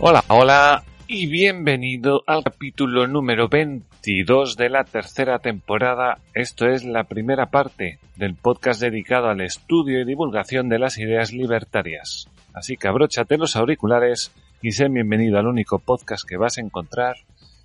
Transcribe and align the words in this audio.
Hola, 0.00 0.22
hola 0.28 0.84
y 1.08 1.26
bienvenido 1.26 2.22
al 2.28 2.44
capítulo 2.44 3.08
número 3.08 3.48
22 3.48 4.56
de 4.56 4.68
la 4.68 4.84
tercera 4.84 5.40
temporada. 5.40 6.20
Esto 6.34 6.68
es 6.68 6.84
la 6.84 7.02
primera 7.02 7.46
parte 7.46 7.98
del 8.14 8.36
podcast 8.36 8.80
dedicado 8.80 9.28
al 9.28 9.40
estudio 9.40 10.00
y 10.00 10.04
divulgación 10.04 10.68
de 10.68 10.78
las 10.78 10.98
ideas 10.98 11.32
libertarias. 11.32 12.28
Así 12.54 12.76
que 12.76 12.86
abróchate 12.86 13.38
los 13.38 13.56
auriculares 13.56 14.30
y 14.62 14.70
sé 14.70 14.88
bienvenido 14.88 15.36
al 15.36 15.48
único 15.48 15.80
podcast 15.80 16.24
que 16.24 16.36
vas 16.36 16.58
a 16.58 16.60
encontrar 16.60 17.16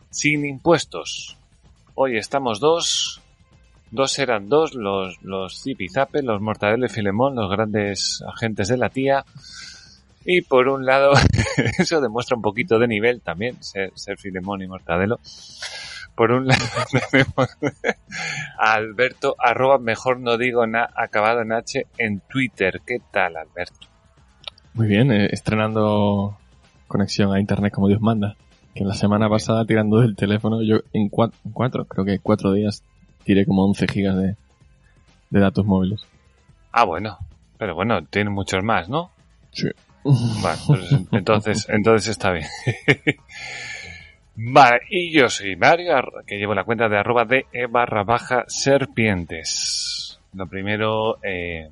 sin 0.09 0.43
impuestos. 0.43 1.37
Hoy 1.93 2.17
estamos 2.17 2.59
dos, 2.59 3.21
dos 3.91 4.17
eran 4.17 4.49
dos, 4.49 4.73
los, 4.73 5.21
los 5.21 5.61
Zipizape, 5.61 6.23
los 6.23 6.41
Mortadelo 6.41 6.87
y 6.87 6.89
Filemón, 6.89 7.35
los 7.35 7.51
grandes 7.51 8.23
agentes 8.27 8.69
de 8.69 8.77
la 8.77 8.89
tía. 8.89 9.23
Y 10.25 10.41
por 10.41 10.67
un 10.67 10.85
lado, 10.85 11.13
eso 11.77 12.01
demuestra 12.01 12.35
un 12.35 12.41
poquito 12.41 12.79
de 12.79 12.87
nivel 12.87 13.21
también, 13.21 13.61
ser, 13.61 13.91
ser 13.95 14.17
Filemón 14.17 14.61
y 14.61 14.67
Mortadelo. 14.67 15.19
Por 16.15 16.31
un 16.31 16.47
lado 16.47 16.63
tenemos 17.11 17.57
a 18.57 18.73
Alberto, 18.73 19.35
arroba 19.39 19.79
mejor 19.79 20.19
no 20.19 20.37
digo 20.37 20.65
nada, 20.67 20.89
acabado 20.95 21.41
en 21.41 21.51
H, 21.51 21.87
en 21.97 22.21
Twitter. 22.21 22.81
¿Qué 22.85 22.97
tal, 23.11 23.35
Alberto? 23.35 23.87
Muy 24.73 24.87
bien, 24.87 25.11
eh, 25.11 25.29
estrenando 25.31 26.37
conexión 26.87 27.33
a 27.33 27.39
internet 27.39 27.73
como 27.73 27.87
Dios 27.87 28.01
manda. 28.01 28.35
Que 28.75 28.83
la 28.83 28.95
semana 28.95 29.29
pasada 29.29 29.65
tirando 29.65 29.99
del 29.99 30.15
teléfono, 30.15 30.63
yo 30.63 30.77
en 30.93 31.09
cuatro, 31.09 31.37
en 31.45 31.51
cuatro 31.51 31.85
creo 31.85 32.05
que 32.05 32.19
cuatro 32.19 32.53
días, 32.53 32.83
tiré 33.23 33.45
como 33.45 33.63
11 33.65 33.87
gigas 33.87 34.17
de, 34.17 34.35
de 35.29 35.39
datos 35.39 35.65
móviles. 35.65 36.01
Ah, 36.71 36.85
bueno. 36.85 37.17
Pero 37.57 37.75
bueno, 37.75 38.03
tiene 38.05 38.31
muchos 38.31 38.63
más, 38.63 38.89
¿no? 38.89 39.11
Sí. 39.51 39.69
Vale, 40.03 40.59
pues 40.67 40.91
entonces, 41.11 41.67
entonces 41.69 42.09
está 42.09 42.31
bien. 42.31 42.47
Vale, 44.35 44.81
y 44.89 45.11
yo 45.11 45.29
soy 45.29 45.55
Mario, 45.55 45.95
ar- 45.95 46.23
que 46.25 46.37
llevo 46.37 46.55
la 46.55 46.63
cuenta 46.63 46.89
de 46.89 46.97
arroba 46.97 47.23
de 47.25 47.45
e 47.51 47.67
barra 47.67 48.03
baja 48.03 48.45
serpientes. 48.47 50.19
Lo 50.33 50.47
primero, 50.47 51.19
eh, 51.23 51.69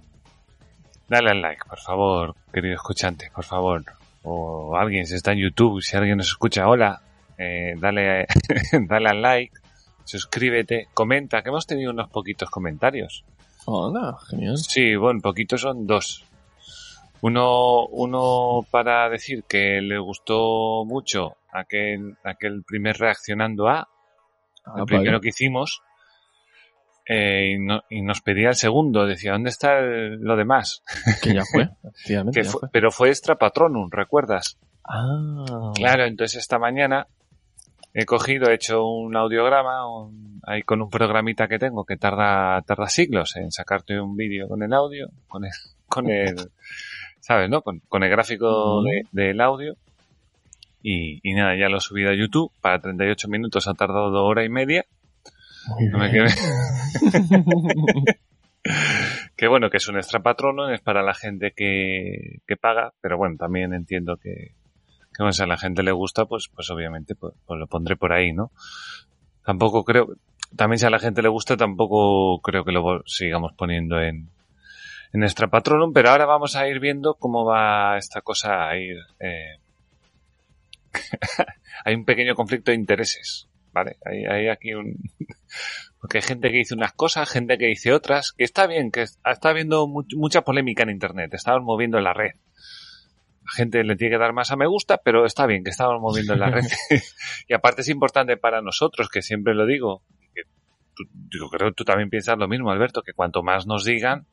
dale 1.09 1.31
al 1.31 1.41
like, 1.41 1.63
por 1.67 1.79
favor, 1.79 2.35
querido 2.53 2.75
escuchante, 2.75 3.31
por 3.33 3.43
favor. 3.45 3.83
O 4.23 4.75
alguien, 4.77 5.07
si 5.07 5.15
está 5.15 5.31
en 5.31 5.39
YouTube, 5.39 5.81
si 5.81 5.97
alguien 5.97 6.17
nos 6.17 6.27
escucha, 6.27 6.67
hola, 6.67 7.01
eh, 7.39 7.73
dale, 7.79 8.27
dale 8.87 9.09
al 9.09 9.21
like, 9.23 9.53
suscríbete, 10.05 10.87
comenta, 10.93 11.41
que 11.41 11.49
hemos 11.49 11.65
tenido 11.65 11.89
unos 11.91 12.09
poquitos 12.11 12.49
comentarios. 12.51 13.23
Hola, 13.65 14.15
genial. 14.29 14.57
Sí, 14.57 14.95
bueno, 14.95 15.19
poquitos 15.21 15.61
son 15.61 15.87
dos. 15.87 16.23
Uno, 17.21 17.85
uno 17.87 18.65
para 18.71 19.09
decir 19.09 19.43
que 19.47 19.79
le 19.81 19.99
gustó 19.99 20.83
mucho 20.85 21.37
aquel, 21.51 22.17
aquel 22.23 22.63
primer 22.63 22.97
reaccionando 22.97 23.67
a, 23.67 23.87
Ah, 24.65 24.73
el 24.77 24.85
primero 24.85 25.19
que 25.21 25.29
hicimos, 25.29 25.81
eh, 27.07 27.53
y, 27.55 27.59
no- 27.59 27.81
y 27.89 28.01
nos 28.03 28.21
pedía 28.21 28.49
el 28.49 28.55
segundo, 28.55 29.05
decía, 29.07 29.31
¿dónde 29.33 29.49
está 29.49 29.79
el- 29.79 30.19
lo 30.21 30.35
demás? 30.35 30.83
Que 31.21 31.33
ya 31.33 31.43
fue, 31.45 31.63
efectivamente. 31.83 32.39
Que 32.39 32.45
ya 32.45 32.51
fue- 32.51 32.59
fue. 32.61 32.69
pero 32.71 32.91
fue 32.91 33.09
extra 33.09 33.35
patronum, 33.35 33.89
¿recuerdas? 33.91 34.57
Ah, 34.87 35.71
Claro, 35.75 36.05
entonces 36.05 36.41
esta 36.41 36.59
mañana 36.59 37.07
he 37.93 38.05
cogido, 38.05 38.49
he 38.49 38.53
hecho 38.55 38.85
un 38.85 39.15
audiograma 39.17 39.87
un- 39.87 40.39
ahí 40.45 40.61
con 40.63 40.81
un 40.81 40.89
programita 40.89 41.47
que 41.47 41.59
tengo 41.59 41.83
que 41.85 41.97
tarda, 41.97 42.61
tarda 42.61 42.87
siglos 42.87 43.35
en 43.35 43.51
sacarte 43.51 43.99
un 43.99 44.15
vídeo 44.15 44.47
con 44.47 44.61
el 44.63 44.73
audio, 44.73 45.09
con 45.27 45.43
el, 45.45 45.51
con 45.87 46.07
el, 46.09 46.35
¿sabes, 47.21 47.49
no? 47.49 47.61
Con, 47.61 47.79
con 47.87 48.03
el 48.03 48.09
gráfico 48.09 48.83
de- 48.83 49.05
del 49.11 49.39
audio. 49.41 49.75
Y, 50.83 51.19
y 51.23 51.33
nada, 51.33 51.55
ya 51.55 51.69
lo 51.69 51.77
he 51.77 51.81
subido 51.81 52.09
a 52.11 52.15
YouTube. 52.15 52.51
Para 52.61 52.79
38 52.81 53.27
minutos 53.29 53.67
ha 53.67 53.73
tardado 53.73 54.23
hora 54.25 54.43
y 54.43 54.49
media. 54.49 54.83
muy 55.79 55.85
No 55.89 55.99
me 55.99 56.09
bien. 56.11 56.25
quedé- 56.25 56.35
que 59.35 59.47
bueno, 59.47 59.69
que 59.69 59.77
es 59.77 59.87
un 59.87 59.97
extra 59.97 60.19
patrono, 60.21 60.69
es 60.71 60.81
para 60.81 61.01
la 61.03 61.13
gente 61.13 61.51
que, 61.55 62.39
que 62.47 62.57
paga, 62.57 62.93
pero 63.01 63.17
bueno, 63.17 63.35
también 63.37 63.73
entiendo 63.73 64.17
que, 64.17 64.31
que 65.13 65.17
bueno, 65.19 65.33
si 65.33 65.41
a 65.43 65.47
la 65.47 65.57
gente 65.57 65.81
le 65.83 65.91
gusta, 65.91 66.25
pues, 66.25 66.47
pues 66.53 66.69
obviamente 66.69 67.15
pues, 67.15 67.33
pues 67.45 67.59
lo 67.59 67.67
pondré 67.67 67.95
por 67.95 68.13
ahí, 68.13 68.33
¿no? 68.33 68.51
Tampoco 69.45 69.83
creo, 69.83 70.09
también 70.55 70.77
si 70.79 70.85
a 70.85 70.91
la 70.91 70.99
gente 70.99 71.21
le 71.23 71.29
gusta, 71.29 71.57
tampoco 71.57 72.39
creo 72.41 72.63
que 72.63 72.71
lo 72.71 73.01
sigamos 73.07 73.53
poniendo 73.53 73.99
en, 73.99 74.29
en 75.13 75.23
extra 75.23 75.47
patronum, 75.47 75.93
pero 75.93 76.09
ahora 76.09 76.25
vamos 76.25 76.55
a 76.55 76.67
ir 76.67 76.79
viendo 76.79 77.15
cómo 77.15 77.45
va 77.45 77.97
esta 77.97 78.21
cosa 78.21 78.69
a 78.69 78.77
ir, 78.77 78.97
eh, 79.19 79.57
hay 81.85 81.95
un 81.95 82.05
pequeño 82.05 82.35
conflicto 82.35 82.71
de 82.71 82.75
intereses, 82.77 83.47
¿vale? 83.71 83.97
Hay, 84.05 84.25
hay 84.25 84.47
aquí 84.49 84.73
un, 84.73 84.95
porque 85.99 86.17
hay 86.19 86.23
gente 86.23 86.49
que 86.49 86.57
dice 86.57 86.73
unas 86.75 86.93
cosas, 86.93 87.29
gente 87.29 87.57
que 87.57 87.65
dice 87.67 87.93
otras, 87.93 88.31
que 88.31 88.43
está 88.43 88.67
bien, 88.67 88.91
que 88.91 89.01
está 89.03 89.49
habiendo 89.49 89.87
mu- 89.87 90.05
mucha 90.15 90.41
polémica 90.41 90.83
en 90.83 90.89
Internet, 90.91 91.33
estamos 91.33 91.63
moviendo 91.63 91.97
en 91.97 92.03
la 92.05 92.13
red. 92.13 92.31
La 93.43 93.51
gente 93.55 93.83
le 93.83 93.95
tiene 93.95 94.15
que 94.15 94.19
dar 94.19 94.33
más 94.33 94.51
a 94.51 94.55
me 94.55 94.67
gusta, 94.67 94.97
pero 95.03 95.25
está 95.25 95.45
bien 95.45 95.63
que 95.63 95.71
estamos 95.71 95.99
moviendo 95.99 96.33
en 96.33 96.39
la 96.39 96.49
red. 96.51 96.63
y 97.47 97.53
aparte 97.53 97.81
es 97.81 97.89
importante 97.89 98.37
para 98.37 98.61
nosotros, 98.61 99.09
que 99.09 99.21
siempre 99.21 99.55
lo 99.55 99.65
digo, 99.65 100.03
yo 101.29 101.49
creo 101.49 101.69
que 101.69 101.75
tú 101.75 101.83
también 101.83 102.09
piensas 102.09 102.37
lo 102.37 102.47
mismo, 102.47 102.69
Alberto, 102.71 103.01
que 103.01 103.13
cuanto 103.13 103.41
más 103.43 103.65
nos 103.65 103.83
digan, 103.83 104.27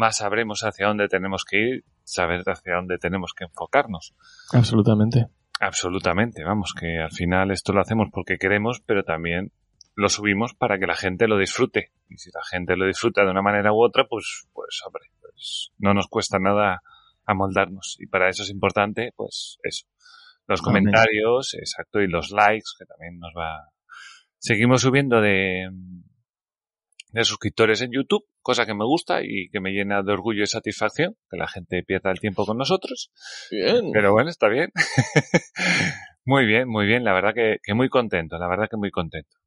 más 0.00 0.16
sabremos 0.16 0.64
hacia 0.64 0.86
dónde 0.86 1.08
tenemos 1.08 1.44
que 1.44 1.58
ir, 1.58 1.84
saber 2.04 2.42
hacia 2.46 2.76
dónde 2.76 2.96
tenemos 2.96 3.34
que 3.36 3.44
enfocarnos. 3.44 4.14
Absolutamente. 4.52 5.26
Absolutamente, 5.60 6.42
vamos, 6.42 6.72
que 6.72 6.98
al 6.98 7.10
final 7.10 7.50
esto 7.50 7.74
lo 7.74 7.82
hacemos 7.82 8.08
porque 8.10 8.38
queremos, 8.38 8.80
pero 8.80 9.04
también 9.04 9.52
lo 9.94 10.08
subimos 10.08 10.54
para 10.54 10.78
que 10.78 10.86
la 10.86 10.96
gente 10.96 11.28
lo 11.28 11.36
disfrute. 11.36 11.92
Y 12.08 12.16
si 12.16 12.30
la 12.32 12.40
gente 12.50 12.76
lo 12.76 12.86
disfruta 12.86 13.24
de 13.24 13.30
una 13.30 13.42
manera 13.42 13.74
u 13.74 13.84
otra, 13.84 14.06
pues, 14.08 14.48
pues 14.54 14.80
hombre, 14.86 15.04
pues 15.20 15.70
no 15.76 15.92
nos 15.92 16.08
cuesta 16.08 16.38
nada 16.38 16.80
amoldarnos. 17.26 17.98
Y 18.00 18.06
para 18.06 18.30
eso 18.30 18.42
es 18.42 18.48
importante, 18.48 19.12
pues 19.14 19.58
eso. 19.62 19.86
Los 20.46 20.62
comentarios, 20.62 21.54
exacto, 21.54 22.00
y 22.00 22.08
los 22.08 22.30
likes, 22.30 22.70
que 22.78 22.86
también 22.86 23.18
nos 23.18 23.32
va. 23.36 23.68
Seguimos 24.38 24.80
subiendo 24.80 25.20
de, 25.20 25.68
de 27.12 27.24
suscriptores 27.24 27.82
en 27.82 27.92
YouTube, 27.92 28.24
cosa 28.42 28.66
que 28.66 28.74
me 28.74 28.84
gusta 28.84 29.20
y 29.22 29.48
que 29.50 29.60
me 29.60 29.70
llena 29.70 30.02
de 30.02 30.12
orgullo 30.12 30.42
y 30.42 30.46
satisfacción, 30.46 31.16
que 31.30 31.36
la 31.36 31.48
gente 31.48 31.82
pierda 31.82 32.10
el 32.10 32.20
tiempo 32.20 32.46
con 32.46 32.58
nosotros. 32.58 33.10
Bien. 33.50 33.90
Pero 33.92 34.12
bueno, 34.12 34.30
está 34.30 34.48
bien. 34.48 34.70
muy 36.24 36.46
bien, 36.46 36.68
muy 36.68 36.86
bien. 36.86 37.04
La 37.04 37.12
verdad 37.12 37.34
que, 37.34 37.58
que 37.62 37.74
muy 37.74 37.88
contento, 37.88 38.38
la 38.38 38.48
verdad 38.48 38.68
que 38.70 38.76
muy 38.76 38.90
contento. 38.90 39.40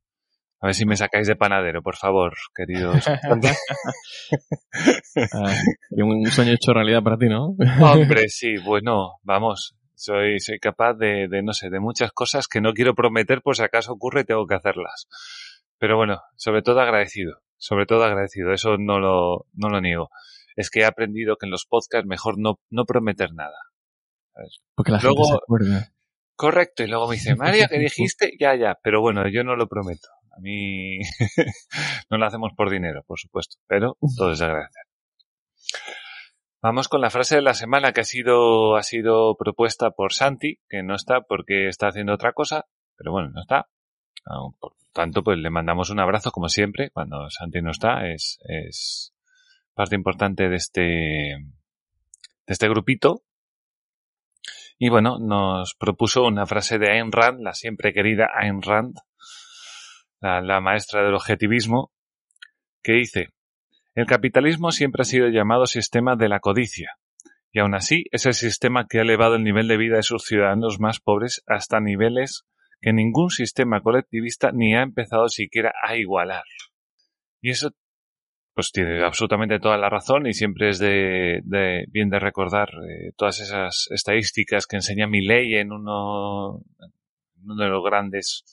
A 0.63 0.67
ver 0.67 0.75
si 0.75 0.85
me 0.85 0.95
sacáis 0.95 1.27
de 1.27 1.35
panadero, 1.35 1.83
por 1.83 1.97
favor, 1.97 2.33
queridos. 2.55 3.05
Ah, 5.31 5.53
y 5.91 6.01
un 6.01 6.25
sueño 6.31 6.53
hecho 6.53 6.73
realidad 6.73 7.03
para 7.03 7.17
ti, 7.17 7.27
¿no? 7.27 7.55
Hombre, 7.81 8.29
sí, 8.29 8.55
bueno, 8.57 9.19
vamos. 9.21 9.75
Soy, 9.93 10.39
soy 10.39 10.57
capaz 10.59 10.95
de, 10.95 11.27
de, 11.27 11.43
no 11.43 11.53
sé, 11.53 11.69
de 11.69 11.79
muchas 11.79 12.11
cosas 12.11 12.47
que 12.47 12.61
no 12.61 12.73
quiero 12.73 12.95
prometer 12.95 13.41
por 13.41 13.55
si 13.55 13.63
acaso 13.63 13.93
ocurre 13.93 14.21
y 14.21 14.23
tengo 14.23 14.47
que 14.47 14.55
hacerlas. 14.55 15.07
Pero 15.77 15.97
bueno, 15.97 16.21
sobre 16.35 16.63
todo 16.63 16.79
agradecido. 16.79 17.41
Sobre 17.65 17.85
todo 17.85 18.03
agradecido. 18.03 18.51
Eso 18.51 18.75
no 18.77 18.99
lo, 18.99 19.45
no 19.53 19.69
lo 19.69 19.79
niego. 19.79 20.09
Es 20.57 20.69
que 20.69 20.81
he 20.81 20.85
aprendido 20.85 21.37
que 21.37 21.45
en 21.45 21.51
los 21.51 21.65
podcasts 21.65 22.05
mejor 22.05 22.35
no, 22.37 22.59
no 22.69 22.83
prometer 22.83 23.33
nada. 23.33 23.55
Porque 24.75 24.91
la 24.91 24.99
Luego- 24.99 25.23
gente 25.23 25.29
se 25.31 25.37
acuerda. 25.41 25.89
Correcto, 26.35 26.83
y 26.83 26.87
luego 26.87 27.07
me 27.07 27.15
dice, 27.15 27.35
Mario, 27.37 27.67
¿qué 27.69 27.79
dijiste? 27.79 28.33
Ya, 28.37 28.53
ya, 28.55 28.77
pero 28.83 28.99
bueno, 28.99 29.23
yo 29.31 29.45
no 29.45 29.55
lo 29.55 29.67
prometo. 29.69 30.09
A 30.35 30.41
mí 30.41 30.97
no 32.09 32.17
lo 32.17 32.25
hacemos 32.25 32.51
por 32.57 32.69
dinero, 32.69 33.03
por 33.07 33.17
supuesto, 33.17 33.55
pero 33.65 33.95
todo 34.17 34.33
es 34.33 34.39
de 34.39 34.45
agradecer. 34.45 34.83
Vamos 36.61 36.89
con 36.89 36.99
la 36.99 37.09
frase 37.11 37.35
de 37.35 37.41
la 37.43 37.53
semana 37.53 37.93
que 37.93 38.01
ha 38.01 38.05
sido, 38.05 38.75
ha 38.75 38.83
sido 38.83 39.37
propuesta 39.37 39.91
por 39.91 40.11
Santi, 40.11 40.59
que 40.67 40.83
no 40.83 40.95
está 40.95 41.21
porque 41.21 41.67
está 41.69 41.87
haciendo 41.87 42.13
otra 42.13 42.33
cosa, 42.33 42.65
pero 42.97 43.11
bueno, 43.13 43.29
no 43.33 43.41
está. 43.41 43.67
Ah, 44.25 44.47
Por 44.59 44.73
tanto, 44.93 45.23
pues 45.23 45.37
le 45.39 45.49
mandamos 45.49 45.89
un 45.89 45.99
abrazo 45.99 46.31
como 46.31 46.49
siempre, 46.49 46.89
cuando 46.91 47.29
Santi 47.29 47.61
no 47.61 47.71
está, 47.71 48.07
es, 48.07 48.39
es 48.47 49.13
parte 49.73 49.95
importante 49.95 50.49
de 50.49 50.55
este, 50.55 50.81
de 50.81 51.43
este 52.47 52.69
grupito. 52.69 53.23
Y 54.77 54.89
bueno, 54.89 55.17
nos 55.19 55.75
propuso 55.75 56.23
una 56.23 56.45
frase 56.45 56.77
de 56.77 56.91
Ayn 56.91 57.11
Rand, 57.11 57.41
la 57.41 57.53
siempre 57.53 57.93
querida 57.93 58.27
Ayn 58.35 58.61
Rand, 58.61 58.97
la, 60.19 60.41
la 60.41 60.61
maestra 60.61 61.03
del 61.03 61.13
objetivismo, 61.13 61.91
que 62.81 62.93
dice, 62.93 63.29
el 63.95 64.05
capitalismo 64.05 64.71
siempre 64.71 65.01
ha 65.01 65.05
sido 65.05 65.27
llamado 65.29 65.65
sistema 65.67 66.15
de 66.15 66.27
la 66.27 66.39
codicia, 66.39 66.97
y 67.51 67.59
aún 67.59 67.75
así 67.75 68.05
es 68.11 68.25
el 68.25 68.33
sistema 68.33 68.87
que 68.87 68.97
ha 68.97 69.03
elevado 69.03 69.35
el 69.35 69.43
nivel 69.43 69.67
de 69.67 69.77
vida 69.77 69.97
de 69.97 70.03
sus 70.03 70.23
ciudadanos 70.23 70.79
más 70.79 70.99
pobres 70.99 71.43
hasta 71.45 71.79
niveles 71.79 72.45
que 72.83 72.91
ningún 72.91 73.29
sistema 73.29 73.81
colectivista 73.81 74.51
ni 74.51 74.75
ha 74.75 74.81
empezado 74.81 75.29
siquiera 75.29 75.73
a 75.81 75.95
igualar. 75.95 76.43
Y 77.41 77.49
eso 77.49 77.71
pues 78.53 78.71
tiene 78.73 79.03
absolutamente 79.03 79.59
toda 79.59 79.77
la 79.77 79.89
razón 79.89 80.27
y 80.27 80.33
siempre 80.33 80.69
es 80.69 80.79
de, 80.79 81.41
bien 81.87 82.09
de 82.09 82.19
recordar 82.19 82.69
eh, 82.87 83.13
todas 83.15 83.39
esas 83.39 83.87
estadísticas 83.89 84.67
que 84.67 84.75
enseña 84.75 85.07
mi 85.07 85.25
ley 85.25 85.55
en 85.55 85.71
uno, 85.71 86.61
en 86.81 87.51
uno 87.51 87.63
de 87.63 87.69
los 87.69 87.83
grandes 87.83 88.43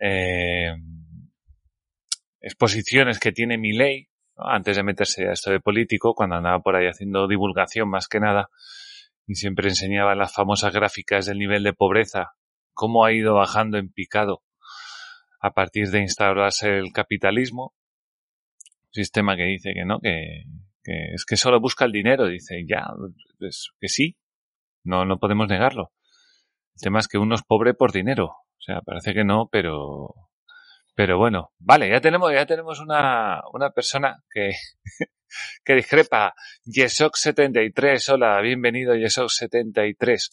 eh, 0.00 0.72
exposiciones 2.40 3.18
que 3.18 3.32
tiene 3.32 3.58
mi 3.58 3.72
ley 3.72 4.08
antes 4.36 4.76
de 4.76 4.84
meterse 4.84 5.28
a 5.28 5.32
esto 5.32 5.50
de 5.50 5.60
político 5.60 6.14
cuando 6.14 6.36
andaba 6.36 6.60
por 6.60 6.76
ahí 6.76 6.86
haciendo 6.86 7.26
divulgación 7.26 7.90
más 7.90 8.06
que 8.06 8.20
nada 8.20 8.50
y 9.26 9.34
siempre 9.34 9.68
enseñaba 9.68 10.14
las 10.14 10.32
famosas 10.32 10.72
gráficas 10.72 11.26
del 11.26 11.38
nivel 11.38 11.64
de 11.64 11.74
pobreza 11.74 12.37
cómo 12.78 13.04
ha 13.04 13.12
ido 13.12 13.34
bajando 13.34 13.76
en 13.76 13.90
picado 13.90 14.44
a 15.40 15.52
partir 15.52 15.90
de 15.90 15.98
instaurarse 15.98 16.78
el 16.78 16.92
capitalismo 16.92 17.74
sistema 18.92 19.36
que 19.36 19.42
dice 19.42 19.72
que 19.74 19.84
no, 19.84 19.98
que, 19.98 20.44
es 20.84 21.24
que 21.24 21.36
solo 21.36 21.60
busca 21.60 21.84
el 21.86 21.92
dinero. 21.92 22.28
Dice, 22.28 22.64
ya, 22.68 22.86
pues 23.36 23.70
que 23.80 23.88
sí, 23.88 24.16
no, 24.84 25.04
no 25.04 25.18
podemos 25.18 25.48
negarlo. 25.48 25.92
El 26.76 26.82
tema 26.82 27.00
es 27.00 27.08
que 27.08 27.18
uno 27.18 27.34
es 27.34 27.42
pobre 27.42 27.74
por 27.74 27.90
dinero. 27.90 28.26
O 28.26 28.60
sea, 28.60 28.80
parece 28.80 29.12
que 29.12 29.24
no, 29.24 29.48
pero, 29.50 30.14
pero 30.94 31.18
bueno, 31.18 31.50
vale, 31.58 31.90
ya 31.90 32.00
tenemos, 32.00 32.32
ya 32.32 32.46
tenemos 32.46 32.78
una, 32.78 33.42
una 33.52 33.70
persona 33.70 34.22
que, 34.30 34.52
que 35.64 35.74
discrepa. 35.74 36.32
Yesok73, 36.64 38.12
hola, 38.12 38.40
bienvenido 38.40 38.94
Yesok73, 38.94 40.28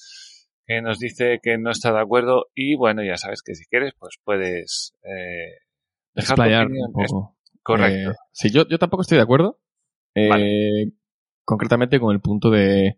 que 0.65 0.81
nos 0.81 0.99
dice 0.99 1.39
que 1.41 1.57
no 1.57 1.71
está 1.71 1.91
de 1.91 2.01
acuerdo 2.01 2.47
y 2.55 2.75
bueno, 2.75 3.03
ya 3.03 3.17
sabes 3.17 3.41
que 3.43 3.55
si 3.55 3.65
quieres, 3.65 3.93
pues 3.99 4.17
puedes 4.23 4.93
eh, 5.03 5.59
dejar 6.13 6.67
un 6.67 6.93
poco. 6.93 7.35
Correcto. 7.65 8.11
Eh, 8.11 8.15
sí, 8.31 8.51
yo, 8.51 8.67
yo 8.67 8.77
tampoco 8.77 9.01
estoy 9.01 9.17
de 9.17 9.23
acuerdo. 9.23 9.59
Eh, 10.13 10.91
concretamente 11.43 11.99
con 11.99 12.13
el 12.13 12.21
punto 12.21 12.49
de, 12.49 12.97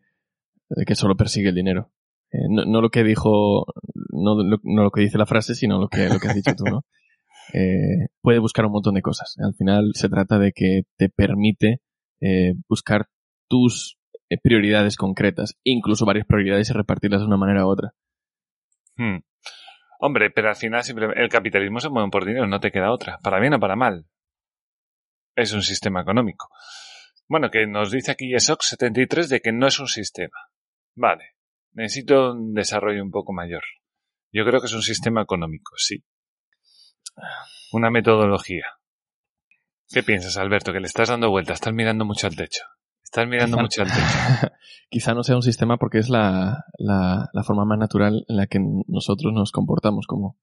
que 0.86 0.96
solo 0.96 1.16
persigue 1.16 1.50
el 1.50 1.56
dinero. 1.56 1.92
Eh, 2.32 2.48
no, 2.50 2.82
lo 2.82 2.90
que 2.90 3.04
dijo, 3.04 3.66
no, 4.12 4.36
lo 4.44 4.92
que 4.92 5.02
dice 5.02 5.18
la 5.18 5.26
frase, 5.26 5.56
sino 5.56 5.80
lo 5.80 5.88
que, 5.88 6.10
lo 6.10 6.20
que 6.20 6.28
has 6.28 6.36
dicho 6.36 6.54
tú, 6.56 6.66
¿no? 6.66 6.86
puede 8.22 8.40
buscar 8.40 8.66
un 8.66 8.74
montón 8.74 8.96
de 8.96 9.02
cosas. 9.02 9.36
Al 9.40 9.56
final 9.56 9.92
se 9.94 10.10
trata 10.10 10.38
de 10.38 10.52
que 10.52 10.84
te 10.98 11.08
permite 11.10 11.82
buscar 12.68 13.08
tus 13.50 13.97
prioridades 14.42 14.98
concretas, 14.98 15.58
incluso 15.64 16.06
varias 16.06 16.26
prioridades 16.28 16.70
y 16.70 16.74
repartirlas 16.74 17.22
de 17.22 17.28
una 17.28 17.38
manera 17.38 17.66
u 17.66 17.70
otra. 17.70 17.94
Hmm. 18.98 19.20
Hombre, 20.00 20.30
pero 20.32 20.50
al 20.50 20.56
final 20.56 20.84
siempre 20.84 21.08
el 21.16 21.30
capitalismo 21.30 21.80
se 21.80 21.90
mueve 21.90 22.10
por 22.10 22.26
dinero, 22.26 22.48
no 22.48 22.60
te 22.60 22.72
queda 22.72 22.92
otra, 22.92 23.20
para 23.24 23.40
bien 23.40 23.54
o 23.54 23.60
para 23.60 23.76
mal 23.76 24.06
es 25.38 25.54
un 25.54 25.62
sistema 25.62 26.02
económico. 26.02 26.50
Bueno, 27.30 27.50
que 27.52 27.66
nos 27.68 27.92
dice 27.92 28.12
aquí 28.12 28.34
ESOC 28.34 28.64
73 28.64 29.30
de 29.30 29.40
que 29.40 29.52
no 29.52 29.68
es 29.68 29.80
un 29.80 29.88
sistema. 29.88 30.38
Vale, 30.96 31.36
necesito 31.74 32.32
un 32.32 32.54
desarrollo 32.54 33.04
un 33.04 33.12
poco 33.12 33.34
mayor. 33.34 33.64
Yo 34.32 34.44
creo 34.46 34.60
que 34.60 34.66
es 34.66 34.74
un 34.74 34.82
sistema 34.82 35.22
económico, 35.22 35.74
sí. 35.78 36.04
Una 37.72 37.92
metodología. 37.92 38.66
¿Qué 39.90 40.04
piensas, 40.04 40.38
Alberto? 40.38 40.74
Que 40.74 40.80
le 40.80 40.88
estás 40.88 41.10
dando 41.10 41.30
vueltas, 41.30 41.56
estás 41.56 41.74
mirando 41.74 42.04
mucho 42.04 42.28
al 42.28 42.36
techo. 42.36 42.64
Estás 43.08 43.26
mirando 43.26 43.58
mucho 43.58 43.84
techo. 43.84 43.96
Quizá 44.90 45.14
no 45.14 45.24
sea 45.24 45.38
un 45.38 45.42
sistema 45.42 45.78
porque 45.78 46.00
es 46.00 46.10
la, 46.10 46.66
la, 46.78 47.44
forma 47.46 47.64
más 47.64 47.80
natural 47.80 48.26
en 48.28 48.36
la 48.36 48.48
que 48.48 48.60
nosotros 48.86 49.32
nos 49.34 49.54
comportamos 49.54 50.06
como, 50.06 50.38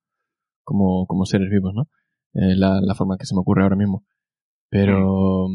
como, 0.62 1.06
como 1.06 1.26
seres 1.26 1.50
vivos, 1.50 1.75
¿no? 1.75 1.90
Eh, 2.32 2.56
la, 2.56 2.81
la 2.81 2.94
forma 2.94 3.19
que 3.19 3.26
se 3.26 3.34
me 3.34 3.43
ocurre 3.43 3.64
ahora 3.64 3.76
mismo. 3.76 4.06
Pero, 4.70 5.46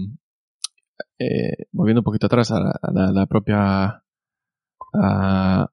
eh, 1.17 1.65
volviendo 1.71 2.01
un 2.01 2.03
poquito 2.03 2.27
atrás 2.27 2.51
a 2.51 2.79
la, 2.94 3.25
propia, 3.25 4.03
a, 4.94 5.71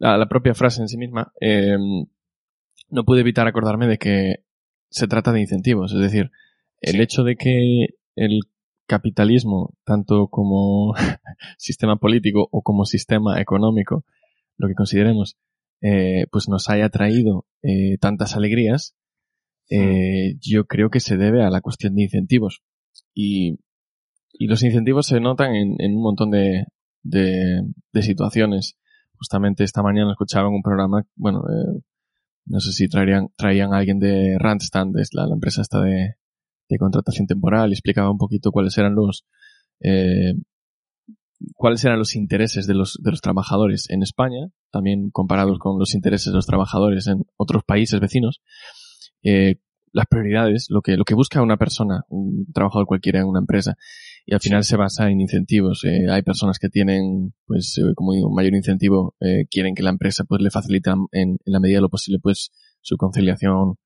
la 0.00 0.28
propia 0.28 0.54
frase 0.54 0.82
en 0.82 0.88
sí 0.88 0.96
misma, 0.96 1.32
em, 1.40 2.04
no 2.88 3.04
pude 3.04 3.20
evitar 3.20 3.46
acordarme 3.46 3.86
de 3.86 3.98
que 3.98 4.44
se 4.90 5.06
trata 5.06 5.30
de 5.30 5.40
incentivos. 5.40 5.92
Es 5.92 6.00
decir, 6.00 6.32
el 6.80 7.00
hecho 7.00 7.22
de 7.22 7.36
que 7.36 7.86
el 8.16 8.40
capitalismo, 8.90 9.72
tanto 9.84 10.26
como 10.26 10.94
sistema 11.58 11.96
político 11.96 12.48
o 12.50 12.62
como 12.62 12.84
sistema 12.84 13.40
económico, 13.40 14.04
lo 14.58 14.66
que 14.66 14.74
consideremos, 14.74 15.36
eh, 15.80 16.26
pues 16.32 16.48
nos 16.48 16.68
haya 16.68 16.88
traído 16.88 17.46
eh, 17.62 17.98
tantas 18.00 18.34
alegrías, 18.34 18.96
eh, 19.70 20.34
yo 20.40 20.66
creo 20.66 20.90
que 20.90 20.98
se 20.98 21.16
debe 21.16 21.44
a 21.44 21.50
la 21.50 21.60
cuestión 21.60 21.94
de 21.94 22.02
incentivos. 22.02 22.62
Y, 23.14 23.60
y 24.32 24.48
los 24.48 24.64
incentivos 24.64 25.06
se 25.06 25.20
notan 25.20 25.54
en, 25.54 25.76
en 25.78 25.94
un 25.94 26.02
montón 26.02 26.32
de, 26.32 26.64
de, 27.04 27.62
de, 27.92 28.02
situaciones. 28.02 28.76
Justamente 29.12 29.62
esta 29.62 29.84
mañana 29.84 30.10
escuchaba 30.10 30.48
en 30.48 30.54
un 30.54 30.62
programa, 30.62 31.06
bueno, 31.14 31.44
eh, 31.48 31.80
no 32.46 32.58
sé 32.58 32.72
si 32.72 32.88
traerían, 32.88 33.28
traían 33.36 33.72
a 33.72 33.78
alguien 33.78 34.00
de 34.00 34.36
Randstand, 34.36 34.98
es 34.98 35.10
la, 35.14 35.26
la 35.28 35.34
empresa 35.34 35.62
esta 35.62 35.80
de, 35.80 36.16
de 36.74 36.78
contratación 36.78 37.26
temporal, 37.26 37.70
y 37.70 37.72
explicaba 37.72 38.10
un 38.10 38.18
poquito 38.18 38.52
cuáles 38.52 38.76
eran 38.78 38.94
los, 38.94 39.26
eh, 39.80 40.34
cuáles 41.54 41.84
eran 41.84 41.98
los 41.98 42.14
intereses 42.16 42.66
de 42.66 42.74
los, 42.74 42.98
de 43.02 43.10
los 43.10 43.20
trabajadores 43.20 43.88
en 43.90 44.02
España, 44.02 44.50
también 44.70 45.10
comparados 45.10 45.58
con 45.58 45.78
los 45.78 45.94
intereses 45.94 46.32
de 46.32 46.36
los 46.36 46.46
trabajadores 46.46 47.06
en 47.06 47.24
otros 47.36 47.64
países 47.64 48.00
vecinos 48.00 48.40
eh, 49.22 49.56
las 49.92 50.06
prioridades, 50.06 50.66
lo 50.68 50.82
que, 50.82 50.96
lo 50.96 51.04
que 51.04 51.14
busca 51.14 51.42
una 51.42 51.56
persona, 51.56 52.04
un 52.08 52.46
trabajador 52.52 52.86
cualquiera 52.86 53.20
en 53.20 53.26
una 53.26 53.40
empresa, 53.40 53.76
y 54.24 54.34
al 54.34 54.40
final 54.40 54.64
se 54.64 54.76
basa 54.76 55.10
en 55.10 55.20
incentivos. 55.20 55.84
Eh, 55.84 56.08
hay 56.10 56.22
personas 56.22 56.58
que 56.58 56.68
tienen, 56.68 57.34
pues, 57.46 57.76
eh, 57.78 57.92
como 57.94 58.12
digo, 58.12 58.30
mayor 58.30 58.54
incentivo, 58.54 59.14
eh, 59.20 59.46
quieren 59.50 59.74
que 59.74 59.82
la 59.82 59.90
empresa, 59.90 60.24
pues, 60.24 60.42
le 60.42 60.50
facilite 60.50 60.90
en, 61.12 61.38
la 61.44 61.60
medida 61.60 61.78
de 61.78 61.82
lo 61.82 61.88
posible, 61.88 62.18
pues, 62.20 62.52
su 62.80 62.96
conciliación, 62.96 63.76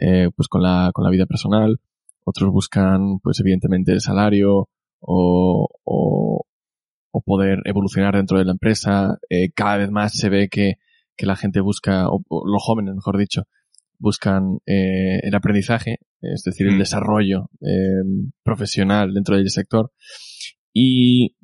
eh, 0.00 0.30
pues, 0.34 0.48
con 0.48 0.62
la, 0.62 0.90
con 0.94 1.04
la 1.04 1.10
vida 1.10 1.26
personal. 1.26 1.78
Otros 2.24 2.52
buscan, 2.52 3.18
pues, 3.22 3.40
evidentemente, 3.40 3.92
el 3.92 4.00
salario 4.00 4.68
o, 5.00 5.68
o, 5.84 6.46
o 7.10 7.20
poder 7.22 7.58
evolucionar 7.64 8.14
dentro 8.16 8.38
de 8.38 8.44
la 8.44 8.52
empresa. 8.52 9.18
Eh, 9.28 9.50
cada 9.54 9.78
vez 9.78 9.90
más 9.90 10.12
se 10.14 10.28
ve 10.28 10.48
que, 10.48 10.74
que 11.16 11.26
la 11.26 11.36
gente 11.36 11.60
busca, 11.60 12.08
o 12.08 12.22
los 12.46 12.62
jóvenes, 12.62 12.94
mejor 12.94 13.18
dicho, 13.18 13.44
buscan 14.02 14.58
eh, 14.66 15.20
el 15.22 15.34
aprendizaje, 15.34 15.98
es 16.20 16.42
decir, 16.42 16.66
el 16.66 16.74
mm. 16.74 16.78
desarrollo 16.78 17.50
eh, 17.60 18.02
profesional 18.42 19.14
dentro 19.14 19.36
del 19.36 19.48
sector. 19.48 19.92
Y, 20.72 21.36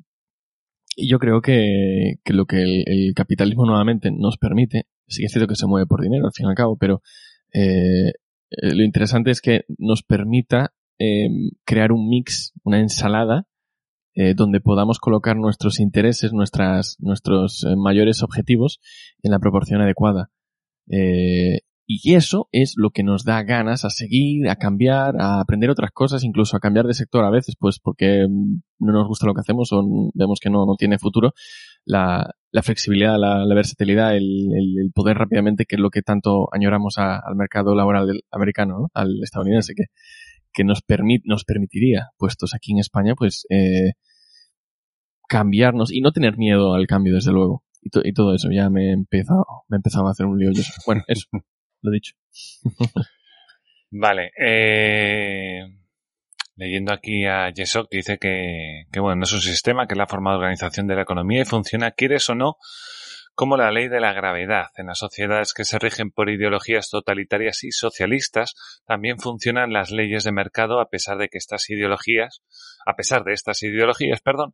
yo 0.97 1.17
creo 1.17 1.41
que, 1.41 2.15
lo 2.25 2.45
que 2.45 2.83
el, 2.85 3.13
capitalismo 3.15 3.65
nuevamente 3.65 4.11
nos 4.11 4.37
permite, 4.37 4.87
sí 5.07 5.23
es 5.23 5.31
cierto 5.31 5.47
que 5.47 5.55
se 5.55 5.65
mueve 5.65 5.87
por 5.87 6.01
dinero 6.01 6.25
al 6.25 6.33
fin 6.33 6.47
y 6.47 6.49
al 6.49 6.55
cabo, 6.55 6.75
pero 6.77 7.01
eh, 7.53 8.11
lo 8.51 8.83
interesante 8.83 9.31
es 9.31 9.41
que 9.41 9.61
nos 9.77 10.03
permita 10.03 10.73
crear 11.65 11.91
un 11.91 12.09
mix, 12.09 12.51
una 12.63 12.79
ensalada, 12.79 13.47
donde 14.35 14.59
podamos 14.59 14.99
colocar 14.99 15.37
nuestros 15.37 15.79
intereses, 15.79 16.33
nuestras, 16.33 16.97
nuestros 16.99 17.65
mayores 17.77 18.21
objetivos 18.21 18.81
en 19.23 19.31
la 19.31 19.39
proporción 19.39 19.81
adecuada. 19.81 20.29
Eh, 20.89 21.59
y 21.91 22.13
eso 22.13 22.49
es 22.51 22.73
lo 22.77 22.91
que 22.91 23.01
nos 23.01 23.23
da 23.23 23.41
ganas 23.41 23.83
a 23.83 23.89
seguir, 23.89 24.47
a 24.47 24.57
cambiar, 24.57 25.19
a 25.19 25.39
aprender 25.39 25.71
otras 25.71 25.89
cosas, 25.91 26.23
incluso 26.23 26.55
a 26.55 26.59
cambiar 26.59 26.85
de 26.85 26.93
sector 26.93 27.25
a 27.25 27.31
veces, 27.31 27.55
pues 27.57 27.79
porque 27.79 28.27
no 28.27 28.93
nos 28.93 29.07
gusta 29.07 29.25
lo 29.25 29.33
que 29.33 29.41
hacemos 29.41 29.71
o 29.71 30.11
vemos 30.13 30.39
que 30.39 30.51
no 30.51 30.67
tiene 30.77 30.99
futuro. 30.99 31.33
La, 31.85 32.35
la 32.51 32.63
flexibilidad, 32.63 33.17
la, 33.17 33.45
la 33.45 33.55
versatilidad, 33.55 34.15
el, 34.15 34.49
el, 34.53 34.91
poder 34.93 35.17
rápidamente, 35.17 35.65
que 35.65 35.75
es 35.75 35.81
lo 35.81 35.89
que 35.89 36.01
tanto 36.01 36.47
añoramos 36.51 36.97
al 36.97 37.35
mercado 37.35 37.75
laboral 37.75 38.21
americano, 38.31 38.79
¿no? 38.79 38.87
al 38.93 39.21
estadounidense, 39.23 39.73
que, 39.75 39.85
que 40.51 40.63
nos, 40.63 40.81
permit, 40.81 41.23
nos 41.25 41.45
permitiría, 41.45 42.09
puestos 42.17 42.53
aquí 42.53 42.71
en 42.71 42.79
España, 42.79 43.13
pues 43.15 43.45
eh, 43.49 43.93
cambiarnos 45.27 45.91
y 45.91 46.01
no 46.01 46.11
tener 46.11 46.37
miedo 46.37 46.73
al 46.73 46.87
cambio, 46.87 47.15
desde 47.15 47.31
luego. 47.31 47.63
Y, 47.81 47.89
y 48.09 48.13
todo 48.13 48.33
eso, 48.33 48.49
ya 48.51 48.69
me 48.69 48.89
he 48.89 48.91
empezado, 48.91 49.45
me 49.67 49.75
he 49.75 49.79
empezado 49.79 50.07
a 50.07 50.11
hacer 50.11 50.25
un 50.25 50.39
lío 50.39 50.51
yo. 50.51 50.63
Bueno, 50.85 51.03
eso 51.07 51.27
lo 51.81 51.91
dicho. 51.91 52.15
vale. 53.91 54.31
Eh, 54.37 55.78
leyendo 56.59 56.91
aquí 56.91 57.25
a 57.25 57.49
Yesok, 57.49 57.89
dice 57.89 58.17
que, 58.17 58.83
que, 58.91 58.99
bueno, 58.99 59.15
no 59.15 59.23
es 59.23 59.31
un 59.31 59.41
sistema, 59.41 59.87
que 59.87 59.93
es 59.93 59.97
la 59.97 60.07
forma 60.07 60.31
de 60.31 60.37
organización 60.39 60.87
de 60.87 60.95
la 60.95 61.03
economía 61.03 61.41
y 61.41 61.45
funciona, 61.45 61.91
quieres 61.91 62.29
o 62.29 62.35
no, 62.35 62.57
como 63.33 63.55
la 63.55 63.71
ley 63.71 63.87
de 63.87 64.01
la 64.01 64.11
gravedad. 64.11 64.67
En 64.75 64.87
las 64.87 64.99
sociedades 64.99 65.53
que 65.53 65.63
se 65.63 65.79
rigen 65.79 66.11
por 66.11 66.29
ideologías 66.29 66.89
totalitarias 66.89 67.63
y 67.63 67.71
socialistas, 67.71 68.55
también 68.85 69.19
funcionan 69.19 69.71
las 69.71 69.91
leyes 69.91 70.25
de 70.25 70.33
mercado 70.33 70.81
a 70.81 70.89
pesar 70.89 71.17
de 71.17 71.29
que 71.29 71.37
estas 71.37 71.69
ideologías, 71.69 72.41
a 72.85 72.97
pesar 72.97 73.23
de 73.23 73.31
estas 73.31 73.63
ideologías, 73.63 74.19
perdón, 74.19 74.53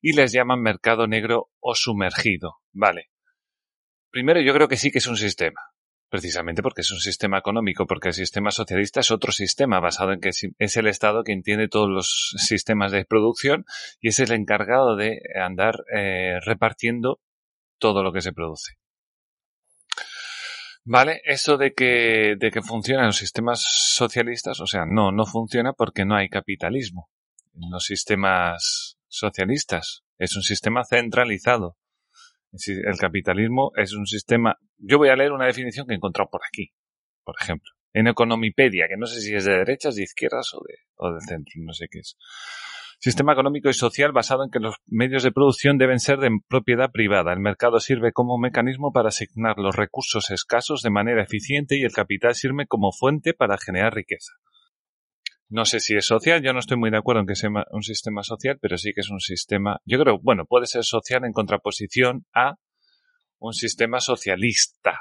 y 0.00 0.14
les 0.14 0.32
llaman 0.32 0.62
mercado 0.62 1.06
negro 1.06 1.50
o 1.60 1.74
sumergido. 1.74 2.56
Vale. 2.72 3.10
Primero 4.10 4.40
yo 4.40 4.54
creo 4.54 4.68
que 4.68 4.78
sí 4.78 4.90
que 4.90 4.98
es 4.98 5.06
un 5.06 5.18
sistema 5.18 5.60
precisamente 6.14 6.62
porque 6.62 6.82
es 6.82 6.92
un 6.92 7.00
sistema 7.00 7.38
económico, 7.38 7.88
porque 7.88 8.10
el 8.10 8.14
sistema 8.14 8.52
socialista 8.52 9.00
es 9.00 9.10
otro 9.10 9.32
sistema 9.32 9.80
basado 9.80 10.12
en 10.12 10.20
que 10.20 10.30
es 10.30 10.76
el 10.76 10.86
Estado 10.86 11.24
quien 11.24 11.42
tiene 11.42 11.66
todos 11.66 11.90
los 11.90 12.36
sistemas 12.38 12.92
de 12.92 13.04
producción 13.04 13.64
y 14.00 14.10
es 14.10 14.20
el 14.20 14.30
encargado 14.30 14.94
de 14.94 15.18
andar 15.34 15.82
eh, 15.92 16.38
repartiendo 16.46 17.18
todo 17.80 18.04
lo 18.04 18.12
que 18.12 18.20
se 18.20 18.32
produce. 18.32 18.74
Vale, 20.84 21.20
eso 21.24 21.56
de 21.56 21.74
que, 21.74 22.36
de 22.38 22.52
que 22.52 22.62
funcionan 22.62 23.06
los 23.06 23.16
sistemas 23.16 23.64
socialistas, 23.66 24.60
o 24.60 24.68
sea, 24.68 24.84
no, 24.86 25.10
no 25.10 25.26
funciona 25.26 25.72
porque 25.72 26.04
no 26.04 26.14
hay 26.14 26.28
capitalismo 26.28 27.10
en 27.54 27.72
los 27.72 27.86
sistemas 27.86 28.98
socialistas. 29.08 30.04
Es 30.16 30.36
un 30.36 30.42
sistema 30.42 30.84
centralizado. 30.84 31.76
El 32.52 32.98
capitalismo 32.98 33.72
es 33.74 33.94
un 33.94 34.06
sistema. 34.06 34.60
Yo 34.86 34.98
voy 34.98 35.08
a 35.08 35.16
leer 35.16 35.32
una 35.32 35.46
definición 35.46 35.86
que 35.86 35.94
he 35.94 35.96
encontrado 35.96 36.28
por 36.30 36.42
aquí, 36.46 36.72
por 37.24 37.34
ejemplo, 37.40 37.70
en 37.94 38.06
Economipedia, 38.06 38.86
que 38.88 38.98
no 38.98 39.06
sé 39.06 39.20
si 39.20 39.34
es 39.34 39.44
de 39.44 39.58
derechas, 39.58 39.94
de 39.94 40.02
izquierdas 40.02 40.52
o 40.52 40.62
de, 40.66 40.74
o 40.96 41.10
del 41.10 41.22
centro, 41.22 41.54
no 41.62 41.72
sé 41.72 41.86
qué 41.90 42.00
es. 42.00 42.16
Sistema 42.98 43.32
económico 43.32 43.68
y 43.70 43.74
social 43.74 44.12
basado 44.12 44.44
en 44.44 44.50
que 44.50 44.60
los 44.60 44.76
medios 44.86 45.22
de 45.22 45.32
producción 45.32 45.78
deben 45.78 46.00
ser 46.00 46.18
de 46.18 46.30
propiedad 46.48 46.90
privada. 46.90 47.32
El 47.32 47.40
mercado 47.40 47.80
sirve 47.80 48.12
como 48.12 48.38
mecanismo 48.38 48.92
para 48.92 49.08
asignar 49.08 49.58
los 49.58 49.74
recursos 49.74 50.30
escasos 50.30 50.82
de 50.82 50.90
manera 50.90 51.22
eficiente 51.22 51.78
y 51.78 51.82
el 51.82 51.92
capital 51.92 52.34
sirve 52.34 52.66
como 52.66 52.92
fuente 52.92 53.32
para 53.32 53.58
generar 53.58 53.94
riqueza. 53.94 54.32
No 55.48 55.64
sé 55.64 55.80
si 55.80 55.96
es 55.96 56.06
social, 56.06 56.42
yo 56.42 56.52
no 56.52 56.58
estoy 56.58 56.76
muy 56.76 56.90
de 56.90 56.98
acuerdo 56.98 57.20
en 57.20 57.26
que 57.26 57.36
sea 57.36 57.50
un 57.70 57.82
sistema 57.82 58.22
social, 58.22 58.58
pero 58.60 58.76
sí 58.76 58.92
que 58.94 59.00
es 59.00 59.10
un 59.10 59.20
sistema, 59.20 59.80
yo 59.84 59.98
creo, 59.98 60.18
bueno, 60.18 60.46
puede 60.46 60.66
ser 60.66 60.84
social 60.84 61.24
en 61.24 61.32
contraposición 61.32 62.26
a 62.34 62.56
un 63.46 63.54
sistema 63.54 64.00
socialista. 64.00 65.00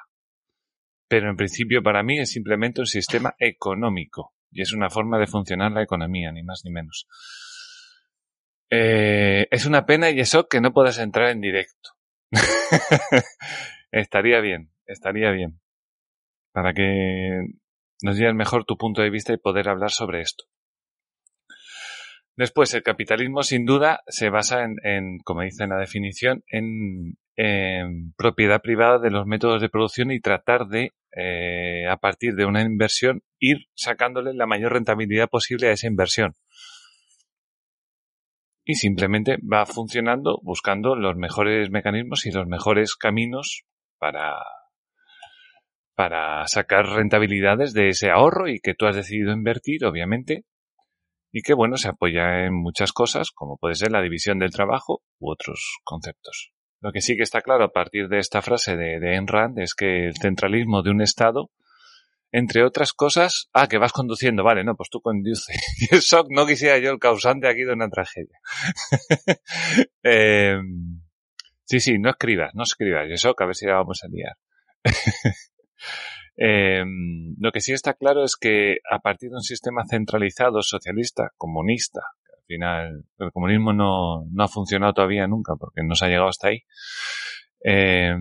Pero 1.08 1.30
en 1.30 1.36
principio 1.36 1.84
para 1.84 2.04
mí 2.04 2.20
es 2.20 2.32
simplemente 2.32 2.82
un 2.82 2.88
sistema 2.88 3.36
económico 3.40 4.34
y 4.52 4.62
es 4.62 4.74
una 4.74 4.90
forma 4.90 5.20
de 5.20 5.28
funcionar 5.28 5.72
la 5.72 5.84
economía, 5.84 6.32
ni 6.32 6.44
más 6.44 6.62
ni 6.64 6.72
menos. 6.72 7.08
Eh, 8.70 9.48
es 9.52 9.66
una 9.66 9.86
pena 9.86 10.10
y 10.10 10.20
eso 10.20 10.48
que 10.48 10.62
no 10.62 10.74
puedas 10.74 10.98
entrar 11.00 11.30
en 11.30 11.42
directo. 11.42 11.92
estaría 13.92 14.40
bien, 14.40 14.72
estaría 14.86 15.32
bien. 15.32 15.60
Para 16.52 16.74
que 16.74 17.48
nos 18.02 18.18
digas 18.18 18.36
mejor 18.36 18.66
tu 18.66 18.78
punto 18.78 19.02
de 19.02 19.10
vista 19.10 19.34
y 19.34 19.38
poder 19.38 19.70
hablar 19.70 19.92
sobre 19.92 20.22
esto. 20.22 20.46
Después, 22.36 22.74
el 22.74 22.82
capitalismo 22.82 23.44
sin 23.44 23.66
duda 23.66 24.02
se 24.08 24.30
basa 24.30 24.64
en, 24.64 25.20
como 25.20 25.42
dice 25.42 25.64
en 25.64 25.70
la 25.70 25.78
definición, 25.78 26.44
en, 26.48 27.18
propiedad 28.16 28.62
privada 28.62 29.00
de 29.00 29.10
los 29.10 29.26
métodos 29.26 29.62
de 29.62 29.70
producción 29.70 30.12
y 30.12 30.20
tratar 30.20 30.68
de, 30.68 30.92
eh, 31.16 31.88
a 31.90 31.98
partir 31.98 32.36
de 32.36 32.46
una 32.46 32.62
inversión, 32.62 33.22
ir 33.40 33.68
sacándole 33.76 34.34
la 34.34 34.46
mayor 34.46 34.74
rentabilidad 34.74 35.30
posible 35.30 35.68
a 35.68 35.72
esa 35.72 35.88
inversión. 35.88 36.34
Y 38.66 38.76
simplemente 38.76 39.38
va 39.40 39.66
funcionando 39.66 40.40
buscando 40.42 40.96
los 40.96 41.16
mejores 41.18 41.70
mecanismos 41.70 42.26
y 42.26 42.32
los 42.32 42.48
mejores 42.48 42.96
caminos 42.96 43.64
para, 43.98 44.38
para 45.96 46.48
sacar 46.48 46.86
rentabilidades 46.88 47.74
de 47.74 47.90
ese 47.90 48.10
ahorro 48.10 48.48
y 48.48 48.60
que 48.60 48.74
tú 48.74 48.86
has 48.86 48.96
decidido 48.96 49.34
invertir, 49.34 49.86
obviamente, 49.86 50.46
y 51.32 51.42
que, 51.42 51.54
bueno, 51.54 51.78
se 51.78 51.90
apoya 51.90 52.46
en 52.46 52.54
muchas 52.54 52.94
cosas, 52.94 53.32
como 53.32 53.58
puede 53.58 53.76
ser 53.76 53.92
la 53.92 54.02
división 54.02 54.40
del 54.40 54.52
trabajo 54.52 55.02
u 55.20 55.32
otros 55.32 55.80
conceptos. 55.84 56.53
Lo 56.84 56.92
que 56.92 57.00
sí 57.00 57.16
que 57.16 57.24
está 57.24 57.40
claro 57.40 57.64
a 57.64 57.72
partir 57.72 58.10
de 58.10 58.20
esta 58.20 58.42
frase 58.42 58.76
de, 58.76 59.00
de 59.00 59.16
Enrand 59.16 59.58
es 59.58 59.74
que 59.74 60.06
el 60.06 60.18
centralismo 60.18 60.84
de 60.84 60.90
un 60.90 61.02
Estado, 61.02 61.50
entre 62.30 62.62
otras 62.62 62.92
cosas, 62.92 63.50
ah, 63.54 63.70
que 63.70 63.78
vas 63.78 63.94
conduciendo, 63.94 64.44
vale, 64.44 64.66
no, 64.66 64.76
pues 64.76 64.90
tú 64.90 65.00
conduces. 65.00 65.58
Y 65.80 65.96
eso 65.96 66.26
no 66.30 66.46
quisiera 66.46 66.78
yo 66.80 66.92
el 66.92 67.00
causante 67.00 67.48
aquí 67.48 67.64
de 67.64 67.72
una 67.72 67.90
tragedia. 67.90 68.38
eh, 70.04 70.58
sí, 71.64 71.80
sí, 71.80 71.98
no 72.00 72.10
escribas, 72.10 72.54
no 72.54 72.64
escribas, 72.64 73.10
eso 73.10 73.34
a 73.38 73.46
ver 73.46 73.56
si 73.56 73.66
la 73.66 73.76
vamos 73.76 74.04
a 74.04 74.08
liar. 74.10 74.36
Eh, 76.36 76.84
lo 77.38 77.52
que 77.52 77.62
sí 77.62 77.74
está 77.74 77.94
claro 77.94 78.24
es 78.24 78.36
que 78.36 78.78
a 78.90 78.98
partir 78.98 79.30
de 79.30 79.36
un 79.36 79.44
sistema 79.44 79.84
centralizado, 79.88 80.64
socialista, 80.64 81.32
comunista, 81.38 82.02
final 82.56 83.04
el 83.20 83.32
comunismo 83.32 83.74
no, 83.74 84.26
no 84.32 84.44
ha 84.44 84.48
funcionado 84.48 84.94
todavía 84.94 85.28
nunca 85.28 85.56
porque 85.56 85.82
no 85.84 85.96
se 85.96 86.06
ha 86.06 86.10
llegado 86.10 86.30
hasta 86.30 86.50
ahí, 86.50 86.64
eh, 87.64 88.16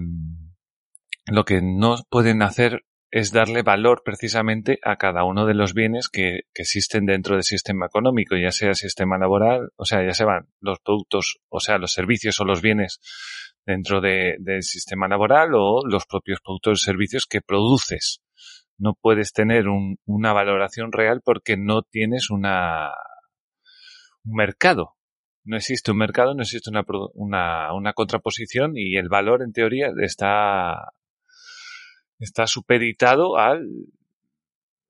lo 1.27 1.45
que 1.45 1.61
no 1.63 1.97
pueden 2.11 2.43
hacer 2.43 2.85
es 3.13 3.31
darle 3.31 3.63
valor 3.63 4.03
precisamente 4.05 4.79
a 4.83 4.97
cada 4.97 5.25
uno 5.25 5.45
de 5.45 5.53
los 5.53 5.75
bienes 5.75 6.09
que, 6.09 6.41
existen 6.55 7.05
dentro 7.05 7.35
del 7.35 7.45
sistema 7.45 7.87
económico, 7.87 8.37
ya 8.37 8.51
sea 8.51 8.71
el 8.71 8.75
sistema 8.75 9.19
laboral, 9.19 9.69
o 9.77 9.85
sea, 9.85 10.05
ya 10.05 10.15
se 10.15 10.25
van 10.25 10.49
los 10.61 10.79
productos, 10.81 11.39
o 11.51 11.61
sea, 11.61 11.77
los 11.77 11.93
servicios 11.93 12.41
o 12.41 12.45
los 12.45 12.63
bienes 12.63 13.01
dentro 13.67 14.01
de, 14.01 14.37
del 14.39 14.63
sistema 14.63 15.09
laboral 15.09 15.51
o 15.55 15.87
los 15.87 16.07
propios 16.07 16.41
productos 16.41 16.81
y 16.81 16.85
servicios 16.85 17.27
que 17.27 17.43
produces. 17.43 18.23
No 18.79 18.95
puedes 19.01 19.33
tener 19.33 19.69
un, 19.69 19.99
una 20.07 20.33
valoración 20.33 20.91
real 20.91 21.21
porque 21.23 21.59
no 21.59 21.83
tienes 21.83 22.31
una, 22.31 22.93
un 24.25 24.35
mercado. 24.35 24.97
No 25.45 25.57
existe 25.57 25.91
un 25.91 25.99
mercado, 25.99 26.35
no 26.35 26.43
existe 26.43 26.71
una, 26.71 26.85
una, 27.15 27.75
una 27.75 27.93
contraposición 27.95 28.77
y 28.77 28.97
el 28.97 29.09
valor 29.09 29.43
en 29.43 29.53
teoría 29.53 29.89
está, 30.01 30.93
está 32.19 32.47
supeditado 32.47 33.37
al, 33.37 33.67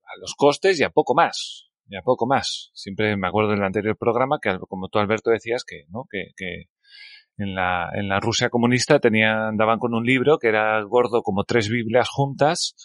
a 0.03 0.19
los 0.19 0.35
costes 0.35 0.79
y 0.79 0.83
a 0.83 0.89
poco 0.89 1.15
más. 1.15 1.69
Y 1.87 1.95
a 1.95 2.01
poco 2.01 2.27
más. 2.27 2.71
Siempre 2.73 3.17
me 3.17 3.27
acuerdo 3.27 3.51
del 3.51 3.63
anterior 3.63 3.97
programa 3.97 4.39
que, 4.41 4.57
como 4.69 4.89
tú, 4.89 4.99
Alberto, 4.99 5.31
decías 5.31 5.63
que, 5.65 5.85
¿no? 5.89 6.05
que, 6.09 6.31
que 6.37 6.69
en 7.37 7.55
la, 7.55 7.89
en 7.93 8.07
la 8.07 8.19
Rusia 8.19 8.49
comunista 8.49 8.99
tenían, 8.99 9.37
andaban 9.37 9.79
con 9.79 9.93
un 9.93 10.05
libro 10.05 10.37
que 10.37 10.47
era 10.47 10.81
gordo 10.83 11.23
como 11.23 11.43
tres 11.43 11.67
Biblias 11.67 12.07
juntas 12.09 12.75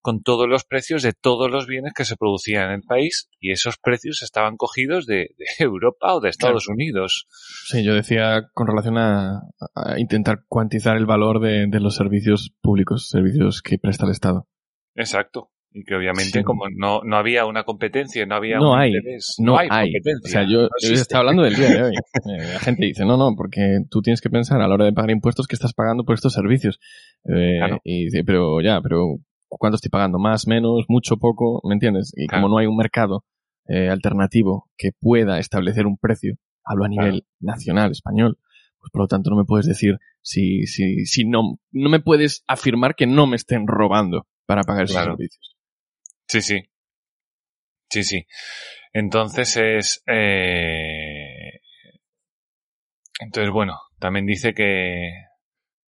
con 0.00 0.22
todos 0.22 0.48
los 0.48 0.64
precios 0.64 1.02
de 1.02 1.12
todos 1.12 1.50
los 1.50 1.66
bienes 1.66 1.92
que 1.94 2.04
se 2.04 2.16
producían 2.16 2.68
en 2.68 2.76
el 2.76 2.82
país 2.82 3.28
y 3.40 3.50
esos 3.50 3.76
precios 3.78 4.22
estaban 4.22 4.56
cogidos 4.56 5.06
de, 5.06 5.34
de 5.36 5.46
Europa 5.58 6.14
o 6.14 6.20
de 6.20 6.30
Estados 6.30 6.66
claro. 6.66 6.74
Unidos. 6.74 7.26
Sí, 7.66 7.84
yo 7.84 7.94
decía 7.94 8.48
con 8.54 8.66
relación 8.66 8.98
a, 8.98 9.42
a 9.74 9.98
intentar 9.98 10.44
cuantizar 10.48 10.96
el 10.96 11.06
valor 11.06 11.40
de, 11.40 11.66
de, 11.68 11.80
los 11.80 11.96
servicios 11.96 12.54
públicos, 12.60 13.08
servicios 13.08 13.62
que 13.62 13.78
presta 13.78 14.06
el 14.06 14.12
Estado. 14.12 14.48
Exacto. 14.94 15.50
Y 15.70 15.84
que 15.84 15.94
obviamente 15.94 16.38
sí. 16.38 16.44
como 16.44 16.64
no, 16.74 17.02
no 17.04 17.16
había 17.16 17.44
una 17.44 17.64
competencia, 17.64 18.24
no 18.24 18.36
había 18.36 18.56
no 18.56 18.72
un 18.72 18.78
hay, 18.78 18.88
interés, 18.88 19.34
no, 19.38 19.52
no 19.52 19.58
hay, 19.58 19.68
hay, 19.70 19.92
competencia. 19.92 20.24
O 20.24 20.32
sea, 20.32 20.42
yo, 20.50 20.62
no 20.62 20.68
yo 20.80 20.94
estaba 20.94 21.20
hablando 21.20 21.42
del 21.42 21.54
día 21.54 21.68
de 21.68 21.82
hoy. 21.82 21.94
Eh, 22.28 22.52
la 22.52 22.58
gente 22.58 22.84
dice, 22.86 23.04
no, 23.04 23.16
no, 23.16 23.34
porque 23.36 23.78
tú 23.90 24.02
tienes 24.02 24.20
que 24.20 24.28
pensar 24.28 24.60
a 24.60 24.66
la 24.66 24.74
hora 24.74 24.84
de 24.84 24.92
pagar 24.92 25.10
impuestos 25.10 25.46
que 25.46 25.54
estás 25.54 25.72
pagando 25.72 26.04
por 26.04 26.14
estos 26.14 26.32
servicios. 26.32 26.80
Eh, 27.24 27.56
claro. 27.58 27.78
Y 27.84 28.04
dice, 28.06 28.24
pero 28.24 28.60
ya, 28.60 28.80
pero 28.82 29.18
¿cuánto 29.48 29.76
estoy 29.76 29.90
pagando? 29.90 30.18
¿Más, 30.18 30.46
menos, 30.46 30.84
mucho, 30.88 31.16
poco? 31.16 31.60
¿Me 31.64 31.74
entiendes? 31.74 32.12
Y 32.16 32.26
claro. 32.26 32.42
como 32.42 32.54
no 32.54 32.58
hay 32.58 32.66
un 32.66 32.76
mercado 32.76 33.24
eh, 33.66 33.88
alternativo 33.88 34.68
que 34.76 34.90
pueda 34.98 35.38
establecer 35.38 35.86
un 35.86 35.98
precio, 35.98 36.36
hablo 36.64 36.84
a 36.84 36.88
nivel 36.88 37.10
claro. 37.10 37.26
nacional, 37.40 37.90
español, 37.90 38.38
pues 38.78 38.90
por 38.92 39.02
lo 39.02 39.08
tanto 39.08 39.30
no 39.30 39.36
me 39.36 39.44
puedes 39.44 39.66
decir 39.66 39.98
si, 40.22 40.66
si, 40.66 41.06
si 41.06 41.24
no, 41.24 41.58
no 41.72 41.88
me 41.88 42.00
puedes 42.00 42.44
afirmar 42.46 42.94
que 42.94 43.06
no 43.06 43.26
me 43.26 43.36
estén 43.36 43.66
robando 43.66 44.26
para 44.46 44.62
pagar 44.62 44.84
esos 44.84 45.02
servicios. 45.02 45.56
Sí, 46.26 46.42
sí. 46.42 46.62
Sí, 47.90 48.04
sí. 48.04 48.26
Entonces 48.92 49.56
es... 49.56 50.02
Eh... 50.06 51.60
Entonces, 53.20 53.52
bueno, 53.52 53.78
también 53.98 54.26
dice 54.26 54.54
que... 54.54 55.10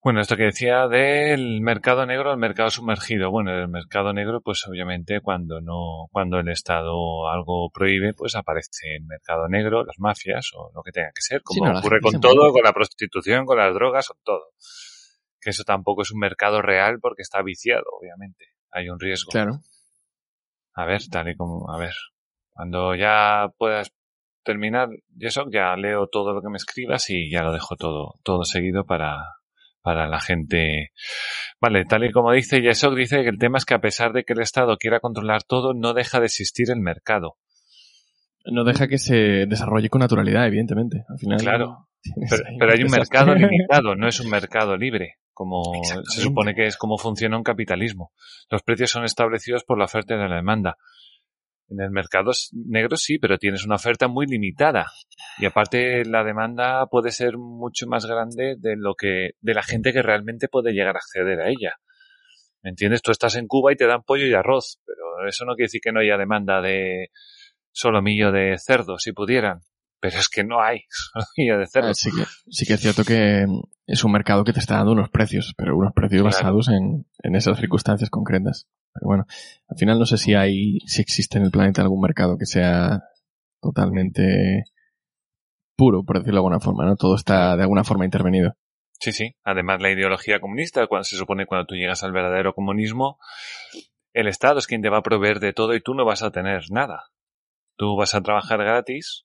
Bueno, 0.02 0.22
esto 0.22 0.34
que 0.38 0.44
decía 0.44 0.88
del 0.88 1.60
mercado 1.60 2.06
negro 2.06 2.30
al 2.30 2.38
mercado 2.38 2.70
sumergido. 2.70 3.30
Bueno, 3.30 3.52
el 3.52 3.68
mercado 3.68 4.14
negro, 4.14 4.40
pues 4.40 4.66
obviamente 4.66 5.20
cuando 5.20 5.60
no, 5.60 6.06
cuando 6.10 6.38
el 6.38 6.48
Estado 6.48 7.28
algo 7.28 7.68
prohíbe, 7.70 8.14
pues 8.14 8.34
aparece 8.34 8.96
el 8.96 9.04
mercado 9.04 9.46
negro, 9.48 9.84
las 9.84 9.98
mafias 9.98 10.52
o 10.54 10.70
lo 10.74 10.82
que 10.82 10.90
tenga 10.90 11.10
que 11.14 11.20
ser, 11.20 11.42
como 11.42 11.66
sí, 11.66 11.72
no, 11.72 11.78
ocurre 11.78 12.00
con 12.00 12.18
todo, 12.18 12.50
con 12.50 12.62
la 12.62 12.72
prostitución, 12.72 13.44
con 13.44 13.58
las 13.58 13.74
drogas, 13.74 14.08
con 14.08 14.16
todo. 14.24 14.52
Que 15.38 15.50
eso 15.50 15.64
tampoco 15.64 16.00
es 16.00 16.10
un 16.12 16.20
mercado 16.20 16.62
real 16.62 16.98
porque 16.98 17.20
está 17.20 17.42
viciado, 17.42 17.84
obviamente. 18.00 18.46
Hay 18.70 18.88
un 18.88 18.98
riesgo. 18.98 19.30
Claro. 19.30 19.58
A 20.72 20.86
ver, 20.86 21.02
tal 21.10 21.28
y 21.28 21.36
como, 21.36 21.70
a 21.70 21.78
ver. 21.78 21.94
Cuando 22.48 22.94
ya 22.94 23.48
puedas 23.58 23.92
terminar 24.44 24.88
eso, 25.18 25.44
ya 25.50 25.76
leo 25.76 26.06
todo 26.06 26.32
lo 26.32 26.40
que 26.40 26.48
me 26.48 26.56
escribas 26.56 27.10
y 27.10 27.30
ya 27.30 27.42
lo 27.42 27.52
dejo 27.52 27.76
todo, 27.76 28.14
todo 28.22 28.44
seguido 28.44 28.84
para, 28.84 29.39
para 29.82 30.06
la 30.08 30.20
gente. 30.20 30.92
Vale, 31.60 31.84
tal 31.84 32.04
y 32.04 32.12
como 32.12 32.32
dice 32.32 32.60
Yesok, 32.60 32.94
dice 32.94 33.22
que 33.22 33.30
el 33.30 33.38
tema 33.38 33.58
es 33.58 33.64
que 33.64 33.74
a 33.74 33.80
pesar 33.80 34.12
de 34.12 34.24
que 34.24 34.32
el 34.32 34.40
Estado 34.40 34.76
quiera 34.76 35.00
controlar 35.00 35.42
todo, 35.42 35.74
no 35.74 35.94
deja 35.94 36.20
de 36.20 36.26
existir 36.26 36.70
el 36.70 36.80
mercado. 36.80 37.36
No 38.44 38.64
deja 38.64 38.88
que 38.88 38.98
se 38.98 39.46
desarrolle 39.46 39.90
con 39.90 40.00
naturalidad, 40.00 40.46
evidentemente. 40.46 41.04
Al 41.08 41.18
final, 41.18 41.38
Claro. 41.40 41.86
Pero, 42.58 42.72
hay 42.72 42.82
un 42.82 42.90
mercado 42.90 43.34
limitado, 43.34 43.94
no 43.94 44.08
es 44.08 44.20
un 44.20 44.30
mercado 44.30 44.74
libre, 44.76 45.16
como 45.34 45.62
se 45.84 46.22
supone 46.22 46.54
que 46.54 46.64
es 46.64 46.78
como 46.78 46.96
funciona 46.96 47.36
un 47.36 47.42
capitalismo. 47.42 48.12
Los 48.48 48.62
precios 48.62 48.90
son 48.90 49.04
establecidos 49.04 49.64
por 49.64 49.78
la 49.78 49.84
oferta 49.84 50.14
y 50.14 50.18
la 50.18 50.34
demanda. 50.34 50.78
En 51.70 51.80
el 51.80 51.90
mercado 51.90 52.32
negro 52.52 52.96
sí, 52.96 53.18
pero 53.18 53.38
tienes 53.38 53.64
una 53.64 53.76
oferta 53.76 54.08
muy 54.08 54.26
limitada. 54.26 54.86
Y 55.38 55.46
aparte 55.46 56.04
la 56.04 56.24
demanda 56.24 56.86
puede 56.86 57.12
ser 57.12 57.38
mucho 57.38 57.86
más 57.86 58.06
grande 58.06 58.56
de 58.58 58.74
lo 58.76 58.94
que, 58.94 59.30
de 59.40 59.54
la 59.54 59.62
gente 59.62 59.92
que 59.92 60.02
realmente 60.02 60.48
puede 60.48 60.72
llegar 60.72 60.96
a 60.96 60.98
acceder 60.98 61.40
a 61.40 61.48
ella. 61.48 61.74
¿Me 62.62 62.70
entiendes? 62.70 63.02
Tú 63.02 63.12
estás 63.12 63.36
en 63.36 63.46
Cuba 63.46 63.72
y 63.72 63.76
te 63.76 63.86
dan 63.86 64.02
pollo 64.02 64.26
y 64.26 64.34
arroz, 64.34 64.80
pero 64.84 65.26
eso 65.28 65.44
no 65.44 65.54
quiere 65.54 65.66
decir 65.66 65.80
que 65.82 65.92
no 65.92 66.00
haya 66.00 66.18
demanda 66.18 66.60
de 66.60 67.10
solomillo 67.72 68.32
de 68.32 68.56
cerdo, 68.58 68.98
si 68.98 69.12
pudieran. 69.12 69.60
Pero 70.00 70.18
es 70.18 70.28
que 70.28 70.42
no 70.44 70.60
hay 70.60 70.80
solomillo 70.88 71.58
de 71.58 71.66
cerdo. 71.66 71.88
Ah, 71.90 71.94
sí, 71.94 72.10
que, 72.10 72.24
sí 72.50 72.66
que 72.66 72.74
es 72.74 72.80
cierto 72.80 73.04
que 73.04 73.46
es 73.86 74.04
un 74.04 74.12
mercado 74.12 74.44
que 74.44 74.52
te 74.52 74.58
está 74.58 74.76
dando 74.78 74.92
unos 74.92 75.08
precios, 75.10 75.54
pero 75.56 75.76
unos 75.76 75.92
precios 75.94 76.22
Claro. 76.22 76.34
basados 76.36 76.68
en, 76.68 77.06
en 77.22 77.34
esas 77.36 77.58
circunstancias 77.60 78.10
concretas. 78.10 78.66
Pero 78.92 79.06
bueno, 79.06 79.26
al 79.68 79.78
final 79.78 79.98
no 79.98 80.06
sé 80.06 80.16
si 80.16 80.34
hay, 80.34 80.80
si 80.86 81.00
existe 81.00 81.38
en 81.38 81.44
el 81.44 81.50
planeta 81.50 81.82
algún 81.82 82.00
mercado 82.00 82.36
que 82.36 82.46
sea 82.46 83.02
totalmente 83.60 84.64
puro, 85.76 86.04
por 86.04 86.18
decirlo 86.18 86.36
de 86.36 86.38
alguna 86.38 86.60
forma, 86.60 86.84
¿no? 86.84 86.96
Todo 86.96 87.14
está 87.14 87.56
de 87.56 87.62
alguna 87.62 87.84
forma 87.84 88.04
intervenido. 88.04 88.54
Sí, 89.00 89.12
sí. 89.12 89.34
Además, 89.44 89.80
la 89.80 89.90
ideología 89.90 90.40
comunista, 90.40 90.86
cuando 90.86 91.04
se 91.04 91.16
supone 91.16 91.46
cuando 91.46 91.66
tú 91.66 91.74
llegas 91.74 92.04
al 92.04 92.12
verdadero 92.12 92.54
comunismo, 92.54 93.18
el 94.12 94.28
Estado 94.28 94.58
es 94.58 94.66
quien 94.66 94.82
te 94.82 94.90
va 94.90 94.98
a 94.98 95.02
proveer 95.02 95.40
de 95.40 95.54
todo 95.54 95.74
y 95.74 95.80
tú 95.80 95.94
no 95.94 96.04
vas 96.04 96.22
a 96.22 96.30
tener 96.30 96.64
nada. 96.70 97.10
Tú 97.76 97.96
vas 97.96 98.14
a 98.14 98.20
trabajar 98.20 98.58
gratis, 98.58 99.24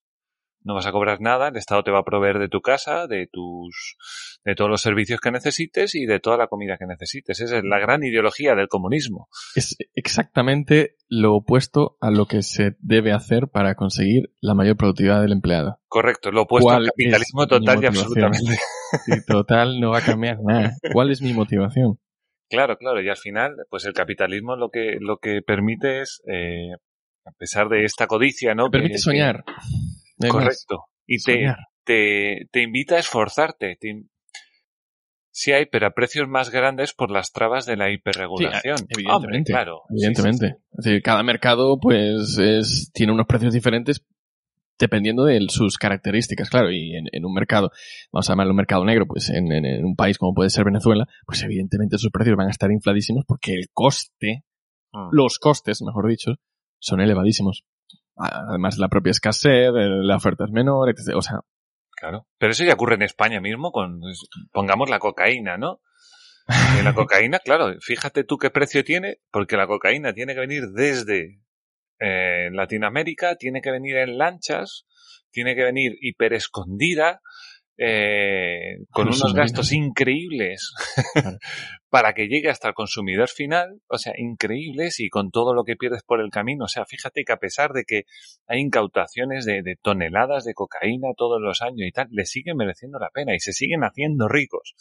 no 0.65 0.73
vas 0.73 0.85
a 0.87 0.91
cobrar 0.91 1.21
nada, 1.21 1.47
el 1.47 1.55
Estado 1.57 1.83
te 1.83 1.91
va 1.91 1.99
a 1.99 2.03
proveer 2.03 2.39
de 2.39 2.49
tu 2.49 2.59
casa, 2.61 3.07
de 3.07 3.27
tus, 3.31 3.95
de 4.43 4.55
todos 4.55 4.69
los 4.69 4.81
servicios 4.81 5.21
que 5.21 5.31
necesites 5.31 5.93
y 5.95 6.05
de 6.05 6.19
toda 6.19 6.37
la 6.37 6.47
comida 6.47 6.77
que 6.77 6.87
necesites. 6.87 7.39
Esa 7.39 7.57
es 7.59 7.63
la 7.63 7.79
gran 7.79 8.03
ideología 8.03 8.55
del 8.55 8.67
comunismo. 8.67 9.29
Es 9.55 9.77
exactamente 9.93 10.95
lo 11.07 11.35
opuesto 11.35 11.97
a 12.01 12.09
lo 12.09 12.25
que 12.25 12.41
se 12.41 12.75
debe 12.79 13.11
hacer 13.13 13.47
para 13.47 13.75
conseguir 13.75 14.31
la 14.41 14.55
mayor 14.55 14.75
productividad 14.75 15.21
del 15.21 15.33
empleado. 15.33 15.79
Correcto, 15.87 16.31
lo 16.31 16.41
opuesto 16.41 16.71
al 16.71 16.77
¿Cuál 16.77 16.89
capitalismo 16.89 17.47
total 17.47 17.83
y 17.83 17.85
absolutamente. 17.85 18.57
Y 19.07 19.25
total, 19.25 19.79
no 19.79 19.91
va 19.91 19.99
a 19.99 20.05
cambiar 20.05 20.39
nada. 20.43 20.73
¿Cuál 20.91 21.11
es 21.11 21.21
mi 21.21 21.33
motivación? 21.33 21.99
Claro, 22.49 22.77
claro, 22.77 23.01
y 23.01 23.09
al 23.09 23.17
final, 23.17 23.55
pues 23.69 23.85
el 23.85 23.93
capitalismo 23.93 24.55
lo 24.55 24.69
que, 24.69 24.97
lo 24.99 25.17
que 25.17 25.41
permite 25.45 26.01
es, 26.01 26.21
eh, 26.27 26.73
a 27.25 27.31
pesar 27.37 27.69
de 27.69 27.83
esta 27.85 28.07
codicia, 28.07 28.53
¿no? 28.55 28.69
Permite 28.69 28.93
Que- 28.93 28.99
soñar. 28.99 29.43
No. 30.27 30.33
Correcto. 30.33 30.85
Y 31.07 31.21
te, 31.21 31.53
te, 31.83 32.47
te 32.51 32.61
invita 32.63 32.95
a 32.95 32.99
esforzarte. 32.99 33.77
Te 33.79 34.03
sí 35.31 35.51
hay, 35.51 35.65
pero 35.65 35.87
a 35.87 35.91
precios 35.91 36.27
más 36.27 36.49
grandes 36.49 36.93
por 36.93 37.11
las 37.11 37.31
trabas 37.31 37.65
de 37.65 37.75
la 37.77 37.91
hiperregulación. 37.91 38.77
Sí, 38.77 38.85
evidentemente. 38.89 39.11
Hombre, 39.13 39.43
claro. 39.43 39.81
Evidentemente. 39.89 40.47
sí, 40.47 40.53
sí. 40.53 40.63
Es 40.79 40.85
decir, 40.85 41.01
cada 41.01 41.23
mercado, 41.23 41.77
pues, 41.79 42.37
es, 42.37 42.91
tiene 42.93 43.11
unos 43.13 43.27
precios 43.27 43.53
diferentes 43.53 44.03
dependiendo 44.77 45.23
de 45.23 45.39
sus 45.49 45.77
características, 45.77 46.49
claro. 46.49 46.69
Y 46.71 46.95
en, 46.95 47.05
en 47.11 47.25
un 47.25 47.33
mercado, 47.33 47.71
vamos 48.11 48.29
a 48.29 48.33
llamarlo 48.33 48.51
un 48.51 48.57
mercado 48.57 48.83
negro, 48.85 49.05
pues 49.07 49.29
en, 49.29 49.51
en- 49.51 49.65
en 49.65 49.85
un 49.85 49.95
país 49.95 50.17
como 50.17 50.33
puede 50.33 50.49
ser 50.49 50.65
Venezuela, 50.65 51.05
pues 51.25 51.41
evidentemente 51.43 51.97
sus 51.97 52.11
precios 52.11 52.35
van 52.35 52.47
a 52.47 52.51
estar 52.51 52.71
infladísimos 52.71 53.23
porque 53.27 53.53
el 53.53 53.67
coste, 53.73 54.43
Mm. 54.93 55.09
los 55.11 55.39
costes, 55.39 55.81
mejor 55.81 56.07
dicho, 56.07 56.35
son 56.79 57.01
elevadísimos. 57.01 57.65
Además, 58.15 58.77
la 58.77 58.87
propia 58.87 59.11
escasez, 59.11 59.71
la 59.73 60.15
oferta 60.15 60.45
es 60.45 60.51
menor, 60.51 60.89
etc. 60.89 61.15
O 61.15 61.21
sea, 61.21 61.41
Claro. 61.95 62.27
Pero 62.37 62.51
eso 62.51 62.65
ya 62.65 62.73
ocurre 62.73 62.95
en 62.95 63.03
España 63.03 63.39
mismo 63.39 63.71
con, 63.71 64.01
pongamos 64.51 64.89
la 64.89 64.99
cocaína, 64.99 65.57
¿no? 65.57 65.81
La 66.83 66.93
cocaína, 66.95 67.39
claro, 67.39 67.73
fíjate 67.79 68.23
tú 68.23 68.37
qué 68.37 68.49
precio 68.49 68.83
tiene, 68.83 69.19
porque 69.31 69.57
la 69.57 69.65
cocaína 69.65 70.13
tiene 70.13 70.33
que 70.33 70.41
venir 70.41 70.63
desde 70.73 71.39
eh, 71.99 72.49
Latinoamérica, 72.51 73.35
tiene 73.37 73.61
que 73.61 73.71
venir 73.71 73.95
en 73.95 74.17
lanchas, 74.17 74.85
tiene 75.31 75.55
que 75.55 75.63
venir 75.63 75.93
hiper 76.01 76.33
escondida, 76.33 77.21
eh, 77.77 78.77
con 78.91 79.07
unos 79.07 79.33
gastos 79.33 79.73
increíbles 79.73 80.71
Claro. 81.13 81.37
para 81.95 82.13
que 82.13 82.27
llegue 82.27 82.49
hasta 82.49 82.67
el 82.67 82.73
consumidor 82.73 83.29
final, 83.29 83.79
o 83.87 83.97
sea, 83.97 84.11
increíbles 84.17 84.99
y 84.99 85.07
con 85.07 85.31
todo 85.31 85.53
lo 85.53 85.63
que 85.63 85.77
pierdes 85.77 86.03
por 86.03 86.19
el 86.19 86.29
camino. 86.29 86.65
O 86.65 86.67
sea, 86.67 86.83
fíjate 86.83 87.23
que 87.23 87.31
a 87.31 87.37
pesar 87.37 87.71
de 87.71 87.85
que 87.85 88.03
hay 88.47 88.59
incautaciones 88.59 89.45
de, 89.45 89.61
de 89.63 89.77
toneladas 89.81 90.43
de 90.43 90.53
cocaína 90.53 91.13
todos 91.15 91.41
los 91.41 91.61
años 91.61 91.87
y 91.87 91.93
tal, 91.93 92.09
le 92.11 92.25
siguen 92.25 92.57
mereciendo 92.57 92.99
la 92.99 93.11
pena 93.13 93.33
y 93.33 93.39
se 93.39 93.53
siguen 93.53 93.85
haciendo 93.85 94.27
ricos. 94.27 94.73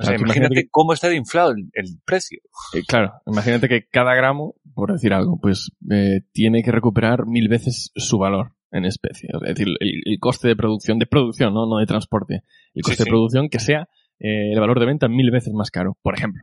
O 0.00 0.02
sea, 0.02 0.14
imagínate 0.16 0.24
imagínate 0.40 0.62
que- 0.64 0.68
cómo 0.68 0.94
está 0.94 1.08
de 1.08 1.14
inflado 1.14 1.52
el, 1.52 1.70
el 1.74 2.00
precio. 2.04 2.40
Eh, 2.74 2.82
claro, 2.88 3.12
imagínate 3.24 3.68
que 3.68 3.86
cada 3.86 4.12
gramo, 4.16 4.56
por 4.74 4.92
decir 4.92 5.12
algo, 5.12 5.38
pues 5.40 5.70
eh, 5.92 6.22
tiene 6.32 6.64
que 6.64 6.72
recuperar 6.72 7.26
mil 7.26 7.46
veces 7.48 7.92
su 7.94 8.18
valor 8.18 8.50
en 8.72 8.84
especie. 8.84 9.28
Es 9.32 9.54
decir, 9.54 9.68
el, 9.78 10.02
el 10.04 10.18
coste 10.18 10.48
de 10.48 10.56
producción, 10.56 10.98
de 10.98 11.06
producción, 11.06 11.54
¿no? 11.54 11.68
no 11.68 11.78
de 11.78 11.86
transporte. 11.86 12.42
El 12.74 12.82
coste 12.82 13.04
sí. 13.04 13.04
de 13.04 13.10
producción 13.10 13.48
que 13.48 13.60
sea 13.60 13.88
eh, 14.20 14.52
el 14.52 14.60
valor 14.60 14.80
de 14.80 14.86
venta 14.86 15.08
mil 15.08 15.30
veces 15.30 15.52
más 15.52 15.70
caro, 15.70 15.96
por 16.02 16.14
ejemplo. 16.14 16.42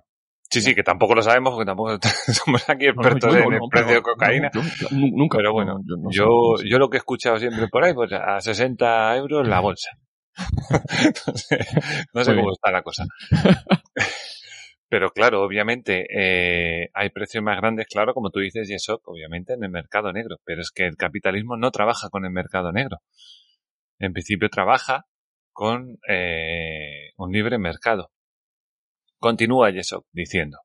Sí, 0.50 0.62
sí, 0.62 0.76
que 0.76 0.84
tampoco 0.84 1.16
lo 1.16 1.24
sabemos 1.24 1.54
porque 1.54 1.66
tampoco 1.66 1.98
somos 2.46 2.70
aquí 2.70 2.86
expertos 2.86 3.34
No, 3.34 3.40
no, 3.40 3.46
en 3.48 3.54
el 3.54 3.70
precio 3.72 3.96
de 3.96 4.02
cocaína. 4.02 4.52
nunca. 4.92 5.38
Pero 5.38 5.52
bueno, 5.54 5.80
yo, 6.12 6.56
yo 6.64 6.78
lo 6.78 6.90
que 6.90 6.98
he 6.98 7.00
escuchado 7.00 7.38
siempre 7.40 7.68
por 7.70 7.84
ahí, 7.84 7.94
pues 7.94 8.12
a 8.14 8.40
60 8.40 9.18
euros 9.18 9.48
la 9.48 9.60
bolsa. 9.60 9.90
no 12.14 12.24
sé, 12.24 12.32
cómo 12.32 12.42
bien. 12.42 12.50
está 12.52 12.72
la 12.72 12.84
cosa. 12.84 13.06
Pero 14.90 15.10
claro, 15.10 15.42
obviamente 15.42 16.06
eh, 16.16 16.90
hay 16.94 17.10
precios 17.10 17.44
más 17.44 17.58
grandes, 17.60 17.88
claro, 17.88 18.14
como 18.14 18.30
tú 18.30 18.40
dices, 18.40 18.70
y 18.70 18.76
eso 18.76 19.02
obviamente 19.06 19.54
en 19.54 19.64
el 19.64 19.72
mercado 19.72 20.14
negro. 20.14 20.38
Pero 20.46 20.62
es 20.62 20.70
que 20.70 20.86
el 20.86 20.98
capitalismo 20.98 21.58
no 21.58 21.72
trabaja 21.72 22.10
con 22.12 22.26
el 22.26 22.32
mercado 22.32 22.72
negro. 22.72 22.98
En 23.98 24.14
principio 24.14 24.50
trabaja 24.50 25.06
con 25.52 25.98
eh, 26.08 27.03
un 27.16 27.32
libre 27.32 27.58
mercado. 27.58 28.12
Continúa 29.20 29.72
Yesok 29.72 30.06
diciendo. 30.12 30.60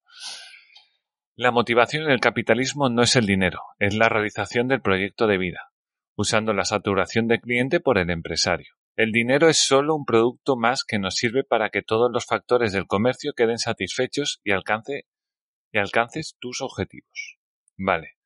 La 1.36 1.52
motivación 1.52 2.04
en 2.04 2.10
el 2.10 2.20
capitalismo 2.20 2.88
no 2.88 3.02
es 3.02 3.14
el 3.14 3.26
dinero, 3.26 3.60
es 3.78 3.94
la 3.94 4.08
realización 4.08 4.66
del 4.66 4.80
proyecto 4.80 5.26
de 5.26 5.38
vida, 5.38 5.70
usando 6.16 6.52
la 6.52 6.64
saturación 6.64 7.28
del 7.28 7.40
cliente 7.40 7.78
por 7.78 7.98
el 7.98 8.10
empresario. 8.10 8.74
El 8.96 9.12
dinero 9.12 9.48
es 9.48 9.58
solo 9.58 9.94
un 9.94 10.04
producto 10.04 10.56
más 10.56 10.82
que 10.82 10.98
nos 10.98 11.14
sirve 11.14 11.44
para 11.44 11.70
que 11.70 11.82
todos 11.82 12.10
los 12.12 12.26
factores 12.26 12.72
del 12.72 12.88
comercio 12.88 13.32
queden 13.36 13.58
satisfechos 13.58 14.40
y, 14.42 14.50
y 14.50 15.78
alcances 15.78 16.36
tus 16.40 16.60
objetivos. 16.60 17.38
Vale. 17.76 18.16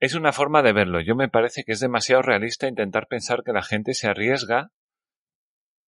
Es 0.00 0.14
una 0.14 0.32
forma 0.32 0.62
de 0.62 0.72
verlo. 0.72 1.02
Yo 1.02 1.14
me 1.14 1.28
parece 1.28 1.64
que 1.64 1.72
es 1.72 1.80
demasiado 1.80 2.22
realista 2.22 2.68
intentar 2.68 3.08
pensar 3.08 3.42
que 3.44 3.52
la 3.52 3.62
gente 3.62 3.92
se 3.92 4.08
arriesga 4.08 4.70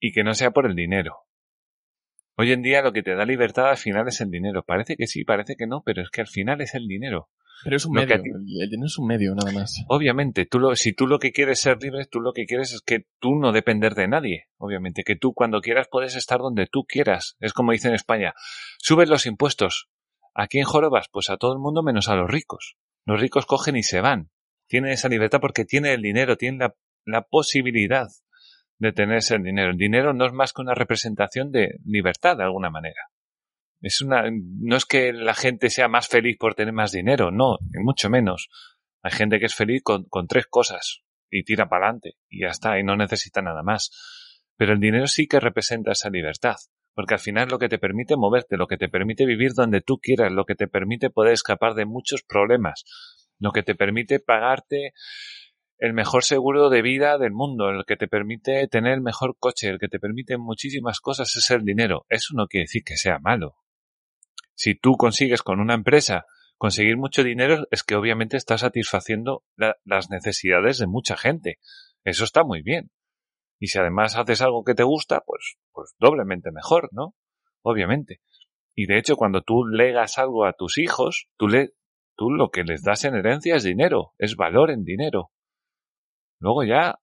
y 0.00 0.12
que 0.12 0.24
no 0.24 0.34
sea 0.34 0.50
por 0.50 0.66
el 0.66 0.74
dinero. 0.74 1.18
Hoy 2.36 2.52
en 2.52 2.62
día 2.62 2.80
lo 2.82 2.92
que 2.92 3.02
te 3.02 3.14
da 3.14 3.24
libertad 3.26 3.68
al 3.70 3.76
final 3.76 4.08
es 4.08 4.20
el 4.20 4.30
dinero. 4.30 4.64
Parece 4.64 4.96
que 4.96 5.06
sí, 5.06 5.24
parece 5.24 5.56
que 5.56 5.66
no, 5.66 5.82
pero 5.84 6.02
es 6.02 6.10
que 6.10 6.22
al 6.22 6.26
final 6.28 6.60
es 6.62 6.74
el 6.74 6.86
dinero. 6.88 7.28
Pero 7.62 7.76
es 7.76 7.84
un 7.84 7.94
lo 7.94 8.00
medio. 8.00 8.14
a 8.16 8.22
ti- 8.22 8.30
El 8.30 8.70
dinero 8.70 8.86
es 8.86 8.96
un 8.98 9.06
medio, 9.06 9.34
nada 9.34 9.52
más. 9.52 9.84
Obviamente, 9.88 10.46
tú 10.46 10.58
lo, 10.58 10.74
si 10.74 10.94
tú 10.94 11.06
lo 11.06 11.18
que 11.18 11.32
quieres 11.32 11.60
ser 11.60 11.76
libre, 11.82 12.06
tú 12.06 12.20
lo 12.20 12.32
que 12.32 12.46
quieres 12.46 12.72
es 12.72 12.80
que 12.80 13.04
tú 13.18 13.34
no 13.34 13.52
depender 13.52 13.94
de 13.94 14.08
nadie. 14.08 14.46
Obviamente, 14.56 15.02
que 15.04 15.16
tú 15.16 15.34
cuando 15.34 15.60
quieras 15.60 15.86
puedes 15.90 16.16
estar 16.16 16.38
donde 16.38 16.66
tú 16.66 16.84
quieras. 16.88 17.36
Es 17.40 17.52
como 17.52 17.72
dice 17.72 17.88
en 17.88 17.94
España, 17.94 18.32
subes 18.78 19.10
los 19.10 19.26
impuestos. 19.26 19.90
Aquí 20.34 20.58
en 20.58 20.64
Jorobas, 20.64 21.08
pues 21.12 21.28
a 21.28 21.36
todo 21.36 21.52
el 21.52 21.58
mundo 21.58 21.82
menos 21.82 22.08
a 22.08 22.14
los 22.16 22.30
ricos. 22.30 22.76
Los 23.04 23.20
ricos 23.20 23.44
cogen 23.44 23.76
y 23.76 23.82
se 23.82 24.00
van. 24.00 24.30
Tienen 24.66 24.92
esa 24.92 25.08
libertad 25.08 25.40
porque 25.42 25.66
tienen 25.66 25.92
el 25.92 26.00
dinero, 26.00 26.36
tienen 26.38 26.60
la, 26.60 26.74
la 27.04 27.22
posibilidad 27.22 28.06
de 28.80 28.92
tener 28.92 29.18
ese 29.18 29.38
dinero. 29.38 29.70
El 29.70 29.76
dinero 29.76 30.12
no 30.12 30.26
es 30.26 30.32
más 30.32 30.52
que 30.52 30.62
una 30.62 30.74
representación 30.74 31.52
de 31.52 31.76
libertad 31.84 32.36
de 32.36 32.44
alguna 32.44 32.70
manera. 32.70 33.02
Es 33.80 34.00
una, 34.00 34.24
no 34.30 34.76
es 34.76 34.86
que 34.86 35.12
la 35.12 35.34
gente 35.34 35.70
sea 35.70 35.86
más 35.86 36.08
feliz 36.08 36.36
por 36.38 36.54
tener 36.54 36.74
más 36.74 36.90
dinero, 36.90 37.30
no, 37.30 37.58
mucho 37.74 38.10
menos. 38.10 38.48
Hay 39.02 39.12
gente 39.12 39.38
que 39.38 39.46
es 39.46 39.54
feliz 39.54 39.82
con, 39.82 40.04
con 40.04 40.26
tres 40.26 40.46
cosas 40.46 41.02
y 41.30 41.44
tira 41.44 41.68
para 41.68 41.86
adelante 41.86 42.16
y 42.28 42.42
ya 42.42 42.48
está, 42.48 42.78
y 42.78 42.82
no 42.82 42.96
necesita 42.96 43.42
nada 43.42 43.62
más. 43.62 43.90
Pero 44.56 44.72
el 44.72 44.80
dinero 44.80 45.06
sí 45.06 45.26
que 45.26 45.40
representa 45.40 45.92
esa 45.92 46.10
libertad, 46.10 46.56
porque 46.94 47.14
al 47.14 47.20
final 47.20 47.46
es 47.46 47.52
lo 47.52 47.58
que 47.58 47.68
te 47.68 47.78
permite 47.78 48.16
moverte, 48.16 48.56
lo 48.56 48.66
que 48.66 48.78
te 48.78 48.88
permite 48.88 49.26
vivir 49.26 49.52
donde 49.52 49.82
tú 49.82 49.98
quieras, 49.98 50.32
lo 50.32 50.44
que 50.44 50.54
te 50.54 50.68
permite 50.68 51.10
poder 51.10 51.34
escapar 51.34 51.74
de 51.74 51.84
muchos 51.84 52.22
problemas, 52.22 52.84
lo 53.38 53.52
que 53.52 53.62
te 53.62 53.74
permite 53.74 54.20
pagarte 54.20 54.92
el 55.80 55.94
mejor 55.94 56.24
seguro 56.24 56.68
de 56.68 56.82
vida 56.82 57.16
del 57.16 57.32
mundo, 57.32 57.70
el 57.70 57.86
que 57.86 57.96
te 57.96 58.06
permite 58.06 58.68
tener 58.68 58.92
el 58.92 59.00
mejor 59.00 59.36
coche, 59.38 59.70
el 59.70 59.78
que 59.78 59.88
te 59.88 59.98
permite 59.98 60.36
muchísimas 60.36 61.00
cosas 61.00 61.34
es 61.34 61.50
el 61.50 61.64
dinero. 61.64 62.04
Eso 62.10 62.34
no 62.36 62.48
quiere 62.48 62.64
decir 62.64 62.84
que 62.84 62.98
sea 62.98 63.18
malo. 63.18 63.56
Si 64.54 64.74
tú 64.74 64.98
consigues 64.98 65.40
con 65.40 65.58
una 65.58 65.72
empresa 65.72 66.26
conseguir 66.58 66.98
mucho 66.98 67.24
dinero, 67.24 67.66
es 67.70 67.82
que 67.82 67.94
obviamente 67.94 68.36
estás 68.36 68.60
satisfaciendo 68.60 69.42
las 69.56 70.10
necesidades 70.10 70.76
de 70.76 70.86
mucha 70.86 71.16
gente. 71.16 71.58
Eso 72.04 72.24
está 72.24 72.44
muy 72.44 72.60
bien. 72.60 72.90
Y 73.58 73.68
si 73.68 73.78
además 73.78 74.16
haces 74.16 74.42
algo 74.42 74.64
que 74.64 74.74
te 74.74 74.82
gusta, 74.82 75.22
pues, 75.24 75.56
pues 75.72 75.94
doblemente 75.98 76.50
mejor, 76.52 76.90
¿no? 76.92 77.14
Obviamente. 77.62 78.20
Y 78.74 78.84
de 78.84 78.98
hecho, 78.98 79.16
cuando 79.16 79.40
tú 79.40 79.64
legas 79.64 80.18
algo 80.18 80.44
a 80.44 80.52
tus 80.52 80.76
hijos, 80.76 81.28
tú, 81.38 81.48
tú 82.16 82.30
lo 82.30 82.50
que 82.50 82.64
les 82.64 82.82
das 82.82 83.04
en 83.04 83.14
herencia 83.14 83.56
es 83.56 83.62
dinero, 83.62 84.12
es 84.18 84.36
valor 84.36 84.70
en 84.70 84.84
dinero. 84.84 85.30
Luego 86.40 86.64
ya, 86.64 86.98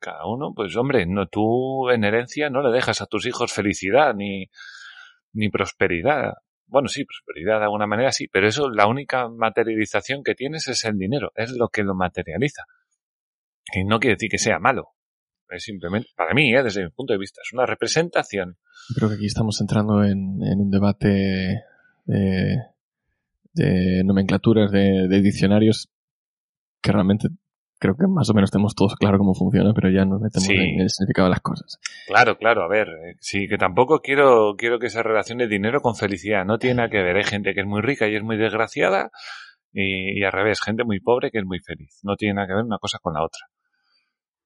cada 0.00 0.26
uno, 0.26 0.52
pues 0.54 0.76
hombre, 0.76 1.06
no, 1.06 1.28
tú 1.28 1.88
en 1.90 2.04
herencia 2.04 2.50
no 2.50 2.62
le 2.62 2.74
dejas 2.74 3.00
a 3.00 3.06
tus 3.06 3.26
hijos 3.26 3.52
felicidad 3.52 4.14
ni, 4.14 4.50
ni 5.32 5.48
prosperidad. 5.48 6.34
Bueno, 6.66 6.88
sí, 6.88 7.04
prosperidad 7.04 7.58
de 7.58 7.64
alguna 7.64 7.86
manera 7.86 8.10
sí, 8.12 8.28
pero 8.28 8.48
eso, 8.48 8.70
la 8.70 8.86
única 8.86 9.28
materialización 9.28 10.22
que 10.24 10.34
tienes 10.34 10.66
es 10.68 10.84
el 10.84 10.98
dinero, 10.98 11.32
es 11.36 11.52
lo 11.52 11.68
que 11.68 11.82
lo 11.84 11.94
materializa. 11.94 12.64
Y 13.74 13.84
no 13.84 14.00
quiere 14.00 14.16
decir 14.16 14.30
que 14.30 14.38
sea 14.38 14.58
malo. 14.58 14.88
Es 15.48 15.64
simplemente, 15.64 16.08
para 16.16 16.32
mí, 16.32 16.54
¿eh? 16.54 16.62
desde 16.62 16.82
mi 16.82 16.90
punto 16.90 17.12
de 17.12 17.18
vista, 17.18 17.42
es 17.44 17.52
una 17.52 17.66
representación. 17.66 18.56
Creo 18.96 19.10
que 19.10 19.16
aquí 19.16 19.26
estamos 19.26 19.60
entrando 19.60 20.02
en, 20.02 20.42
en 20.42 20.60
un 20.60 20.70
debate 20.70 21.62
de, 22.06 22.56
de 23.52 24.02
nomenclaturas, 24.02 24.72
de, 24.72 25.08
de 25.08 25.20
diccionarios, 25.20 25.90
que 26.80 26.90
realmente 26.90 27.28
creo 27.82 27.96
que 27.96 28.06
más 28.06 28.30
o 28.30 28.34
menos 28.34 28.52
tenemos 28.52 28.76
todos 28.76 28.94
claro 28.94 29.18
cómo 29.18 29.34
funciona, 29.34 29.72
pero 29.74 29.90
ya 29.90 30.04
nos 30.04 30.20
metemos 30.20 30.48
en 30.48 30.80
el 30.80 30.88
significado 30.88 31.26
de 31.26 31.30
las 31.30 31.40
cosas. 31.40 31.80
Claro, 32.06 32.38
claro, 32.38 32.62
a 32.62 32.68
ver, 32.68 32.86
eh, 32.88 33.16
sí, 33.18 33.48
que 33.48 33.58
tampoco 33.58 34.00
quiero, 34.00 34.54
quiero 34.56 34.78
que 34.78 34.88
se 34.88 35.02
relacione 35.02 35.48
dinero 35.48 35.80
con 35.80 35.96
felicidad, 35.96 36.44
no 36.44 36.58
tiene 36.58 36.76
nada 36.76 36.90
que 36.90 37.02
ver, 37.02 37.16
hay 37.16 37.24
gente 37.24 37.54
que 37.54 37.60
es 37.62 37.66
muy 37.66 37.82
rica 37.82 38.06
y 38.08 38.14
es 38.14 38.22
muy 38.22 38.36
desgraciada, 38.36 39.10
y, 39.72 40.22
al 40.22 40.30
revés, 40.30 40.60
gente 40.60 40.84
muy 40.84 41.00
pobre 41.00 41.32
que 41.32 41.38
es 41.38 41.44
muy 41.44 41.58
feliz, 41.58 41.98
no 42.04 42.14
tiene 42.14 42.34
nada 42.34 42.46
que 42.46 42.54
ver 42.54 42.64
una 42.64 42.78
cosa 42.78 42.98
con 43.02 43.14
la 43.14 43.24
otra. 43.24 43.48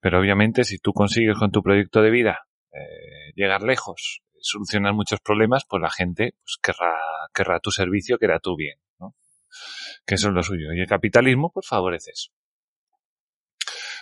Pero 0.01 0.18
obviamente 0.18 0.64
si 0.64 0.79
tú 0.79 0.94
consigues 0.94 1.37
con 1.37 1.51
tu 1.51 1.62
proyecto 1.62 2.01
de 2.01 2.11
vida 2.11 2.46
eh, 2.72 3.33
llegar 3.35 3.62
lejos, 3.62 4.22
solucionar 4.40 4.94
muchos 4.94 5.20
problemas, 5.20 5.64
pues 5.68 5.83
la 5.83 5.90
gente 5.90 6.35
pues, 6.42 6.57
querrá, 6.62 6.94
querrá 7.35 7.61
tu 7.61 7.70
servicio, 7.70 8.16
querrá 8.16 8.38
tu 8.38 8.57
bien, 8.57 8.79
¿no? 8.99 9.14
Que 10.07 10.14
eso 10.14 10.29
es 10.29 10.35
lo 10.35 10.42
suyo. 10.42 10.72
Y 10.72 10.81
el 10.81 10.87
capitalismo, 10.87 11.51
pues 11.53 11.66
favorece 11.66 12.12
eso. 12.12 12.31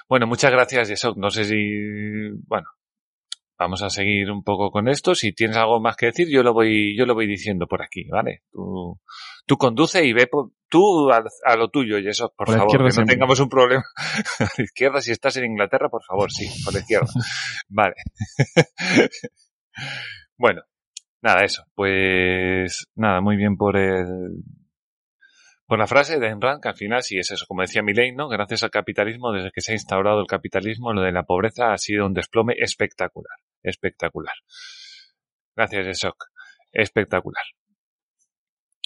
Bueno, 0.09 0.27
muchas 0.27 0.53
gracias, 0.53 0.89
Yesok. 0.89 1.17
No 1.17 1.31
sé 1.31 1.45
si, 1.45 2.31
bueno, 2.47 2.69
vamos 3.59 3.83
a 3.83 3.91
seguir 3.91 4.31
un 4.31 4.43
poco 4.43 4.71
con 4.71 4.89
esto. 4.89 5.15
Si 5.15 5.33
tienes 5.33 5.57
algo 5.57 5.81
más 5.81 5.97
que 5.97 6.07
decir, 6.07 6.29
yo 6.31 6.43
lo 6.43 6.53
voy, 6.53 6.97
yo 6.97 7.07
lo 7.07 7.15
voy 7.15 7.27
diciendo 7.27 7.67
por 7.67 7.83
aquí, 7.83 8.05
¿vale? 8.09 8.43
Tú, 8.51 9.01
tú 9.47 9.57
conduce 9.57 10.05
y 10.05 10.13
ve 10.13 10.29
tú 10.69 11.11
a, 11.11 11.57
lo 11.57 11.69
tuyo, 11.69 11.99
Yesok, 11.99 12.35
por, 12.37 12.49
favor, 12.49 12.71
que 12.71 13.01
no 13.01 13.07
tengamos 13.07 13.41
un 13.41 13.49
problema. 13.49 13.85
a 14.41 14.49
la 14.57 14.65
izquierda, 14.65 15.01
si 15.01 15.13
estás 15.13 15.37
en 15.37 15.47
Inglaterra, 15.47 15.89
por 15.89 16.03
favor, 16.05 16.31
sí, 16.31 16.49
por 16.65 16.75
la 16.75 16.81
izquierda. 16.81 17.09
vale. 17.69 17.95
bueno, 20.37 20.63
nada, 21.23 21.45
eso. 21.45 21.65
Pues, 21.75 22.89
nada, 22.95 23.21
muy 23.21 23.37
bien 23.37 23.57
por 23.57 23.77
el, 23.77 24.43
por 25.67 25.79
la 25.79 25.87
frase 25.87 26.19
de 26.19 26.29
Enran, 26.29 26.61
que 26.61 26.69
al 26.69 26.77
final 26.77 27.03
sí 27.03 27.19
es 27.19 27.31
eso, 27.31 27.47
como 27.49 27.63
decía 27.63 27.83
Milei, 27.83 28.13
¿no? 28.13 28.29
Gracias 28.29 28.63
al 28.63 28.71
capitalismo, 28.71 29.33
desde 29.33 29.51
que 29.51 29.61
se 29.61 29.73
ha 29.73 29.75
instaurado 29.75 30.21
el 30.21 30.27
capitalismo, 30.27 30.93
lo 30.93 31.03
de 31.03 31.13
la 31.13 31.23
pobreza 31.23 31.73
ha 31.73 31.79
sido 31.79 32.07
un 32.07 32.13
desplome 32.13 32.55
espectacular. 32.59 33.39
Espectacular. 33.63 34.35
Gracias, 35.57 35.87
Esok. 35.87 36.27
Espectacular. 36.73 37.45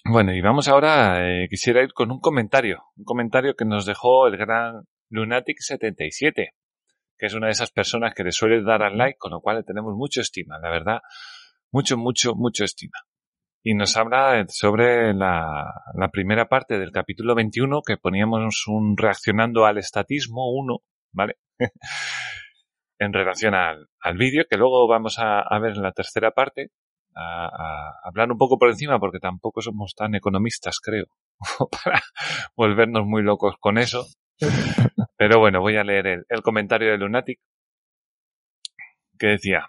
Bueno, 0.04 0.32
y 0.32 0.40
vamos 0.40 0.68
ahora, 0.68 1.28
eh, 1.28 1.48
quisiera 1.50 1.82
ir 1.82 1.92
con 1.92 2.10
un 2.12 2.20
comentario, 2.20 2.84
un 2.96 3.04
comentario 3.04 3.56
que 3.56 3.64
nos 3.64 3.84
dejó 3.84 4.28
el 4.28 4.36
gran 4.36 4.84
Lunatic77, 5.10 6.52
que 7.18 7.26
es 7.26 7.34
una 7.34 7.46
de 7.46 7.52
esas 7.52 7.72
personas 7.72 8.14
que 8.14 8.22
le 8.22 8.30
suele 8.30 8.62
dar 8.62 8.82
al 8.82 8.96
like, 8.96 9.18
con 9.18 9.32
lo 9.32 9.40
cual 9.40 9.56
le 9.56 9.62
tenemos 9.64 9.94
mucho 9.96 10.20
estima, 10.20 10.58
la 10.60 10.70
verdad, 10.70 11.00
mucho, 11.72 11.98
mucho, 11.98 12.34
mucho 12.36 12.64
estima 12.64 12.98
y 13.68 13.74
nos 13.74 13.98
habla 13.98 14.46
sobre 14.48 15.12
la, 15.12 15.82
la, 15.92 16.08
primera 16.08 16.48
parte 16.48 16.78
del 16.78 16.90
capítulo 16.90 17.34
21 17.34 17.82
que 17.86 17.98
poníamos 17.98 18.66
un 18.66 18.96
reaccionando 18.96 19.66
al 19.66 19.76
estatismo 19.76 20.50
1, 20.54 20.78
¿vale? 21.12 21.36
en 22.98 23.12
relación 23.12 23.54
al, 23.54 23.90
al 24.00 24.16
vídeo 24.16 24.46
que 24.48 24.56
luego 24.56 24.88
vamos 24.88 25.18
a, 25.18 25.40
a, 25.40 25.58
ver 25.58 25.72
en 25.72 25.82
la 25.82 25.92
tercera 25.92 26.30
parte, 26.30 26.70
a, 27.14 27.44
a, 27.44 27.92
hablar 28.04 28.32
un 28.32 28.38
poco 28.38 28.58
por 28.58 28.70
encima 28.70 28.98
porque 28.98 29.18
tampoco 29.18 29.60
somos 29.60 29.94
tan 29.94 30.14
economistas, 30.14 30.80
creo, 30.80 31.04
para 31.84 32.00
volvernos 32.56 33.04
muy 33.04 33.22
locos 33.22 33.56
con 33.60 33.76
eso. 33.76 34.06
Pero 35.18 35.40
bueno, 35.40 35.60
voy 35.60 35.76
a 35.76 35.84
leer 35.84 36.06
el, 36.06 36.24
el 36.30 36.40
comentario 36.40 36.90
de 36.90 36.96
Lunatic 36.96 37.38
que 39.18 39.26
decía, 39.26 39.66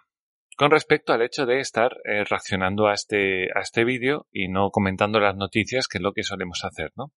con 0.59 0.71
respecto 0.71 1.13
al 1.13 1.21
hecho 1.21 1.45
de 1.45 1.61
estar 1.61 2.01
eh, 2.03 2.25
reaccionando 2.25 2.87
a 2.87 2.93
este, 2.93 3.45
a 3.55 3.61
este 3.61 3.85
vídeo 3.85 4.27
y 4.29 4.49
no 4.49 4.71
comentando 4.71 5.21
las 5.21 5.37
noticias, 5.37 5.87
que 5.87 5.99
es 5.99 6.01
lo 6.01 6.11
que 6.11 6.23
solemos 6.23 6.65
hacer, 6.65 6.91
¿no? 6.97 7.13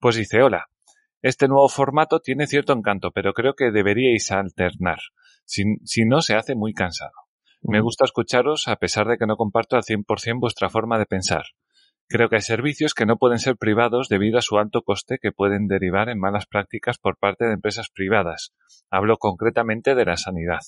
Pues 0.00 0.16
dice, 0.16 0.42
hola, 0.42 0.68
este 1.20 1.48
nuevo 1.48 1.68
formato 1.68 2.20
tiene 2.20 2.46
cierto 2.46 2.72
encanto, 2.72 3.10
pero 3.10 3.34
creo 3.34 3.52
que 3.52 3.72
deberíais 3.72 4.32
alternar. 4.32 5.00
Si, 5.44 5.64
si 5.84 6.06
no, 6.06 6.22
se 6.22 6.34
hace 6.34 6.54
muy 6.54 6.72
cansado. 6.72 7.12
Me 7.60 7.82
gusta 7.82 8.06
escucharos 8.06 8.66
a 8.68 8.76
pesar 8.76 9.06
de 9.06 9.18
que 9.18 9.26
no 9.26 9.36
comparto 9.36 9.76
al 9.76 9.82
100% 9.82 10.40
vuestra 10.40 10.70
forma 10.70 10.98
de 10.98 11.04
pensar. 11.04 11.44
Creo 12.08 12.30
que 12.30 12.36
hay 12.36 12.42
servicios 12.42 12.94
que 12.94 13.04
no 13.04 13.18
pueden 13.18 13.38
ser 13.38 13.58
privados 13.58 14.08
debido 14.08 14.38
a 14.38 14.42
su 14.42 14.56
alto 14.56 14.80
coste 14.80 15.18
que 15.20 15.30
pueden 15.30 15.68
derivar 15.68 16.08
en 16.08 16.18
malas 16.18 16.46
prácticas 16.46 16.96
por 16.96 17.18
parte 17.18 17.44
de 17.44 17.52
empresas 17.52 17.90
privadas. 17.90 18.54
Hablo 18.90 19.18
concretamente 19.18 19.94
de 19.94 20.06
la 20.06 20.16
sanidad. 20.16 20.60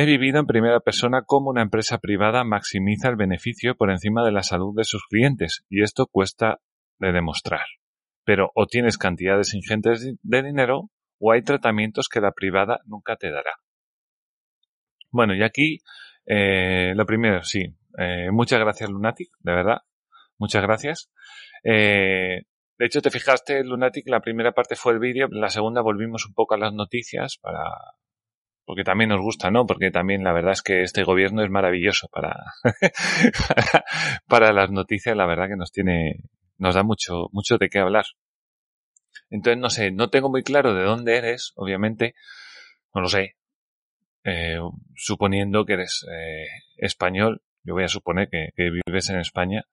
He 0.00 0.06
vivido 0.06 0.38
en 0.38 0.46
primera 0.46 0.78
persona 0.78 1.24
cómo 1.26 1.50
una 1.50 1.60
empresa 1.60 1.98
privada 1.98 2.44
maximiza 2.44 3.08
el 3.08 3.16
beneficio 3.16 3.74
por 3.74 3.90
encima 3.90 4.24
de 4.24 4.30
la 4.30 4.44
salud 4.44 4.72
de 4.76 4.84
sus 4.84 5.04
clientes, 5.08 5.64
y 5.68 5.82
esto 5.82 6.06
cuesta 6.06 6.60
de 7.00 7.10
demostrar. 7.10 7.66
Pero 8.22 8.52
o 8.54 8.66
tienes 8.66 8.96
cantidades 8.96 9.54
ingentes 9.54 10.08
de 10.22 10.42
dinero, 10.44 10.92
o 11.18 11.32
hay 11.32 11.42
tratamientos 11.42 12.08
que 12.08 12.20
la 12.20 12.30
privada 12.30 12.78
nunca 12.84 13.16
te 13.16 13.32
dará. 13.32 13.56
Bueno, 15.10 15.34
y 15.34 15.42
aquí, 15.42 15.78
eh, 16.26 16.92
lo 16.94 17.04
primero, 17.04 17.42
sí. 17.42 17.64
Eh, 17.98 18.30
muchas 18.30 18.60
gracias, 18.60 18.88
Lunatic, 18.90 19.30
de 19.40 19.52
verdad. 19.52 19.78
Muchas 20.38 20.62
gracias. 20.62 21.10
Eh, 21.64 22.42
de 22.78 22.86
hecho, 22.86 23.02
te 23.02 23.10
fijaste, 23.10 23.64
Lunatic, 23.64 24.08
la 24.08 24.20
primera 24.20 24.52
parte 24.52 24.76
fue 24.76 24.92
el 24.92 25.00
vídeo, 25.00 25.26
la 25.28 25.48
segunda 25.48 25.80
volvimos 25.80 26.24
un 26.24 26.34
poco 26.34 26.54
a 26.54 26.58
las 26.58 26.72
noticias 26.72 27.36
para, 27.42 27.64
porque 28.68 28.84
también 28.84 29.08
nos 29.08 29.22
gusta, 29.22 29.50
¿no? 29.50 29.64
Porque 29.64 29.90
también 29.90 30.22
la 30.22 30.34
verdad 30.34 30.52
es 30.52 30.60
que 30.60 30.82
este 30.82 31.02
gobierno 31.02 31.42
es 31.42 31.48
maravilloso 31.48 32.06
para, 32.12 32.52
para, 34.28 34.52
las 34.52 34.70
noticias, 34.70 35.16
la 35.16 35.24
verdad 35.24 35.48
que 35.48 35.56
nos 35.56 35.72
tiene, 35.72 36.16
nos 36.58 36.74
da 36.74 36.82
mucho, 36.82 37.28
mucho 37.32 37.56
de 37.56 37.70
qué 37.70 37.78
hablar. 37.78 38.04
Entonces, 39.30 39.58
no 39.58 39.70
sé, 39.70 39.90
no 39.90 40.10
tengo 40.10 40.28
muy 40.28 40.42
claro 40.42 40.74
de 40.74 40.84
dónde 40.84 41.16
eres, 41.16 41.52
obviamente, 41.54 42.14
no 42.94 43.00
lo 43.00 43.08
sé. 43.08 43.36
Eh, 44.24 44.58
suponiendo 44.94 45.64
que 45.64 45.72
eres 45.72 46.06
eh, 46.12 46.44
español, 46.76 47.40
yo 47.62 47.72
voy 47.72 47.84
a 47.84 47.88
suponer 47.88 48.28
que, 48.28 48.50
que 48.54 48.68
vives 48.68 49.08
en 49.08 49.18
España, 49.18 49.64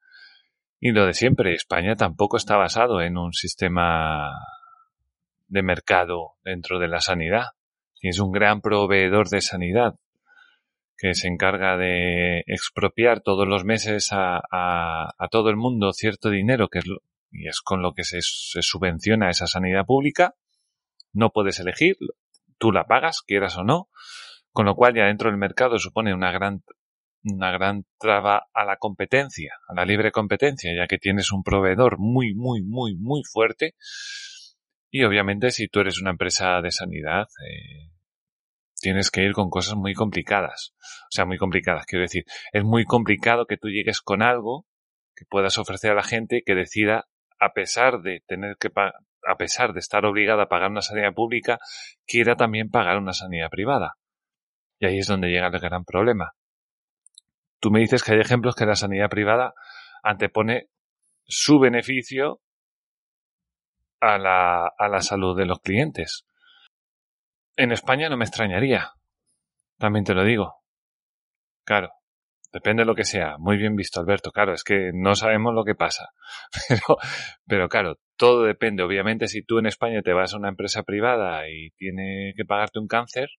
y 0.80 0.94
lo 0.94 1.06
de 1.06 1.14
siempre, 1.14 1.54
España 1.54 1.98
tampoco 1.98 2.38
está 2.38 2.56
basado 2.56 3.02
en 3.02 3.18
un 3.18 3.34
sistema 3.34 4.32
de 5.50 5.64
mercado 5.64 6.36
dentro 6.46 6.80
de 6.80 6.88
la 6.88 7.02
sanidad 7.02 7.48
es 8.02 8.20
un 8.20 8.32
gran 8.32 8.62
proveedor 8.62 9.30
de 9.30 9.42
sanidad 9.42 9.96
que 10.98 11.14
se 11.14 11.28
encarga 11.28 11.78
de 11.78 12.44
expropiar 12.48 13.22
todos 13.22 13.48
los 13.48 13.66
meses 13.66 14.10
a, 14.12 14.42
a, 14.50 15.28
todo 15.30 15.50
el 15.50 15.58
mundo 15.58 15.92
cierto 15.92 16.30
dinero, 16.30 16.70
que 16.70 16.80
es 16.80 16.86
y 17.32 17.48
es 17.48 17.60
con 17.62 17.82
lo 17.82 17.94
que 17.94 18.04
se, 18.04 18.20
se, 18.22 18.62
subvenciona 18.62 19.30
esa 19.30 19.46
sanidad 19.46 19.86
pública, 19.86 20.36
no 21.12 21.32
puedes 21.32 21.60
elegir, 21.60 21.98
tú 22.58 22.72
la 22.72 22.86
pagas, 22.86 23.22
quieras 23.22 23.58
o 23.58 23.64
no, 23.64 23.90
con 24.52 24.66
lo 24.66 24.76
cual 24.76 24.96
ya 24.96 25.06
dentro 25.06 25.30
del 25.30 25.38
mercado 25.38 25.78
supone 25.78 26.14
una 26.14 26.32
gran, 26.32 26.64
una 27.24 27.52
gran 27.52 27.86
traba 28.00 28.48
a 28.54 28.64
la 28.64 28.78
competencia, 28.78 29.56
a 29.68 29.74
la 29.74 29.86
libre 29.86 30.12
competencia, 30.12 30.74
ya 30.74 30.88
que 30.88 30.98
tienes 30.98 31.32
un 31.34 31.44
proveedor 31.44 31.98
muy, 32.00 32.34
muy, 32.36 32.62
muy, 32.64 32.96
muy 32.96 33.22
fuerte. 33.24 33.76
Y 34.98 35.04
obviamente 35.04 35.52
si 35.52 35.68
tú 35.68 35.82
eres 35.82 36.00
una 36.00 36.12
empresa 36.12 36.62
de 36.62 36.72
sanidad, 36.72 37.28
eh, 37.46 37.92
tienes 38.80 39.12
que 39.12 39.24
ir 39.24 39.34
con 39.34 39.50
cosas 39.50 39.76
muy 39.76 39.94
complicadas. 39.94 40.74
O 40.80 41.12
sea, 41.12 41.26
muy 41.26 41.38
complicadas, 41.38 41.86
quiero 41.86 42.04
decir. 42.04 42.24
Es 42.54 42.64
muy 42.64 42.86
complicado 42.86 43.46
que 43.46 43.58
tú 43.58 43.68
llegues 43.68 44.00
con 44.00 44.22
algo 44.24 44.66
que 45.14 45.26
puedas 45.30 45.58
ofrecer 45.58 45.92
a 45.92 45.96
la 45.96 46.04
gente 46.04 46.44
que 46.46 46.56
decida, 46.56 47.10
a 47.42 47.52
pesar 47.52 48.04
de 48.04 48.24
tener 48.26 48.56
que 48.58 48.70
a 48.74 49.36
pesar 49.36 49.74
de 49.74 49.82
estar 49.82 50.06
obligada 50.06 50.44
a 50.44 50.48
pagar 50.48 50.72
una 50.72 50.82
sanidad 50.82 51.14
pública, 51.14 51.60
quiera 52.08 52.38
también 52.38 52.70
pagar 52.70 52.98
una 52.98 53.12
sanidad 53.12 53.50
privada. 53.50 53.96
Y 54.80 54.86
ahí 54.86 55.00
es 55.00 55.08
donde 55.08 55.28
llega 55.28 55.48
el 55.48 55.60
gran 55.60 55.84
problema. 55.84 56.36
Tú 57.60 57.70
me 57.70 57.82
dices 57.82 58.02
que 58.02 58.14
hay 58.14 58.22
ejemplos 58.22 58.56
que 58.56 58.66
la 58.66 58.76
sanidad 58.76 59.10
privada 59.10 59.56
antepone 60.04 60.70
su 61.26 61.60
beneficio 61.60 62.40
a 64.00 64.18
la, 64.18 64.68
a 64.78 64.88
la 64.88 65.02
salud 65.02 65.38
de 65.38 65.46
los 65.46 65.60
clientes. 65.60 66.26
En 67.56 67.72
España 67.72 68.10
no 68.10 68.18
me 68.18 68.26
extrañaría. 68.26 68.92
También 69.78 70.06
te 70.06 70.14
lo 70.14 70.24
digo. 70.24 70.56
Claro, 71.66 71.92
depende 72.52 72.82
de 72.82 72.88
lo 72.88 72.96
que 72.96 73.06
sea. 73.06 73.38
Muy 73.38 73.58
bien 73.58 73.76
visto, 73.76 74.00
Alberto. 74.00 74.32
Claro, 74.32 74.54
es 74.54 74.64
que 74.64 74.92
no 74.94 75.16
sabemos 75.16 75.54
lo 75.54 75.64
que 75.64 75.76
pasa. 75.76 76.10
Pero, 76.68 76.98
pero 77.48 77.70
claro, 77.70 78.00
todo 78.18 78.44
depende. 78.44 78.84
Obviamente, 78.84 79.28
si 79.28 79.44
tú 79.44 79.60
en 79.60 79.66
España 79.66 80.02
te 80.02 80.14
vas 80.14 80.34
a 80.34 80.38
una 80.38 80.50
empresa 80.50 80.84
privada 80.84 81.50
y 81.50 81.72
tiene 81.72 82.34
que 82.36 82.46
pagarte 82.46 82.80
un 82.80 82.88
cáncer, 82.88 83.30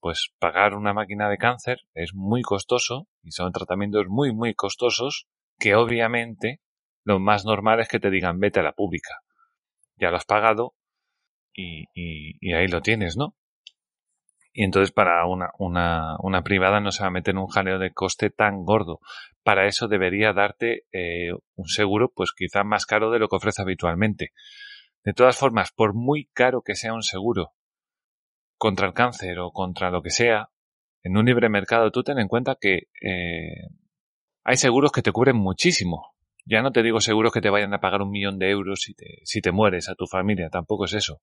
pues 0.00 0.32
pagar 0.38 0.74
una 0.74 0.94
máquina 0.94 1.28
de 1.28 1.38
cáncer 1.38 1.80
es 1.94 2.12
muy 2.14 2.42
costoso 2.42 3.08
y 3.22 3.32
son 3.32 3.52
tratamientos 3.52 4.06
muy, 4.08 4.32
muy 4.32 4.54
costosos 4.54 5.26
que 5.58 5.74
obviamente 5.74 6.60
lo 7.04 7.20
más 7.20 7.44
normal 7.44 7.80
es 7.80 7.88
que 7.88 8.00
te 8.00 8.10
digan 8.10 8.38
vete 8.38 8.60
a 8.60 8.62
la 8.62 8.72
pública. 8.72 9.20
Ya 10.00 10.10
lo 10.10 10.16
has 10.16 10.24
pagado 10.24 10.74
y, 11.54 11.84
ahí 12.54 12.68
lo 12.68 12.80
tienes, 12.80 13.16
¿no? 13.16 13.36
Y 14.52 14.64
entonces 14.64 14.90
para 14.90 15.24
una, 15.26 15.50
una, 15.58 16.16
una, 16.20 16.42
privada 16.42 16.80
no 16.80 16.90
se 16.90 17.02
va 17.02 17.08
a 17.08 17.12
meter 17.12 17.34
en 17.34 17.38
un 17.38 17.46
jaleo 17.46 17.78
de 17.78 17.92
coste 17.92 18.30
tan 18.30 18.64
gordo. 18.64 18.98
Para 19.44 19.66
eso 19.66 19.86
debería 19.86 20.32
darte 20.32 20.86
eh, 20.92 21.30
un 21.54 21.68
seguro, 21.68 22.10
pues 22.12 22.32
quizá 22.36 22.64
más 22.64 22.84
caro 22.84 23.10
de 23.10 23.20
lo 23.20 23.28
que 23.28 23.36
ofrece 23.36 23.62
habitualmente. 23.62 24.32
De 25.04 25.12
todas 25.12 25.36
formas, 25.36 25.70
por 25.70 25.94
muy 25.94 26.26
caro 26.32 26.62
que 26.62 26.74
sea 26.74 26.94
un 26.94 27.02
seguro 27.02 27.52
contra 28.58 28.88
el 28.88 28.92
cáncer 28.92 29.38
o 29.38 29.52
contra 29.52 29.90
lo 29.90 30.02
que 30.02 30.10
sea, 30.10 30.50
en 31.02 31.16
un 31.16 31.24
libre 31.26 31.48
mercado 31.48 31.90
tú 31.90 32.02
ten 32.02 32.18
en 32.18 32.28
cuenta 32.28 32.56
que 32.60 32.88
eh, 33.00 33.68
hay 34.44 34.56
seguros 34.56 34.92
que 34.92 35.02
te 35.02 35.12
cubren 35.12 35.36
muchísimo. 35.36 36.14
Ya 36.50 36.62
no 36.62 36.72
te 36.72 36.82
digo 36.82 37.00
seguros 37.00 37.32
que 37.32 37.40
te 37.40 37.50
vayan 37.50 37.72
a 37.74 37.80
pagar 37.80 38.02
un 38.02 38.10
millón 38.10 38.38
de 38.38 38.50
euros 38.50 38.80
si 38.80 38.94
te, 38.94 39.20
si 39.24 39.40
te 39.40 39.52
mueres 39.52 39.88
a 39.88 39.94
tu 39.94 40.06
familia, 40.06 40.50
tampoco 40.50 40.86
es 40.86 40.94
eso. 40.94 41.20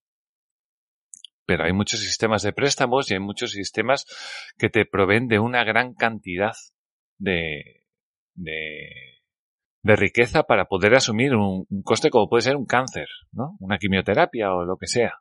Pero 1.46 1.66
hay 1.66 1.74
muchos 1.74 2.00
sistemas 2.00 2.44
de 2.44 2.54
préstamos 2.54 3.12
y 3.12 3.16
hay 3.16 3.20
muchos 3.20 3.52
sistemas 3.52 4.06
que 4.58 4.70
te 4.70 4.86
proveen 4.86 5.28
de 5.28 5.40
una 5.40 5.64
gran 5.64 5.94
cantidad 5.94 6.54
de, 7.18 7.84
de, 8.36 8.90
de 9.84 9.96
riqueza 9.96 10.44
para 10.44 10.66
poder 10.66 10.96
asumir 10.96 11.36
un, 11.36 11.66
un, 11.70 11.84
coste 11.84 12.10
como 12.10 12.30
puede 12.30 12.44
ser 12.44 12.56
un 12.56 12.66
cáncer, 12.66 13.08
¿no? 13.32 13.58
Una 13.60 13.78
quimioterapia 13.78 14.54
o 14.54 14.66
lo 14.66 14.78
que 14.78 14.88
sea 14.88 15.20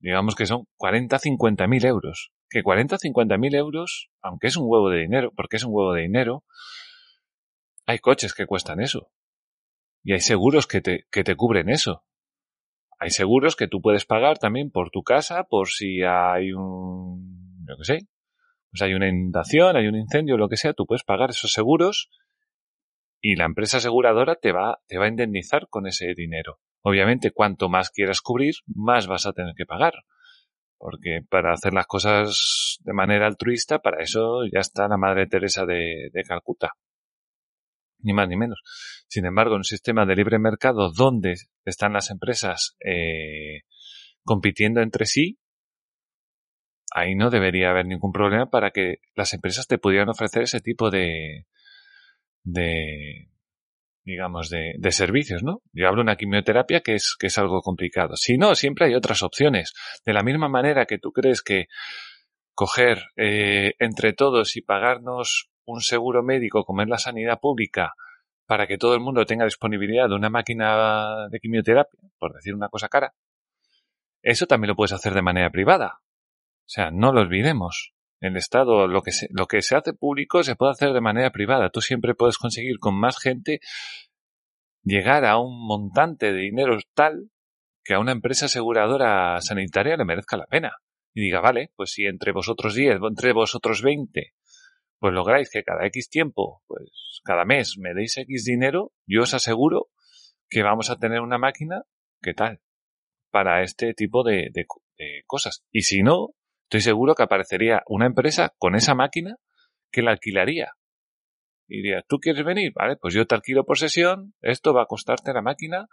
digamos 0.00 0.34
que 0.34 0.46
son 0.46 0.66
40, 0.76 1.18
50 1.18 1.66
mil 1.66 1.84
euros. 1.84 2.32
Que 2.48 2.62
40, 2.62 2.98
50 2.98 3.36
mil 3.36 3.54
euros, 3.54 4.10
aunque 4.22 4.46
es 4.46 4.56
un 4.56 4.64
huevo 4.66 4.90
de 4.90 5.00
dinero, 5.00 5.32
porque 5.36 5.56
es 5.56 5.64
un 5.64 5.74
huevo 5.74 5.92
de 5.92 6.02
dinero, 6.02 6.44
hay 7.86 7.98
coches 7.98 8.34
que 8.34 8.46
cuestan 8.46 8.80
eso. 8.80 9.10
Y 10.02 10.12
hay 10.12 10.20
seguros 10.20 10.66
que 10.66 10.80
te, 10.80 11.06
que 11.10 11.24
te 11.24 11.36
cubren 11.36 11.68
eso. 11.68 12.04
Hay 12.98 13.10
seguros 13.10 13.56
que 13.56 13.68
tú 13.68 13.80
puedes 13.80 14.04
pagar 14.04 14.38
también 14.38 14.70
por 14.70 14.90
tu 14.90 15.02
casa, 15.02 15.44
por 15.44 15.68
si 15.68 16.02
hay 16.02 16.52
un, 16.52 17.64
yo 17.68 17.76
qué 17.78 17.84
sé, 17.84 18.08
pues 18.70 18.82
hay 18.82 18.94
una 18.94 19.08
inundación, 19.08 19.76
hay 19.76 19.86
un 19.86 19.96
incendio, 19.96 20.36
lo 20.36 20.48
que 20.48 20.56
sea, 20.56 20.72
tú 20.72 20.86
puedes 20.86 21.04
pagar 21.04 21.30
esos 21.30 21.52
seguros 21.52 22.10
y 23.20 23.36
la 23.36 23.44
empresa 23.44 23.78
aseguradora 23.78 24.36
te 24.36 24.52
va, 24.52 24.80
te 24.86 24.98
va 24.98 25.06
a 25.06 25.08
indemnizar 25.08 25.68
con 25.68 25.86
ese 25.86 26.14
dinero. 26.14 26.60
Obviamente, 26.82 27.32
cuanto 27.32 27.68
más 27.68 27.90
quieras 27.90 28.20
cubrir, 28.20 28.54
más 28.66 29.06
vas 29.06 29.26
a 29.26 29.32
tener 29.32 29.54
que 29.56 29.66
pagar. 29.66 29.94
Porque 30.78 31.20
para 31.28 31.52
hacer 31.52 31.74
las 31.74 31.86
cosas 31.86 32.78
de 32.84 32.92
manera 32.92 33.26
altruista, 33.26 33.80
para 33.80 34.02
eso 34.02 34.44
ya 34.44 34.60
está 34.60 34.86
la 34.86 34.96
Madre 34.96 35.26
Teresa 35.26 35.66
de, 35.66 36.10
Calcuta. 36.26 36.74
Ni 38.00 38.12
más 38.12 38.28
ni 38.28 38.36
menos. 38.36 38.60
Sin 39.08 39.26
embargo, 39.26 39.54
en 39.54 39.58
un 39.58 39.64
sistema 39.64 40.06
de 40.06 40.16
libre 40.16 40.38
mercado 40.38 40.92
donde 40.92 41.34
están 41.64 41.92
las 41.92 42.10
empresas 42.10 42.76
eh, 42.84 43.62
compitiendo 44.24 44.80
entre 44.80 45.06
sí, 45.06 45.38
ahí 46.92 47.14
no 47.14 47.30
debería 47.30 47.70
haber 47.70 47.86
ningún 47.86 48.12
problema 48.12 48.50
para 48.50 48.70
que 48.70 48.98
las 49.14 49.32
empresas 49.34 49.66
te 49.66 49.78
pudieran 49.78 50.08
ofrecer 50.08 50.42
ese 50.42 50.60
tipo 50.60 50.90
de, 50.90 51.46
de, 52.44 53.28
digamos, 54.04 54.48
de, 54.48 54.74
de, 54.78 54.92
servicios, 54.92 55.42
¿no? 55.42 55.62
Yo 55.72 55.86
hablo 55.86 55.98
de 55.98 56.04
una 56.04 56.16
quimioterapia 56.16 56.80
que 56.80 56.94
es, 56.94 57.16
que 57.18 57.26
es 57.26 57.38
algo 57.38 57.60
complicado. 57.60 58.16
Si 58.16 58.38
no, 58.38 58.54
siempre 58.54 58.86
hay 58.86 58.94
otras 58.94 59.22
opciones. 59.22 59.72
De 60.04 60.12
la 60.12 60.22
misma 60.22 60.48
manera 60.48 60.86
que 60.86 60.98
tú 60.98 61.12
crees 61.12 61.42
que 61.42 61.66
coger 62.54 63.04
eh, 63.16 63.74
entre 63.78 64.12
todos 64.12 64.56
y 64.56 64.62
pagarnos 64.62 65.48
un 65.72 65.80
seguro 65.80 66.22
médico 66.22 66.64
como 66.64 66.82
es 66.82 66.88
la 66.88 66.98
sanidad 66.98 67.40
pública 67.40 67.94
para 68.46 68.66
que 68.66 68.78
todo 68.78 68.94
el 68.94 69.00
mundo 69.00 69.26
tenga 69.26 69.44
disponibilidad 69.44 70.08
de 70.08 70.14
una 70.14 70.30
máquina 70.30 71.28
de 71.30 71.38
quimioterapia, 71.38 72.00
por 72.18 72.32
decir 72.32 72.54
una 72.54 72.68
cosa 72.68 72.88
cara, 72.88 73.14
eso 74.22 74.46
también 74.46 74.68
lo 74.68 74.76
puedes 74.76 74.92
hacer 74.92 75.12
de 75.14 75.22
manera 75.22 75.50
privada. 75.50 76.00
O 76.00 76.70
sea, 76.70 76.90
no 76.90 77.12
lo 77.12 77.20
olvidemos 77.20 77.92
el 78.20 78.36
Estado, 78.36 78.88
lo 78.88 79.02
que, 79.02 79.12
se, 79.12 79.28
lo 79.30 79.46
que 79.46 79.62
se 79.62 79.76
hace 79.76 79.92
público 79.92 80.42
se 80.42 80.56
puede 80.56 80.72
hacer 80.72 80.92
de 80.92 81.00
manera 81.00 81.30
privada. 81.30 81.70
Tú 81.70 81.80
siempre 81.80 82.14
puedes 82.14 82.38
conseguir 82.38 82.78
con 82.78 82.98
más 82.98 83.18
gente 83.18 83.60
llegar 84.82 85.24
a 85.24 85.38
un 85.38 85.66
montante 85.66 86.32
de 86.32 86.40
dinero 86.40 86.78
tal 86.94 87.30
que 87.84 87.94
a 87.94 88.00
una 88.00 88.12
empresa 88.12 88.46
aseguradora 88.46 89.40
sanitaria 89.40 89.96
le 89.96 90.04
merezca 90.04 90.36
la 90.36 90.46
pena. 90.46 90.72
Y 91.14 91.22
diga, 91.22 91.40
vale, 91.40 91.72
pues 91.76 91.92
si 91.92 92.04
entre 92.04 92.32
vosotros 92.32 92.74
10, 92.74 92.98
entre 93.08 93.32
vosotros 93.32 93.82
20, 93.82 94.34
pues 94.98 95.14
lográis 95.14 95.50
que 95.50 95.64
cada 95.64 95.86
X 95.86 96.10
tiempo, 96.10 96.62
pues 96.66 97.20
cada 97.24 97.44
mes 97.44 97.76
me 97.78 97.94
deis 97.94 98.16
X 98.16 98.44
dinero, 98.44 98.92
yo 99.06 99.22
os 99.22 99.34
aseguro 99.34 99.88
que 100.48 100.62
vamos 100.62 100.90
a 100.90 100.98
tener 100.98 101.20
una 101.20 101.38
máquina, 101.38 101.82
¿qué 102.22 102.34
tal? 102.34 102.60
Para 103.30 103.62
este 103.62 103.94
tipo 103.94 104.24
de, 104.24 104.48
de, 104.52 104.66
de 104.96 105.22
cosas. 105.26 105.64
Y 105.70 105.82
si 105.82 106.02
no, 106.02 106.30
estoy 106.64 106.80
seguro 106.80 107.14
que 107.14 107.22
aparecería 107.22 107.82
una 107.86 108.06
empresa 108.06 108.54
con 108.58 108.74
esa 108.74 108.94
máquina 108.94 109.36
que 109.90 110.02
la 110.02 110.12
alquilaría. 110.12 110.72
Y 111.68 111.82
diría, 111.82 112.02
¿tú 112.08 112.18
quieres 112.18 112.44
venir? 112.44 112.72
Vale, 112.74 112.96
pues 112.96 113.12
yo 113.14 113.26
te 113.26 113.34
alquilo 113.34 113.64
por 113.64 113.78
sesión, 113.78 114.34
esto 114.40 114.72
va 114.72 114.82
a 114.82 114.86
costarte 114.86 115.34
la 115.34 115.42
máquina 115.42 115.88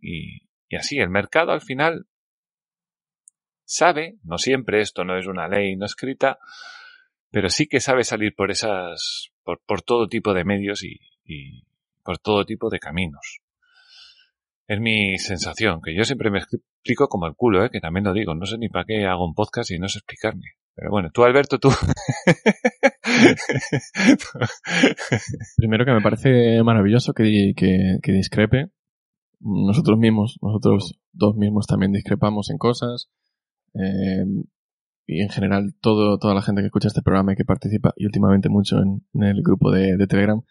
y, 0.00 0.48
y 0.68 0.76
así 0.76 0.98
el 0.98 1.10
mercado 1.10 1.52
al 1.52 1.60
final 1.60 2.06
sabe, 3.64 4.18
no 4.24 4.38
siempre 4.38 4.80
esto 4.80 5.04
no 5.04 5.16
es 5.16 5.26
una 5.26 5.48
ley 5.48 5.76
no 5.76 5.86
escrita, 5.86 6.38
pero 7.32 7.48
sí 7.48 7.66
que 7.66 7.80
sabe 7.80 8.04
salir 8.04 8.34
por 8.36 8.50
esas, 8.50 9.30
por, 9.42 9.58
todo 9.82 10.06
tipo 10.06 10.34
de 10.34 10.44
medios 10.44 10.84
y, 10.84 11.00
por 12.04 12.18
todo 12.18 12.44
tipo 12.44 12.68
de 12.68 12.78
caminos. 12.78 13.40
Es 14.68 14.78
mi 14.80 15.16
sensación, 15.18 15.80
que 15.82 15.96
yo 15.96 16.04
siempre 16.04 16.30
me 16.30 16.38
explico 16.38 17.08
como 17.08 17.26
el 17.26 17.34
culo, 17.34 17.64
¿eh? 17.64 17.70
que 17.70 17.80
también 17.80 18.04
lo 18.04 18.12
digo. 18.12 18.34
No 18.34 18.44
sé 18.44 18.58
ni 18.58 18.68
para 18.68 18.84
qué 18.84 19.06
hago 19.06 19.26
un 19.26 19.34
podcast 19.34 19.70
y 19.70 19.78
no 19.78 19.88
sé 19.88 19.98
explicarme. 19.98 20.44
Pero 20.74 20.90
bueno, 20.90 21.08
tú 21.12 21.24
Alberto, 21.24 21.58
tú. 21.58 21.70
Primero 25.56 25.86
que 25.86 25.92
me 25.92 26.02
parece 26.02 26.62
maravilloso 26.62 27.14
que, 27.14 27.54
que, 27.56 28.12
discrepe. 28.12 28.66
Nosotros 29.40 29.98
mismos, 29.98 30.36
nosotros 30.42 31.00
dos 31.12 31.34
mismos 31.36 31.66
también 31.66 31.92
discrepamos 31.92 32.50
en 32.50 32.58
cosas. 32.58 33.08
Eh, 33.74 34.24
y 35.12 35.20
en 35.20 35.28
general 35.28 35.74
todo, 35.80 36.18
toda 36.18 36.34
la 36.34 36.42
gente 36.42 36.62
que 36.62 36.66
escucha 36.66 36.88
este 36.88 37.02
programa 37.02 37.32
y 37.32 37.36
que 37.36 37.44
participa 37.44 37.92
y 37.96 38.06
últimamente 38.06 38.48
mucho 38.48 38.78
en, 38.80 39.02
el 39.22 39.42
grupo 39.42 39.70
de, 39.70 39.96
de 39.96 40.06
Telegram 40.06 40.42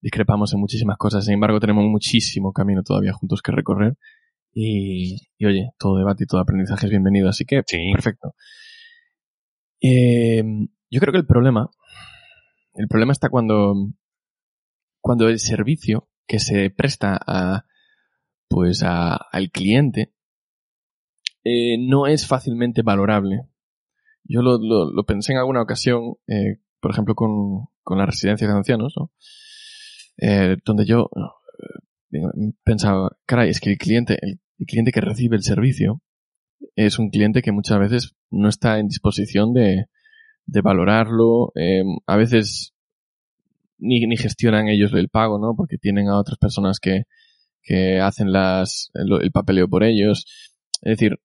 discrepamos 0.00 0.52
en 0.52 0.60
muchísimas 0.60 0.96
cosas, 0.98 1.24
sin 1.24 1.34
embargo 1.34 1.60
tenemos 1.60 1.84
muchísimo 1.84 2.52
camino 2.52 2.82
todavía 2.82 3.12
juntos 3.12 3.40
que 3.40 3.52
recorrer 3.52 3.96
y, 4.54 5.16
oye, 5.44 5.70
todo 5.78 5.96
debate 5.96 6.24
y 6.24 6.26
todo 6.26 6.40
aprendizaje 6.40 6.86
es 6.86 6.90
bienvenido, 6.90 7.28
así 7.28 7.44
que 7.44 7.62
sí. 7.66 7.90
perfecto. 7.92 8.34
Eh, 9.80 10.42
yo 10.90 11.00
creo 11.00 11.12
que 11.12 11.18
el 11.18 11.26
problema, 11.26 11.70
el 12.74 12.86
problema 12.86 13.12
está 13.12 13.30
cuando, 13.30 13.74
cuando 15.00 15.28
el 15.28 15.38
servicio 15.38 16.10
que 16.26 16.38
se 16.38 16.70
presta 16.70 17.18
a, 17.26 17.64
pues 18.48 18.82
a, 18.82 19.16
al 19.16 19.50
cliente 19.50 20.12
eh, 21.44 21.78
no 21.78 22.06
es 22.06 22.26
fácilmente 22.26 22.82
valorable. 22.82 23.48
Yo 24.24 24.42
lo, 24.42 24.58
lo, 24.58 24.90
lo 24.92 25.04
pensé 25.04 25.32
en 25.32 25.38
alguna 25.38 25.62
ocasión, 25.62 26.14
eh, 26.28 26.58
por 26.80 26.92
ejemplo, 26.92 27.14
con, 27.14 27.66
con 27.82 27.98
las 27.98 28.06
residencias 28.06 28.50
de 28.50 28.56
ancianos, 28.56 28.94
¿no? 28.96 29.10
eh, 30.18 30.56
donde 30.64 30.84
yo 30.84 31.10
eh, 32.12 32.18
pensaba, 32.64 33.16
caray, 33.26 33.50
es 33.50 33.60
que 33.60 33.70
el 33.70 33.78
cliente, 33.78 34.18
el, 34.20 34.40
cliente 34.66 34.92
que 34.92 35.00
recibe 35.00 35.36
el 35.36 35.42
servicio 35.42 36.00
es 36.76 36.98
un 36.98 37.10
cliente 37.10 37.42
que 37.42 37.52
muchas 37.52 37.78
veces 37.78 38.14
no 38.30 38.48
está 38.48 38.78
en 38.78 38.88
disposición 38.88 39.52
de, 39.52 39.86
de 40.46 40.60
valorarlo, 40.60 41.52
eh, 41.56 41.82
a 42.06 42.16
veces 42.16 42.74
ni, 43.78 44.06
ni 44.06 44.16
gestionan 44.16 44.68
ellos 44.68 44.92
el 44.94 45.08
pago, 45.08 45.38
¿no? 45.38 45.54
Porque 45.56 45.78
tienen 45.78 46.08
a 46.08 46.18
otras 46.18 46.38
personas 46.38 46.78
que, 46.78 47.04
que 47.62 48.00
hacen 48.00 48.32
las, 48.32 48.90
el, 48.94 49.12
el 49.22 49.32
papeleo 49.32 49.68
por 49.68 49.82
ellos. 49.82 50.24
Es 50.82 50.98
decir, 50.98 51.18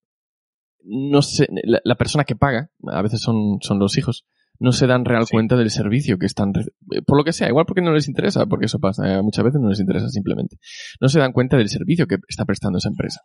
no 0.89 1.21
sé, 1.21 1.47
la, 1.63 1.81
la 1.83 1.95
persona 1.95 2.23
que 2.23 2.35
paga, 2.35 2.71
a 2.87 3.01
veces 3.01 3.21
son, 3.21 3.57
son 3.61 3.77
los 3.79 3.97
hijos, 3.97 4.25
no 4.59 4.71
se 4.71 4.87
dan 4.87 5.05
real 5.05 5.25
Sí. 5.25 5.31
cuenta 5.31 5.55
del 5.55 5.69
servicio 5.69 6.17
que 6.17 6.25
están, 6.25 6.51
eh, 6.95 7.01
por 7.05 7.17
lo 7.17 7.23
que 7.23 7.33
sea, 7.33 7.47
igual 7.49 7.65
porque 7.65 7.81
no 7.81 7.93
les 7.93 8.07
interesa, 8.07 8.45
porque 8.47 8.65
eso 8.65 8.79
pasa, 8.79 9.03
eh, 9.19 9.21
muchas 9.21 9.45
veces 9.45 9.61
no 9.61 9.69
les 9.69 9.79
interesa 9.79 10.09
simplemente. 10.09 10.57
No 10.99 11.09
se 11.09 11.19
dan 11.19 11.31
cuenta 11.33 11.57
del 11.57 11.69
servicio 11.69 12.07
que 12.07 12.17
está 12.27 12.45
prestando 12.45 12.77
esa 12.79 12.89
empresa. 12.89 13.21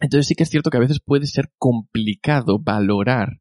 Entonces 0.00 0.26
sí 0.26 0.34
que 0.34 0.42
es 0.42 0.50
cierto 0.50 0.70
que 0.70 0.76
a 0.78 0.80
veces 0.80 1.00
puede 1.04 1.26
ser 1.26 1.50
complicado 1.58 2.58
valorar 2.58 3.40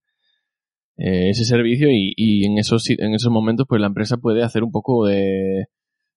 eh, 0.98 1.30
ese 1.30 1.44
servicio 1.44 1.90
y, 1.92 2.14
y 2.16 2.46
en 2.46 2.58
esos 2.58 2.90
en 2.90 3.14
esos 3.14 3.32
momentos 3.32 3.66
pues 3.68 3.82
la 3.82 3.88
empresa 3.88 4.18
puede 4.18 4.44
hacer 4.44 4.64
un 4.64 4.72
poco 4.72 5.06
de 5.06 5.62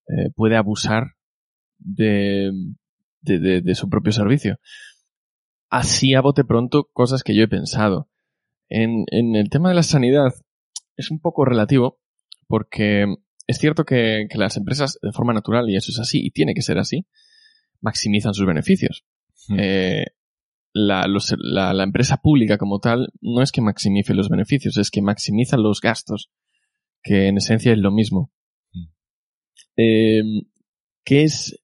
eh, 0.06 0.30
puede 0.36 0.56
abusar 0.56 1.14
de, 1.78 2.50
de, 3.20 3.38
de- 3.40 3.60
de 3.62 3.74
su 3.74 3.88
propio 3.88 4.12
servicio. 4.12 4.58
Así 5.70 6.14
a 6.14 6.20
bote 6.20 6.44
pronto 6.44 6.88
cosas 6.92 7.22
que 7.22 7.34
yo 7.34 7.42
he 7.44 7.48
pensado. 7.48 8.08
En, 8.68 9.04
en 9.10 9.36
el 9.36 9.50
tema 9.50 9.68
de 9.70 9.74
la 9.74 9.82
sanidad 9.82 10.34
es 10.96 11.10
un 11.10 11.20
poco 11.20 11.44
relativo 11.44 12.00
porque 12.46 13.06
es 13.46 13.58
cierto 13.58 13.84
que, 13.84 14.26
que 14.30 14.38
las 14.38 14.56
empresas 14.56 14.98
de 15.02 15.12
forma 15.12 15.32
natural, 15.32 15.68
y 15.70 15.76
eso 15.76 15.90
es 15.90 15.98
así, 15.98 16.20
y 16.24 16.30
tiene 16.30 16.54
que 16.54 16.62
ser 16.62 16.78
así, 16.78 17.06
maximizan 17.80 18.34
sus 18.34 18.46
beneficios. 18.46 19.04
Mm. 19.48 19.56
Eh, 19.58 20.04
la, 20.74 21.06
los- 21.06 21.34
la- 21.38 21.72
la 21.72 21.84
empresa 21.84 22.18
pública 22.18 22.58
como 22.58 22.78
tal 22.78 23.08
no 23.20 23.42
es 23.42 23.52
que 23.52 23.60
maximice 23.62 24.14
los 24.14 24.28
beneficios, 24.28 24.76
es 24.76 24.90
que 24.90 25.02
maximiza 25.02 25.56
los 25.56 25.80
gastos, 25.80 26.30
que 27.02 27.28
en 27.28 27.38
esencia 27.38 27.72
es 27.72 27.78
lo 27.78 27.90
mismo. 27.90 28.32
Mm. 28.72 28.84
Eh, 29.76 30.22
¿Qué 31.04 31.22
es 31.24 31.58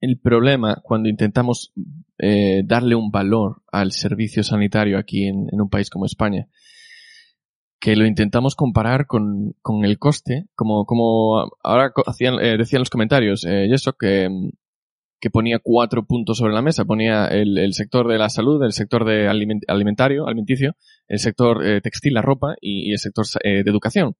el 0.00 0.18
problema 0.20 0.80
cuando 0.82 1.08
intentamos 1.08 1.72
eh, 2.18 2.62
darle 2.64 2.94
un 2.94 3.10
valor 3.10 3.62
al 3.70 3.92
servicio 3.92 4.42
sanitario 4.42 4.98
aquí 4.98 5.26
en, 5.26 5.48
en 5.52 5.60
un 5.60 5.68
país 5.68 5.90
como 5.90 6.06
España? 6.06 6.48
Que 7.80 7.96
lo 7.96 8.06
intentamos 8.06 8.54
comparar 8.54 9.06
con, 9.06 9.54
con 9.60 9.84
el 9.84 9.98
coste, 9.98 10.46
como, 10.54 10.84
como 10.84 11.50
ahora 11.64 11.92
hacían, 12.06 12.34
eh, 12.40 12.56
decían 12.56 12.80
los 12.80 12.90
comentarios, 12.90 13.44
eh, 13.44 13.66
y 13.68 13.74
eso, 13.74 13.94
que, 13.98 14.28
que 15.20 15.30
ponía 15.30 15.58
cuatro 15.60 16.04
puntos 16.04 16.38
sobre 16.38 16.52
la 16.52 16.62
mesa. 16.62 16.84
Ponía 16.84 17.26
el, 17.26 17.58
el 17.58 17.74
sector 17.74 18.06
de 18.06 18.18
la 18.18 18.28
salud, 18.28 18.62
el 18.62 18.72
sector 18.72 19.04
de 19.04 19.28
aliment- 19.28 19.64
alimentario, 19.66 20.26
alimenticio, 20.26 20.76
el 21.08 21.18
sector 21.18 21.66
eh, 21.66 21.80
textil, 21.80 22.14
la 22.14 22.22
ropa 22.22 22.54
y, 22.60 22.88
y 22.88 22.92
el 22.92 22.98
sector 22.98 23.24
eh, 23.42 23.64
de 23.64 23.70
educación. 23.70 24.14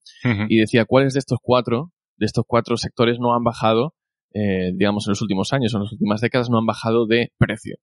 Y 0.48 0.59
decía 0.59 0.85
cuáles 0.85 1.12
de 1.14 1.20
estos 1.20 1.38
cuatro, 1.40 1.92
de 2.16 2.26
estos 2.26 2.44
cuatro 2.46 2.76
sectores 2.76 3.18
no 3.20 3.33
han 3.33 3.44
bajado, 3.44 3.94
eh, 4.35 4.73
digamos, 4.75 5.07
en 5.07 5.12
los 5.12 5.23
últimos 5.23 5.53
años 5.53 5.75
o 5.75 5.79
en 5.79 5.85
las 5.85 5.92
últimas 5.92 6.21
décadas 6.21 6.51
no 6.51 6.59
han 6.59 6.66
bajado 6.66 7.07
de 7.07 7.33
precio. 7.38 7.77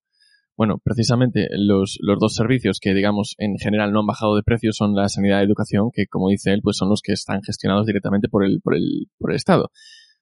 Bueno, 0.57 0.81
precisamente 0.83 1.47
los, 1.51 1.97
los 2.01 2.19
dos 2.19 2.33
servicios 2.33 2.79
que, 2.81 2.93
digamos, 2.93 3.35
en 3.37 3.57
general 3.57 3.93
no 3.93 4.01
han 4.01 4.07
bajado 4.07 4.35
de 4.35 4.43
precio 4.43 4.73
son 4.73 4.93
la 4.93 5.07
sanidad 5.07 5.39
y 5.39 5.45
educación, 5.45 5.89
que, 5.93 6.07
como 6.07 6.29
dice 6.29 6.51
él, 6.51 6.59
pues 6.61 6.75
son 6.75 6.89
los 6.89 7.01
que 7.01 7.13
están 7.13 7.41
gestionados 7.43 7.85
directamente 7.85 8.27
por 8.27 8.43
el, 8.43 8.59
por 8.61 8.75
el, 8.75 9.07
por 9.17 9.31
el 9.31 9.37
Estado. 9.37 9.71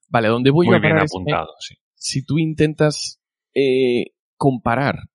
Vale, 0.09 0.27
¿a 0.27 0.31
dónde 0.31 0.51
voy 0.51 0.67
yo 0.67 0.71
Muy 0.71 0.77
a 0.77 0.81
bien 0.81 0.97
es 0.97 1.11
apuntado, 1.11 1.49
sí. 1.59 1.75
si 1.95 2.23
tú 2.23 2.37
intentas 2.37 3.19
eh, 3.55 4.11
comparar 4.37 5.09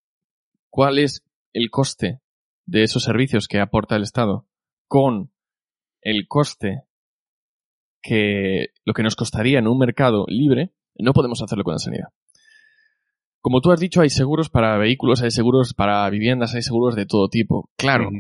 cuál 0.70 0.98
es 0.98 1.24
el 1.52 1.70
coste 1.70 2.20
de 2.66 2.82
esos 2.82 3.04
servicios 3.04 3.46
que 3.46 3.60
aporta 3.60 3.94
el 3.94 4.02
Estado 4.02 4.48
con 4.88 5.30
el 6.00 6.26
coste 6.26 6.82
que 8.02 8.70
lo 8.84 8.92
que 8.92 9.04
nos 9.04 9.14
costaría 9.14 9.60
en 9.60 9.68
un 9.68 9.78
mercado 9.78 10.24
libre, 10.28 10.72
no 10.98 11.12
podemos 11.12 11.42
hacerlo 11.42 11.64
con 11.64 11.74
la 11.74 11.78
sanidad. 11.78 12.08
Como 13.40 13.60
tú 13.60 13.72
has 13.72 13.80
dicho, 13.80 14.00
hay 14.00 14.10
seguros 14.10 14.50
para 14.50 14.78
vehículos, 14.78 15.22
hay 15.22 15.30
seguros 15.30 15.74
para 15.74 16.08
viviendas, 16.10 16.54
hay 16.54 16.62
seguros 16.62 16.94
de 16.94 17.06
todo 17.06 17.28
tipo. 17.28 17.70
Claro, 17.76 18.10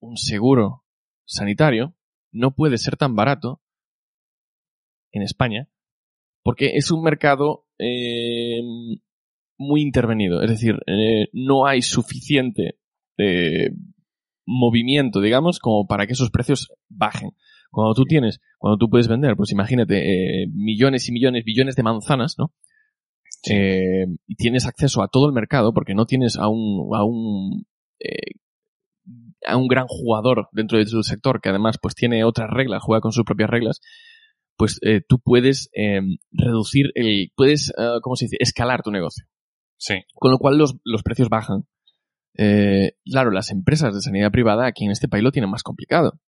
un 0.00 0.16
seguro 0.16 0.84
sanitario 1.24 1.94
no 2.32 2.54
puede 2.54 2.76
ser 2.76 2.96
tan 2.96 3.16
barato 3.16 3.62
en 5.12 5.22
España 5.22 5.68
porque 6.42 6.76
es 6.76 6.90
un 6.90 7.02
mercado 7.02 7.66
eh, 7.78 8.62
muy 9.58 9.82
intervenido. 9.82 10.42
Es 10.42 10.50
decir, 10.50 10.76
eh, 10.86 11.28
no 11.32 11.66
hay 11.66 11.82
suficiente 11.82 12.78
eh, 13.18 13.70
movimiento, 14.46 15.20
digamos, 15.20 15.58
como 15.58 15.86
para 15.86 16.06
que 16.06 16.14
esos 16.14 16.30
precios 16.30 16.72
bajen. 16.88 17.32
Cuando 17.70 17.94
tú 17.94 18.04
tienes, 18.04 18.40
cuando 18.58 18.78
tú 18.78 18.88
puedes 18.88 19.08
vender, 19.08 19.36
pues 19.36 19.52
imagínate, 19.52 20.42
eh, 20.42 20.46
millones 20.52 21.08
y 21.08 21.12
millones, 21.12 21.44
billones 21.44 21.76
de 21.76 21.82
manzanas, 21.82 22.36
¿no? 22.38 22.52
Sí. 23.42 23.54
Eh, 23.54 24.06
y 24.26 24.34
tienes 24.36 24.66
acceso 24.66 25.02
a 25.02 25.08
todo 25.08 25.26
el 25.26 25.32
mercado 25.32 25.72
porque 25.72 25.94
no 25.94 26.06
tienes 26.06 26.36
a 26.36 26.48
un, 26.48 26.88
a 26.96 27.04
un, 27.04 27.66
eh, 28.00 28.38
a 29.46 29.56
un 29.56 29.68
gran 29.68 29.86
jugador 29.86 30.48
dentro 30.52 30.78
de 30.78 30.86
su 30.86 31.02
sector 31.02 31.40
que 31.40 31.50
además 31.50 31.78
pues 31.80 31.94
tiene 31.94 32.24
otras 32.24 32.50
reglas, 32.50 32.82
juega 32.82 33.00
con 33.00 33.12
sus 33.12 33.24
propias 33.24 33.50
reglas, 33.50 33.80
pues 34.56 34.80
eh, 34.82 35.02
tú 35.06 35.20
puedes 35.20 35.70
eh, 35.72 36.00
reducir 36.32 36.90
el, 36.94 37.32
puedes, 37.36 37.72
eh, 37.78 37.98
¿cómo 38.02 38.16
se 38.16 38.26
dice? 38.26 38.36
Escalar 38.40 38.82
tu 38.82 38.90
negocio. 38.90 39.24
Sí. 39.76 40.02
Con 40.14 40.32
lo 40.32 40.38
cual 40.38 40.58
los, 40.58 40.76
los 40.84 41.02
precios 41.02 41.28
bajan. 41.28 41.64
Eh, 42.36 42.92
claro, 43.04 43.30
las 43.30 43.50
empresas 43.50 43.94
de 43.94 44.00
sanidad 44.00 44.30
privada 44.30 44.66
aquí 44.66 44.84
en 44.84 44.90
este 44.90 45.08
país 45.08 45.22
lo 45.22 45.32
tienen 45.32 45.50
más 45.50 45.62
complicado. 45.62 46.18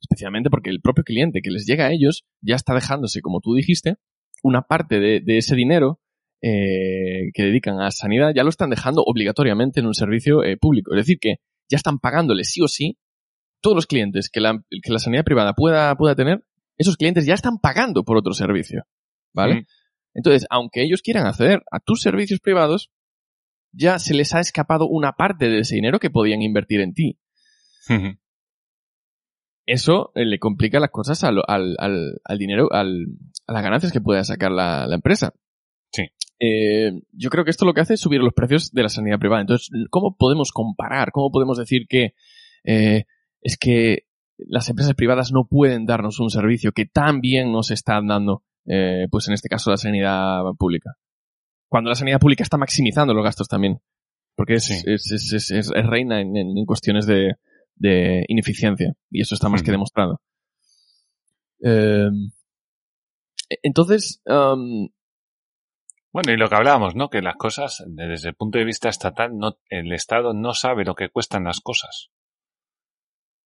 Especialmente 0.00 0.50
porque 0.50 0.70
el 0.70 0.80
propio 0.80 1.04
cliente 1.04 1.40
que 1.42 1.50
les 1.50 1.66
llega 1.66 1.86
a 1.86 1.92
ellos 1.92 2.24
ya 2.40 2.54
está 2.54 2.74
dejándose, 2.74 3.20
como 3.20 3.40
tú 3.40 3.54
dijiste, 3.54 3.96
una 4.42 4.62
parte 4.62 5.00
de, 5.00 5.20
de 5.20 5.38
ese 5.38 5.56
dinero 5.56 6.00
eh, 6.40 7.32
que 7.34 7.42
dedican 7.42 7.80
a 7.80 7.90
sanidad, 7.90 8.32
ya 8.34 8.44
lo 8.44 8.48
están 8.50 8.70
dejando 8.70 9.02
obligatoriamente 9.02 9.80
en 9.80 9.86
un 9.86 9.94
servicio 9.94 10.44
eh, 10.44 10.56
público. 10.56 10.94
Es 10.94 10.98
decir, 10.98 11.18
que 11.20 11.36
ya 11.68 11.76
están 11.76 11.98
pagándole 11.98 12.44
sí 12.44 12.62
o 12.62 12.68
sí 12.68 12.96
todos 13.60 13.74
los 13.74 13.86
clientes 13.86 14.30
que 14.30 14.40
la, 14.40 14.62
que 14.82 14.92
la 14.92 15.00
sanidad 15.00 15.24
privada 15.24 15.54
pueda, 15.54 15.94
pueda 15.96 16.14
tener, 16.14 16.44
esos 16.76 16.96
clientes 16.96 17.26
ya 17.26 17.34
están 17.34 17.58
pagando 17.58 18.04
por 18.04 18.16
otro 18.16 18.34
servicio. 18.34 18.84
¿Vale? 19.34 19.54
Mm. 19.56 19.66
Entonces, 20.14 20.46
aunque 20.48 20.82
ellos 20.82 21.02
quieran 21.02 21.26
acceder 21.26 21.62
a 21.72 21.80
tus 21.80 22.02
servicios 22.02 22.38
privados, 22.38 22.90
ya 23.72 23.98
se 23.98 24.14
les 24.14 24.32
ha 24.34 24.40
escapado 24.40 24.86
una 24.86 25.12
parte 25.12 25.48
de 25.48 25.60
ese 25.60 25.74
dinero 25.74 25.98
que 25.98 26.10
podían 26.10 26.42
invertir 26.42 26.80
en 26.80 26.94
ti. 26.94 27.18
Eso 29.70 30.12
eh, 30.14 30.24
le 30.24 30.38
complica 30.38 30.80
las 30.80 30.90
cosas 30.90 31.22
al, 31.24 31.42
al, 31.46 31.76
al, 31.78 32.20
al 32.24 32.38
dinero, 32.38 32.72
al, 32.72 33.04
a 33.46 33.52
las 33.52 33.62
ganancias 33.62 33.92
que 33.92 34.00
pueda 34.00 34.24
sacar 34.24 34.50
la, 34.50 34.86
la 34.86 34.94
empresa. 34.94 35.34
Sí. 35.92 36.04
Eh, 36.40 36.92
yo 37.12 37.28
creo 37.28 37.44
que 37.44 37.50
esto 37.50 37.66
lo 37.66 37.74
que 37.74 37.82
hace 37.82 37.94
es 37.94 38.00
subir 38.00 38.20
los 38.22 38.32
precios 38.32 38.72
de 38.72 38.82
la 38.82 38.88
sanidad 38.88 39.18
privada. 39.18 39.42
Entonces, 39.42 39.68
¿cómo 39.90 40.16
podemos 40.16 40.52
comparar? 40.52 41.10
¿Cómo 41.12 41.30
podemos 41.30 41.58
decir 41.58 41.86
que 41.86 42.14
eh, 42.64 43.04
es 43.42 43.58
que 43.58 44.04
las 44.38 44.70
empresas 44.70 44.94
privadas 44.94 45.32
no 45.32 45.46
pueden 45.46 45.84
darnos 45.84 46.18
un 46.18 46.30
servicio 46.30 46.72
que 46.72 46.86
tan 46.86 47.20
bien 47.20 47.52
nos 47.52 47.70
están 47.70 48.06
dando, 48.06 48.44
eh, 48.66 49.06
pues 49.10 49.28
en 49.28 49.34
este 49.34 49.50
caso 49.50 49.70
la 49.70 49.76
sanidad 49.76 50.40
pública? 50.58 50.94
Cuando 51.68 51.90
la 51.90 51.94
sanidad 51.96 52.20
pública 52.20 52.42
está 52.42 52.56
maximizando 52.56 53.12
los 53.12 53.24
gastos 53.24 53.48
también. 53.48 53.80
Porque 54.34 54.54
es, 54.54 54.64
Sí. 54.64 54.82
es, 54.86 55.10
es, 55.12 55.50
es- 55.50 55.70
reina 55.84 56.20
en 56.22 56.64
cuestiones 56.64 57.04
de, 57.06 57.34
de 57.78 58.24
ineficiencia. 58.28 58.94
Y 59.10 59.20
eso 59.22 59.34
está 59.34 59.48
más 59.48 59.62
que 59.62 59.70
demostrado. 59.70 60.20
Eh, 61.62 62.08
entonces, 63.62 64.22
um, 64.26 64.88
Bueno, 66.12 66.32
y 66.32 66.36
lo 66.36 66.48
que 66.48 66.54
hablábamos, 66.56 66.94
¿no? 66.94 67.10
Que 67.10 67.20
las 67.22 67.36
cosas, 67.36 67.84
desde 67.86 68.30
el 68.30 68.34
punto 68.34 68.58
de 68.58 68.64
vista 68.64 68.88
estatal, 68.88 69.36
no, 69.36 69.58
el 69.68 69.92
Estado 69.92 70.32
no 70.34 70.54
sabe 70.54 70.84
lo 70.84 70.94
que 70.94 71.10
cuestan 71.10 71.44
las 71.44 71.60
cosas. 71.60 72.10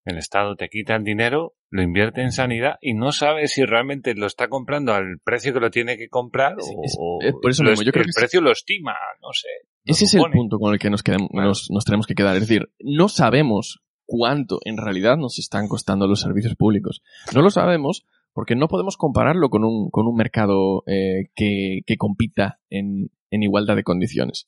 El 0.05 0.16
Estado 0.18 0.57
te 0.57 0.68
quita 0.68 0.97
el 0.97 1.05
dinero, 1.05 1.55
lo 1.71 1.83
invierte 1.83 2.23
en 2.23 2.33
sanidad 2.33 2.77
y 2.81 2.95
no 2.95 3.12
sabe 3.12 3.47
si 3.47 3.64
realmente 3.64 4.14
lo 4.14 4.27
está 4.27 4.49
comprando 4.49 4.95
al 4.95 5.18
precio 5.23 5.53
que 5.53 5.61
lo 5.61 5.71
tiene 5.71 5.97
que 5.97 6.09
comprar 6.09 6.55
Sí, 6.61 6.73
o, 6.77 6.83
es- 7.21 7.29
es 7.29 7.33
por 7.40 7.51
eso 7.51 7.62
lo 7.62 7.71
mismo, 7.71 7.85
yo 7.85 7.92
creo 7.92 8.01
el 8.03 8.07
que 8.07 8.11
es- 8.11 8.16
precio 8.16 8.40
lo 8.40 8.51
estima, 8.51 8.95
no 9.21 9.29
sé. 9.33 9.49
Ese 9.85 10.05
es 10.07 10.14
el 10.14 10.23
punto 10.33 10.59
con 10.59 10.73
el 10.73 10.79
que 10.81 10.90
nos, 10.90 11.03
nos, 11.33 11.68
nos 11.71 11.85
tenemos 11.85 12.07
que 12.07 12.14
quedar. 12.14 12.35
Es 12.37 12.43
decir, 12.49 12.72
no 12.80 13.09
sabemos 13.09 13.82
cuánto 14.07 14.59
en 14.64 14.76
realidad 14.76 15.16
nos 15.16 15.38
están 15.38 15.68
costando 15.68 16.07
los 16.07 16.20
servicios 16.20 16.55
públicos. 16.57 17.03
No 17.34 17.42
lo 17.42 17.50
sabemos 17.50 18.05
porque 18.32 18.57
no 18.57 18.68
podemos 18.68 18.96
compararlo 18.96 19.50
con 19.50 19.64
un, 19.64 19.90
con 19.90 20.07
un 20.07 20.16
mercado 20.16 20.82
eh, 20.86 21.28
que, 21.34 21.80
que 21.86 21.96
compita 21.96 22.61
en, 22.70 23.11
en 23.30 23.42
igualdad 23.42 23.76
de 23.76 23.84
condiciones. 23.84 24.46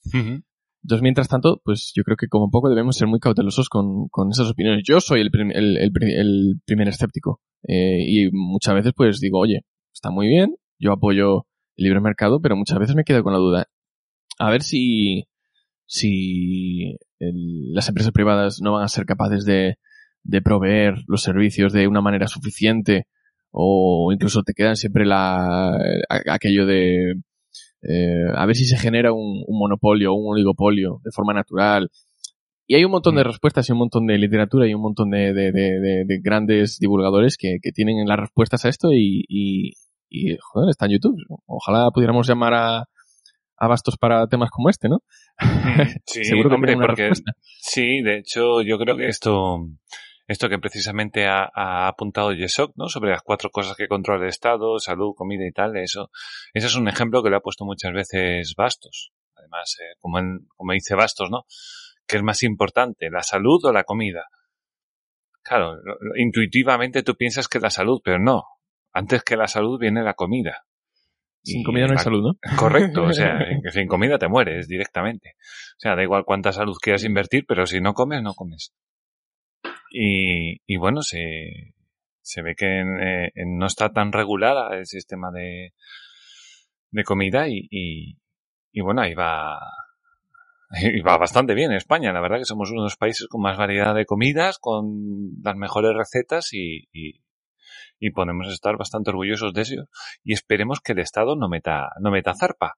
Entonces, 0.82 1.02
mientras 1.02 1.28
tanto, 1.28 1.62
pues 1.64 1.92
yo 1.94 2.02
creo 2.02 2.16
que 2.18 2.28
como 2.28 2.50
poco 2.50 2.68
debemos 2.68 2.96
ser 2.96 3.08
muy 3.08 3.18
cautelosos 3.18 3.68
con, 3.70 4.08
con 4.08 4.30
esas 4.30 4.50
opiniones. 4.50 4.84
Yo 4.86 5.00
soy 5.00 5.20
el, 5.22 5.30
prim- 5.30 5.50
el, 5.54 5.78
el 5.78 5.90
pri- 5.92 6.14
el 6.14 6.60
primer 6.66 6.88
escéptico. 6.88 7.40
Eh, 7.66 8.04
y 8.06 8.30
muchas 8.32 8.74
veces 8.74 8.92
pues 8.94 9.18
digo, 9.20 9.38
oye, 9.38 9.64
está 9.94 10.10
muy 10.10 10.28
bien, 10.28 10.56
yo 10.78 10.92
apoyo 10.92 11.46
el 11.76 11.84
libre 11.84 12.00
mercado, 12.00 12.40
pero 12.42 12.54
muchas 12.56 12.78
veces 12.78 12.94
me 12.96 13.04
quedo 13.04 13.22
con 13.22 13.32
la 13.32 13.38
duda. 13.38 13.66
A 14.38 14.50
ver 14.50 14.62
si, 14.62 15.24
si 15.86 16.96
el- 17.28 17.72
las 17.72 17.88
empresas 17.88 18.12
privadas 18.12 18.60
no 18.62 18.72
van 18.72 18.84
a 18.84 18.88
ser 18.88 19.04
capaces 19.06 19.44
de, 19.44 19.76
de 20.22 20.42
proveer 20.42 20.94
los 21.06 21.22
servicios 21.22 21.72
de 21.72 21.86
una 21.88 22.00
manera 22.00 22.26
suficiente 22.28 23.06
o 23.50 24.10
incluso 24.12 24.42
te 24.42 24.52
quedan 24.54 24.76
siempre 24.76 25.04
la, 25.06 25.76
aquello 26.30 26.66
de 26.66 27.14
eh, 27.82 28.24
a 28.34 28.46
ver 28.46 28.56
si 28.56 28.64
se 28.64 28.78
genera 28.78 29.12
un, 29.12 29.44
un 29.46 29.58
monopolio 29.58 30.12
o 30.12 30.14
un 30.16 30.32
oligopolio 30.32 31.00
de 31.04 31.10
forma 31.12 31.34
natural. 31.34 31.90
Y 32.66 32.76
hay 32.76 32.84
un 32.86 32.92
montón 32.92 33.14
de 33.16 33.22
Mm. 33.24 33.26
respuestas 33.26 33.68
y 33.68 33.72
un 33.72 33.78
montón 33.78 34.06
de 34.06 34.16
literatura 34.16 34.66
y 34.66 34.72
un 34.74 34.80
montón 34.80 35.10
de, 35.10 35.34
de- 35.34 35.52
de- 35.52 35.80
de- 35.80 36.04
de 36.06 36.18
grandes 36.22 36.78
divulgadores 36.78 37.36
que, 37.36 37.58
que 37.62 37.72
tienen 37.72 38.06
las 38.08 38.18
respuestas 38.18 38.64
a 38.64 38.70
esto 38.70 38.90
y, 38.92 39.24
y, 39.28 39.72
y, 40.08 40.36
joder, 40.40 40.70
está 40.70 40.86
en 40.86 40.92
YouTube. 40.92 41.16
Ojalá 41.46 41.90
pudiéramos 41.90 42.26
llamar 42.26 42.54
a, 42.54 42.84
a 43.58 43.68
Bastos 43.68 43.98
para 43.98 44.26
temas 44.28 44.50
como 44.50 44.70
este, 44.70 44.88
¿no? 44.88 45.00
Sí, 46.06 46.24
Seguro 46.24 46.54
hombre, 46.54 46.74
porque 46.76 47.08
respuesta. 47.08 47.32
sí, 47.58 48.02
de 48.02 48.18
hecho, 48.18 48.62
yo 48.62 48.78
creo 48.78 48.96
que 48.96 49.08
esto, 49.08 49.58
esto 50.28 50.48
que 50.48 50.58
precisamente 50.58 51.26
ha, 51.26 51.50
ha 51.54 51.88
apuntado 51.88 52.32
Yesok, 52.32 52.72
¿no? 52.76 52.88
Sobre 52.88 53.10
las 53.10 53.22
cuatro 53.22 53.50
cosas 53.50 53.76
que 53.76 53.88
controla 53.88 54.22
el 54.24 54.28
Estado, 54.28 54.78
salud, 54.78 55.14
comida 55.16 55.46
y 55.46 55.52
tal, 55.52 55.76
eso, 55.76 56.10
ese 56.52 56.66
es 56.68 56.76
un 56.76 56.88
ejemplo 56.88 57.22
que 57.22 57.30
le 57.30 57.36
ha 57.36 57.40
puesto 57.40 57.64
muchas 57.64 57.92
veces 57.92 58.54
Bastos. 58.56 59.12
Además, 59.36 59.76
eh, 59.80 59.96
como, 60.00 60.18
en- 60.18 60.46
como 60.56 60.72
dice 60.72 60.94
Bastos, 60.94 61.30
¿no? 61.30 61.44
¿Qué 62.06 62.16
es 62.16 62.22
más 62.22 62.42
importante, 62.42 63.10
la 63.10 63.22
salud 63.22 63.58
o 63.64 63.72
la 63.72 63.84
comida? 63.84 64.26
Claro, 65.42 65.74
lo- 65.76 65.96
lo- 66.00 66.16
intuitivamente 66.16 67.02
tú 67.02 67.16
piensas 67.16 67.48
que 67.48 67.60
la 67.60 67.70
salud, 67.70 68.00
pero 68.02 68.18
no. 68.18 68.44
Antes 68.92 69.22
que 69.24 69.36
la 69.36 69.48
salud 69.48 69.78
viene 69.78 70.02
la 70.02 70.14
comida. 70.14 70.64
Sin 71.44 71.62
comida 71.62 71.86
no 71.86 71.92
hay 71.92 71.98
salud, 71.98 72.22
¿no? 72.22 72.38
Correcto, 72.56 73.04
o 73.04 73.12
sea, 73.12 73.38
sin 73.72 73.86
comida 73.86 74.18
te 74.18 74.28
mueres 74.28 74.66
directamente. 74.66 75.36
O 75.76 75.78
sea, 75.78 75.94
da 75.94 76.02
igual 76.02 76.24
cuánta 76.24 76.52
salud 76.52 76.76
quieras 76.80 77.04
invertir, 77.04 77.44
pero 77.46 77.66
si 77.66 77.80
no 77.80 77.92
comes, 77.92 78.22
no 78.22 78.34
comes. 78.34 78.72
Y, 79.90 80.60
y 80.66 80.76
bueno, 80.76 81.02
se, 81.02 81.74
se 82.22 82.42
ve 82.42 82.54
que 82.56 82.80
en, 82.80 83.00
eh, 83.00 83.32
no 83.46 83.66
está 83.66 83.92
tan 83.92 84.10
regulada 84.12 84.76
el 84.76 84.86
sistema 84.86 85.30
de, 85.30 85.74
de 86.90 87.04
comida 87.04 87.48
y, 87.48 87.68
y, 87.70 88.16
y 88.72 88.80
bueno, 88.80 89.02
ahí 89.02 89.14
va, 89.14 89.58
y 90.80 91.00
va 91.00 91.16
bastante 91.18 91.54
bien 91.54 91.70
en 91.70 91.76
España. 91.76 92.12
La 92.12 92.20
verdad 92.20 92.38
que 92.38 92.44
somos 92.44 92.70
uno 92.70 92.82
de 92.82 92.86
los 92.86 92.96
países 92.96 93.28
con 93.28 93.42
más 93.42 93.56
variedad 93.56 93.94
de 93.94 94.06
comidas, 94.06 94.58
con 94.58 95.32
las 95.42 95.56
mejores 95.56 95.92
recetas 95.94 96.52
y, 96.52 96.88
y, 96.92 97.20
y 98.04 98.10
podemos 98.10 98.48
estar 98.52 98.76
bastante 98.76 99.08
orgullosos 99.08 99.54
de 99.54 99.62
eso. 99.62 99.88
Y 100.22 100.34
esperemos 100.34 100.80
que 100.80 100.92
el 100.92 100.98
Estado 100.98 101.36
no 101.36 101.48
meta, 101.48 101.88
no 102.00 102.10
meta 102.10 102.34
zarpa. 102.34 102.74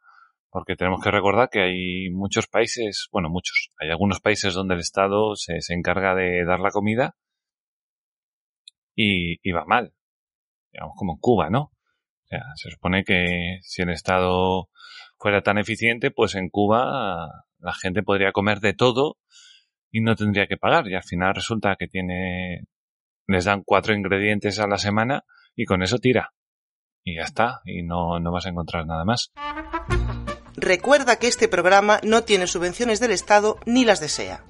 Porque 0.50 0.76
tenemos 0.76 1.02
que 1.02 1.10
recordar 1.10 1.48
que 1.50 1.62
hay 1.62 2.10
muchos 2.10 2.46
países, 2.46 3.08
bueno, 3.10 3.28
muchos, 3.28 3.72
hay 3.80 3.90
algunos 3.90 4.20
países 4.20 4.54
donde 4.54 4.74
el 4.74 4.80
Estado 4.80 5.34
se, 5.34 5.60
se 5.62 5.74
encarga 5.74 6.14
de 6.14 6.44
dar 6.44 6.60
la 6.60 6.70
comida 6.70 7.16
y, 8.94 9.40
y 9.42 9.52
va 9.52 9.64
mal. 9.64 9.92
Digamos, 10.72 10.94
como 10.96 11.14
en 11.14 11.18
Cuba, 11.18 11.50
¿no? 11.50 11.60
O 11.62 12.28
sea, 12.28 12.42
se 12.54 12.70
supone 12.70 13.02
que 13.02 13.58
si 13.62 13.82
el 13.82 13.90
Estado 13.90 14.68
fuera 15.18 15.42
tan 15.42 15.58
eficiente, 15.58 16.12
pues 16.12 16.36
en 16.36 16.50
Cuba 16.50 17.26
la 17.58 17.74
gente 17.74 18.04
podría 18.04 18.30
comer 18.30 18.60
de 18.60 18.74
todo 18.74 19.18
y 19.90 20.02
no 20.02 20.14
tendría 20.14 20.46
que 20.46 20.56
pagar. 20.56 20.86
Y 20.86 20.94
al 20.94 21.02
final 21.02 21.34
resulta 21.34 21.74
que 21.76 21.88
tiene, 21.88 22.62
les 23.26 23.44
dan 23.44 23.62
cuatro 23.64 23.94
ingredientes 23.94 24.58
a 24.58 24.66
la 24.66 24.78
semana 24.78 25.24
y 25.54 25.64
con 25.64 25.82
eso 25.82 25.98
tira. 25.98 26.32
Y 27.02 27.16
ya 27.16 27.22
está. 27.22 27.60
Y 27.64 27.82
no, 27.82 28.18
no 28.18 28.32
vas 28.32 28.46
a 28.46 28.50
encontrar 28.50 28.86
nada 28.86 29.04
más. 29.04 29.32
Recuerda 30.56 31.18
que 31.18 31.28
este 31.28 31.48
programa 31.48 32.00
no 32.02 32.24
tiene 32.24 32.46
subvenciones 32.46 32.98
del 32.98 33.10
Estado 33.10 33.58
ni 33.66 33.84
las 33.84 34.00
desea. 34.00 34.44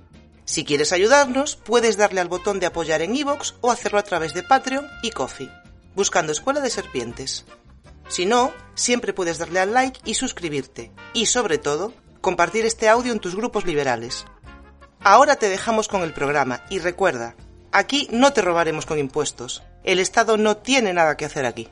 Si 0.44 0.64
quieres 0.64 0.92
ayudarnos, 0.92 1.56
puedes 1.56 1.96
darle 1.96 2.20
al 2.20 2.28
botón 2.28 2.60
de 2.60 2.66
apoyar 2.66 3.02
en 3.02 3.16
iVoox 3.16 3.54
o 3.60 3.72
hacerlo 3.72 3.98
a 3.98 4.04
través 4.04 4.32
de 4.32 4.44
Patreon 4.44 4.86
y 5.02 5.10
Coffee, 5.10 5.50
buscando 5.96 6.30
Escuela 6.30 6.60
de 6.60 6.70
Serpientes. 6.70 7.44
Si 8.08 8.26
no, 8.26 8.52
siempre 8.74 9.12
puedes 9.12 9.38
darle 9.38 9.58
al 9.58 9.74
like 9.74 9.98
y 10.04 10.14
suscribirte. 10.14 10.92
Y 11.12 11.26
sobre 11.26 11.58
todo, 11.58 11.92
compartir 12.20 12.64
este 12.64 12.88
audio 12.88 13.12
en 13.12 13.18
tus 13.18 13.34
grupos 13.34 13.64
liberales. 13.64 14.26
Ahora 15.00 15.34
te 15.34 15.48
dejamos 15.48 15.88
con 15.88 16.02
el 16.02 16.12
programa 16.12 16.62
y 16.70 16.78
recuerda, 16.78 17.34
aquí 17.76 18.08
no 18.10 18.32
te 18.32 18.40
robaremos 18.42 18.86
con 18.86 18.98
impuestos. 18.98 19.62
El 19.84 19.98
Estado 19.98 20.36
no 20.36 20.56
tiene 20.56 20.92
nada 20.94 21.16
que 21.16 21.26
hacer 21.26 21.44
aquí. 21.46 21.68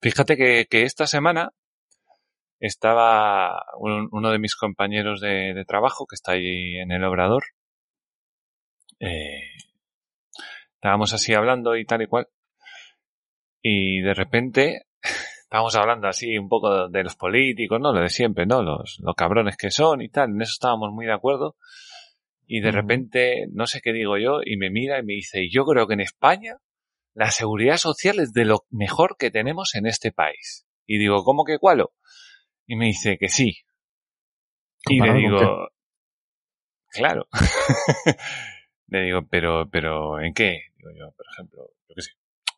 Fíjate 0.00 0.36
que, 0.36 0.82
esta 0.82 1.06
semana 1.06 1.50
estaba 2.60 3.64
un- 3.78 4.08
uno 4.12 4.30
de 4.30 4.38
mis 4.38 4.54
compañeros 4.56 5.20
de, 5.20 5.54
de 5.54 5.64
trabajo 5.64 6.06
que 6.06 6.14
está 6.14 6.32
ahí 6.32 6.76
en 6.76 6.90
el 6.92 7.04
obrador. 7.04 7.44
Eh, 9.00 9.40
estábamos 10.74 11.12
así 11.14 11.34
hablando 11.34 11.76
y 11.76 11.84
tal 11.84 12.02
y 12.02 12.06
cual. 12.06 12.28
Y 13.62 14.00
de 14.02 14.14
repente 14.14 14.86
estábamos 15.44 15.76
hablando 15.76 16.08
así 16.08 16.36
un 16.36 16.48
poco 16.48 16.88
de 16.88 17.04
los 17.04 17.14
políticos, 17.14 17.80
¿no? 17.80 17.92
Lo 17.92 18.00
de 18.00 18.08
siempre, 18.08 18.46
¿no? 18.46 18.62
Los, 18.62 18.98
los 19.00 19.14
cabrones 19.14 19.56
que 19.56 19.70
son 19.70 20.02
y 20.02 20.08
tal. 20.08 20.30
En 20.30 20.42
eso 20.42 20.52
estábamos 20.52 20.90
muy 20.92 21.06
de 21.06 21.12
acuerdo. 21.12 21.56
Y 22.46 22.60
de 22.60 22.72
repente, 22.72 23.46
no 23.52 23.66
sé 23.66 23.80
qué 23.80 23.92
digo 23.92 24.18
yo, 24.18 24.40
y 24.44 24.56
me 24.56 24.70
mira 24.70 24.98
y 24.98 25.02
me 25.02 25.14
dice, 25.14 25.48
yo 25.50 25.64
creo 25.64 25.86
que 25.86 25.94
en 25.94 26.00
España 26.00 26.58
la 27.14 27.30
seguridad 27.30 27.76
social 27.76 28.18
es 28.18 28.32
de 28.32 28.44
lo 28.44 28.66
mejor 28.70 29.16
que 29.18 29.30
tenemos 29.30 29.74
en 29.76 29.86
este 29.86 30.12
país. 30.12 30.66
Y 30.86 30.98
digo, 30.98 31.24
¿cómo 31.24 31.44
que 31.44 31.58
cuál? 31.58 31.86
Y 32.66 32.76
me 32.76 32.86
dice 32.86 33.16
que 33.18 33.28
sí. 33.28 33.56
Y 34.86 35.00
le 35.00 35.08
¿Comparado 35.08 35.22
con 35.22 35.40
digo, 35.40 35.68
claro. 36.90 37.26
le 38.88 39.02
digo, 39.02 39.20
pero, 39.30 39.70
pero, 39.70 40.20
¿en 40.20 40.34
qué? 40.34 40.64
Digo 40.76 40.90
yo, 40.98 41.12
por 41.12 41.26
ejemplo, 41.32 41.70
yo 41.88 41.94
qué 41.94 42.02
sé. 42.02 42.10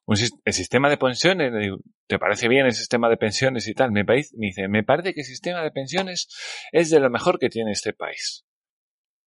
Un 0.06 0.16
el 0.44 0.52
sistema 0.52 0.88
de 0.88 0.98
pensiones, 0.98 1.52
le 1.52 1.58
digo, 1.58 1.78
¿te 2.06 2.18
parece 2.18 2.48
bien 2.48 2.64
el 2.64 2.72
sistema 2.72 3.08
de 3.08 3.16
pensiones 3.16 3.66
y 3.66 3.74
tal? 3.74 3.90
Me, 3.90 4.04
me 4.04 4.22
dice, 4.36 4.68
me 4.68 4.84
parece 4.84 5.12
que 5.14 5.20
el 5.20 5.26
sistema 5.26 5.62
de 5.62 5.72
pensiones 5.72 6.28
es 6.70 6.90
de 6.90 7.00
lo 7.00 7.10
mejor 7.10 7.40
que 7.40 7.48
tiene 7.48 7.72
este 7.72 7.92
país. 7.92 8.46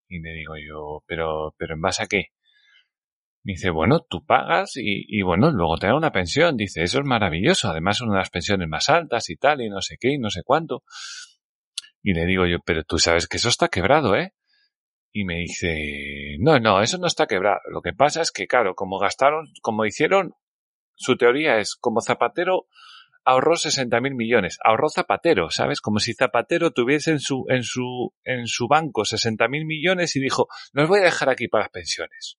Y 0.07 0.21
le 0.21 0.31
digo 0.33 0.53
yo, 0.55 1.03
pero, 1.05 1.53
pero 1.57 1.75
¿en 1.75 1.81
base 1.81 2.03
a 2.03 2.07
qué? 2.07 2.27
Me 3.43 3.53
dice, 3.53 3.69
bueno, 3.69 4.05
tú 4.09 4.25
pagas 4.25 4.77
y, 4.77 5.05
y 5.07 5.21
bueno, 5.21 5.51
luego 5.51 5.77
te 5.77 5.87
da 5.87 5.95
una 5.95 6.11
pensión. 6.11 6.55
Dice, 6.55 6.81
eso 6.83 6.99
es 6.99 7.05
maravilloso. 7.05 7.69
Además, 7.69 8.01
una 8.01 8.13
de 8.13 8.19
las 8.19 8.29
pensiones 8.29 8.67
más 8.67 8.89
altas 8.89 9.29
y 9.29 9.35
tal, 9.35 9.61
y 9.61 9.69
no 9.69 9.81
sé 9.81 9.97
qué, 9.99 10.13
y 10.13 10.17
no 10.17 10.29
sé 10.29 10.43
cuánto. 10.43 10.83
Y 12.01 12.13
le 12.13 12.25
digo 12.25 12.45
yo, 12.45 12.57
pero 12.65 12.83
tú 12.83 12.99
sabes 12.99 13.27
que 13.27 13.37
eso 13.37 13.49
está 13.49 13.67
quebrado, 13.67 14.15
¿eh? 14.15 14.33
Y 15.11 15.25
me 15.25 15.35
dice, 15.35 16.37
no, 16.39 16.59
no, 16.59 16.81
eso 16.81 16.97
no 16.97 17.07
está 17.07 17.27
quebrado. 17.27 17.59
Lo 17.71 17.81
que 17.81 17.93
pasa 17.93 18.21
es 18.21 18.31
que, 18.31 18.47
claro, 18.47 18.75
como 18.75 18.99
gastaron, 18.99 19.47
como 19.61 19.85
hicieron, 19.85 20.33
su 20.99 21.15
teoría 21.15 21.59
es, 21.59 21.75
como 21.75 22.01
Zapatero 22.01 22.67
ahorró 23.23 23.55
60 23.55 24.01
mil 24.01 24.15
millones. 24.15 24.57
Ahorró 24.63 24.89
Zapatero, 24.89 25.49
¿sabes? 25.49 25.79
Como 25.79 25.99
si 25.99 26.13
Zapatero 26.13 26.71
tuviese 26.71 27.11
en 27.11 27.19
su, 27.19 27.45
en 27.47 27.63
su, 27.63 28.13
en 28.25 28.47
su 28.47 28.67
banco 28.67 29.05
60 29.05 29.47
mil 29.47 29.65
millones 29.65 30.15
y 30.17 30.19
dijo, 30.19 30.47
los 30.73 30.89
voy 30.89 30.99
a 30.99 31.03
dejar 31.03 31.29
aquí 31.29 31.47
para 31.47 31.65
las 31.65 31.71
pensiones. 31.71 32.37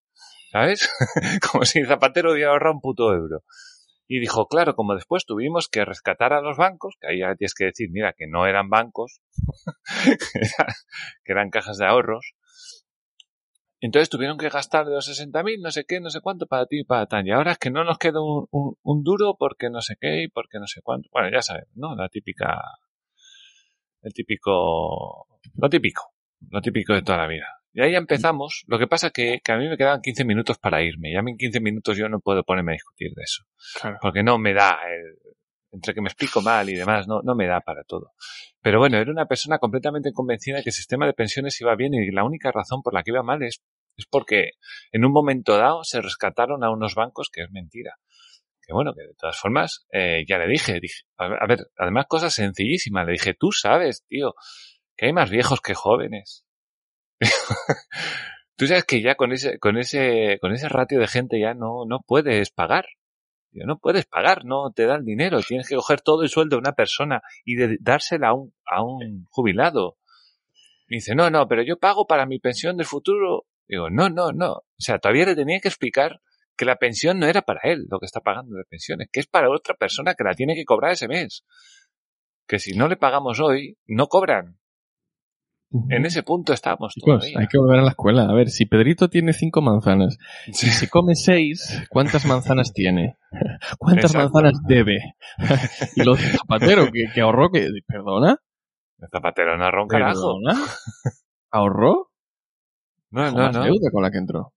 ¿Sabes? 0.52 0.90
como 1.50 1.64
si 1.64 1.84
Zapatero 1.84 2.32
hubiera 2.32 2.50
ahorrado 2.50 2.74
un 2.74 2.80
puto 2.80 3.14
euro. 3.14 3.44
Y 4.06 4.18
dijo, 4.20 4.46
claro, 4.46 4.74
como 4.74 4.94
después 4.94 5.24
tuvimos 5.24 5.68
que 5.68 5.84
rescatar 5.84 6.32
a 6.34 6.42
los 6.42 6.58
bancos, 6.58 6.96
que 7.00 7.06
ahí 7.06 7.20
ya 7.20 7.34
tienes 7.36 7.54
que 7.54 7.66
decir, 7.66 7.88
mira, 7.90 8.12
que 8.12 8.26
no 8.26 8.44
eran 8.46 8.68
bancos, 8.68 9.20
que 11.24 11.32
eran 11.32 11.48
cajas 11.48 11.78
de 11.78 11.86
ahorros, 11.86 12.34
entonces 13.86 14.08
tuvieron 14.10 14.36
que 14.38 14.48
gastar 14.48 14.86
de 14.86 14.92
los 14.94 15.06
60.000, 15.08 15.60
no 15.62 15.70
sé 15.70 15.84
qué, 15.86 16.00
no 16.00 16.10
sé 16.10 16.20
cuánto, 16.20 16.46
para 16.46 16.66
ti 16.66 16.80
y 16.80 16.84
para 16.84 17.06
tan. 17.06 17.26
Y 17.26 17.30
ahora 17.32 17.52
es 17.52 17.58
que 17.58 17.70
no 17.70 17.82
nos 17.84 17.98
queda 17.98 18.20
un, 18.20 18.46
un- 18.50 18.76
un 18.82 19.02
duro 19.02 19.36
porque 19.38 19.70
no 19.70 19.80
sé 19.80 19.96
qué 20.00 20.22
y 20.24 20.28
porque 20.28 20.58
no 20.58 20.66
sé 20.66 20.80
cuánto. 20.82 21.08
Bueno, 21.12 21.30
ya 21.32 21.42
sabes, 21.42 21.64
¿no? 21.74 21.94
La 21.96 22.08
típica, 22.08 22.60
el 24.02 24.12
típico, 24.12 25.26
lo 25.56 25.68
típico, 25.68 26.12
lo 26.50 26.60
típico 26.60 26.94
de 26.94 27.02
toda 27.02 27.18
la 27.18 27.26
vida. 27.26 27.46
Y 27.72 27.82
ahí 27.82 27.94
empezamos. 27.94 28.64
Lo 28.66 28.78
que 28.78 28.88
pasa 28.88 29.08
es 29.08 29.12
que, 29.12 29.40
que 29.44 29.52
a 29.52 29.56
mí 29.56 29.68
me 29.68 29.76
quedaban 29.76 30.00
15 30.02 30.24
minutos 30.24 30.58
para 30.58 30.82
irme. 30.82 31.12
Y 31.12 31.16
a 31.16 31.22
mí 31.22 31.30
en 31.32 31.36
15 31.36 31.60
minutos 31.60 31.96
yo 31.96 32.08
no 32.08 32.18
puedo 32.20 32.42
ponerme 32.42 32.72
a 32.72 32.74
discutir 32.74 33.12
de 33.14 33.22
eso. 33.22 33.44
Claro. 33.80 33.98
Porque 34.02 34.22
no 34.24 34.38
me 34.38 34.52
da, 34.54 34.78
el- 34.88 35.16
entre 35.72 35.94
que 35.94 36.00
me 36.00 36.08
explico 36.08 36.40
mal 36.42 36.68
y 36.68 36.74
demás, 36.74 37.06
no, 37.06 37.20
no 37.22 37.34
me 37.34 37.46
da 37.46 37.60
para 37.60 37.84
todo. 37.84 38.12
Pero 38.60 38.78
bueno, 38.78 38.98
era 38.98 39.10
una 39.10 39.26
persona 39.26 39.58
completamente 39.58 40.12
convencida 40.12 40.62
que 40.62 40.70
el 40.70 40.74
sistema 40.74 41.06
de 41.06 41.12
pensiones 41.12 41.60
iba 41.60 41.74
bien 41.76 41.94
y 41.94 42.10
la 42.10 42.24
única 42.24 42.50
razón 42.50 42.82
por 42.82 42.94
la 42.94 43.02
que 43.02 43.10
iba 43.10 43.22
mal 43.22 43.42
es, 43.42 43.62
es 43.96 44.06
porque 44.06 44.52
en 44.92 45.04
un 45.04 45.12
momento 45.12 45.56
dado 45.56 45.84
se 45.84 46.00
rescataron 46.00 46.64
a 46.64 46.70
unos 46.70 46.94
bancos 46.94 47.30
que 47.32 47.42
es 47.42 47.50
mentira. 47.50 47.96
Que 48.62 48.72
bueno, 48.72 48.94
que 48.94 49.02
de 49.02 49.14
todas 49.14 49.38
formas, 49.38 49.86
eh, 49.92 50.24
ya 50.28 50.38
le 50.38 50.46
dije, 50.46 50.78
dije, 50.80 51.02
a 51.16 51.28
ver, 51.28 51.38
a 51.42 51.46
ver, 51.46 51.58
además 51.76 52.06
cosas 52.08 52.34
sencillísimas, 52.34 53.06
le 53.06 53.12
dije, 53.12 53.34
tú 53.34 53.52
sabes, 53.52 54.04
tío, 54.06 54.34
que 54.96 55.06
hay 55.06 55.12
más 55.12 55.30
viejos 55.30 55.60
que 55.60 55.74
jóvenes. 55.74 56.44
tú 58.56 58.66
sabes 58.66 58.84
que 58.84 59.02
ya 59.02 59.14
con 59.14 59.32
ese, 59.32 59.58
con 59.58 59.78
ese, 59.78 60.38
con 60.40 60.52
ese 60.52 60.68
ratio 60.68 61.00
de 61.00 61.08
gente 61.08 61.40
ya 61.40 61.54
no, 61.54 61.84
no 61.86 62.00
puedes 62.06 62.50
pagar. 62.50 62.86
Digo, 63.52 63.66
no 63.66 63.78
puedes 63.78 64.06
pagar, 64.06 64.44
no 64.44 64.70
te 64.72 64.86
dan 64.86 65.04
dinero, 65.04 65.40
tienes 65.40 65.68
que 65.68 65.74
coger 65.74 66.00
todo 66.00 66.22
el 66.22 66.28
sueldo 66.28 66.56
de 66.56 66.60
una 66.60 66.72
persona 66.72 67.20
y 67.44 67.56
de- 67.56 67.78
dársela 67.80 68.28
a 68.28 68.34
un, 68.34 68.54
a 68.64 68.82
un 68.84 69.26
jubilado. 69.30 69.96
Me 70.88 70.96
dice, 70.98 71.14
no, 71.14 71.30
no, 71.30 71.48
pero 71.48 71.62
yo 71.62 71.78
pago 71.78 72.06
para 72.06 72.26
mi 72.26 72.38
pensión 72.38 72.76
del 72.76 72.86
futuro. 72.86 73.46
Digo, 73.66 73.90
no, 73.90 74.08
no, 74.08 74.32
no. 74.32 74.52
O 74.52 74.64
sea, 74.78 74.98
todavía 74.98 75.26
le 75.26 75.34
tenía 75.36 75.60
que 75.60 75.68
explicar 75.68 76.20
que 76.56 76.64
la 76.64 76.76
pensión 76.76 77.18
no 77.18 77.26
era 77.26 77.42
para 77.42 77.60
él 77.64 77.86
lo 77.90 77.98
que 77.98 78.06
está 78.06 78.20
pagando 78.20 78.56
de 78.56 78.64
pensiones, 78.64 79.08
que 79.12 79.20
es 79.20 79.26
para 79.26 79.50
otra 79.50 79.74
persona 79.74 80.14
que 80.14 80.24
la 80.24 80.34
tiene 80.34 80.54
que 80.54 80.64
cobrar 80.64 80.92
ese 80.92 81.08
mes. 81.08 81.44
Que 82.46 82.58
si 82.58 82.76
no 82.76 82.86
le 82.86 82.96
pagamos 82.96 83.40
hoy, 83.40 83.78
no 83.86 84.06
cobran. 84.08 84.59
En 85.72 86.04
ese 86.04 86.24
punto 86.24 86.52
estamos. 86.52 86.94
Chicos, 86.94 87.24
hay 87.36 87.46
que 87.46 87.58
volver 87.58 87.78
a 87.78 87.82
la 87.82 87.90
escuela. 87.90 88.24
A 88.24 88.32
ver, 88.32 88.50
si 88.50 88.66
Pedrito 88.66 89.08
tiene 89.08 89.32
cinco 89.32 89.62
manzanas 89.62 90.18
si 90.52 90.88
come 90.88 91.14
seis, 91.14 91.86
¿cuántas 91.88 92.26
manzanas 92.26 92.72
tiene? 92.74 93.16
¿Cuántas 93.78 94.14
manzanas 94.14 94.54
debe? 94.66 95.14
y 95.96 96.02
lo 96.02 96.16
de 96.16 96.22
Zapatero, 96.22 96.90
que, 96.90 97.20
ahorró, 97.20 97.50
que, 97.50 97.68
¿perdona? 97.86 98.38
El 98.98 99.08
Zapatero 99.10 99.56
no 99.56 99.64
ahorró 99.64 99.82
un 99.84 99.88
carajo. 99.88 100.38
¿Ahorró? 101.50 102.10
No, 103.10 103.30
no, 103.30 103.52
no. 103.52 103.62
deuda 103.62 103.90
con 103.92 104.02
la 104.02 104.10
que 104.10 104.18
entró. 104.18 104.52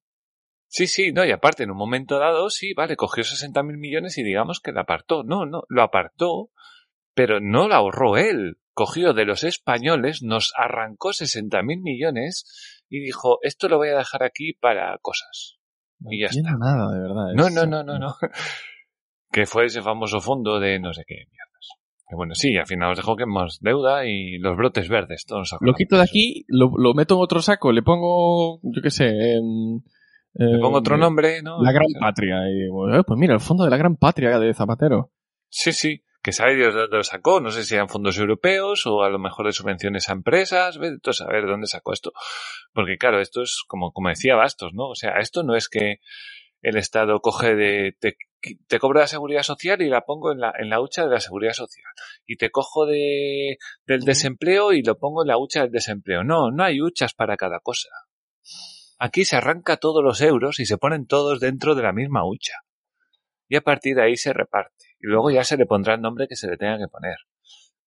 Sí, 0.67 0.87
sí, 0.87 1.11
no, 1.11 1.23
y 1.23 1.31
aparte, 1.31 1.63
en 1.63 1.71
un 1.71 1.77
momento 1.77 2.17
dado, 2.17 2.49
sí, 2.49 2.73
vale, 2.73 2.95
cogió 2.95 3.23
60 3.23 3.61
mil 3.61 3.77
millones 3.77 4.17
y 4.17 4.23
digamos 4.23 4.59
que 4.59 4.71
la 4.71 4.81
apartó. 4.81 5.23
No, 5.23 5.45
no, 5.45 5.63
lo 5.69 5.83
apartó, 5.83 6.49
pero 7.13 7.39
no 7.39 7.67
la 7.67 7.75
ahorró 7.75 8.17
él 8.17 8.57
cogió 8.73 9.13
de 9.13 9.25
los 9.25 9.43
españoles, 9.43 10.21
nos 10.23 10.53
arrancó 10.57 11.13
60 11.13 11.61
mil 11.63 11.81
millones 11.81 12.83
y 12.89 12.99
dijo, 12.99 13.39
esto 13.41 13.69
lo 13.69 13.77
voy 13.77 13.89
a 13.89 13.97
dejar 13.97 14.23
aquí 14.23 14.53
para 14.53 14.97
cosas. 15.01 15.57
y 16.09 16.21
ya 16.21 16.27
está. 16.27 16.55
nada, 16.57 16.91
de 16.91 16.99
verdad. 16.99 17.33
No, 17.35 17.49
no, 17.49 17.65
no, 17.65 17.83
no, 17.83 17.99
no. 17.99 18.15
que 19.31 19.45
fue 19.45 19.65
ese 19.65 19.81
famoso 19.81 20.19
fondo 20.21 20.59
de 20.59 20.79
no 20.79 20.93
sé 20.93 21.03
qué 21.07 21.15
mierdas. 21.15 21.69
Que 22.07 22.15
bueno, 22.15 22.35
sí, 22.35 22.55
al 22.57 22.67
final 22.67 22.91
os 22.91 22.97
dejó 22.97 23.15
que 23.15 23.25
más 23.25 23.59
deuda 23.61 24.05
y 24.05 24.37
los 24.37 24.57
brotes 24.57 24.89
verdes, 24.89 25.25
todos 25.25 25.55
Lo 25.61 25.73
quito 25.73 25.97
de 25.97 26.03
aquí, 26.03 26.45
lo, 26.47 26.93
meto 26.93 27.15
en 27.15 27.21
otro 27.21 27.41
saco, 27.41 27.71
le 27.71 27.81
pongo, 27.81 28.59
yo 28.61 28.81
qué 28.81 28.91
sé, 28.91 29.05
le 29.05 30.59
pongo 30.59 30.77
otro 30.77 30.97
nombre, 30.97 31.41
¿no? 31.41 31.61
La 31.63 31.71
Gran 31.71 31.87
Patria. 31.99 32.41
Y, 32.49 32.69
pues 33.05 33.19
mira, 33.19 33.33
el 33.33 33.39
fondo 33.39 33.63
de 33.63 33.69
la 33.69 33.77
Gran 33.77 33.95
Patria 33.95 34.37
de 34.37 34.53
Zapatero. 34.53 35.11
Sí, 35.49 35.71
sí 35.71 36.03
que 36.23 36.31
sabe 36.31 36.55
Dios 36.55 36.73
de 36.73 36.81
dónde 36.81 36.97
lo 36.97 37.03
sacó, 37.03 37.41
no 37.41 37.51
sé 37.51 37.65
si 37.65 37.75
eran 37.75 37.89
fondos 37.89 38.17
europeos 38.17 38.87
o 38.87 39.03
a 39.03 39.09
lo 39.09 39.19
mejor 39.19 39.45
de 39.45 39.51
subvenciones 39.51 40.07
a 40.07 40.13
empresas, 40.13 40.77
ve 40.77 40.97
a 41.03 41.13
saber 41.13 41.45
dónde 41.45 41.67
sacó 41.67 41.91
esto. 41.91 42.13
Porque 42.71 42.97
claro, 42.97 43.19
esto 43.19 43.41
es 43.41 43.63
como, 43.67 43.91
como 43.91 44.07
decía 44.07 44.35
Bastos, 44.35 44.73
¿no? 44.73 44.87
O 44.87 44.95
sea, 44.95 45.19
esto 45.19 45.43
no 45.43 45.55
es 45.55 45.67
que 45.67 45.99
el 46.61 46.77
Estado 46.77 47.19
coge 47.19 47.55
de, 47.55 47.97
te, 47.99 48.15
te 48.67 48.79
cobro 48.79 49.01
la 49.01 49.07
seguridad 49.07 49.43
social 49.43 49.81
y 49.81 49.89
la 49.89 50.05
pongo 50.05 50.31
en 50.31 50.39
la, 50.39 50.53
en 50.57 50.69
la 50.69 50.79
hucha 50.79 51.03
de 51.03 51.11
la 51.11 51.19
seguridad 51.19 51.51
social. 51.51 51.91
Y 52.25 52.37
te 52.37 52.51
cojo 52.51 52.85
de, 52.85 53.57
del 53.85 54.05
desempleo 54.05 54.71
y 54.71 54.81
lo 54.81 54.97
pongo 54.97 55.23
en 55.23 55.27
la 55.27 55.37
hucha 55.37 55.63
del 55.63 55.71
desempleo. 55.71 56.23
No, 56.23 56.51
no 56.51 56.63
hay 56.63 56.81
huchas 56.81 57.13
para 57.13 57.35
cada 57.35 57.59
cosa. 57.59 57.89
Aquí 58.97 59.25
se 59.25 59.35
arranca 59.35 59.75
todos 59.75 60.01
los 60.01 60.21
euros 60.21 60.61
y 60.61 60.65
se 60.65 60.77
ponen 60.77 61.05
todos 61.05 61.41
dentro 61.41 61.75
de 61.75 61.83
la 61.83 61.91
misma 61.91 62.25
hucha. 62.25 62.53
Y 63.49 63.57
a 63.57 63.61
partir 63.61 63.97
de 63.97 64.03
ahí 64.03 64.15
se 64.15 64.31
reparte 64.31 64.92
y 65.03 65.07
luego 65.07 65.29
ya 65.29 65.43
se 65.43 65.57
le 65.57 65.65
pondrá 65.65 65.95
el 65.95 66.01
nombre 66.01 66.27
que 66.29 66.37
se 66.37 66.47
le 66.49 66.55
tenga 66.55 66.77
que 66.77 66.87
poner. 66.87 67.17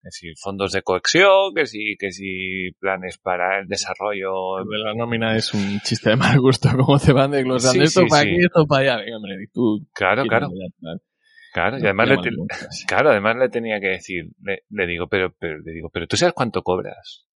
Que 0.02 0.10
si 0.10 0.34
fondos 0.36 0.70
de 0.72 0.82
cohesión, 0.82 1.54
que 1.54 1.64
si, 1.64 1.96
que 1.98 2.12
si 2.12 2.70
planes 2.78 3.16
para 3.16 3.60
el 3.60 3.66
desarrollo. 3.66 4.58
La 4.58 4.94
nómina 4.94 5.34
es 5.34 5.54
un 5.54 5.80
chiste 5.80 6.10
de 6.10 6.16
mal 6.16 6.38
gusto, 6.38 6.68
como 6.76 6.98
se 6.98 7.14
van 7.14 7.30
desglosando 7.30 7.82
esto 7.82 8.06
para 8.06 8.22
aquí, 8.22 8.36
esto 8.38 8.66
para 8.66 8.82
allá. 8.82 9.02
Venga, 9.02 9.16
hombre, 9.16 9.34
tú, 9.52 9.88
claro, 9.94 10.24
claro. 10.26 10.48
Claro, 11.54 11.78
y 11.78 11.84
además 11.84 12.08
le, 12.10 12.16
claro, 12.86 13.10
además 13.10 13.36
le 13.36 13.48
tenía 13.48 13.80
que 13.80 13.88
decir, 13.88 14.26
le, 14.68 14.86
digo, 14.86 15.06
pero, 15.08 15.34
pero, 15.38 15.58
le 15.60 15.72
digo, 15.72 15.88
pero 15.88 16.06
tú 16.06 16.18
sabes 16.18 16.34
cuánto 16.34 16.62
cobras. 16.62 17.26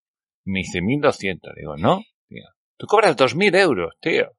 Me 0.44 0.58
dice 0.58 0.82
1200. 0.82 1.54
Digo, 1.56 1.78
no, 1.78 2.02
tío. 2.28 2.44
Tú 2.76 2.86
cobras 2.86 3.16
2000 3.16 3.54
euros, 3.54 3.94
tío. 3.98 4.30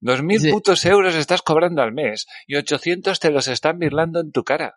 Dos 0.00 0.22
mil 0.22 0.40
putos 0.50 0.84
euros 0.86 1.14
estás 1.14 1.42
cobrando 1.42 1.82
al 1.82 1.92
mes 1.92 2.26
y 2.46 2.56
ochocientos 2.56 3.18
te 3.18 3.30
los 3.30 3.48
están 3.48 3.78
birlando 3.78 4.20
en 4.20 4.30
tu 4.30 4.44
cara. 4.44 4.76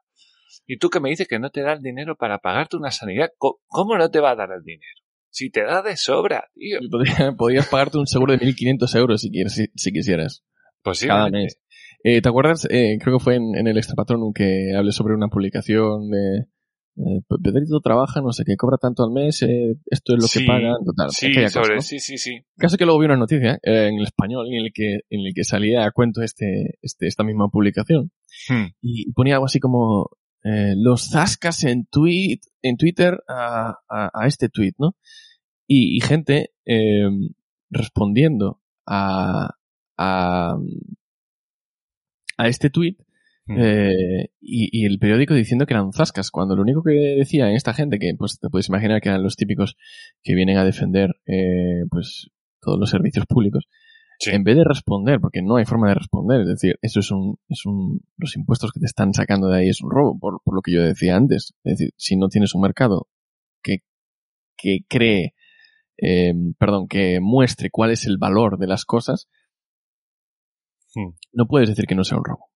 Y 0.66 0.78
tú 0.78 0.90
que 0.90 1.00
me 1.00 1.10
dices 1.10 1.28
que 1.28 1.40
no 1.40 1.50
te 1.50 1.62
da 1.62 1.74
el 1.74 1.82
dinero 1.82 2.16
para 2.16 2.40
pagarte 2.40 2.78
una 2.78 2.92
sanidad, 2.92 3.30
¿cómo 3.38 3.98
no 3.98 4.10
te 4.10 4.20
va 4.20 4.32
a 4.32 4.36
dar 4.36 4.50
el 4.52 4.64
dinero? 4.64 5.02
Si 5.30 5.50
te 5.50 5.64
da 5.64 5.82
de 5.82 5.96
sobra, 5.96 6.50
tío. 6.54 6.80
Podrías 7.38 7.68
pagarte 7.68 7.98
un 7.98 8.08
seguro 8.08 8.34
de 8.34 8.40
1.500 8.40 8.98
euros 8.98 9.22
si, 9.22 9.32
quieres, 9.32 9.54
si, 9.76 9.92
quisieras. 9.92 10.44
Pues 10.82 11.00
sí. 11.00 11.08
Cada 11.08 11.30
mes. 11.30 11.60
Eh, 12.04 12.22
¿Te 12.22 12.30
acuerdas? 12.30 12.68
Eh, 12.70 12.98
creo 13.02 13.18
que 13.18 13.24
fue 13.24 13.36
en, 13.36 13.56
en 13.56 13.68
el 13.68 13.78
Extra 13.78 13.96
Patronum 13.96 14.34
que 14.34 14.74
hablé 14.76 14.92
sobre 14.92 15.14
una 15.14 15.28
publicación 15.28 16.10
de, 16.10 16.48
eh, 16.98 17.22
Pedrito 17.42 17.80
trabaja, 17.80 18.22
no 18.22 18.34
sé 18.34 18.44
qué, 18.46 18.58
cobra 18.58 18.78
tanto 18.78 19.04
al 19.04 19.12
mes, 19.12 19.42
eh, 19.44 19.78
esto 19.86 20.14
es 20.14 20.22
lo 20.22 20.28
que 20.28 20.46
paga, 20.46 20.76
total. 20.86 21.10
Sí, 21.12 21.34
sí, 21.82 22.00
sí, 22.00 22.18
sí. 22.18 22.42
Caso 22.58 22.78
que 22.78 22.86
luego 22.86 23.00
vi 23.00 23.06
una 23.06 23.16
noticia 23.16 23.60
eh, 23.64 23.88
en 23.88 23.96
el 23.96 24.04
español 24.04 24.48
en 24.48 24.66
el 24.66 24.74
que, 24.74 25.00
en 25.10 25.26
el 25.26 25.34
que 25.34 25.44
salía 25.44 25.86
a 25.86 25.92
cuento 25.92 26.22
este, 26.22 26.78
este, 26.82 27.08
esta 27.08 27.24
misma 27.24 27.48
publicación. 27.48 28.12
Hmm. 28.50 28.68
Y 28.82 29.12
ponía 29.14 29.36
algo 29.36 29.46
así 29.46 29.60
como, 29.60 30.10
eh, 30.44 30.74
los 30.76 31.10
zascas 31.10 31.64
en 31.64 31.86
tweet, 31.86 32.42
en 32.62 32.78
Twitter 32.78 33.24
a, 33.28 33.80
a, 33.88 34.28
este 34.28 34.50
tweet, 34.50 34.74
¿no? 34.78 34.96
Y, 35.68 35.96
y 35.96 36.02
gente, 36.02 36.52
respondiendo 37.70 38.62
a, 38.86 39.56
a, 39.98 40.58
a 42.38 42.48
este 42.48 42.70
tweet, 42.70 42.98
Mm. 43.52 43.58
Eh, 43.60 44.30
y, 44.40 44.86
el 44.86 44.98
periódico 44.98 45.34
diciendo 45.34 45.66
que 45.66 45.74
eran 45.74 45.92
zascas, 45.92 46.32
cuando 46.32 46.56
lo 46.56 46.62
único 46.62 46.84
que 46.84 46.92
decía 46.92 47.50
en 47.50 47.56
esta 47.56 47.74
gente, 47.74 48.00
que 48.00 48.14
pues 48.18 48.40
te 48.40 48.50
puedes 48.50 48.70
imaginar 48.70 49.02
que 49.02 49.10
eran 49.10 49.24
los 49.24 49.36
típicos 49.36 49.76
que 50.24 50.36
vienen 50.36 50.58
a 50.58 50.64
defender 50.64 51.16
eh, 51.26 51.84
pues 51.90 52.30
todos 52.62 52.80
los 52.80 52.90
servicios 52.90 53.26
públicos, 53.26 53.68
en 54.26 54.44
vez 54.44 54.56
de 54.56 54.64
responder, 54.64 55.20
porque 55.20 55.42
no 55.42 55.58
hay 55.58 55.66
forma 55.66 55.90
de 55.90 55.96
responder, 55.96 56.42
es 56.42 56.48
decir, 56.48 56.78
eso 56.82 57.00
es 57.00 57.12
un, 57.12 57.40
es 57.50 57.66
un, 57.66 58.02
los 58.18 58.36
impuestos 58.36 58.72
que 58.72 58.80
te 58.80 58.86
están 58.86 59.14
sacando 59.14 59.48
de 59.48 59.58
ahí 59.58 59.70
es 59.70 59.82
un 59.82 59.90
robo, 59.90 60.18
por, 60.18 60.42
por 60.44 60.56
lo 60.56 60.62
que 60.62 60.72
yo 60.74 60.82
decía 60.84 61.16
antes. 61.16 61.54
Es 61.64 61.78
decir, 61.78 61.94
si 61.98 62.16
no 62.16 62.30
tienes 62.30 62.54
un 62.54 62.62
mercado 62.62 63.08
que, 63.64 63.80
que 64.56 64.86
cree, 64.88 65.34
eh, 65.98 66.34
perdón, 66.58 66.88
que 66.88 67.20
muestre 67.20 67.72
cuál 67.72 67.92
es 67.92 68.06
el 68.06 68.18
valor 68.18 68.60
de 68.60 68.68
las 68.68 68.86
cosas, 68.86 69.28
hmm. 70.96 71.10
no 71.34 71.48
puedes 71.48 71.70
decir 71.70 71.86
que 71.86 71.96
no 71.96 72.04
sea 72.04 72.20
un 72.20 72.26
robo 72.26 72.51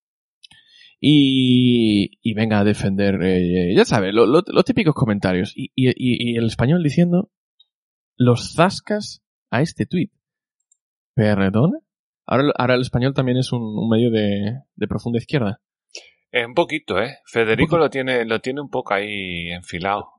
y, 0.99 2.33
venga 2.33 2.59
a 2.59 2.63
defender, 2.63 3.21
eh, 3.21 3.73
ya 3.75 3.85
sabes, 3.85 4.13
los 4.13 4.65
típicos 4.65 4.93
comentarios. 4.93 5.53
Y, 5.55 5.71
el 6.37 6.45
español 6.45 6.83
diciendo, 6.83 7.29
los 8.15 8.53
zascas 8.55 9.23
a 9.49 9.61
este 9.61 9.85
tuit. 9.85 10.11
¿Perdona? 11.13 11.79
Ahora, 12.25 12.51
ahora 12.57 12.75
el 12.75 12.81
español 12.81 13.13
también 13.13 13.37
es 13.37 13.51
un, 13.51 13.87
medio 13.89 14.09
de, 14.11 14.87
profunda 14.87 15.19
izquierda. 15.19 15.61
un 16.33 16.53
poquito, 16.53 16.99
¿eh? 16.99 17.19
Federico 17.25 17.77
lo 17.77 17.89
tiene, 17.89 18.25
lo 18.25 18.39
tiene 18.39 18.61
un 18.61 18.69
poco 18.69 18.93
ahí 18.93 19.49
enfilado. 19.51 20.09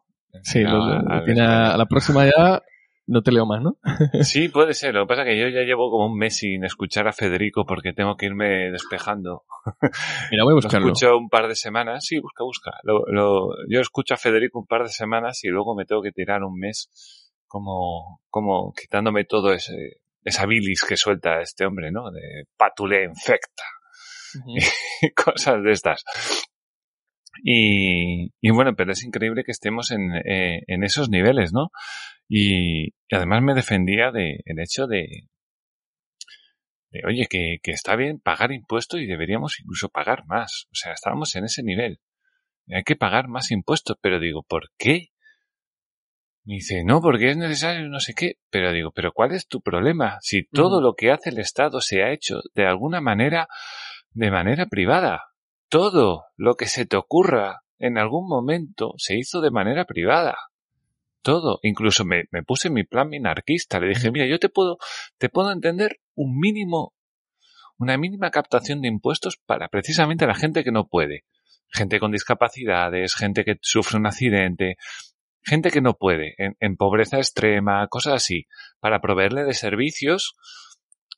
sí, 0.43 0.63
lo, 0.63 1.25
tiene 1.25 1.43
a 1.43 1.77
la 1.77 1.87
próxima 1.87 2.27
ya 2.27 2.63
no 3.07 3.23
te 3.23 3.33
leo 3.33 3.47
más, 3.47 3.63
¿no? 3.63 3.79
sí, 4.23 4.49
puede 4.49 4.75
ser. 4.75 4.95
Lo 4.95 5.05
que 5.05 5.09
pasa 5.09 5.23
es 5.23 5.29
que 5.29 5.41
yo 5.41 5.49
ya 5.49 5.63
llevo 5.63 5.91
como 5.91 6.07
un 6.07 6.19
mes 6.19 6.37
sin 6.37 6.65
escuchar 6.65 7.07
a 7.07 7.13
Federico 7.13 7.65
porque 7.65 7.93
tengo 7.93 8.17
que 8.17 8.27
irme 8.27 8.71
despejando. 8.71 9.45
Mira, 10.31 10.45
voy 10.45 10.53
a 10.53 10.55
buscarlo. 10.57 10.87
Lo 10.87 10.93
escucho 10.93 11.17
un 11.17 11.29
par 11.29 11.49
de 11.49 11.55
semanas. 11.55 12.05
Sí, 12.05 12.19
busca, 12.19 12.45
busca. 12.45 12.73
Lo, 12.83 13.51
yo 13.69 13.81
escucho 13.81 14.15
a 14.15 14.17
Federico 14.17 14.59
un 14.59 14.67
par 14.67 14.83
de 14.83 14.89
semanas 14.89 15.45
y 15.45 15.49
luego 15.49 15.77
me 15.77 15.85
tengo 15.85 16.03
que 16.03 16.13
tirar 16.13 16.43
un 16.43 16.59
mes 16.59 17.33
como, 17.47 18.21
como 18.29 18.73
quitándome 18.73 19.25
todo 19.25 19.53
ese, 19.53 20.01
esa 20.25 20.47
bilis 20.47 20.83
que 20.83 20.97
suelta 20.97 21.41
este 21.41 21.65
hombre, 21.65 21.93
¿no? 21.93 22.11
De 22.11 22.47
patule 22.57 23.05
infecta. 23.05 23.65
y 25.03 25.11
cosas 25.13 25.63
de 25.63 25.71
estas. 25.71 26.05
Y, 27.43 28.33
y, 28.41 28.51
bueno, 28.51 28.75
pero 28.77 28.93
es 28.93 29.05
increíble 29.05 29.45
que 29.45 29.53
estemos 29.53 29.91
en, 29.91 30.15
eh, 30.15 30.63
en 30.67 30.85
esos 30.85 31.11
niveles, 31.11 31.53
¿no? 31.53 31.71
Y, 32.29 32.95
además 33.11 33.43
me 33.43 33.55
defendía 33.55 34.11
de 34.11 34.41
el 34.45 34.61
hecho 34.61 34.87
de, 34.87 35.29
de 36.91 37.01
oye, 37.07 37.27
que, 37.29 37.59
que, 37.63 37.73
está 37.73 37.97
bien 37.97 38.21
pagar 38.21 38.53
impuestos 38.53 39.01
y 39.01 39.07
deberíamos 39.07 39.61
incluso 39.61 39.89
pagar 39.89 40.25
más. 40.27 40.67
O 40.71 40.75
sea, 40.75 40.93
estábamos 40.93 41.35
en 41.37 41.45
ese 41.45 41.63
nivel. 41.63 42.01
Hay 42.69 42.83
que 42.83 42.97
pagar 42.97 43.29
más 43.29 43.51
impuestos, 43.51 43.97
pero 44.01 44.19
digo, 44.19 44.43
¿por 44.43 44.71
qué? 44.77 45.11
Me 46.45 46.55
dice, 46.55 46.85
no, 46.85 47.01
porque 47.01 47.31
es 47.31 47.37
necesario 47.37 47.89
no 47.89 48.01
sé 48.01 48.15
qué. 48.15 48.39
Pero 48.51 48.73
digo, 48.73 48.93
¿pero 48.93 49.13
cuál 49.13 49.33
es 49.33 49.49
tu 49.49 49.61
problema? 49.61 50.19
Si 50.21 50.45
todo 50.45 50.81
lo 50.81 50.95
que 50.95 51.11
hace 51.11 51.31
el 51.31 51.39
Estado 51.39 51.81
se 51.81 52.03
ha 52.03 52.13
hecho 52.13 52.41
de 52.55 52.67
alguna 52.67 53.01
manera, 53.01 53.49
de 54.11 54.31
manera 54.31 54.67
privada. 54.67 55.25
Todo 55.69 56.25
lo 56.37 56.55
que 56.57 56.67
se 56.67 56.87
te 56.87 56.97
ocurra 56.97 57.63
en 57.79 57.99
algún 57.99 58.29
momento 58.29 58.95
se 58.97 59.17
hizo 59.17 59.41
de 59.41 59.51
manera 59.51 59.85
privada 59.85 60.37
todo. 61.27 61.59
Incluso 61.63 62.05
me, 62.05 62.27
me 62.31 62.45
puse 62.45 62.71
mi 62.71 62.85
plan 62.85 63.09
minarquista. 63.09 63.81
Le 63.81 63.89
dije, 63.89 64.13
mira, 64.13 64.27
yo 64.27 64.39
te 64.39 64.49
puedo, 64.49 64.79
te 65.19 65.29
puedo 65.29 65.51
entender 65.51 65.99
un 66.15 66.39
mínimo, 66.39 66.95
una 67.79 67.99
mínima 67.99 68.31
captación 68.31 68.81
de 68.81 68.87
impuestos 68.87 69.37
para 69.45 69.67
precisamente 69.67 70.25
la 70.25 70.37
gente 70.37 70.63
que 70.63 70.71
no 70.71 70.87
puede. 70.87 71.25
Gente 71.69 71.99
con 71.99 72.13
discapacidades, 72.13 73.17
gente 73.17 73.45
que 73.45 73.59
sufre 73.61 73.99
un 73.99 74.07
accidente, 74.07 74.77
gente 75.43 75.73
que 75.73 75.81
no 75.81 75.95
puede, 75.95 76.37
en, 76.39 76.77
pobreza 76.77 77.19
extrema, 77.19 77.89
cosas 77.89 78.15
así, 78.15 78.47
para 78.79 79.01
proveerle 79.01 79.43
de 79.43 79.55
servicios 79.55 80.37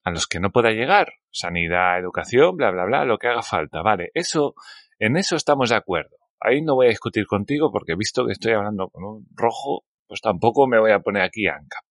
a 0.09 0.11
los 0.13 0.27
que 0.27 0.41
no 0.41 0.51
pueda 0.51 0.71
llegar. 0.71 1.13
Sanidad, 1.31 1.99
educación, 1.99 2.57
bla, 2.57 2.71
bla, 2.71 2.85
bla, 2.85 3.05
lo 3.05 3.19
que 3.19 3.29
haga 3.29 3.43
falta. 3.43 3.83
Vale, 3.83 4.11
eso, 4.15 4.55
en 4.99 5.17
eso 5.17 5.37
estamos 5.37 5.71
de 5.71 5.77
acuerdo. 5.77 6.17
Ahí 6.41 6.63
no 6.63 6.75
voy 6.75 6.87
a 6.87 6.91
discutir 6.91 7.27
contigo 7.27 7.71
porque 7.73 7.95
visto 7.97 8.27
que 8.27 8.33
estoy 8.33 8.53
hablando 8.53 8.89
con 8.89 9.05
un 9.05 9.27
rojo, 9.35 9.85
pues 10.07 10.21
tampoco 10.21 10.67
me 10.67 10.79
voy 10.79 10.93
a 10.93 11.01
poner 11.01 11.23
aquí 11.23 11.47
ANCAP. 11.47 11.85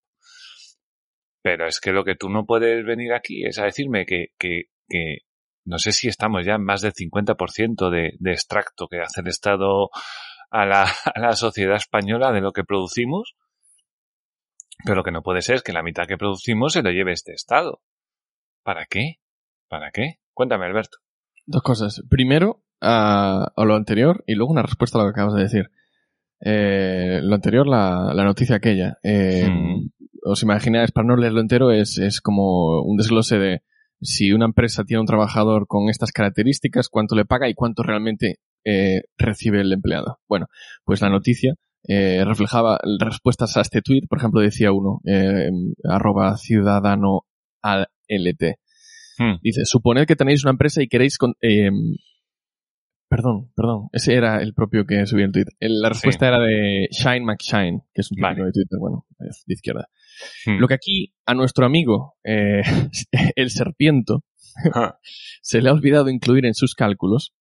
Pero 1.42 1.68
es 1.68 1.80
que 1.80 1.92
lo 1.92 2.04
que 2.04 2.16
tú 2.16 2.30
no 2.30 2.46
puedes 2.46 2.86
venir 2.86 3.14
aquí 3.14 3.46
es 3.46 3.60
a 3.60 3.66
decirme 3.66 4.06
que, 4.06 4.28
que, 4.38 4.64
que 4.90 5.20
no 5.66 5.78
sé 5.80 5.92
si 5.92 6.08
estamos 6.08 6.46
ya 6.46 6.56
en 6.56 6.64
más 6.64 6.82
del 6.82 6.94
50% 6.94 7.90
de, 7.90 8.14
de 8.20 8.32
extracto 8.32 8.88
que 8.88 9.00
hace 9.00 9.22
el 9.22 9.28
Estado 9.28 9.90
a 10.50 10.66
la, 10.66 10.84
a 11.16 11.20
la 11.20 11.34
sociedad 11.34 11.76
española 11.76 12.32
de 12.32 12.42
lo 12.42 12.52
que 12.52 12.64
producimos. 12.64 13.36
Pero 14.84 14.96
lo 14.96 15.04
que 15.04 15.12
no 15.12 15.24
puede 15.24 15.42
ser 15.42 15.56
es 15.56 15.64
que 15.64 15.74
la 15.74 15.84
mitad 15.84 16.08
que 16.08 16.18
producimos 16.18 16.74
se 16.74 16.84
lo 16.84 16.92
lleve 16.92 17.12
este 17.12 17.34
Estado. 17.34 17.82
¿Para 18.68 18.86
qué? 18.86 19.16
¿Para 19.70 19.92
qué? 19.92 20.16
Cuéntame, 20.34 20.66
Alberto. 20.66 20.98
Dos 21.46 21.62
cosas. 21.62 22.04
Primero, 22.10 22.66
a, 22.82 23.50
a 23.56 23.64
lo 23.64 23.76
anterior 23.76 24.26
y 24.28 24.36
luego 24.36 24.52
una 24.52 24.62
respuesta 24.62 24.98
a 25.00 25.04
lo 25.04 25.08
que 25.08 25.12
acabas 25.12 25.36
de 25.36 25.42
decir. 25.44 25.72
Eh, 26.42 27.22
lo 27.24 27.34
anterior, 27.34 27.66
la, 27.66 28.12
la 28.14 28.26
noticia 28.26 28.58
aquella. 28.58 28.98
Eh, 29.04 29.48
Mm. 29.50 29.90
Os 30.22 30.44
imagináis, 30.44 30.92
para 30.92 31.08
no 31.08 31.16
leerlo 31.16 31.40
entero, 31.40 31.72
es, 31.72 31.98
es 31.98 32.20
como 32.20 32.82
un 32.82 32.98
desglose 32.98 33.38
de 33.38 33.62
si 34.02 34.34
una 34.34 34.44
empresa 34.44 34.84
tiene 34.84 35.00
un 35.00 35.08
trabajador 35.08 35.66
con 35.66 35.88
estas 35.88 36.12
características, 36.12 36.90
cuánto 36.90 37.16
le 37.16 37.24
paga 37.24 37.48
y 37.48 37.54
cuánto 37.54 37.84
realmente 37.84 38.40
eh, 38.66 39.04
recibe 39.18 39.62
el 39.62 39.72
empleado. 39.72 40.20
Bueno, 40.28 40.48
pues 40.84 41.02
la 41.02 41.10
noticia 41.10 41.54
eh, 41.88 42.26
reflejaba 42.26 42.80
respuestas 43.00 43.56
a 43.56 43.62
este 43.62 43.82
tweet, 43.82 44.08
por 44.10 44.18
ejemplo, 44.18 44.42
decía 44.42 44.74
uno, 44.74 45.00
eh, 45.06 45.52
arroba 45.86 46.36
ciudadano 46.36 47.22
al 47.62 47.88
LT. 48.08 48.60
Hmm. 49.18 49.40
Dice, 49.42 49.66
suponed 49.66 50.06
que 50.06 50.16
tenéis 50.16 50.44
una 50.44 50.52
empresa 50.52 50.82
y 50.82 50.88
queréis... 50.88 51.18
Con, 51.18 51.36
eh, 51.42 51.72
perdón, 53.10 53.52
perdón. 53.56 53.90
Ese 53.92 54.14
era 54.14 54.42
el 54.42 54.54
propio 54.54 54.86
que 54.86 55.06
subí 55.06 55.24
el 55.24 55.32
tweet. 55.32 55.46
La 55.60 55.90
respuesta 55.90 56.28
era 56.28 56.40
de 56.40 56.88
Shine 56.92 57.26
McShine, 57.26 57.82
que 57.94 58.02
es 58.02 58.12
un 58.12 58.16
típico 58.16 58.30
Vale. 58.30 58.46
de 58.46 58.52
Twitter, 58.52 58.80
bueno, 58.80 59.06
de 59.18 59.54
izquierda. 59.54 59.90
Hmm. 60.46 60.60
Lo 60.60 60.68
que 60.68 60.76
aquí 60.76 61.14
a 61.26 61.34
nuestro 61.34 61.66
amigo, 61.66 62.16
eh, 62.24 62.62
el 63.36 63.50
serpiento, 63.50 64.24
Ah, 64.74 64.98
se 65.42 65.62
le 65.62 65.70
ha 65.70 65.74
olvidado 65.74 66.10
incluir 66.10 66.46
en 66.46 66.54
sus 66.54 66.76
cálculos, 66.76 67.34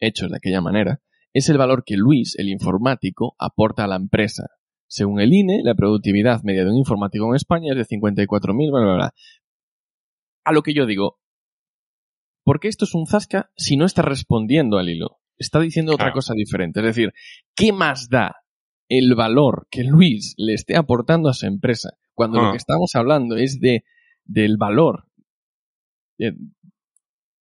hechos 0.00 0.30
de 0.30 0.36
aquella 0.36 0.60
manera, 0.60 1.00
es 1.32 1.48
el 1.48 1.58
valor 1.58 1.84
que 1.84 1.96
Luis, 1.96 2.36
el 2.38 2.48
informático, 2.48 3.34
aporta 3.38 3.84
a 3.84 3.88
la 3.88 3.96
empresa. 3.96 4.48
Según 4.86 5.20
el 5.20 5.32
INE, 5.32 5.62
la 5.64 5.74
productividad 5.74 6.42
media 6.42 6.64
de 6.64 6.70
un 6.70 6.76
informático 6.76 7.26
en 7.26 7.36
España 7.36 7.72
es 7.72 7.78
de 7.78 7.96
54.000, 7.96 8.70
bla, 8.70 8.80
bla, 8.82 8.94
bla. 8.94 9.14
A 10.44 10.52
lo 10.52 10.62
que 10.62 10.74
yo 10.74 10.86
digo, 10.86 11.18
¿por 12.44 12.60
qué 12.60 12.68
esto 12.68 12.84
es 12.84 12.94
un 12.94 13.06
zasca 13.06 13.50
si 13.56 13.76
no 13.76 13.84
está 13.86 14.02
respondiendo 14.02 14.78
al 14.78 14.88
hilo? 14.88 15.20
Está 15.38 15.60
diciendo 15.60 15.92
otra 15.94 16.12
cosa 16.12 16.34
diferente. 16.34 16.80
Es 16.80 16.86
decir, 16.86 17.12
¿qué 17.56 17.72
más 17.72 18.08
da 18.08 18.36
el 18.88 19.14
valor 19.14 19.66
que 19.70 19.84
Luis 19.84 20.34
le 20.36 20.54
esté 20.54 20.76
aportando 20.76 21.28
a 21.28 21.34
su 21.34 21.46
empresa 21.46 21.90
cuando 22.14 22.38
Ah. 22.40 22.44
lo 22.46 22.50
que 22.52 22.58
estamos 22.58 22.94
hablando 22.94 23.36
es 23.36 23.58
de 23.60 23.84
del 24.24 24.56
valor 24.56 25.06
eh, 26.18 26.32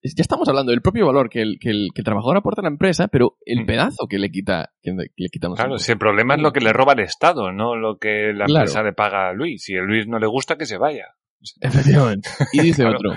ya 0.04 0.22
estamos 0.24 0.48
hablando 0.50 0.72
del 0.72 0.82
propio 0.82 1.06
valor 1.06 1.30
que 1.30 1.42
el, 1.44 1.60
que 1.60 1.70
el, 1.70 1.90
que 1.94 2.02
el 2.02 2.06
trabajador 2.06 2.38
aporta 2.38 2.62
a 2.62 2.64
la 2.64 2.70
empresa, 2.72 3.08
pero 3.08 3.38
el 3.46 3.68
pedazo 3.68 4.08
que 4.10 4.18
le 4.18 4.32
quita, 4.32 4.74
que 4.82 4.94
le 4.94 5.30
quitamos. 5.30 5.60
Claro, 5.60 5.78
si 5.78 5.92
el 5.92 6.00
problema 6.00 6.34
es 6.34 6.42
lo 6.42 6.52
que 6.52 6.60
le 6.62 6.74
roba 6.74 6.94
el 6.94 7.02
Estado, 7.02 7.52
no 7.52 7.76
lo 7.76 8.00
que 8.00 8.34
la 8.34 8.46
Claro. 8.46 8.62
empresa 8.66 8.82
le 8.82 8.94
paga 8.94 9.30
a 9.30 9.34
Luis. 9.34 9.62
Si 9.64 9.76
a 9.78 9.82
Luis 9.82 10.08
no 10.08 10.18
le 10.18 10.26
gusta, 10.26 10.58
que 10.58 10.66
se 10.66 10.78
vaya. 10.78 11.06
Efectivamente. 11.62 12.30
Y 12.54 12.62
dice 12.62 12.84
Claro. 12.84 12.98
otro. 12.98 13.14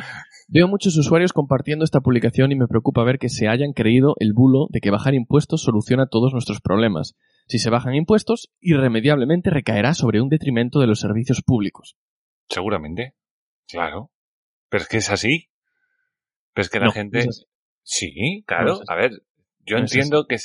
Veo 0.49 0.69
muchos 0.69 0.97
usuarios 0.99 1.33
compartiendo 1.33 1.85
esta 1.85 2.01
publicación 2.01 2.53
y 2.53 2.55
me 2.57 2.67
preocupa 2.69 3.03
ver 3.03 3.19
que 3.19 3.31
se 3.31 3.49
hayan 3.49 3.73
creído 3.73 4.15
el 4.19 4.35
bulo 4.35 4.67
de 4.71 4.81
que 4.81 4.91
bajar 4.91 5.15
impuestos 5.15 5.63
soluciona 5.63 6.07
todos 6.07 6.33
nuestros 6.33 6.61
problemas. 6.61 7.15
Si 7.49 7.59
se 7.59 7.71
bajan 7.71 7.95
impuestos, 7.95 8.51
irremediablemente 8.61 9.49
recaerá 9.51 9.95
sobre 9.95 10.21
un 10.21 10.29
detrimento 10.29 10.81
de 10.81 10.87
los 10.87 11.01
servicios 11.01 11.41
públicos. 11.43 11.97
Seguramente. 12.51 13.15
Claro. 13.69 14.11
Pero 14.69 14.83
es 14.83 14.89
que 14.89 14.99
es 14.99 15.11
así. 15.11 15.49
Pero 16.53 16.63
es 16.63 16.69
que 16.71 16.79
la 16.81 16.87
No, 16.87 16.93
gente... 16.93 17.21
es. 17.21 17.47
Sí, 17.83 18.45
claro. 18.47 18.75
No. 18.77 18.81
A 18.89 18.97
ver, 18.97 19.13
yo 19.65 19.77
No 19.77 19.83
entiendo 19.83 20.27
que 20.27 20.37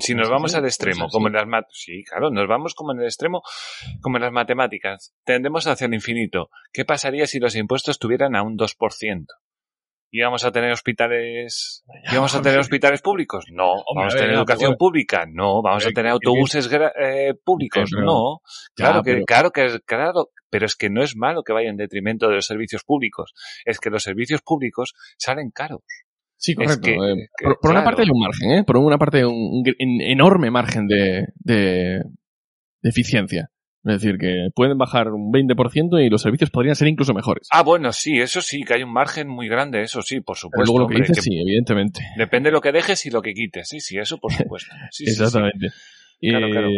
si 0.00 0.14
No 0.14 0.22
nos 0.22 0.30
vamos 0.30 0.54
al 0.54 0.62
no 0.62 0.68
es 0.68 0.74
extremo, 0.74 1.08
como 1.08 1.28
en 1.28 1.34
las 1.34 1.46
mat 1.46 1.66
sí, 1.70 2.02
claro, 2.04 2.30
nos 2.30 2.48
vamos 2.48 2.74
como 2.74 2.92
en 2.92 3.00
el 3.00 3.06
extremo, 3.06 3.42
como 4.00 4.16
en 4.16 4.22
las 4.22 4.32
matemáticas, 4.32 5.14
tendemos 5.24 5.66
hacia 5.66 5.86
el 5.86 5.94
infinito. 5.94 6.50
¿Qué 6.72 6.84
pasaría 6.84 7.26
si 7.26 7.38
los 7.38 7.56
impuestos 7.56 7.94
estuvieran 7.94 8.36
a 8.36 8.42
un 8.42 8.56
2%? 8.56 9.26
¿Íbamos 10.10 10.44
a 10.44 10.52
tener 10.52 10.70
hospitales, 10.72 11.84
íbamos 12.10 12.34
a 12.34 12.40
tener 12.40 12.58
hospitales 12.58 13.02
públicos? 13.02 13.44
No. 13.50 13.74
¿Vamos 13.94 14.14
a 14.14 14.18
tener 14.18 14.34
educación 14.34 14.76
pública? 14.76 15.26
No. 15.28 15.62
¿Vamos 15.62 15.84
a 15.84 15.88
Pero 15.88 15.94
tener 15.94 16.12
autobuses 16.12 16.70
eh, 16.72 17.34
públicos? 17.44 17.90
No. 17.92 18.40
Claro 18.74 19.02
que, 19.02 19.24
claro 19.24 19.50
que, 19.50 19.80
claro, 19.84 20.30
pero 20.48 20.64
es 20.64 20.76
que 20.76 20.90
no 20.90 21.02
es 21.02 21.16
malo 21.16 21.42
que 21.42 21.52
vaya 21.52 21.68
en 21.68 21.76
detrimento 21.76 22.28
de 22.28 22.36
los 22.36 22.46
servicios 22.46 22.84
públicos. 22.84 23.34
Es 23.64 23.78
que 23.78 23.90
los 23.90 24.04
servicios 24.04 24.40
públicos 24.42 24.94
salen 25.18 25.50
caros. 25.50 25.82
Sí, 26.38 26.52
Es 26.52 26.56
correcto. 26.58 26.82
que- 26.82 26.92
Eh, 26.94 27.28
que, 27.38 27.44
por, 27.44 27.58
por 27.60 27.70
una 27.70 27.84
parte 27.84 28.02
hay 28.02 28.08
un 28.10 28.20
margen, 28.20 28.50
¿eh? 28.52 28.64
Por 28.64 28.76
una 28.76 28.98
parte 28.98 29.18
hay 29.18 29.24
un, 29.24 29.62
enorme 30.02 30.50
margen 30.50 30.86
de, 30.86 31.26
de, 31.38 32.02
de 32.82 32.88
eficiencia. 32.90 33.50
Es 33.84 34.00
decir, 34.02 34.18
que 34.18 34.48
pueden 34.54 34.76
bajar 34.78 35.12
un 35.12 35.30
20% 35.32 36.04
y 36.04 36.10
los 36.10 36.20
servicios 36.20 36.50
podrían 36.50 36.74
ser 36.74 36.88
incluso 36.88 37.14
mejores. 37.14 37.46
Ah, 37.52 37.62
bueno, 37.62 37.92
sí, 37.92 38.18
eso 38.18 38.40
sí, 38.42 38.62
que 38.64 38.74
hay 38.74 38.82
un 38.82 38.92
margen 38.92 39.28
muy 39.28 39.48
grande, 39.48 39.80
eso 39.82 40.02
sí, 40.02 40.16
por 40.20 40.34
Pero 40.34 40.40
supuesto. 40.40 40.72
luego 40.72 40.78
lo 40.80 40.88
que 40.88 41.00
dices, 41.02 41.18
que 41.18 41.22
sí, 41.22 41.38
evidentemente. 41.40 42.00
Depende 42.16 42.48
de 42.48 42.52
lo 42.54 42.60
que 42.60 42.72
dejes 42.72 43.06
y 43.06 43.10
lo 43.10 43.22
que 43.22 43.32
quites. 43.32 43.68
Sí, 43.68 43.78
sí, 43.80 43.96
eso 43.96 44.18
por 44.18 44.32
supuesto. 44.58 44.74
Sí, 44.90 45.04
sí, 45.06 45.12
sí. 45.14 45.22
Exactamente. 45.22 45.68
Claro, 46.20 46.46
Eh, 46.48 46.50
claro. 46.50 46.68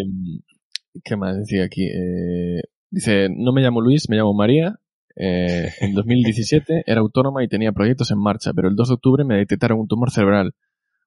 ¿Qué 1.03 1.17
más 1.17 1.39
decía 1.39 1.65
aquí? 1.65 1.85
Eh, 1.87 2.61
dice, 2.91 3.29
no 3.31 3.53
me 3.53 3.63
llamo 3.63 3.81
Luis, 3.81 4.09
me 4.11 4.17
llamo 4.17 4.35
María. 4.35 4.75
Eh, 5.21 5.73
en 5.81 5.95
2017 5.95 6.85
era 6.87 7.01
autónoma 7.01 7.43
y 7.43 7.49
tenía 7.49 7.73
proyectos 7.73 8.11
en 8.13 8.19
marcha, 8.19 8.53
pero 8.55 8.69
el 8.69 8.77
2 8.77 8.89
de 8.89 8.95
octubre 8.95 9.25
me 9.25 9.37
detectaron 9.37 9.81
un 9.81 9.89
tumor 9.89 10.11
cerebral. 10.11 10.55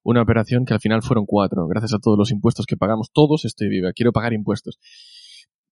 Una 0.04 0.22
operación 0.22 0.66
que 0.66 0.74
al 0.74 0.80
final 0.80 1.02
fueron 1.04 1.26
cuatro. 1.26 1.68
Gracias 1.68 1.94
a 1.94 2.00
todos 2.00 2.18
los 2.18 2.32
impuestos 2.32 2.66
que 2.66 2.76
pagamos 2.76 3.12
todos, 3.14 3.46
estoy 3.46 3.70
viva. 3.70 3.94
Quiero 3.94 4.12
pagar 4.12 4.34
impuestos. 4.34 4.80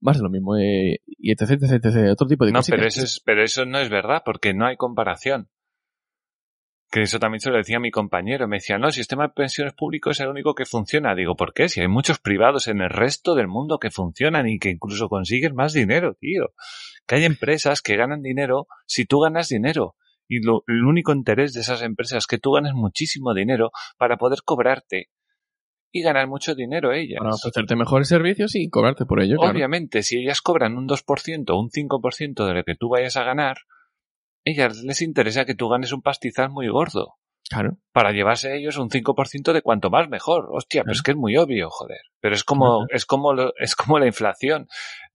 Más 0.01 0.17
de 0.17 0.23
lo 0.23 0.29
mismo. 0.29 0.55
Eh, 0.55 0.99
y 1.07 1.31
etc, 1.31 1.51
etc, 1.61 1.83
etc. 1.85 2.11
Otro 2.11 2.27
tipo 2.27 2.45
de 2.45 2.51
No, 2.51 2.59
cositas. 2.59 2.77
pero 2.77 2.87
eso, 2.87 3.03
es, 3.03 3.21
pero 3.25 3.43
eso 3.43 3.65
no 3.65 3.79
es 3.79 3.89
verdad, 3.89 4.21
porque 4.23 4.53
no 4.53 4.65
hay 4.67 4.77
comparación. 4.77 5.49
Que 6.91 7.03
eso 7.03 7.19
también 7.19 7.39
se 7.39 7.51
lo 7.51 7.57
decía 7.57 7.79
mi 7.79 7.91
compañero. 7.91 8.47
Me 8.47 8.57
decía, 8.57 8.77
no, 8.79 8.87
el 8.87 8.93
sistema 8.93 9.27
de 9.27 9.33
pensiones 9.33 9.73
público 9.73 10.09
es 10.09 10.19
el 10.19 10.27
único 10.27 10.55
que 10.55 10.65
funciona. 10.65 11.13
Digo, 11.13 11.35
¿por 11.35 11.53
qué? 11.53 11.69
Si 11.69 11.81
hay 11.81 11.87
muchos 11.87 12.19
privados 12.19 12.67
en 12.67 12.81
el 12.81 12.89
resto 12.89 13.35
del 13.35 13.47
mundo 13.47 13.77
que 13.77 13.91
funcionan 13.91 14.47
y 14.47 14.57
que 14.57 14.69
incluso 14.69 15.07
consiguen 15.07 15.53
más 15.53 15.73
dinero, 15.73 16.15
tío. 16.19 16.53
Que 17.05 17.15
hay 17.15 17.25
empresas 17.25 17.81
que 17.81 17.95
ganan 17.95 18.21
dinero 18.21 18.67
si 18.87 19.05
tú 19.05 19.19
ganas 19.19 19.49
dinero. 19.49 19.95
Y 20.27 20.43
lo, 20.43 20.63
el 20.67 20.83
único 20.83 21.11
interés 21.11 21.53
de 21.53 21.61
esas 21.61 21.81
empresas 21.81 22.19
es 22.19 22.27
que 22.27 22.37
tú 22.39 22.51
ganes 22.53 22.73
muchísimo 22.73 23.33
dinero 23.33 23.71
para 23.97 24.17
poder 24.17 24.39
cobrarte 24.43 25.09
y 25.91 26.01
ganar 26.01 26.27
mucho 26.27 26.55
dinero 26.55 26.91
ellas. 26.93 27.19
Para 27.19 27.35
ofrecerte 27.35 27.75
mejores 27.75 28.07
servicios 28.07 28.55
y 28.55 28.69
cobrarte 28.69 29.05
por 29.05 29.21
ello. 29.21 29.37
claro. 29.37 29.51
Obviamente, 29.51 30.03
si 30.03 30.17
ellas 30.17 30.41
cobran 30.41 30.77
un 30.77 30.87
2% 30.87 31.49
o 31.49 31.59
un 31.59 31.69
5% 31.69 32.47
de 32.47 32.53
lo 32.53 32.63
que 32.63 32.75
tú 32.75 32.89
vayas 32.89 33.17
a 33.17 33.23
ganar, 33.23 33.57
ellas 34.45 34.77
les 34.83 35.01
interesa 35.01 35.45
que 35.45 35.55
tú 35.55 35.69
ganes 35.69 35.91
un 35.91 36.01
pastizal 36.01 36.49
muy 36.49 36.67
gordo. 36.69 37.15
Claro. 37.49 37.77
Para 37.91 38.11
llevarse 38.11 38.55
ellos 38.55 38.77
un 38.77 38.89
5% 38.89 39.53
de 39.53 39.61
cuanto 39.63 39.89
más 39.89 40.07
mejor. 40.07 40.49
Hostia, 40.51 40.83
pero 40.83 40.93
es 40.93 41.01
que 41.01 41.11
es 41.11 41.17
muy 41.17 41.35
obvio, 41.37 41.69
joder. 41.71 42.01
Pero 42.19 42.35
es 42.35 42.43
como, 42.43 42.83
Ajá. 42.83 42.87
es 42.91 43.05
como, 43.05 43.33
lo- 43.33 43.53
es 43.57 43.75
como 43.75 43.97
la 43.97 44.05
inflación 44.05 44.67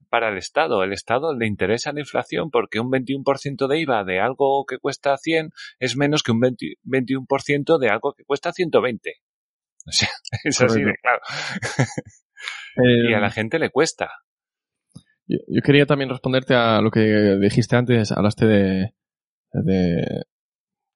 para 0.09 0.29
el 0.29 0.37
Estado. 0.37 0.83
El 0.83 0.91
Estado 0.91 1.33
le 1.33 1.47
interesa 1.47 1.93
la 1.93 2.01
inflación 2.01 2.51
porque 2.51 2.79
un 2.81 2.89
21% 2.91 3.67
de 3.67 3.79
IVA 3.79 4.03
de 4.03 4.19
algo 4.19 4.65
que 4.65 4.79
cuesta 4.79 5.15
100 5.17 5.51
es 5.79 5.95
menos 5.95 6.23
que 6.23 6.31
un 6.33 6.41
20 6.41 6.65
21% 6.83 7.77
de 7.79 7.89
algo 7.89 8.13
que 8.13 8.25
cuesta 8.25 8.51
120. 8.51 9.13
O 9.87 9.91
sea, 9.91 10.09
es 10.43 10.61
así 10.61 10.79
de 10.79 10.85
Correcto. 10.85 11.01
claro. 11.03 11.21
Eh, 12.77 13.11
Y 13.11 13.13
a 13.13 13.19
la 13.19 13.31
gente 13.31 13.59
le 13.59 13.69
cuesta. 13.69 14.09
Yo, 15.27 15.37
yo 15.47 15.61
quería 15.63 15.85
también 15.85 16.09
responderte 16.09 16.53
a 16.53 16.81
lo 16.81 16.91
que 16.91 17.37
dijiste 17.39 17.75
antes, 17.77 18.11
hablaste 18.11 18.45
de, 18.45 18.93
de 19.63 20.23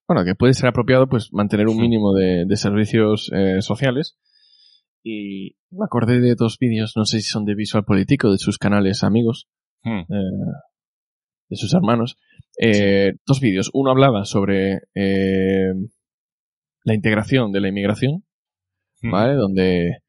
bueno, 0.07 0.25
que 0.25 0.33
puede 0.35 0.53
ser 0.55 0.67
apropiado 0.67 1.07
pues 1.07 1.29
mantener 1.31 1.67
un 1.67 1.77
mínimo 1.77 2.13
de, 2.15 2.45
de 2.47 2.55
servicios 2.57 3.29
eh, 3.31 3.61
sociales. 3.61 4.17
Y 5.03 5.55
me 5.69 5.85
acordé 5.85 6.19
de 6.19 6.35
dos 6.35 6.57
vídeos, 6.59 6.93
no 6.95 7.05
sé 7.05 7.21
si 7.21 7.29
son 7.29 7.45
de 7.45 7.55
Visual 7.55 7.85
Político, 7.85 8.31
de 8.31 8.37
sus 8.37 8.57
canales 8.57 9.03
amigos, 9.03 9.47
Hmm. 9.83 9.99
eh, 9.99 10.55
de 11.49 11.55
sus 11.55 11.73
hermanos. 11.73 12.17
Eh, 12.59 13.13
Dos 13.25 13.39
vídeos. 13.39 13.69
Uno 13.73 13.91
hablaba 13.91 14.25
sobre 14.25 14.81
eh, 14.93 15.71
la 16.83 16.93
integración 16.93 17.51
de 17.51 17.61
la 17.61 17.69
inmigración, 17.69 18.23
Hmm. 19.01 19.11
¿vale? 19.11 19.35
Donde 19.35 19.99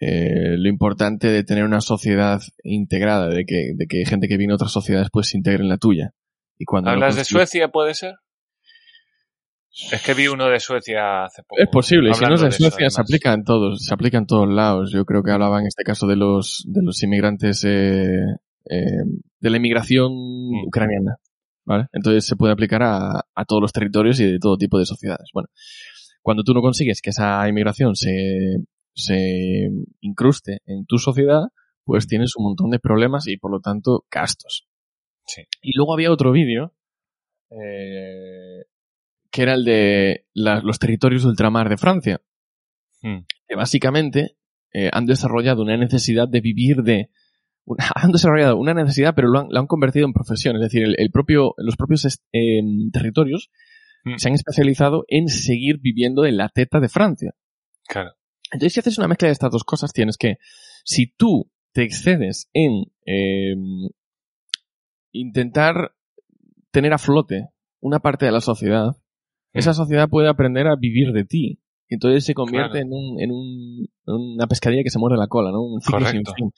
eh, 0.00 0.56
lo 0.58 0.68
importante 0.68 1.28
de 1.28 1.44
tener 1.44 1.64
una 1.64 1.80
sociedad 1.80 2.40
integrada, 2.64 3.28
de 3.28 3.44
que, 3.46 3.72
de 3.76 3.86
que 3.86 4.04
gente 4.04 4.28
que 4.28 4.36
viene 4.36 4.50
de 4.50 4.56
otras 4.56 4.72
sociedades 4.72 5.08
pues 5.12 5.28
se 5.28 5.38
integre 5.38 5.62
en 5.62 5.68
la 5.70 5.78
tuya. 5.78 6.10
Y 6.58 6.64
cuando 6.64 6.90
¿Hablas 6.90 7.16
de 7.16 7.24
Suecia, 7.24 7.68
puede 7.68 7.94
ser? 7.94 8.14
Es 9.90 10.02
que 10.02 10.14
vi 10.14 10.28
uno 10.28 10.48
de 10.48 10.60
Suecia 10.60 11.24
hace 11.24 11.42
poco. 11.42 11.60
Es 11.60 11.68
posible, 11.68 12.10
y 12.10 12.14
si 12.14 12.24
no 12.24 12.34
es 12.34 12.40
de 12.42 12.48
eso, 12.48 12.58
Suecia, 12.58 12.90
se 12.90 13.00
aplica 13.00 13.32
en 13.32 13.42
todos, 13.42 13.84
se 13.84 13.92
aplica 13.92 14.18
en 14.18 14.26
todos 14.26 14.48
lados. 14.48 14.92
Yo 14.92 15.04
creo 15.04 15.22
que 15.24 15.32
hablaba 15.32 15.58
en 15.60 15.66
este 15.66 15.82
caso 15.82 16.06
de 16.06 16.14
los, 16.14 16.62
de 16.68 16.80
los 16.84 17.02
inmigrantes, 17.02 17.64
eh, 17.64 18.20
eh, 18.70 19.02
de 19.40 19.50
la 19.50 19.56
inmigración 19.56 20.12
Mm. 20.12 20.66
ucraniana. 20.68 21.16
¿Vale? 21.66 21.86
Entonces 21.92 22.26
se 22.26 22.36
puede 22.36 22.52
aplicar 22.52 22.82
a, 22.82 23.24
a 23.34 23.44
todos 23.46 23.62
los 23.62 23.72
territorios 23.72 24.20
y 24.20 24.30
de 24.32 24.38
todo 24.38 24.58
tipo 24.58 24.78
de 24.78 24.84
sociedades. 24.84 25.30
Bueno, 25.32 25.48
cuando 26.20 26.42
tú 26.44 26.52
no 26.52 26.60
consigues 26.60 27.00
que 27.00 27.08
esa 27.10 27.48
inmigración 27.48 27.96
se, 27.96 28.58
se 28.94 29.70
incruste 30.00 30.58
en 30.66 30.84
tu 30.86 30.98
sociedad, 30.98 31.40
pues 31.84 32.06
tienes 32.06 32.36
un 32.36 32.44
montón 32.44 32.70
de 32.70 32.78
problemas 32.78 33.26
y 33.28 33.38
por 33.38 33.50
lo 33.50 33.60
tanto 33.60 34.04
gastos. 34.10 34.66
Sí. 35.26 35.42
Y 35.62 35.76
luego 35.76 35.94
había 35.94 36.10
otro 36.12 36.32
vídeo 36.32 36.74
eh, 37.50 38.64
que 39.30 39.42
era 39.42 39.54
el 39.54 39.64
de 39.64 40.26
la- 40.32 40.60
los 40.60 40.78
territorios 40.78 41.22
de 41.22 41.28
ultramar 41.28 41.68
de 41.68 41.76
Francia, 41.76 42.20
Mm. 43.02 43.18
que 43.48 43.54
básicamente 43.56 44.36
eh, 44.72 44.90
han 44.92 45.06
desarrollado 45.06 45.62
una 45.62 45.76
necesidad 45.76 46.26
de 46.28 46.40
vivir 46.40 46.78
de 46.82 47.10
una- 47.64 47.78
han 47.94 48.12
desarrollado 48.12 48.56
una 48.56 48.74
necesidad, 48.74 49.14
pero 49.14 49.28
lo 49.28 49.38
han, 49.40 49.46
lo 49.50 49.60
han 49.60 49.66
convertido 49.66 50.04
en 50.06 50.12
profesión. 50.12 50.56
Es 50.56 50.62
decir, 50.62 50.82
el, 50.82 50.96
el 50.98 51.10
propio, 51.10 51.54
los 51.58 51.76
propios 51.76 52.04
em, 52.32 52.90
territorios 52.92 53.50
Mm. 54.06 54.16
se 54.18 54.28
han 54.28 54.34
especializado 54.34 55.04
en 55.08 55.28
seguir 55.28 55.78
viviendo 55.80 56.26
en 56.26 56.36
la 56.36 56.50
teta 56.50 56.78
de 56.80 56.88
Francia. 56.90 57.34
Claro. 57.88 58.10
Entonces, 58.52 58.74
si 58.74 58.80
haces 58.80 58.98
una 58.98 59.08
mezcla 59.08 59.28
de 59.28 59.32
estas 59.32 59.50
dos 59.50 59.64
cosas, 59.64 59.92
tienes 59.94 60.18
que, 60.18 60.36
si 60.84 61.06
tú 61.06 61.50
te 61.72 61.82
excedes 61.84 62.50
en 62.52 62.84
eh, 63.06 63.54
intentar 65.14 65.92
tener 66.70 66.92
a 66.92 66.98
flote 66.98 67.48
una 67.80 68.00
parte 68.00 68.26
de 68.26 68.32
la 68.32 68.40
sociedad, 68.40 68.88
Mm. 69.52 69.58
esa 69.58 69.72
sociedad 69.74 70.08
puede 70.08 70.28
aprender 70.28 70.66
a 70.66 70.74
vivir 70.76 71.12
de 71.12 71.24
ti. 71.24 71.60
Entonces 71.88 72.24
se 72.24 72.34
convierte 72.34 72.80
Claro. 72.80 72.86
en, 72.86 72.92
un, 72.92 73.20
en, 73.20 73.30
un- 73.30 73.86
en 74.06 74.14
una 74.36 74.46
pescadilla 74.48 74.82
que 74.82 74.90
se 74.90 74.98
muerde 74.98 75.16
la 75.16 75.28
cola, 75.28 75.50
¿no? 75.52 75.62
Un 75.62 75.80
ciclo 75.80 76.00
sin 76.06 76.22
fin, 76.34 76.50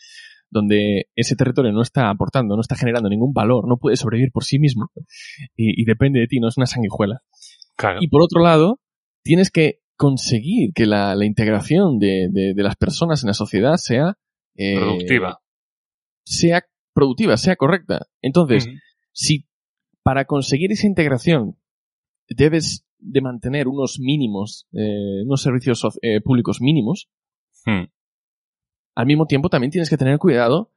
donde 0.51 1.07
ese 1.15 1.37
territorio 1.37 1.73
no 1.73 1.83
está 1.83 2.09
aportando, 2.09 2.55
no 2.55 2.61
está 2.63 2.75
generando 2.77 3.09
ningún 3.11 3.33
valor, 3.35 3.69
no 3.69 3.77
puede 3.77 3.97
sobrevivir 3.97 4.31
por 4.33 4.45
sí 4.45 4.59
mismo 4.59 4.91
y, 5.57 5.83
y 5.83 5.85
depende 5.85 6.21
de 6.21 6.27
ti, 6.29 6.39
no 6.41 6.49
es 6.49 6.57
una 6.57 6.67
sanguijuela. 6.67 7.21
Claro. 7.77 7.99
Y 8.01 8.09
por 8.09 8.23
otro 8.23 8.41
lado, 8.43 8.81
tienes 9.23 9.51
que 9.51 9.81
conseguir 9.97 10.73
que 10.75 10.87
la, 10.87 11.15
la 11.17 11.27
integración 11.27 11.99
de, 11.99 12.29
de- 12.31 12.55
de 12.55 12.63
las 12.63 12.77
personas 12.77 13.23
en 13.23 13.27
la 13.29 13.35
sociedad 13.35 13.75
sea 13.77 14.17
eh, 14.57 14.77
Productiva. 14.79 15.41
sea 16.25 16.63
productiva, 16.97 17.37
sea 17.37 17.55
correcta. 17.57 18.07
Entonces, 18.23 18.67
si 19.13 19.47
para 20.03 20.25
conseguir 20.25 20.73
esa 20.73 20.87
integración 20.89 21.57
debes 22.29 22.85
de 22.99 23.21
mantener 23.21 23.69
unos 23.69 23.99
mínimos, 24.01 24.67
eh, 24.73 25.23
unos 25.25 25.43
servicios 25.43 25.87
eh, 26.03 26.21
públicos 26.23 26.61
mínimos, 26.61 27.09
Mm. 27.69 27.87
al 28.95 29.07
mismo 29.07 29.27
tiempo 29.27 29.49
también 29.49 29.73
tienes 29.73 29.91
que 29.91 29.97
tener 29.97 30.19
cuidado 30.19 30.71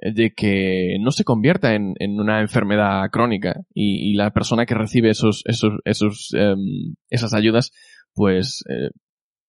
eh, 0.00 0.12
de 0.12 0.32
que 0.32 0.96
no 1.00 1.10
se 1.10 1.24
convierta 1.24 1.74
en, 1.74 1.94
en 1.98 2.20
una 2.20 2.40
enfermedad 2.40 3.10
crónica 3.10 3.62
y, 3.74 4.12
y 4.12 4.14
la 4.14 4.30
persona 4.30 4.64
que 4.64 4.76
recibe 4.76 5.10
esos, 5.10 5.42
esos, 5.46 5.72
esos, 5.84 6.30
em, 6.34 6.94
esas 7.10 7.34
ayudas 7.34 7.72
pues 8.14 8.62
eh, 8.70 8.90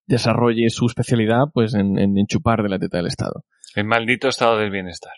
desarrolle 0.07 0.69
su 0.71 0.87
especialidad 0.87 1.43
pues 1.53 1.75
en, 1.75 1.99
en, 1.99 2.17
en 2.17 2.25
chupar 2.25 2.63
de 2.63 2.69
la 2.69 2.79
teta 2.79 2.97
del 2.97 3.05
Estado. 3.07 3.43
El 3.75 3.85
maldito 3.85 4.27
estado 4.27 4.57
del 4.57 4.71
bienestar. 4.71 5.13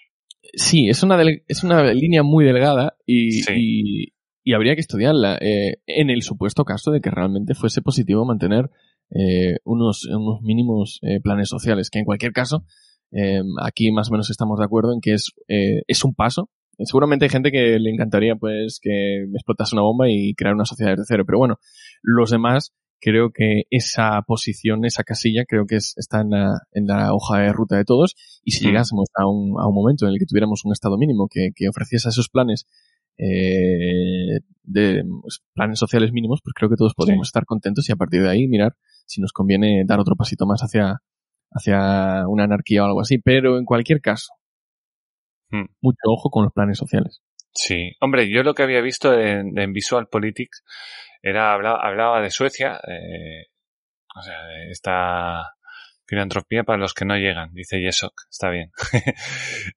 Sí, 0.54 0.90
es 0.90 1.04
una, 1.04 1.18
del- 1.18 1.44
es 1.48 1.64
una 1.64 1.94
línea 1.94 2.24
muy 2.24 2.46
delgada 2.46 2.96
y, 3.06 3.32
Sí. 3.44 3.54
y, 3.56 4.14
y 4.44 4.54
habría 4.54 4.76
que 4.76 4.82
estudiarla 4.82 5.38
eh, 5.40 5.76
en 5.86 6.10
el 6.10 6.24
supuesto 6.24 6.66
caso 6.66 6.92
de 6.92 7.00
que 7.02 7.12
realmente 7.12 7.54
fuese 7.54 7.82
positivo 7.82 8.26
mantener 8.26 8.70
eh, 9.12 9.58
unos, 9.66 10.06
unos 10.06 10.42
mínimos 10.42 11.00
eh, 11.04 11.20
planes 11.22 11.50
sociales, 11.50 11.90
que 11.90 12.00
en 12.00 12.06
cualquier 12.06 12.32
caso, 12.32 12.66
eh, 13.12 13.42
aquí 13.62 13.92
más 13.92 14.10
o 14.10 14.14
menos 14.14 14.30
estamos 14.30 14.58
de 14.60 14.66
acuerdo 14.66 14.94
en 14.94 15.02
que 15.02 15.14
es, 15.14 15.32
eh, 15.48 15.84
es 15.88 16.04
un 16.04 16.16
paso. 16.16 16.50
Seguramente 16.80 17.26
hay 17.26 17.30
gente 17.30 17.52
que 17.52 17.78
le 17.78 17.92
encantaría 17.92 18.36
pues 18.36 18.80
que 18.82 19.24
explotase 19.34 19.76
una 19.76 19.84
bomba 19.84 20.10
y 20.10 20.34
crear 20.34 20.56
una 20.56 20.66
sociedad 20.66 20.92
desde 20.94 21.04
cero, 21.08 21.24
pero 21.28 21.38
bueno, 21.38 21.60
los 22.02 22.32
demás 22.32 22.74
creo 23.02 23.32
que 23.34 23.64
esa 23.72 24.22
posición, 24.22 24.86
esa 24.86 25.04
casilla, 25.04 25.44
creo 25.48 25.66
que 25.66 25.76
es- 25.78 25.94
está 25.98 26.22
en 26.22 26.30
la, 26.30 26.60
en 26.72 26.86
la 26.88 27.14
hoja 27.14 27.40
de 27.40 27.52
ruta 27.52 27.76
de 27.78 27.84
todos. 27.86 28.16
Y 28.44 28.52
si 28.52 28.66
llegásemos 28.66 29.10
a 29.16 29.26
un, 29.28 29.60
a 29.60 29.68
un 29.68 29.76
momento 29.76 30.06
en 30.06 30.14
el 30.14 30.20
que 30.20 30.26
tuviéramos 30.26 30.64
un 30.66 30.72
estado 30.72 30.98
mínimo 30.98 31.28
que, 31.30 31.50
que 31.56 31.68
ofreciese 31.68 32.10
esos 32.10 32.30
planes, 32.30 32.66
eh, 33.18 34.40
de 34.64 35.04
pues, 35.22 35.42
planes 35.54 35.80
sociales 35.80 36.12
mínimos, 36.12 36.40
pues 36.44 36.54
creo 36.56 36.70
que 36.70 36.76
todos 36.78 36.94
podríamos 36.96 37.28
estar 37.28 37.46
contentos 37.46 37.88
y 37.90 37.92
a 37.92 37.96
partir 37.96 38.22
de 38.22 38.30
ahí 38.30 38.48
mirar 38.48 38.76
si 39.06 39.20
nos 39.22 39.34
conviene 39.34 39.84
dar 39.86 40.00
otro 40.00 40.16
pasito 40.16 40.46
más 40.46 40.62
hacia, 40.62 41.02
hacia 41.52 42.28
una 42.28 42.46
anarquía 42.46 42.84
o 42.84 42.86
algo 42.86 43.02
así. 43.02 43.18
Pero 43.20 43.58
en 43.58 43.66
cualquier 43.66 44.00
caso, 44.02 44.28
Mm. 45.54 45.66
mucho 45.82 45.98
ojo 46.08 46.30
con 46.30 46.46
los 46.46 46.54
planes 46.54 46.78
sociales. 46.78 47.22
Sí. 47.54 47.92
Hombre, 48.00 48.30
yo 48.32 48.42
lo 48.44 48.54
que 48.54 48.64
había 48.64 48.80
visto 48.80 49.14
en, 49.20 49.58
en 49.60 49.74
Visual 49.74 50.08
Politics 50.08 50.64
era 51.22 51.54
hablaba, 51.54 51.86
hablaba 51.86 52.22
de 52.22 52.32
Suecia, 52.32 52.80
eh, 52.88 53.48
o 54.16 54.22
sea, 54.22 54.44
de 54.46 54.72
esta 54.72 55.54
filantropía 56.12 56.66
para 56.66 56.78
los 56.78 56.94
que 56.94 57.06
no 57.06 57.16
llegan, 57.16 57.54
dice 57.54 57.80
Yesok, 57.80 58.14
está 58.30 58.50
bien. 58.50 58.72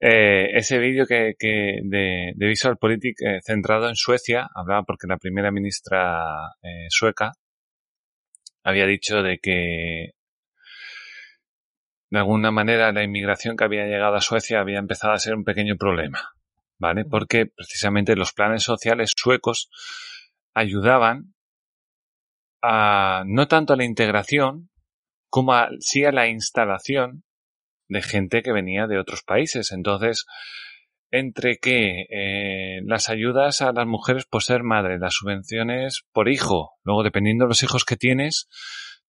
Eh, 0.00 0.50
ese 0.56 0.78
vídeo 0.78 1.06
que, 1.06 1.34
que 1.38 1.78
de, 1.82 2.32
de 2.34 2.46
Visual 2.46 2.76
Politics 2.76 3.22
eh, 3.22 3.40
centrado 3.44 3.88
en 3.88 3.94
Suecia, 3.94 4.48
hablaba 4.54 4.82
porque 4.82 5.06
la 5.06 5.16
primera 5.16 5.50
ministra 5.50 6.24
eh, 6.62 6.86
sueca 6.88 7.32
había 8.64 8.86
dicho 8.86 9.22
de 9.22 9.38
que 9.38 10.14
de 12.10 12.18
alguna 12.18 12.50
manera 12.50 12.92
la 12.92 13.04
inmigración 13.04 13.56
que 13.56 13.64
había 13.64 13.86
llegado 13.86 14.16
a 14.16 14.20
Suecia 14.20 14.60
había 14.60 14.78
empezado 14.78 15.12
a 15.12 15.18
ser 15.18 15.34
un 15.34 15.44
pequeño 15.44 15.76
problema, 15.76 16.32
¿vale? 16.78 17.04
Porque 17.04 17.46
precisamente 17.46 18.16
los 18.16 18.32
planes 18.32 18.62
sociales 18.64 19.12
suecos 19.16 19.68
ayudaban 20.54 21.33
a 22.66 23.24
no 23.26 23.46
tanto 23.46 23.74
a 23.74 23.76
la 23.76 23.84
integración 23.84 24.70
como 25.28 25.52
a, 25.52 25.68
sí 25.80 26.04
a 26.04 26.12
la 26.12 26.28
instalación 26.28 27.24
de 27.88 28.00
gente 28.00 28.42
que 28.42 28.52
venía 28.52 28.86
de 28.86 28.98
otros 28.98 29.22
países. 29.22 29.70
Entonces, 29.70 30.24
entre 31.10 31.58
que 31.58 32.06
eh, 32.08 32.80
las 32.86 33.10
ayudas 33.10 33.60
a 33.60 33.72
las 33.72 33.86
mujeres 33.86 34.24
por 34.24 34.42
ser 34.42 34.62
madre, 34.62 34.98
las 34.98 35.14
subvenciones 35.14 36.04
por 36.12 36.28
hijo, 36.30 36.72
luego 36.84 37.02
dependiendo 37.02 37.44
de 37.44 37.50
los 37.50 37.62
hijos 37.62 37.84
que 37.84 37.96
tienes, 37.96 38.48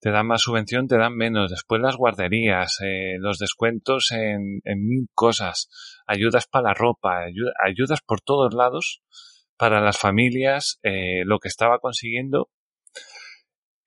te 0.01 0.12
dan 0.12 0.28
más 0.28 0.41
subvención, 0.41 0.88
te 0.88 0.97
dan 0.97 1.16
menos. 1.16 1.49
Después 1.49 1.82
las 1.82 1.95
guarderías, 1.95 2.80
eh, 2.84 3.16
los 3.20 3.39
descuentos 3.39 4.12
en, 4.12 4.60
mil 4.66 5.08
cosas, 5.14 5.70
ayudas 6.06 6.45
para 6.45 6.70
la 6.70 6.74
ropa, 6.74 7.24
ayuda- 7.24 7.53
ayudas 7.66 8.01
por 8.06 8.20
todos 8.20 8.53
lados 8.53 9.01
para 9.58 9.80
las 9.80 9.97
familias. 9.97 10.80
eh, 10.84 11.24
lo 11.26 11.39
que 11.39 11.47
estaba 11.47 11.80
consiguiendo 11.80 12.49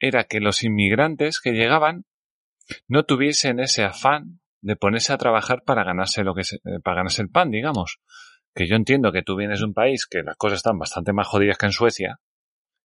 era 0.01 0.25
que 0.25 0.41
los 0.41 0.63
inmigrantes 0.63 1.41
que 1.41 1.53
llegaban 1.53 2.05
no 2.87 3.05
tuviesen 3.05 3.61
ese 3.61 3.85
afán 3.85 4.41
de 4.61 4.77
ponerse 4.77 5.13
a 5.13 5.19
trabajar 5.19 5.63
para 5.65 5.85
ganarse 5.85 6.25
lo 6.25 6.35
que 6.35 6.45
se- 6.45 6.57
eh, 6.57 6.81
para 6.83 6.97
ganarse 6.99 7.23
el 7.23 7.31
pan, 7.31 7.51
digamos. 7.51 7.99
Que 8.55 8.67
yo 8.67 8.77
entiendo 8.77 9.13
que 9.13 9.23
tú 9.23 9.37
vienes 9.37 9.61
de 9.61 9.67
un 9.67 9.75
país 9.75 10.07
que 10.07 10.23
las 10.23 10.37
cosas 10.37 10.59
están 10.59 10.79
bastante 10.79 11.13
más 11.13 11.27
jodidas 11.29 11.59
que 11.59 11.67
en 11.67 11.73
Suecia 11.73 12.21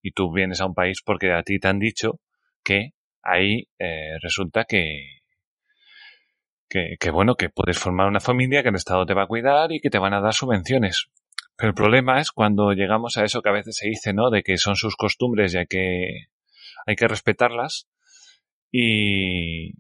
y 0.02 0.12
tú 0.12 0.32
vienes 0.32 0.62
a 0.62 0.66
un 0.66 0.74
país 0.76 1.02
porque 1.04 1.32
a 1.34 1.44
ti 1.44 1.60
te 1.60 1.68
han 1.68 1.80
dicho 1.80 2.20
que 2.64 2.92
ahí 3.24 3.68
eh, 3.80 4.18
resulta 4.22 4.66
que, 4.66 5.22
que, 6.70 6.96
que, 7.00 7.12
bueno, 7.12 7.36
que 7.36 7.50
puedes 7.50 7.78
formar 7.78 8.08
una 8.08 8.20
familia, 8.20 8.64
que 8.64 8.70
el 8.70 8.76
Estado 8.76 9.06
te 9.06 9.14
va 9.14 9.24
a 9.24 9.28
cuidar 9.28 9.72
y 9.72 9.80
que 9.80 9.90
te 9.90 10.00
van 10.00 10.14
a 10.14 10.22
dar 10.22 10.34
subvenciones. 10.34 11.08
Pero 11.56 11.70
el 11.70 11.76
problema 11.76 12.20
es 12.20 12.32
cuando 12.32 12.74
llegamos 12.74 13.18
a 13.18 13.24
eso 13.24 13.42
que 13.42 13.50
a 13.50 13.54
veces 13.54 13.76
se 13.78 13.88
dice, 13.88 14.14
¿no? 14.14 14.30
De 14.30 14.42
que 14.44 14.58
son 14.58 14.76
sus 14.76 14.96
costumbres 14.96 15.54
y 15.54 15.58
hay 15.60 15.68
que, 15.68 16.28
hay 16.86 16.96
que 16.96 17.08
respetarlas. 17.08 17.88
Y, 18.72 19.74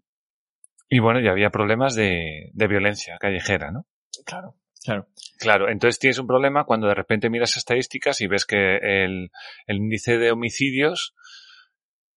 y 0.89 0.99
bueno, 0.99 1.20
ya 1.20 1.32
había 1.32 1.49
problemas 1.49 1.95
de, 1.95 2.51
de 2.54 2.68
violencia 2.68 3.18
callejera, 3.20 3.72
¿no? 3.72 3.86
Claro. 4.26 4.56
Claro. 4.84 5.08
Claro, 5.39 5.70
entonces 5.70 5.97
tienes 5.97 6.20
un 6.20 6.28
problema 6.28 6.66
cuando 6.66 6.88
de 6.88 6.93
repente 6.93 7.30
miras 7.30 7.56
estadísticas 7.56 8.20
y 8.20 8.28
ves 8.28 8.45
que 8.45 8.78
el, 8.78 9.32
el 9.66 9.78
índice 9.78 10.18
de 10.18 10.32
homicidios 10.32 11.16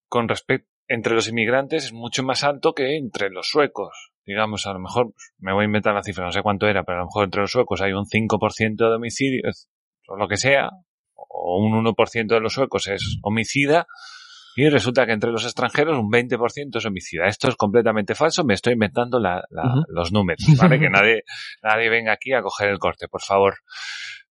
con 0.09 0.29
respecto 0.29 0.69
entre 0.89 1.15
los 1.15 1.29
inmigrantes 1.29 1.87
es 1.87 1.93
mucho 1.93 2.23
más 2.23 2.45
alto 2.45 2.73
que 2.73 2.97
entre 2.97 3.31
los 3.31 3.49
suecos. 3.49 4.13
Digamos, 4.25 4.67
a 4.67 4.73
lo 4.73 4.81
mejor, 4.81 5.13
pues, 5.13 5.33
me 5.39 5.53
voy 5.53 5.63
a 5.63 5.67
inventar 5.67 5.95
la 5.95 6.03
cifra, 6.03 6.25
no 6.25 6.33
sé 6.33 6.43
cuánto 6.43 6.67
era, 6.67 6.85
pero 6.85 6.99
a 6.99 7.01
lo 7.01 7.07
mejor 7.07 7.25
entre 7.25 7.41
los 7.41 7.51
suecos 7.51 7.81
hay 7.81 7.93
un 7.93 8.07
5% 8.07 8.77
de 8.77 8.95
homicidios, 8.95 9.69
o 10.09 10.17
lo 10.17 10.29
que 10.29 10.37
sea, 10.37 10.71
o 11.15 11.59
un 11.59 11.85
1% 11.85 12.27
de 12.35 12.41
los 12.41 12.53
suecos 12.53 12.87
es 12.89 13.19
homicida, 13.23 13.87
y 14.57 14.69
resulta 14.71 15.05
que 15.07 15.13
entre 15.13 15.31
los 15.31 15.45
extranjeros 15.45 15.99
un 15.99 16.11
20% 16.11 16.79
es 16.79 16.87
homicida. 16.87 17.27
Esto 17.27 17.49
es 17.49 17.57
completamente 17.57 18.15
falso, 18.15 18.45
me 18.45 18.55
estoy 18.55 18.73
inventando 18.73 19.19
la- 19.21 19.45
la- 19.51 19.63
los 19.89 20.13
números, 20.13 20.43
¿vale? 20.59 20.79
que 20.81 20.89
nadie, 20.91 21.23
nadie 21.63 21.89
venga 21.91 22.13
aquí 22.13 22.33
a 22.33 22.43
coger 22.43 22.71
el 22.71 22.79
corte, 22.79 23.07
por 23.09 23.23
favor. 23.23 23.57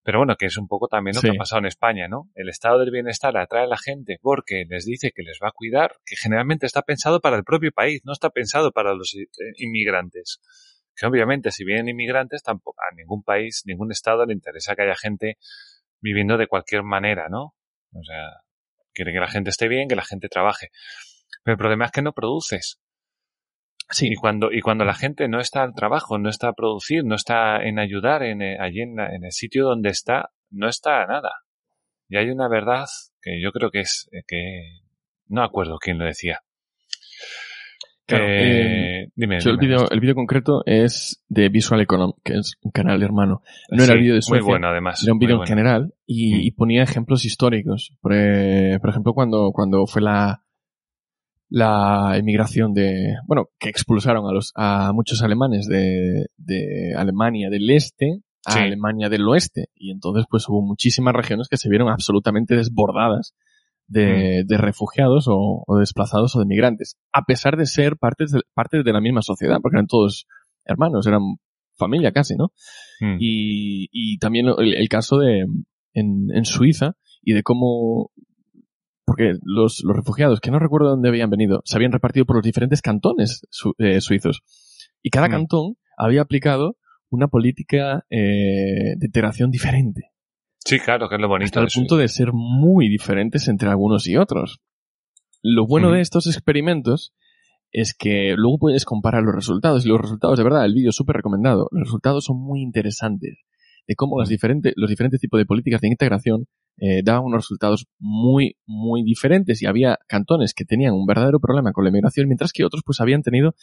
Pero 0.04 0.20
bueno, 0.20 0.36
que 0.36 0.46
es 0.46 0.58
un 0.58 0.68
poco 0.68 0.88
también 0.88 1.16
lo 1.16 1.22
que 1.22 1.30
ha 1.30 1.40
pasado 1.40 1.60
en 1.60 1.66
España, 1.66 2.08
¿no? 2.08 2.30
El 2.36 2.50
estado 2.50 2.78
del 2.78 2.92
bienestar 2.92 3.36
atrae 3.38 3.64
a 3.64 3.68
la 3.68 3.78
gente 3.78 4.20
porque 4.22 4.66
les 4.70 4.86
dice 4.86 5.12
que 5.16 5.24
les 5.24 5.40
va 5.44 5.48
a 5.48 5.52
cuidar, 5.52 5.96
que 6.06 6.16
generalmente 6.16 6.68
está 6.68 6.84
pensado 6.84 7.22
para 7.22 7.38
el 7.38 7.44
propio 7.44 7.72
país, 7.72 8.02
no 8.04 8.14
está 8.14 8.30
pensado 8.30 8.72
para 8.72 8.94
los 8.94 9.16
eh, 9.16 9.26
inmigrantes. 9.58 10.40
Que 10.96 11.08
obviamente 11.08 11.50
si 11.52 11.66
vienen 11.66 11.90
inmigrantes, 11.90 12.44
tampoco 12.44 12.82
a 12.82 12.94
ningún 12.96 13.24
país, 13.24 13.64
ningún 13.66 13.92
estado 13.92 14.26
le 14.28 14.34
interesa 14.34 14.76
que 14.76 14.84
haya 14.84 14.96
gente 14.96 15.38
viviendo 16.02 16.38
de 16.38 16.48
cualquier 16.48 16.84
manera, 16.84 17.28
¿no? 17.30 17.56
O 17.94 18.04
sea, 18.04 18.30
quiere 18.96 19.14
que 19.14 19.20
la 19.20 19.28
gente 19.28 19.52
esté 19.52 19.68
bien, 19.68 19.88
que 19.88 19.96
la 19.96 20.04
gente 20.04 20.30
trabaje. 20.30 20.70
Pero 21.44 21.54
el 21.54 21.58
problema 21.60 21.86
es 21.86 21.92
que 21.92 22.02
no 22.02 22.14
produces. 22.14 22.80
Sí. 23.90 24.08
Y 24.12 24.16
cuando, 24.16 24.52
y 24.52 24.62
cuando 24.62 24.84
la 24.84 24.96
gente 24.96 25.28
no 25.28 25.40
está 25.40 25.62
al 25.62 25.76
trabajo, 25.76 26.18
no 26.18 26.30
está 26.30 26.48
a 26.48 26.54
producir, 26.54 27.04
no 27.04 27.16
está 27.16 27.64
en 27.64 27.78
ayudar 27.78 28.24
en, 28.24 28.42
eh, 28.42 28.58
allí 28.60 28.82
en, 28.82 29.00
el 29.00 29.32
sitio 29.32 29.66
donde 29.66 29.90
está, 29.90 30.32
no 30.50 30.68
está 30.68 31.06
nada. 31.06 31.32
Y 32.10 32.18
hay 32.18 32.30
una 32.30 32.48
verdad 32.48 32.86
que 33.22 33.42
yo 33.42 33.52
creo 33.52 33.70
que 33.70 33.82
es 33.82 34.08
eh, 34.12 34.24
que 34.28 34.80
no 35.28 35.44
acuerdo 35.44 35.78
quién 35.80 36.00
lo 36.00 36.06
decía. 36.06 36.42
Eh, 38.08 39.08
dime, 39.16 39.38
el 39.38 40.00
vídeo 40.00 40.16
concreto 40.16 40.64
es 40.66 41.24
de 41.28 41.50
Visual 41.50 41.82
Econom, 41.82 42.14
que 42.24 42.34
es 42.34 42.56
un 42.62 42.72
canal 42.72 43.02
hermano. 43.02 43.42
No 43.70 43.84
era 43.84 43.94
el 43.94 44.00
vídeo 44.00 44.16
de 44.16 44.22
Suecia, 44.22 44.44
muy 44.44 44.54
bueno 44.54 44.68
además. 44.68 45.04
Era 45.04 45.14
un 45.14 45.20
vídeo 45.20 45.38
en 45.42 45.48
general 45.48 45.94
y, 46.06 46.52
mm. 46.52 46.56
ponía 46.56 46.84
ejemplos 46.84 47.26
históricos. 47.26 47.94
Por, 48.02 48.12
por 48.82 48.90
ejemplo, 48.90 49.14
cuando, 49.14 49.52
cuando 49.52 49.86
fue 49.88 50.02
la, 50.02 50.44
la 51.50 52.18
emigración 52.18 52.74
de, 52.74 53.16
bueno, 53.28 53.50
que 53.60 53.70
expulsaron 53.70 54.28
a 54.28 54.34
los, 54.34 54.52
a 54.56 54.92
muchos 54.94 55.22
alemanes 55.24 55.68
de, 55.68 56.28
de 56.38 56.94
Alemania 56.96 57.50
del 57.50 57.70
este 57.70 58.22
a 58.46 58.62
Alemania 58.62 59.10
del 59.10 59.28
oeste. 59.28 59.70
Y 59.76 59.92
entonces 59.92 60.26
pues 60.30 60.48
hubo 60.48 60.62
muchísimas 60.62 61.14
regiones 61.14 61.48
que 61.50 61.58
se 61.58 61.70
vieron 61.70 61.90
absolutamente 61.90 62.56
desbordadas 62.56 63.34
de, 63.88 64.44
de 64.46 64.58
refugiados 64.58 65.28
o, 65.28 65.64
o, 65.66 65.78
desplazados 65.78 66.36
o 66.36 66.40
de 66.40 66.46
migrantes. 66.46 66.98
A 67.12 67.24
pesar 67.24 67.58
de 67.58 67.66
ser 67.66 67.98
partes 67.98 68.32
de, 68.32 68.42
partes 68.54 68.84
de 68.84 68.94
la 68.94 69.02
misma 69.02 69.22
sociedad, 69.22 69.60
porque 69.62 69.78
eran 69.78 69.88
todos 69.88 70.28
hermanos, 70.66 71.06
eran 71.08 71.22
familia 71.78 72.12
casi, 72.12 72.36
¿no? 72.36 72.52
Mm. 73.02 73.18
Y, 73.20 73.90
y 73.92 74.18
también 74.18 74.48
el, 74.58 74.74
el 74.74 74.90
caso 74.90 75.20
de, 75.20 75.46
en, 75.94 76.28
en 76.34 76.46
Suiza 76.46 76.96
y 77.22 77.34
de 77.34 77.44
cómo 77.44 78.12
porque 79.06 79.36
los, 79.44 79.84
los 79.84 79.96
refugiados, 79.96 80.42
que 80.42 80.52
no 80.52 80.60
recuerdo 80.60 80.90
dónde 80.90 81.10
habían 81.10 81.30
venido, 81.30 81.62
se 81.64 81.78
habían 81.78 81.92
repartido 81.92 82.26
por 82.26 82.38
los 82.38 82.44
diferentes 82.44 82.82
cantones 82.82 83.46
eh, 83.78 84.02
suizos. 84.02 84.42
Y 85.02 85.12
cada 85.12 85.28
mm. 85.28 85.32
cantón 85.32 85.76
había 85.96 86.22
aplicado 86.22 86.78
una 87.10 87.28
política 87.28 88.04
eh, 88.10 88.96
de 88.98 89.06
integración 89.06 89.52
diferente. 89.52 90.12
Sí, 90.66 90.80
claro, 90.80 91.08
que 91.08 91.16
es 91.16 91.22
lo 91.22 91.28
bonito. 91.28 91.46
Hasta 91.46 91.62
el 91.62 91.68
punto 91.74 91.96
de 91.96 92.08
ser 92.08 92.34
muy 92.34 92.90
diferentes 92.90 93.48
entre 93.48 93.70
algunos 93.70 94.08
y 94.08 94.18
otros. 94.18 94.60
Lo 95.44 95.68
bueno 95.68 95.92
de 95.92 96.02
estos 96.02 96.26
experimentos 96.26 97.14
es 97.72 97.94
que 97.94 98.34
luego 98.36 98.58
puedes 98.58 98.84
comparar 98.84 99.22
los 99.22 99.36
resultados. 99.36 99.86
Y 99.86 99.90
los 99.90 100.02
resultados, 100.02 100.38
de 100.38 100.44
verdad, 100.44 100.66
el 100.66 100.74
vídeo 100.74 100.90
es 100.90 100.96
súper 100.96 101.18
recomendado. 101.18 101.68
Los 101.72 101.84
resultados 101.84 102.26
son 102.26 102.38
muy 102.38 102.62
interesantes 102.62 103.38
de 103.88 103.96
cómo 103.96 104.20
las 104.20 104.30
diferentes, 104.30 104.74
los 104.76 104.90
diferentes 104.90 105.22
tipos 105.22 105.38
de 105.38 105.46
políticas 105.46 105.82
de 105.82 105.90
integración 105.90 106.48
eh, 106.78 107.02
daban 107.04 107.26
unos 107.26 107.44
resultados 107.44 107.88
muy, 108.00 108.58
muy 108.66 109.04
diferentes 109.04 109.62
y 109.62 109.68
había 109.68 110.00
cantones 110.08 110.54
que 110.54 110.66
tenían 110.66 110.94
un 110.94 111.06
verdadero 111.06 111.40
problema 111.40 111.72
con 111.72 111.84
la 111.84 111.90
inmigración, 111.90 112.28
mientras 112.28 112.52
que 112.52 112.66
otros 112.66 112.82
pues 112.84 113.00
habían 113.00 113.22
tenido 113.22 113.56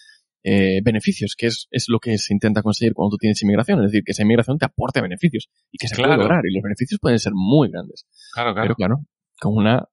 eh, 0.44 0.80
beneficios, 0.82 1.34
que 1.36 1.46
es, 1.46 1.68
es, 1.70 1.86
lo 1.88 1.98
que 2.00 2.18
se 2.18 2.32
intenta 2.32 2.62
conseguir 2.62 2.94
cuando 2.94 3.14
tú 3.14 3.18
tienes 3.18 3.42
inmigración, 3.42 3.78
es 3.80 3.92
decir, 3.92 4.02
que 4.04 4.12
esa 4.12 4.22
inmigración 4.22 4.58
te 4.58 4.64
aporte 4.64 5.00
beneficios 5.00 5.48
y 5.70 5.78
que 5.78 5.88
se 5.88 5.96
puede 5.96 6.16
lograr 6.16 6.42
y 6.44 6.54
los 6.54 6.62
beneficios 6.62 6.98
pueden 7.00 7.18
ser 7.18 7.32
muy 7.34 7.70
grandes. 7.70 8.06
Claro, 8.32 8.52
claro. 8.52 8.64
Pero 8.64 8.74
claro, 8.74 9.06
con 9.40 9.56
una 9.56 9.88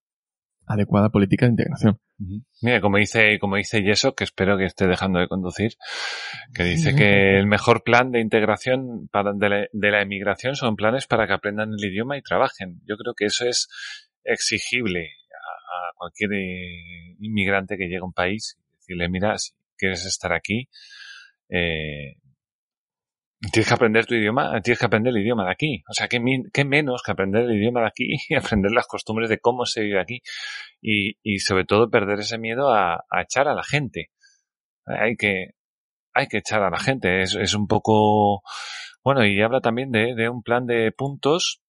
adecuada 0.69 1.09
política 1.09 1.45
de 1.45 1.51
integración. 1.51 1.99
Mira, 2.61 2.79
como 2.79 2.97
dice, 2.97 3.39
como 3.39 3.55
dice 3.55 3.81
Yeso, 3.81 4.13
que 4.13 4.23
espero 4.23 4.57
que 4.57 4.65
esté 4.65 4.85
dejando 4.87 5.19
de 5.19 5.27
conducir, 5.27 5.71
que 6.53 6.63
dice 6.63 6.95
que 6.95 7.39
el 7.39 7.47
mejor 7.47 7.81
plan 7.81 8.11
de 8.11 8.19
integración 8.19 9.07
para, 9.11 9.33
de, 9.33 9.49
la, 9.49 9.67
de 9.71 9.91
la 9.91 10.01
emigración 10.01 10.55
son 10.55 10.75
planes 10.75 11.07
para 11.07 11.25
que 11.25 11.33
aprendan 11.33 11.71
el 11.73 11.83
idioma 11.83 12.17
y 12.17 12.21
trabajen. 12.21 12.81
Yo 12.85 12.97
creo 12.97 13.15
que 13.15 13.25
eso 13.25 13.45
es 13.47 13.67
exigible 14.23 15.09
a, 15.31 15.89
a 15.89 15.93
cualquier 15.95 16.33
eh, 16.33 17.15
inmigrante 17.19 17.75
que 17.75 17.85
llegue 17.85 18.01
a 18.01 18.05
un 18.05 18.13
país. 18.13 18.59
Decirle, 18.75 19.09
mira, 19.09 19.37
si 19.37 19.53
quieres 19.79 20.05
estar 20.05 20.33
aquí, 20.33 20.69
eh, 21.49 22.17
Tienes 23.53 23.69
que 23.69 23.73
aprender 23.73 24.05
tu 24.05 24.15
idioma, 24.15 24.59
tienes 24.61 24.79
que 24.79 24.85
aprender 24.85 25.15
el 25.15 25.21
idioma 25.21 25.45
de 25.45 25.51
aquí. 25.51 25.81
O 25.89 25.93
sea, 25.93 26.09
¿qué, 26.09 26.19
menos 26.65 27.01
que 27.01 27.11
aprender 27.11 27.43
el 27.43 27.55
idioma 27.55 27.81
de 27.81 27.87
aquí 27.87 28.17
y 28.29 28.35
aprender 28.35 28.71
las 28.71 28.85
costumbres 28.85 29.29
de 29.29 29.39
cómo 29.39 29.65
se 29.65 29.81
vive 29.81 30.01
aquí. 30.01 30.21
Y, 30.81 31.17
y 31.23 31.39
sobre 31.39 31.63
todo 31.63 31.89
perder 31.89 32.19
ese 32.19 32.37
miedo 32.37 32.73
a, 32.73 33.05
echar 33.21 33.47
a 33.47 33.55
la 33.55 33.63
gente. 33.63 34.11
Hay 34.85 35.15
que, 35.15 35.51
hay 36.13 36.27
que 36.27 36.39
echar 36.39 36.63
a 36.63 36.69
la 36.69 36.79
gente. 36.79 37.21
Es, 37.21 37.53
un 37.53 37.67
poco, 37.67 38.41
bueno, 39.05 39.25
y 39.25 39.41
habla 39.41 39.61
también 39.61 39.91
de, 39.91 40.15
de 40.15 40.27
un 40.29 40.43
plan 40.43 40.65
de 40.65 40.91
puntos 40.91 41.61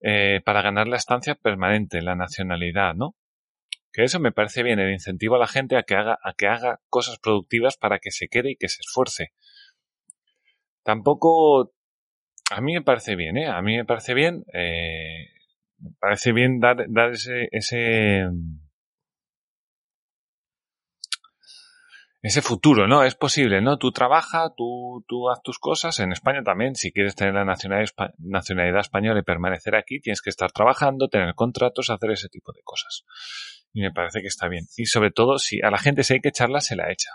eh, 0.00 0.40
para 0.44 0.62
ganar 0.62 0.88
la 0.88 0.96
estancia 0.96 1.36
permanente, 1.36 2.02
la 2.02 2.16
nacionalidad, 2.16 2.94
¿no? 2.94 3.14
Que 3.92 4.04
eso 4.04 4.20
me 4.20 4.32
parece 4.32 4.62
bien, 4.62 4.78
el 4.78 4.92
incentivo 4.92 5.36
a 5.36 5.38
la 5.40 5.46
gente 5.46 5.76
a 5.76 5.82
que 5.82 5.94
haga, 5.94 6.18
a 6.22 6.32
que 6.34 6.46
haga 6.46 6.80
cosas 6.88 7.18
productivas 7.18 7.76
para 7.76 7.98
que 7.98 8.10
se 8.10 8.28
quede 8.28 8.52
y 8.52 8.56
que 8.56 8.68
se 8.68 8.80
esfuerce 8.80 9.32
tampoco 10.82 11.72
a 12.50 12.60
mí 12.60 12.74
me 12.74 12.82
parece 12.82 13.16
bien, 13.16 13.36
¿eh? 13.36 13.46
A 13.48 13.62
mí 13.62 13.76
me 13.76 13.84
parece 13.84 14.14
bien, 14.14 14.44
eh, 14.52 15.28
me 15.78 15.90
parece 16.00 16.32
bien 16.32 16.58
dar, 16.58 16.84
dar 16.88 17.12
ese, 17.12 17.48
ese, 17.52 18.28
ese 22.22 22.42
futuro, 22.42 22.88
¿no? 22.88 23.04
Es 23.04 23.14
posible, 23.14 23.60
¿no? 23.60 23.78
Tú 23.78 23.92
trabajas, 23.92 24.50
tú, 24.56 25.04
tú 25.06 25.30
haz 25.30 25.40
tus 25.42 25.60
cosas. 25.60 26.00
En 26.00 26.10
España 26.10 26.42
también, 26.42 26.74
si 26.74 26.92
quieres 26.92 27.14
tener 27.14 27.34
la 27.34 27.44
nacionalidad, 27.44 27.92
nacionalidad 28.18 28.80
española 28.80 29.20
y 29.20 29.22
permanecer 29.22 29.76
aquí, 29.76 30.00
tienes 30.00 30.20
que 30.20 30.30
estar 30.30 30.50
trabajando, 30.50 31.08
tener 31.08 31.34
contratos, 31.36 31.88
hacer 31.88 32.10
ese 32.10 32.28
tipo 32.28 32.52
de 32.52 32.62
cosas. 32.64 33.04
Y 33.72 33.82
me 33.82 33.92
parece 33.92 34.20
que 34.20 34.26
está 34.26 34.48
bien. 34.48 34.66
Y 34.76 34.86
sobre 34.86 35.10
todo, 35.10 35.38
si 35.38 35.60
a 35.62 35.70
la 35.70 35.78
gente 35.78 36.02
si 36.02 36.14
hay 36.14 36.20
que 36.20 36.30
echarla, 36.30 36.60
se 36.60 36.76
la 36.76 36.90
echa. 36.90 37.10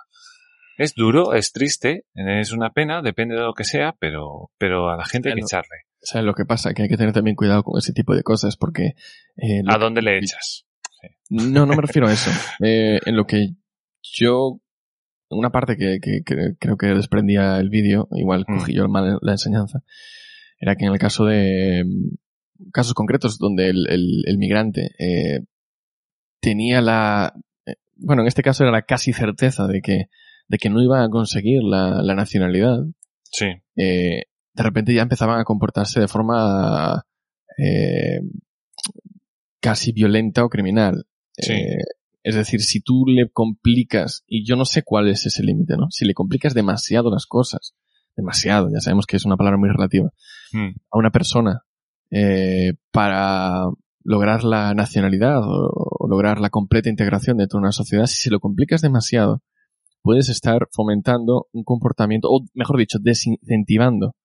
Es 0.77 0.93
duro, 0.93 1.33
es 1.33 1.53
triste, 1.53 2.05
es 2.13 2.51
una 2.51 2.71
pena, 2.71 3.01
depende 3.01 3.35
de 3.35 3.41
lo 3.41 3.53
que 3.53 3.63
sea, 3.63 3.95
pero, 3.97 4.51
pero 4.57 4.89
a 4.89 4.97
la 4.97 5.05
gente 5.05 5.29
hay 5.29 5.35
que 5.35 5.41
echarle. 5.41 5.85
¿Sabes 6.01 6.25
lo 6.25 6.33
que 6.33 6.45
pasa? 6.45 6.73
Que 6.73 6.83
hay 6.83 6.89
que 6.89 6.97
tener 6.97 7.13
también 7.13 7.35
cuidado 7.35 7.63
con 7.63 7.77
ese 7.77 7.93
tipo 7.93 8.13
de 8.13 8.23
cosas 8.23 8.57
porque... 8.57 8.95
Eh, 9.37 9.63
¿A 9.67 9.77
dónde 9.77 10.01
le 10.01 10.17
echas? 10.17 10.65
No, 11.29 11.65
no 11.65 11.75
me 11.75 11.81
refiero 11.81 12.07
a 12.07 12.13
eso. 12.13 12.29
Eh, 12.63 12.99
en 13.05 13.15
lo 13.15 13.25
que 13.25 13.55
yo... 14.01 14.59
Una 15.29 15.49
parte 15.49 15.75
que, 15.75 15.99
que, 15.99 16.21
creo 16.59 16.77
que 16.77 16.87
desprendía 16.87 17.57
el 17.57 17.69
vídeo, 17.69 18.07
igual 18.11 18.45
mm. 18.47 18.57
cogí 18.57 18.75
yo 18.75 18.87
mal 18.87 19.17
la 19.21 19.31
enseñanza, 19.31 19.79
era 20.59 20.75
que 20.75 20.85
en 20.85 20.93
el 20.93 20.99
caso 20.99 21.25
de 21.25 21.83
mm, 21.83 22.69
casos 22.71 22.93
concretos 22.93 23.39
donde 23.39 23.69
el, 23.69 23.87
el, 23.89 24.23
el 24.27 24.37
migrante 24.37 24.91
eh, 24.99 25.39
tenía 26.39 26.81
la... 26.81 27.33
Eh, 27.65 27.75
bueno, 27.95 28.21
en 28.21 28.27
este 28.27 28.43
caso 28.43 28.63
era 28.63 28.71
la 28.71 28.83
casi 28.83 29.13
certeza 29.13 29.67
de 29.67 29.81
que 29.81 30.05
de 30.47 30.57
que 30.57 30.69
no 30.69 30.81
iban 30.81 31.01
a 31.01 31.09
conseguir 31.09 31.63
la, 31.63 32.01
la 32.01 32.15
nacionalidad, 32.15 32.79
sí. 33.31 33.47
Eh, 33.75 34.23
de 34.53 34.63
repente 34.63 34.93
ya 34.93 35.01
empezaban 35.01 35.39
a 35.39 35.43
comportarse 35.43 35.99
de 35.99 36.07
forma 36.07 37.05
eh, 37.57 38.21
casi 39.59 39.91
violenta 39.91 40.45
o 40.45 40.49
criminal. 40.49 41.05
Sí. 41.37 41.53
Eh, 41.53 41.77
es 42.23 42.35
decir, 42.35 42.61
si 42.61 42.81
tú 42.81 43.05
le 43.05 43.29
complicas, 43.29 44.23
y 44.27 44.45
yo 44.45 44.55
no 44.55 44.65
sé 44.65 44.83
cuál 44.83 45.09
es 45.09 45.25
ese 45.25 45.43
límite, 45.43 45.77
¿no? 45.77 45.91
Si 45.91 46.05
le 46.05 46.15
complicas 46.15 46.55
demasiado 46.55 47.11
las 47.11 47.27
cosas, 47.27 47.75
demasiado, 48.15 48.69
ya 48.71 48.79
sabemos 48.79 49.05
que 49.05 49.17
es 49.17 49.25
una 49.25 49.37
palabra 49.37 49.59
muy 49.59 49.69
relativa, 49.69 50.11
mm. 50.51 50.69
a 50.89 50.97
una 50.97 51.11
persona 51.11 51.65
eh, 52.09 52.73
para 52.91 53.65
lograr 54.05 54.43
la 54.43 54.73
nacionalidad 54.73 55.39
o, 55.43 55.69
o, 55.73 56.07
lograr 56.07 56.39
la 56.39 56.49
completa 56.49 56.89
integración 56.89 57.37
dentro 57.37 57.57
de 57.57 57.63
una 57.63 57.71
sociedad, 57.71 58.05
si 58.05 58.17
se 58.17 58.29
lo 58.29 58.39
complicas 58.39 58.81
demasiado, 58.81 59.41
puedes 60.01 60.29
estar 60.29 60.67
fomentando 60.71 61.47
un 61.51 61.63
comportamiento, 61.63 62.29
o 62.29 62.45
mejor 62.53 62.77
dicho, 62.77 62.99
desincentivando 63.01 64.15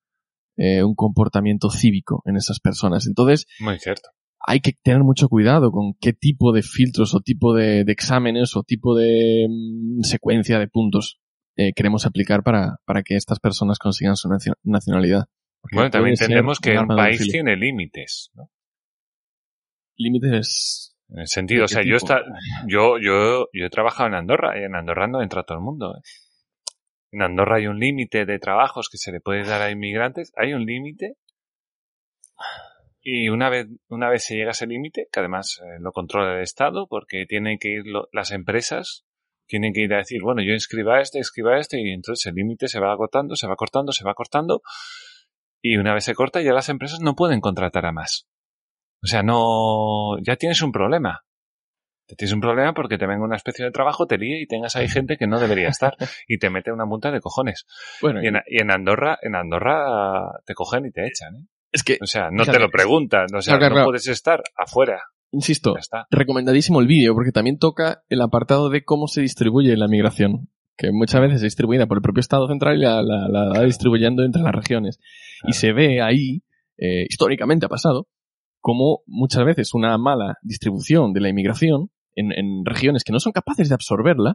eh, 0.56 0.84
un 0.84 0.94
comportamiento 0.94 1.70
cívico 1.70 2.22
en 2.26 2.36
esas 2.36 2.60
personas. 2.60 3.06
Entonces, 3.06 3.46
Muy 3.60 3.78
cierto. 3.78 4.10
hay 4.46 4.60
que 4.60 4.74
tener 4.82 5.02
mucho 5.02 5.28
cuidado 5.28 5.72
con 5.72 5.94
qué 5.98 6.12
tipo 6.12 6.52
de 6.52 6.62
filtros 6.62 7.14
o 7.14 7.20
tipo 7.20 7.54
de, 7.54 7.84
de 7.84 7.92
exámenes 7.92 8.54
o 8.56 8.62
tipo 8.62 8.94
de 8.94 9.46
mm, 9.48 10.02
secuencia 10.02 10.58
de 10.58 10.68
puntos 10.68 11.18
eh, 11.56 11.72
queremos 11.74 12.04
aplicar 12.04 12.42
para, 12.42 12.76
para 12.84 13.02
que 13.02 13.16
estas 13.16 13.40
personas 13.40 13.78
consigan 13.78 14.16
su 14.16 14.28
nacionalidad. 14.62 15.24
Porque 15.62 15.76
bueno, 15.76 15.90
también 15.90 16.14
entendemos 16.18 16.60
que 16.60 16.78
un 16.78 16.88
país 16.88 17.26
tiene 17.30 17.56
límites, 17.56 18.30
¿no? 18.34 18.50
Límites 20.00 20.96
en 21.10 21.18
el 21.18 21.26
sentido, 21.26 21.64
o 21.64 21.68
sea, 21.68 21.82
yo, 21.82 21.96
está, 21.96 22.22
yo, 22.66 22.98
yo, 22.98 23.48
yo 23.52 23.66
he 23.66 23.70
trabajado 23.70 24.08
en 24.08 24.14
Andorra 24.14 24.58
y 24.58 24.64
en 24.64 24.76
Andorra 24.76 25.08
no 25.08 25.22
entra 25.22 25.42
todo 25.42 25.58
el 25.58 25.64
mundo. 25.64 25.96
¿eh? 25.96 26.00
En 27.12 27.22
Andorra 27.22 27.56
hay 27.56 27.66
un 27.66 27.80
límite 27.80 28.24
de 28.24 28.38
trabajos 28.38 28.88
que 28.88 28.96
se 28.96 29.10
le 29.10 29.20
puede 29.20 29.42
dar 29.42 29.60
a 29.60 29.70
inmigrantes. 29.70 30.32
Hay 30.36 30.52
un 30.52 30.64
límite 30.64 31.16
Y 33.02 33.28
una 33.28 33.48
vez, 33.48 33.66
una 33.88 34.08
vez 34.08 34.24
se 34.24 34.36
llega 34.36 34.48
a 34.48 34.52
ese 34.52 34.66
límite, 34.66 35.08
que 35.12 35.20
además 35.20 35.60
eh, 35.64 35.78
lo 35.80 35.90
controla 35.92 36.36
el 36.36 36.42
Estado, 36.42 36.86
porque 36.88 37.26
tienen 37.26 37.58
que 37.58 37.70
ir 37.70 37.82
las 38.12 38.30
empresas, 38.30 39.04
tienen 39.46 39.72
que 39.72 39.80
ir 39.82 39.92
a 39.94 39.98
decir, 39.98 40.20
bueno, 40.22 40.42
yo 40.42 40.52
inscriba 40.52 41.00
este, 41.00 41.18
inscriba 41.18 41.58
este, 41.58 41.80
y 41.80 41.90
entonces 41.92 42.26
el 42.26 42.34
límite 42.34 42.68
se 42.68 42.78
va 42.78 42.92
agotando, 42.92 43.36
se 43.36 43.48
va 43.48 43.56
cortando, 43.56 43.92
se 43.92 44.04
va 44.04 44.14
cortando, 44.14 44.62
y 45.62 45.76
una 45.76 45.94
vez 45.94 46.04
se 46.04 46.14
corta 46.14 46.40
ya 46.40 46.52
las 46.52 46.68
empresas 46.68 47.00
no 47.00 47.14
pueden 47.14 47.40
contratar 47.40 47.86
a 47.86 47.92
más. 47.92 48.28
O 49.02 49.06
sea, 49.06 49.22
no, 49.22 50.18
ya 50.22 50.36
tienes 50.36 50.62
un 50.62 50.72
problema. 50.72 51.24
Te 52.06 52.16
tienes 52.16 52.34
un 52.34 52.40
problema 52.40 52.74
porque 52.74 52.98
te 52.98 53.06
venga 53.06 53.24
una 53.24 53.36
especie 53.36 53.64
de 53.64 53.70
trabajo, 53.70 54.06
te 54.06 54.18
líe 54.18 54.42
y 54.42 54.46
tengas 54.46 54.74
ahí 54.74 54.88
gente 54.88 55.16
que 55.16 55.28
no 55.28 55.38
debería 55.38 55.68
estar 55.68 55.94
y 56.28 56.38
te 56.38 56.50
mete 56.50 56.72
una 56.72 56.84
multa 56.84 57.10
de 57.10 57.20
cojones. 57.20 57.66
Bueno, 58.02 58.22
y, 58.22 58.26
en, 58.26 58.36
y 58.46 58.60
en 58.60 58.70
Andorra, 58.70 59.18
en 59.22 59.36
Andorra 59.36 60.40
te 60.44 60.54
cogen 60.54 60.86
y 60.86 60.90
te 60.90 61.06
echan, 61.06 61.36
¿eh? 61.36 61.46
Es 61.72 61.82
que. 61.82 61.98
O 62.00 62.06
sea, 62.06 62.30
no 62.30 62.44
te 62.44 62.58
lo 62.58 62.68
preguntan, 62.70 63.26
o 63.34 63.40
sea, 63.40 63.58
no 63.58 63.84
puedes 63.84 64.08
estar 64.08 64.42
afuera. 64.56 65.02
Insisto, 65.32 65.76
recomendadísimo 66.10 66.80
el 66.80 66.88
vídeo 66.88 67.14
porque 67.14 67.30
también 67.30 67.58
toca 67.58 68.02
el 68.08 68.20
apartado 68.20 68.68
de 68.68 68.82
cómo 68.82 69.06
se 69.06 69.20
distribuye 69.20 69.76
la 69.76 69.86
migración, 69.86 70.48
que 70.76 70.90
muchas 70.90 71.20
veces 71.20 71.36
es 71.36 71.42
distribuida 71.42 71.86
por 71.86 71.98
el 71.98 72.02
propio 72.02 72.20
Estado 72.20 72.48
central 72.48 72.78
y 72.78 72.80
la, 72.80 73.02
la, 73.02 73.48
va 73.48 73.62
distribuyendo 73.62 74.24
entre 74.24 74.42
las 74.42 74.52
regiones. 74.52 74.98
Y 75.46 75.52
se 75.52 75.72
ve 75.72 76.02
ahí, 76.02 76.42
eh, 76.78 77.06
históricamente 77.08 77.66
ha 77.66 77.68
pasado, 77.68 78.08
como 78.60 79.00
muchas 79.06 79.44
veces 79.44 79.74
una 79.74 79.96
mala 79.98 80.36
distribución 80.42 81.12
de 81.12 81.20
la 81.20 81.28
inmigración 81.28 81.90
en, 82.14 82.32
en 82.32 82.64
regiones 82.64 83.04
que 83.04 83.12
no 83.12 83.20
son 83.20 83.32
capaces 83.32 83.68
de 83.68 83.74
absorberla 83.74 84.34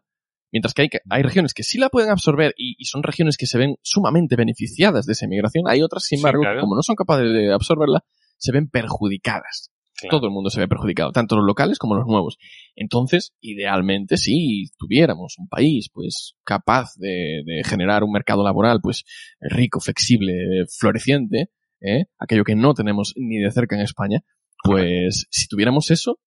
Mientras 0.55 0.73
que 0.73 0.83
hay, 0.83 0.89
hay 1.09 1.21
regiones 1.21 1.53
que 1.53 1.63
sí 1.63 1.77
la 1.77 1.89
pueden 1.89 2.09
absorber 2.09 2.53
y, 2.57 2.85
son 2.85 3.03
regiones 3.03 3.35
que 3.35 3.45
se 3.45 3.57
ven 3.57 3.75
sumamente 3.81 4.37
beneficiadas 4.37 5.05
de 5.05 5.11
esa 5.11 5.25
inmigración, 5.25 5.65
hay 5.67 5.81
otras, 5.81 6.03
sin 6.05 6.19
embargo, 6.19 6.43
como 6.61 6.77
no 6.77 6.81
son 6.81 6.95
capaces 6.95 7.29
de 7.33 7.53
absorberla, 7.53 8.05
se 8.37 8.53
ven 8.53 8.69
perjudicadas. 8.69 9.71
Todo 10.09 10.27
el 10.27 10.31
mundo 10.31 10.49
se 10.49 10.61
ve 10.61 10.69
perjudicado, 10.69 11.11
tanto 11.11 11.35
los 11.35 11.45
locales 11.45 11.77
como 11.77 11.95
los 11.95 12.05
nuevos. 12.05 12.37
Entonces, 12.75 13.33
idealmente, 13.41 14.15
si 14.15 14.65
tuviéramos 14.77 15.35
un 15.39 15.49
país, 15.49 15.89
pues, 15.91 16.35
capaz 16.45 16.91
de, 16.95 17.43
generar 17.65 18.05
un 18.05 18.13
mercado 18.13 18.41
laboral, 18.41 18.79
pues, 18.81 19.03
rico, 19.41 19.81
flexible, 19.81 20.65
floreciente, 20.69 21.49
¿eh? 21.81 22.05
aquello 22.19 22.43
que 22.43 22.55
no 22.55 22.73
tenemos 22.73 23.13
ni 23.15 23.37
de 23.37 23.51
cerca 23.51 23.75
en 23.75 23.81
España, 23.81 24.21
pues, 24.63 25.27
si 25.29 25.47
tuviéramos 25.47 25.91
eso, 25.91 26.19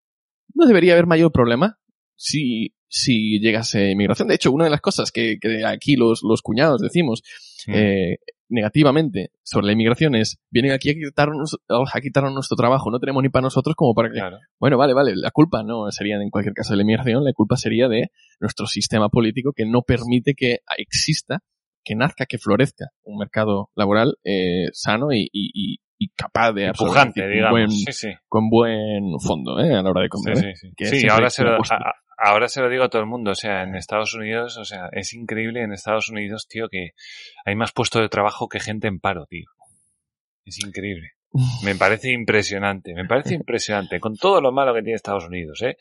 no 0.55 0.67
debería 0.67 0.93
haber 0.93 1.07
mayor 1.07 1.33
problema 1.33 1.79
si 2.15 2.75
si 2.89 3.39
llegase 3.39 3.91
inmigración. 3.91 4.29
De 4.29 4.35
hecho, 4.35 4.51
una 4.51 4.65
de 4.65 4.71
las 4.71 4.81
cosas 4.81 5.13
que, 5.13 5.39
que 5.41 5.65
aquí 5.65 5.97
los, 5.97 6.23
los 6.23 6.43
cuñados 6.43 6.81
decimos 6.81 7.23
mm. 7.67 7.73
eh, 7.75 8.17
negativamente 8.49 9.31
sobre 9.43 9.67
la 9.67 9.73
inmigración 9.73 10.15
es, 10.15 10.39
vienen 10.51 10.73
aquí 10.73 10.91
a 10.91 10.95
quitarnos, 10.95 11.59
a 11.69 12.01
quitarnos 12.01 12.33
nuestro 12.33 12.57
trabajo, 12.57 12.91
no 12.91 12.99
tenemos 12.99 13.23
ni 13.23 13.29
para 13.29 13.43
nosotros 13.43 13.77
como 13.77 13.95
para 13.95 14.11
que... 14.11 14.21
Bueno, 14.59 14.79
vale, 14.79 14.95
vale, 14.95 15.13
la 15.17 15.31
culpa 15.31 15.63
no 15.63 15.91
sería 15.91 16.17
en 16.17 16.31
cualquier 16.31 16.55
caso 16.55 16.73
de 16.73 16.79
la 16.79 16.83
inmigración, 16.83 17.25
la 17.25 17.33
culpa 17.35 17.57
sería 17.57 17.89
de 17.89 18.11
nuestro 18.41 18.67
sistema 18.67 19.11
político 19.11 19.53
que 19.55 19.67
no 19.67 19.83
permite 19.83 20.35
que 20.35 20.61
exista, 20.79 21.41
que 21.89 21.95
nazca, 21.95 22.27
que 22.27 22.37
florezca 22.37 22.91
un 23.05 23.17
mercado 23.17 23.71
laboral 23.75 24.19
eh, 24.23 24.67
sano 24.73 25.11
y, 25.11 25.27
y, 25.33 25.79
y 25.99 26.09
capaz 26.11 26.53
de 26.53 26.69
absorber 26.69 27.13
con, 27.15 27.51
buen, 27.51 27.69
con 28.29 28.51
buen 28.51 29.21
fondo 29.21 29.59
¿eh? 29.59 29.75
a 29.75 29.83
la 29.83 29.89
hora 29.89 30.03
de 30.03 30.09
comer. 30.11 30.37
Sí, 30.37 30.71
sí, 30.85 31.01
sí. 31.01 31.09
ahora 31.09 31.31
se, 31.31 31.45
lo, 31.45 31.59
ahora 32.19 32.49
se 32.49 32.61
lo 32.61 32.69
digo 32.69 32.85
a 32.85 32.91
todo 32.91 33.01
el 33.01 33.09
mundo, 33.09 33.31
o 33.31 33.35
sea, 33.35 33.63
en 33.63 33.75
Estados 33.75 34.13
Unidos, 34.15 34.59
o 34.59 34.67
sea, 34.67 34.91
es 34.93 35.15
increíble 35.15 35.63
en 35.63 35.73
Estados 35.73 36.11
Unidos, 36.11 36.47
tío, 36.47 36.69
que 36.69 36.91
hay 37.47 37.57
más 37.57 37.73
puestos 37.73 38.03
de 38.03 38.11
trabajo 38.11 38.49
que 38.49 38.61
gente 38.61 38.87
en 38.87 39.01
paro, 39.01 39.25
tío. 39.25 39.47
Es 40.45 40.59
increíble. 40.63 41.13
Me 41.63 41.75
parece 41.75 42.11
impresionante, 42.11 42.95
me 42.95 43.05
parece 43.05 43.35
impresionante, 43.35 44.01
con 44.01 44.17
todo 44.17 44.41
lo 44.41 44.53
malo 44.53 44.75
que 44.75 44.83
tiene 44.83 44.97
Estados 44.97 45.27
Unidos, 45.27 45.63
¿eh? 45.63 45.77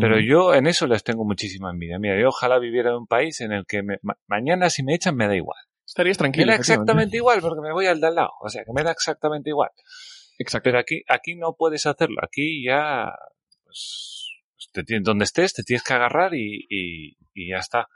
Pero 0.00 0.18
yo 0.20 0.54
en 0.54 0.66
eso 0.66 0.86
les 0.86 1.04
tengo 1.04 1.24
muchísima 1.24 1.70
envidia. 1.70 1.98
Mira, 1.98 2.18
yo 2.18 2.28
ojalá 2.28 2.58
viviera 2.58 2.90
en 2.90 2.96
un 2.96 3.06
país 3.06 3.40
en 3.42 3.52
el 3.52 3.66
que 3.66 3.82
mañana 4.26 4.70
si 4.70 4.82
me 4.82 4.94
echan 4.94 5.16
me 5.16 5.26
da 5.26 5.36
igual. 5.36 5.58
Estarías 5.86 6.18
tranquilo. 6.18 6.46
Me 6.46 6.52
da 6.52 6.58
exactamente 6.58 7.16
igual 7.16 7.40
porque 7.40 7.60
me 7.60 7.72
voy 7.72 7.86
al 7.86 8.00
de 8.00 8.06
al 8.06 8.14
lado. 8.14 8.30
O 8.40 8.48
sea, 8.48 8.64
que 8.64 8.72
me 8.72 8.82
da 8.82 8.90
exactamente 8.90 9.50
igual. 9.50 9.70
Exacto. 10.38 10.64
Pero 10.64 10.78
aquí, 10.78 11.02
aquí 11.08 11.36
no 11.36 11.54
puedes 11.56 11.86
hacerlo. 11.86 12.16
Aquí 12.22 12.64
ya, 12.64 13.12
pues, 13.64 14.26
donde 15.02 15.24
estés 15.24 15.52
te 15.52 15.62
tienes 15.62 15.82
que 15.82 15.94
agarrar 15.94 16.34
y, 16.34 16.66
y, 16.68 17.50
ya 17.50 17.58
está. 17.58 17.88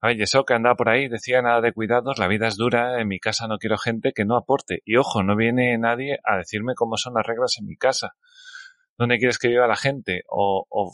A 0.00 0.08
ver, 0.08 0.22
eso 0.22 0.44
que 0.44 0.54
andaba 0.54 0.76
por 0.76 0.88
ahí 0.88 1.08
decía 1.08 1.42
nada 1.42 1.60
de 1.60 1.72
cuidados, 1.72 2.18
la 2.18 2.28
vida 2.28 2.46
es 2.46 2.56
dura, 2.56 3.00
en 3.00 3.08
mi 3.08 3.18
casa 3.18 3.48
no 3.48 3.58
quiero 3.58 3.78
gente 3.78 4.12
que 4.12 4.24
no 4.24 4.36
aporte. 4.36 4.80
Y 4.84 4.96
ojo, 4.96 5.22
no 5.24 5.34
viene 5.36 5.76
nadie 5.78 6.18
a 6.24 6.36
decirme 6.36 6.74
cómo 6.76 6.96
son 6.96 7.14
las 7.14 7.26
reglas 7.26 7.56
en 7.58 7.66
mi 7.66 7.76
casa. 7.76 8.14
¿Dónde 8.96 9.18
quieres 9.18 9.38
que 9.38 9.48
viva 9.48 9.66
la 9.66 9.76
gente? 9.76 10.22
O, 10.28 10.66
o, 10.68 10.92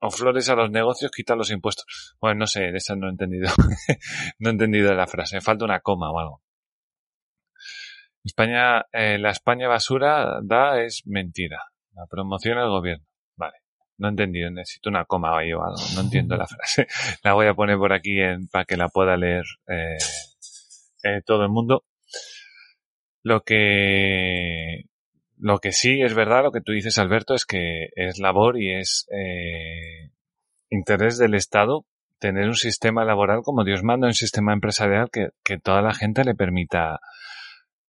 o 0.00 0.10
flores 0.10 0.48
a 0.48 0.54
los 0.54 0.70
negocios, 0.70 1.10
quita 1.10 1.36
los 1.36 1.50
impuestos. 1.50 2.16
Bueno, 2.20 2.40
no 2.40 2.46
sé, 2.46 2.70
de 2.70 2.78
esa 2.78 2.96
no 2.96 3.08
he 3.08 3.10
entendido. 3.10 3.48
no 4.38 4.48
he 4.48 4.52
entendido 4.52 4.94
la 4.94 5.06
frase. 5.06 5.40
Falta 5.42 5.64
una 5.66 5.80
coma 5.80 6.10
o 6.10 6.18
algo. 6.18 6.42
España, 8.24 8.86
eh, 8.92 9.18
la 9.18 9.30
España 9.30 9.68
basura 9.68 10.40
da 10.42 10.80
es 10.80 11.02
mentira. 11.06 11.62
La 11.94 12.06
promoción 12.06 12.58
del 12.58 12.68
gobierno. 12.68 13.09
No 14.00 14.08
he 14.08 14.10
entendido, 14.10 14.50
necesito 14.50 14.88
una 14.88 15.04
coma 15.04 15.32
o 15.32 15.36
algo. 15.36 15.76
No 15.94 16.00
entiendo 16.00 16.36
la 16.36 16.46
frase. 16.46 16.86
La 17.22 17.34
voy 17.34 17.46
a 17.46 17.54
poner 17.54 17.76
por 17.76 17.92
aquí 17.92 18.18
en, 18.18 18.48
para 18.48 18.64
que 18.64 18.78
la 18.78 18.88
pueda 18.88 19.16
leer 19.16 19.44
eh, 19.68 19.98
eh, 21.04 21.20
todo 21.24 21.42
el 21.42 21.50
mundo. 21.50 21.84
Lo 23.22 23.42
que, 23.42 24.86
lo 25.36 25.58
que 25.58 25.72
sí 25.72 26.00
es 26.00 26.14
verdad, 26.14 26.42
lo 26.42 26.50
que 26.50 26.62
tú 26.62 26.72
dices, 26.72 26.96
Alberto, 26.98 27.34
es 27.34 27.44
que 27.44 27.90
es 27.94 28.18
labor 28.18 28.58
y 28.58 28.72
es 28.72 29.06
eh, 29.12 30.10
interés 30.70 31.18
del 31.18 31.34
Estado 31.34 31.84
tener 32.18 32.46
un 32.46 32.54
sistema 32.54 33.04
laboral 33.04 33.42
como 33.42 33.64
Dios 33.64 33.82
manda, 33.82 34.06
un 34.06 34.14
sistema 34.14 34.54
empresarial 34.54 35.10
que, 35.10 35.28
que 35.44 35.58
toda 35.58 35.82
la 35.82 35.92
gente 35.92 36.24
le 36.24 36.34
permita 36.34 37.00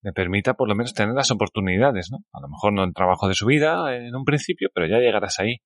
le 0.04 0.14
permita 0.14 0.56
por 0.56 0.68
lo 0.68 0.76
menos 0.76 0.94
tener 0.94 1.14
las 1.14 1.32
oportunidades, 1.32 2.10
¿no? 2.12 2.20
A 2.34 2.42
lo 2.42 2.50
mejor 2.50 2.74
no 2.74 2.84
el 2.84 2.94
trabajo 2.94 3.28
de 3.28 3.36
su 3.36 3.46
vida 3.46 3.96
en 3.96 4.16
un 4.16 4.26
principio, 4.26 4.70
pero 4.74 4.88
ya 4.88 4.98
llegarás 4.98 5.40
ahí. 5.40 5.62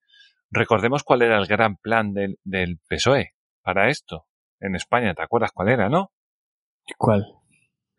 Recordemos 0.50 1.02
cuál 1.02 1.22
era 1.22 1.38
el 1.38 1.46
gran 1.46 1.76
plan 1.76 2.12
del, 2.12 2.38
del 2.44 2.78
PSOE 2.88 3.32
para 3.62 3.88
esto 3.88 4.26
en 4.60 4.74
España. 4.74 5.14
¿Te 5.14 5.22
acuerdas 5.22 5.52
cuál 5.52 5.68
era, 5.68 5.88
no? 5.88 6.12
¿Cuál? 6.98 7.24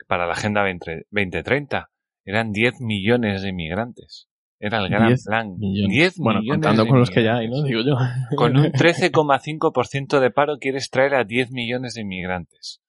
Para 0.07 0.25
la 0.25 0.33
Agenda 0.33 0.63
2030. 0.63 1.89
Eran 2.25 2.51
10 2.51 2.81
millones 2.81 3.41
de 3.41 3.49
inmigrantes. 3.49 4.27
Era 4.59 4.79
el 4.79 4.89
gran 4.89 5.13
plan. 5.25 5.55
10 5.57 6.17
bueno, 6.17 6.39
millones 6.39 6.63
contando 6.63 6.87
con 6.87 6.99
los 6.99 7.09
que 7.11 7.23
ya 7.23 7.37
hay, 7.37 7.49
¿no? 7.49 7.61
Digo 7.63 7.81
yo. 7.81 7.95
Con 8.35 8.57
un 8.57 8.65
13,5% 8.71 10.19
de 10.19 10.31
paro 10.31 10.57
quieres 10.57 10.89
traer 10.89 11.15
a 11.15 11.23
10 11.23 11.51
millones 11.51 11.93
de 11.93 12.01
inmigrantes. 12.01 12.81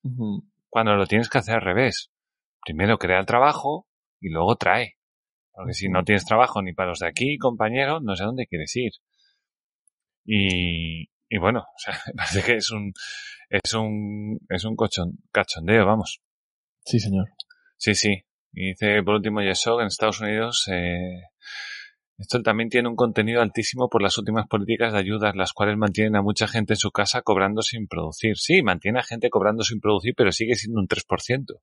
Cuando 0.68 0.94
lo 0.94 1.06
tienes 1.06 1.28
que 1.28 1.38
hacer 1.38 1.56
al 1.56 1.62
revés. 1.62 2.10
Primero 2.64 2.98
crea 2.98 3.18
el 3.18 3.26
trabajo 3.26 3.86
y 4.20 4.30
luego 4.30 4.56
trae. 4.56 4.96
Porque 5.52 5.74
si 5.74 5.88
no 5.88 6.04
tienes 6.04 6.24
trabajo 6.24 6.62
ni 6.62 6.72
para 6.72 6.90
los 6.90 7.00
de 7.00 7.08
aquí, 7.08 7.36
compañero, 7.38 8.00
no 8.00 8.14
sé 8.16 8.22
a 8.22 8.26
dónde 8.26 8.46
quieres 8.46 8.74
ir. 8.76 8.92
Y, 10.30 11.08
y 11.30 11.38
bueno, 11.38 11.60
o 11.60 11.78
sea, 11.78 11.98
parece 12.16 12.42
que 12.42 12.56
es 12.56 12.70
un, 12.70 12.92
es 13.48 13.72
un, 13.72 14.38
es 14.50 14.64
un 14.64 14.76
cochon, 14.76 15.12
cachondeo, 15.32 15.86
vamos. 15.86 16.20
Sí, 16.84 17.00
señor. 17.00 17.30
Sí, 17.78 17.94
sí. 17.94 18.24
Y 18.52 18.68
dice 18.68 19.02
por 19.02 19.14
último 19.14 19.40
Yesog, 19.40 19.80
en 19.80 19.86
Estados 19.86 20.20
Unidos, 20.20 20.68
eh, 20.70 21.22
esto 22.18 22.42
también 22.42 22.68
tiene 22.68 22.88
un 22.88 22.96
contenido 22.96 23.40
altísimo 23.40 23.88
por 23.88 24.02
las 24.02 24.18
últimas 24.18 24.46
políticas 24.48 24.92
de 24.92 24.98
ayudas, 24.98 25.34
las 25.34 25.54
cuales 25.54 25.78
mantienen 25.78 26.16
a 26.16 26.22
mucha 26.22 26.46
gente 26.46 26.74
en 26.74 26.78
su 26.78 26.90
casa 26.90 27.22
cobrando 27.22 27.62
sin 27.62 27.86
producir. 27.88 28.36
Sí, 28.36 28.62
mantiene 28.62 28.98
a 28.98 29.04
gente 29.04 29.30
cobrando 29.30 29.62
sin 29.62 29.80
producir, 29.80 30.12
pero 30.14 30.30
sigue 30.30 30.56
siendo 30.56 30.78
un 30.78 30.88
3%. 30.88 31.60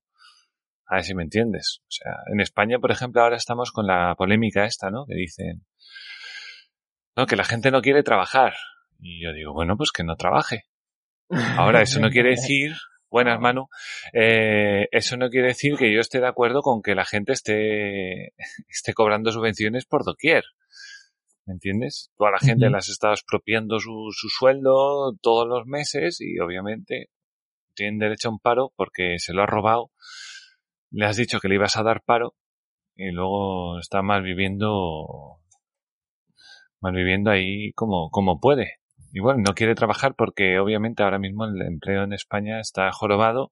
A 0.86 0.94
ver 0.96 1.04
si 1.04 1.14
me 1.14 1.22
entiendes. 1.22 1.82
O 1.82 1.90
sea, 1.90 2.12
en 2.32 2.40
España, 2.40 2.80
por 2.80 2.90
ejemplo, 2.90 3.22
ahora 3.22 3.36
estamos 3.36 3.70
con 3.70 3.86
la 3.86 4.14
polémica 4.16 4.64
esta, 4.64 4.90
¿no? 4.90 5.06
Que 5.06 5.14
dicen, 5.14 5.64
no, 7.16 7.26
que 7.26 7.36
la 7.36 7.44
gente 7.44 7.70
no 7.70 7.82
quiere 7.82 8.02
trabajar. 8.02 8.54
Y 9.00 9.22
yo 9.22 9.32
digo, 9.32 9.52
bueno, 9.52 9.76
pues 9.76 9.90
que 9.92 10.04
no 10.04 10.16
trabaje. 10.16 10.64
Ahora, 11.56 11.82
eso 11.82 11.98
no 12.00 12.10
quiere 12.10 12.30
decir, 12.30 12.72
buenas 13.10 13.40
Manu, 13.40 13.68
eh, 14.12 14.86
eso 14.92 15.16
no 15.16 15.28
quiere 15.28 15.48
decir 15.48 15.76
que 15.76 15.92
yo 15.92 16.00
esté 16.00 16.20
de 16.20 16.28
acuerdo 16.28 16.62
con 16.62 16.82
que 16.82 16.94
la 16.94 17.04
gente 17.04 17.32
esté, 17.32 18.34
esté 18.68 18.94
cobrando 18.94 19.32
subvenciones 19.32 19.86
por 19.86 20.04
doquier. 20.04 20.44
¿Me 21.46 21.54
entiendes? 21.54 22.10
Toda 22.16 22.32
la 22.32 22.38
gente 22.38 22.68
las 22.70 22.88
está 22.88 23.12
expropiando 23.12 23.78
su, 23.78 24.08
su 24.10 24.28
sueldo 24.28 25.14
todos 25.22 25.46
los 25.46 25.64
meses 25.64 26.20
y 26.20 26.40
obviamente 26.40 27.10
tienen 27.74 28.00
derecho 28.00 28.28
a 28.28 28.32
un 28.32 28.40
paro 28.40 28.72
porque 28.74 29.20
se 29.20 29.32
lo 29.32 29.42
ha 29.42 29.46
robado. 29.46 29.92
Le 30.90 31.06
has 31.06 31.16
dicho 31.16 31.38
que 31.38 31.46
le 31.48 31.54
ibas 31.54 31.76
a 31.76 31.84
dar 31.84 32.02
paro 32.02 32.34
y 32.96 33.12
luego 33.12 33.78
está 33.78 34.02
mal 34.02 34.24
viviendo 34.24 35.38
viviendo 36.94 37.30
ahí 37.30 37.72
como, 37.72 38.10
como 38.10 38.38
puede. 38.40 38.74
Y 39.12 39.20
bueno, 39.20 39.42
no 39.46 39.54
quiere 39.54 39.74
trabajar 39.74 40.14
porque 40.16 40.58
obviamente 40.58 41.02
ahora 41.02 41.18
mismo 41.18 41.44
el 41.46 41.60
empleo 41.62 42.04
en 42.04 42.12
España 42.12 42.60
está 42.60 42.90
jorobado. 42.92 43.50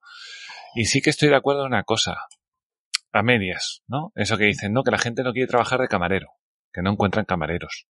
Y 0.75 0.85
sí 0.87 1.01
que 1.01 1.11
estoy 1.11 1.29
de 1.31 1.37
acuerdo 1.37 1.63
en 1.63 1.69
una 1.69 1.85
cosa. 1.85 2.17
a 3.13 3.23
medias, 3.23 3.83
¿no? 3.87 4.13
Eso 4.17 4.37
que 4.37 4.45
dicen, 4.45 4.73
no, 4.73 4.83
que 4.83 4.91
la 4.91 4.99
gente 4.99 5.23
no 5.23 5.33
quiere 5.33 5.47
trabajar 5.47 5.81
de 5.81 5.87
camarero, 5.89 6.29
que 6.73 6.83
no 6.83 6.91
encuentran 6.91 7.25
camareros. 7.25 7.87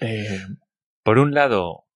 Eh, 0.00 0.38
Por 1.02 1.18
un 1.18 1.34
lado, 1.34 1.86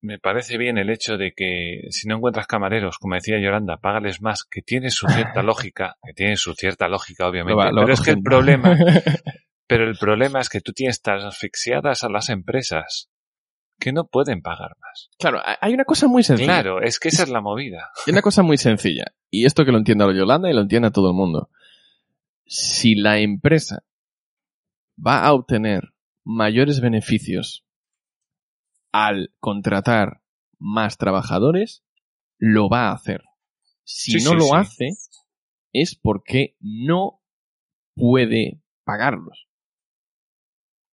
me 0.00 0.18
parece 0.20 0.56
bien 0.56 0.78
el 0.78 0.88
hecho 0.90 1.16
de 1.18 1.32
que 1.34 1.80
si 1.90 2.06
no 2.06 2.16
encuentras 2.16 2.46
camareros, 2.46 2.98
como 2.98 3.16
decía 3.16 3.40
Yolanda, 3.40 3.78
págales 3.78 4.22
más, 4.22 4.44
que 4.48 4.62
tiene 4.62 4.90
su 4.90 5.08
cierta 5.08 5.42
lógica, 5.42 5.96
que 6.06 6.12
tiene 6.12 6.36
su 6.36 6.54
cierta 6.54 6.86
lógica, 6.88 7.26
obviamente. 7.28 7.58
Va- 7.60 7.70
pero 7.82 7.92
es 7.92 8.00
que 8.00 8.10
el 8.12 8.22
problema, 8.22 8.76
pero 9.66 9.88
el 9.88 9.96
problema 9.98 10.40
es 10.40 10.48
que 10.48 10.60
tú 10.60 10.72
tienes 10.72 11.00
tan 11.02 11.20
asfixiadas 11.20 12.04
a 12.04 12.08
las 12.08 12.28
empresas 12.28 13.10
que 13.78 13.92
no 13.92 14.06
pueden 14.06 14.40
pagar 14.40 14.76
más. 14.80 15.10
claro, 15.18 15.40
hay- 15.60 15.74
una 15.74 15.84
cosa 15.84 16.06
muy 16.08 16.22
sencilla. 16.22 16.62
Claro, 16.62 16.80
es 16.82 16.98
que 16.98 17.08
esa 17.08 17.24
es 17.24 17.28
la 17.28 17.40
movida. 17.42 17.90
Hay 18.06 18.12
una 18.12 18.22
cosa 18.22 18.42
muy 18.42 18.56
sencilla. 18.56 19.04
Y 19.30 19.44
esto 19.44 19.64
que 19.64 19.72
lo 19.72 19.78
entienda 19.78 20.06
Yolanda 20.12 20.48
y 20.50 20.54
lo 20.54 20.62
entienda 20.62 20.90
todo 20.90 21.10
el 21.10 21.16
mundo. 21.16 21.50
Si 22.46 22.94
la 22.94 23.18
empresa 23.18 23.84
va 25.04 25.24
a 25.26 25.32
obtener 25.34 25.92
mayores 26.24 26.80
beneficios 26.80 27.64
al 28.92 29.34
contratar 29.40 30.22
más 30.58 30.96
trabajadores, 30.96 31.84
lo 32.38 32.68
va 32.70 32.88
a 32.88 32.92
hacer. 32.92 33.22
Si 33.84 34.18
Sí, 34.20 34.24
no 34.24 34.30
sí, 34.30 34.36
lo 34.36 34.44
sí. 34.44 34.50
hace, 34.54 34.88
es 35.74 35.94
porque 35.96 36.56
no 36.60 37.20
puede 37.94 38.62
pagarlos. 38.84 39.45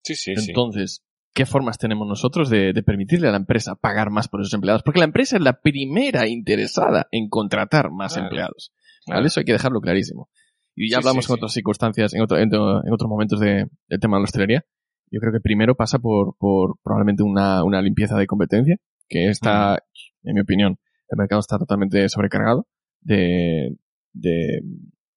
Sí, 0.04 0.16
sí, 0.16 0.36
sí. 0.36 0.52
Entonces, 0.52 1.04
¿qué 1.34 1.46
formas 1.46 1.78
tenemos 1.78 2.08
nosotros 2.08 2.50
de, 2.50 2.74
de 2.74 2.84
permitirle 2.84 3.28
a 3.28 3.32
la 3.32 3.38
empresa 3.38 3.76
pagar 3.76 4.10
más 4.10 4.28
por 4.28 4.42
esos 4.42 4.54
empleados? 4.54 4.84
Porque 4.84 5.00
la 5.00 5.06
empresa 5.06 5.38
es 5.38 5.42
la 5.44 5.60
primera 5.62 6.28
interesada 6.28 7.08
en 7.12 7.30
contratar 7.30 7.90
más 7.92 8.14
Claro, 8.14 8.28
empleados. 8.28 8.72
claro. 9.06 9.18
¿vale? 9.20 9.28
Eso 9.28 9.40
hay 9.40 9.46
que 9.46 9.54
dejarlo 9.54 9.80
clarísimo. 9.82 10.30
Y 10.76 10.90
ya 10.90 10.98
Sí, 10.98 11.02
hablamos 11.08 11.26
sí, 11.26 11.32
en 11.32 11.36
otras 11.36 11.54
circunstancias, 11.54 12.14
en, 12.14 12.22
otro- 12.22 12.38
en, 12.38 12.50
en 12.54 12.94
otros 12.94 13.08
momentos 13.10 13.40
de- 13.40 13.68
del 13.88 14.00
tema 14.00 14.18
de 14.18 14.22
la 14.22 14.26
hostelería. 14.26 14.66
Yo 15.12 15.20
creo 15.20 15.32
que 15.32 15.40
primero 15.40 15.76
pasa 15.76 16.00
por, 16.00 16.36
por 16.38 16.80
probablemente 16.84 17.22
una, 17.24 17.64
una 17.64 17.82
limpieza 17.82 18.18
de 18.18 18.26
competencia, 18.26 18.78
que 19.08 19.28
está, 19.30 19.78
en 20.24 20.34
mi 20.34 20.42
opinión, 20.42 20.80
el 21.10 21.18
mercado 21.18 21.40
está 21.40 21.60
totalmente 21.60 22.10
sobrecargado 22.10 22.68
de, 23.02 23.76
de 24.14 24.62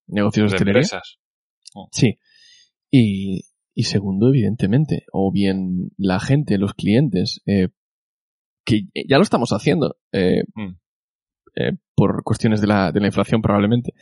negocios 0.06 0.50
de, 0.50 0.50
de 0.50 0.54
hostelería. 0.56 0.80
empresas. 0.82 1.18
Sí. 1.92 2.18
Y, 2.90 3.44
y 3.78 3.82
segundo, 3.84 4.28
evidentemente, 4.30 5.04
o 5.12 5.30
bien 5.30 5.90
la 5.98 6.18
gente, 6.18 6.56
los 6.58 6.72
clientes, 6.74 7.42
eh, 7.46 7.68
que 8.64 8.88
ya 9.08 9.18
lo 9.18 9.22
estamos 9.22 9.50
haciendo, 9.52 9.96
eh, 10.12 10.44
Mm. 10.54 10.76
eh, 11.56 11.72
por 11.94 12.22
cuestiones 12.24 12.60
de 12.62 12.66
la, 12.66 12.90
de 12.90 13.00
la 13.00 13.06
inflación 13.06 13.42
probablemente, 13.42 13.92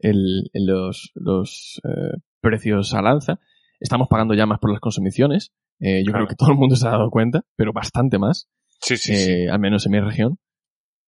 el, 0.00 0.50
los, 0.52 1.12
los 1.14 1.80
eh, 1.84 2.18
precios 2.40 2.92
al 2.94 3.06
alza, 3.06 3.38
estamos 3.78 4.08
pagando 4.08 4.34
ya 4.34 4.46
más 4.46 4.58
por 4.58 4.70
las 4.72 4.80
consumiciones. 4.80 5.52
Eh, 5.78 6.00
yo 6.04 6.10
Claro. 6.12 6.26
creo 6.26 6.28
que 6.28 6.36
todo 6.36 6.50
el 6.50 6.58
mundo 6.58 6.74
se 6.76 6.86
ha 6.86 6.90
dado 6.90 7.08
cuenta, 7.10 7.44
pero 7.56 7.72
bastante 7.72 8.18
más, 8.18 8.48
Sí, 8.82 8.96
sí, 8.96 9.14
sí. 9.16 9.46
al 9.46 9.60
menos 9.60 9.86
en 9.86 9.92
mi 9.92 10.00
región. 10.00 10.38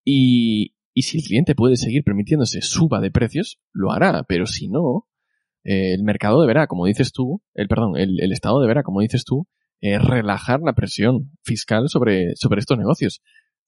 Y, 0.05 0.75
y 0.93 1.01
si 1.03 1.17
el 1.17 1.23
cliente 1.23 1.55
puede 1.55 1.75
seguir 1.75 2.03
permitiéndose 2.03 2.61
suba 2.61 2.99
de 3.01 3.11
precios, 3.11 3.59
lo 3.73 3.91
hará, 3.91 4.23
pero 4.27 4.45
si 4.45 4.67
no, 4.69 5.07
eh, 5.63 5.93
el 5.93 6.03
mercado 6.03 6.41
deberá, 6.41 6.67
como 6.67 6.85
dices 6.85 7.11
tú, 7.11 7.41
el 7.53 7.67
perdón, 7.67 7.97
el, 7.97 8.19
el 8.21 8.31
Estado 8.31 8.61
deberá, 8.61 8.83
como 8.83 9.01
dices 9.01 9.23
tú, 9.25 9.47
eh, 9.81 9.99
relajar 9.99 10.61
la 10.61 10.73
presión 10.73 11.31
fiscal 11.43 11.89
sobre, 11.89 12.35
sobre 12.35 12.59
estos 12.59 12.77
negocios. 12.77 13.21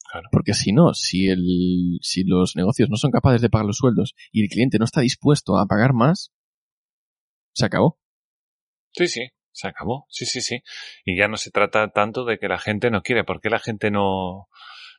Claro. 0.09 0.29
Porque 0.31 0.53
si 0.53 0.71
no, 0.71 0.93
si 0.93 1.27
el, 1.27 1.97
si 2.01 2.23
los 2.23 2.55
negocios 2.55 2.89
no 2.89 2.95
son 2.95 3.11
capaces 3.11 3.41
de 3.41 3.49
pagar 3.49 3.65
los 3.65 3.77
sueldos 3.77 4.13
y 4.31 4.43
el 4.43 4.49
cliente 4.49 4.79
no 4.79 4.85
está 4.85 5.01
dispuesto 5.01 5.57
a 5.57 5.65
pagar 5.65 5.93
más, 5.93 6.31
se 7.53 7.65
acabó. 7.65 7.99
Sí, 8.93 9.07
sí, 9.07 9.27
se 9.51 9.67
acabó. 9.67 10.05
Sí, 10.09 10.25
sí, 10.25 10.39
sí. 10.39 10.59
Y 11.03 11.17
ya 11.17 11.27
no 11.27 11.35
se 11.35 11.51
trata 11.51 11.89
tanto 11.89 12.23
de 12.23 12.37
que 12.37 12.47
la 12.47 12.59
gente 12.59 12.91
no 12.91 13.01
quiere. 13.01 13.23
¿Por 13.25 13.41
qué 13.41 13.49
la 13.49 13.59
gente 13.59 13.91
no, 13.91 14.47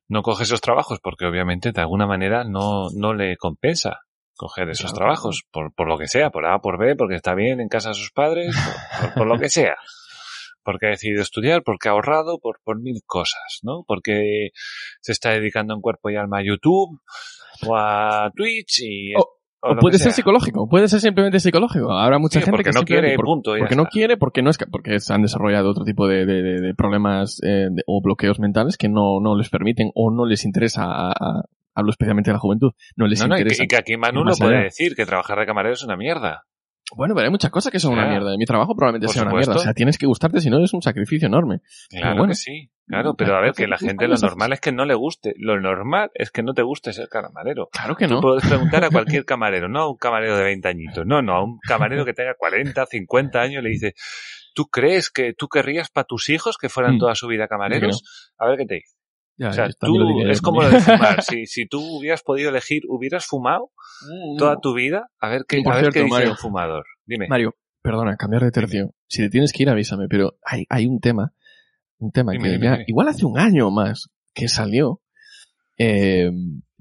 no 0.09 0.23
coge 0.23 0.43
esos 0.43 0.61
trabajos? 0.61 0.99
Porque 1.03 1.25
obviamente 1.25 1.73
de 1.73 1.81
alguna 1.81 2.07
manera 2.07 2.45
no, 2.45 2.89
no 2.95 3.15
le 3.15 3.39
compensa 3.39 4.01
coger 4.37 4.69
esos 4.71 4.93
Claro. 4.93 4.97
trabajos, 5.07 5.45
por, 5.51 5.73
por 5.75 5.89
lo 5.89 5.99
que 5.99 6.07
sea, 6.09 6.31
por 6.31 6.47
A, 6.47 6.61
por 6.61 6.79
B, 6.79 6.95
porque 6.97 7.15
está 7.17 7.35
bien 7.35 7.61
en 7.61 7.69
casa 7.69 7.89
de 7.91 7.95
sus 7.95 8.11
padres, 8.13 8.55
por, 8.55 9.03
por- 9.09 9.15
por 9.15 9.27
lo 9.27 9.39
que 9.39 9.49
sea. 9.49 9.75
Porque 10.63 10.87
ha 10.87 10.91
decidido 10.91 11.23
estudiar, 11.23 11.63
porque 11.65 11.89
ha 11.89 11.93
ahorrado, 11.93 12.39
por, 12.41 12.59
por 12.65 12.81
mil 12.81 13.01
cosas, 13.07 13.61
¿no? 13.63 13.85
Porque 13.87 14.51
se 15.01 15.13
está 15.13 15.31
dedicando 15.31 15.75
en 15.75 15.81
cuerpo 15.81 16.11
y 16.11 16.17
alma 16.17 16.39
a 16.39 16.43
YouTube 16.45 17.01
o 17.67 17.77
a 17.77 18.31
Twitch 18.35 18.81
y... 18.83 19.15
O- 19.15 19.31
o 19.69 19.75
puede 19.79 19.97
ser 19.99 20.09
sea. 20.09 20.13
psicológico, 20.13 20.69
puede 20.69 20.87
ser 20.87 21.01
simplemente 21.01 21.41
psicológico. 21.41 21.91
Habrá 21.91 22.19
mucha 22.21 22.39
Sí, 22.39 22.45
gente 22.45 22.51
porque 22.59 22.71
que 22.71 22.79
no 22.79 22.85
quiere, 22.85 23.17
por- 23.17 23.25
punto, 23.25 23.55
porque 23.59 23.75
no 23.75 23.87
quiere, 23.87 24.17
porque 24.17 24.43
no 24.43 24.51
es 24.51 24.59
porque 24.71 25.01
se 25.01 25.13
han 25.13 25.23
desarrollado 25.23 25.71
otro 25.71 25.83
tipo 25.85 26.07
de, 26.07 26.25
de- 26.27 26.43
de- 26.43 26.61
de 26.61 26.75
problemas 26.75 27.41
eh, 27.43 27.67
de- 27.71 27.83
o 27.87 28.01
bloqueos 28.01 28.39
mentales 28.39 28.77
que 28.77 28.89
no, 28.89 29.19
no 29.21 29.37
les 29.37 29.49
permiten 29.51 29.91
o 29.95 30.13
no 30.13 30.25
les 30.25 30.45
interesa 30.45 30.85
a, 30.85 31.11
a- 31.11 31.43
hablo 31.77 31.91
especialmente 31.91 32.31
de 32.31 32.35
la 32.35 32.41
juventud, 32.41 32.73
no 32.97 33.07
les 33.07 33.21
No, 33.21 33.29
no, 33.29 33.35
y 33.35 33.37
que, 33.37 33.43
interesa. 33.43 33.63
y 33.65 33.67
que 33.69 33.77
aquí 33.77 33.97
Manu 33.97 34.25
más 34.25 34.39
puede 34.41 34.55
allá. 34.57 34.65
decir, 34.65 34.97
que 34.97 35.07
trabajar 35.07 35.39
de 35.39 35.47
camarero 35.47 35.75
es 35.75 35.85
una 35.85 35.97
mierda. 35.97 36.43
Bueno, 36.97 37.15
pero 37.17 37.25
hay 37.27 37.31
muchas 37.33 37.51
cosas 37.51 37.73
que 37.73 37.81
son 37.81 37.95
una 37.95 38.07
mierda. 38.09 38.37
Mi 38.39 38.45
trabajo 38.45 38.77
probablemente 38.77 39.07
Por 39.07 39.15
sea 39.15 39.23
una 39.25 39.33
mierda. 39.35 39.55
O 39.57 39.59
sea, 39.59 39.75
tienes 39.75 39.99
que 39.99 40.07
gustarte, 40.07 40.41
si 40.41 40.51
no 40.51 40.63
es 40.63 40.73
un 40.73 40.83
sacrificio 40.83 41.27
enorme. 41.27 41.61
Claro 41.91 42.17
bueno. 42.19 42.29
que 42.31 42.35
sí. 42.37 42.71
Claro, 42.87 43.15
Mm, 43.15 43.17
pero 43.17 43.37
a 43.37 43.41
ver, 43.41 43.53
que 43.55 43.67
la 43.67 43.77
¿qué 43.77 43.87
gente 43.87 44.07
lo 44.07 44.15
normal 44.17 44.53
es 44.53 44.61
que 44.61 44.71
no 44.71 44.85
le 44.85 44.95
guste. 44.95 45.35
Lo 45.39 45.61
normal 45.61 46.13
es 46.15 46.31
que 46.31 46.45
no 46.45 46.55
te 46.55 46.63
guste 46.63 46.93
ser 46.93 47.09
camarero. 47.09 47.69
Claro 47.73 47.97
que 47.97 48.07
Tú 48.07 48.15
no. 48.15 48.21
puedes 48.21 48.47
preguntar 48.47 48.85
a 48.85 48.91
cualquier 48.91 49.25
camarero, 49.27 49.69
no 49.69 49.81
a 49.81 49.91
un 49.91 49.97
camarero 49.97 50.37
de 50.37 50.45
20 50.45 50.69
añitos, 50.69 51.05
no, 51.05 51.21
no, 51.23 51.33
a 51.35 51.43
un 51.43 51.59
camarero 51.67 52.05
que 52.05 52.13
tenga 52.15 52.35
40, 52.39 52.87
50 52.87 53.41
años, 53.41 53.65
le 53.65 53.71
dice, 53.71 53.95
¿tú 54.55 54.67
crees 54.67 55.11
que 55.11 55.35
tú 55.35 55.49
querrías 55.49 55.91
para 55.91 56.05
tus 56.05 56.29
hijos 56.29 56.57
que 56.57 56.69
fueran 56.69 56.95
Mm. 56.95 56.99
toda 57.01 57.17
su 57.17 57.27
vida 57.27 57.49
camareros? 57.49 58.33
A 58.39 58.47
ver 58.47 58.59
qué 58.59 58.67
te 58.67 58.75
dice. 58.77 58.95
Ya, 59.39 59.49
O 59.51 59.53
sea, 59.53 59.69
tú, 59.79 60.23
es 60.29 60.41
como 60.41 60.63
lo 60.63 60.71
de 60.71 60.81
fumar. 60.81 61.23
Si, 61.23 61.47
si 61.47 61.67
tú 61.67 61.81
hubieras 61.99 62.23
podido 62.23 62.49
elegir, 62.51 62.83
hubieras 62.89 63.27
fumado 63.27 63.71
toda 64.39 64.61
tu 64.61 64.75
vida, 64.75 65.11
a 65.21 65.29
ver 65.29 65.43
qué, 65.47 65.59
a 65.65 65.71
ver 65.71 65.81
cierto, 65.81 65.93
qué 65.93 66.01
dice 66.05 66.11
Mario. 66.15 66.31
un 66.31 66.37
fumador. 66.37 66.85
Dime. 67.05 67.27
Mario, 67.29 67.55
perdona, 67.83 68.17
cambiar 68.17 68.43
de 68.45 68.51
tercio. 68.51 68.95
Si 69.09 69.23
te 69.23 69.29
tienes 69.31 69.53
que 69.53 69.63
ir, 69.65 69.69
avísame, 69.71 70.07
pero 70.09 70.39
hay, 70.45 70.65
hay 70.71 70.87
un 70.87 71.01
tema, 71.01 71.33
un 71.99 72.11
tema 72.13 72.33
Dime, 72.33 72.45
que 72.45 72.51
dime, 72.53 72.65
ya, 72.67 72.79
igual 72.87 73.09
hace 73.09 73.25
un 73.27 73.39
año 73.39 73.69
o 73.69 73.71
más 73.71 74.09
que 74.35 74.49
salió, 74.49 75.01
eh, 75.79 76.31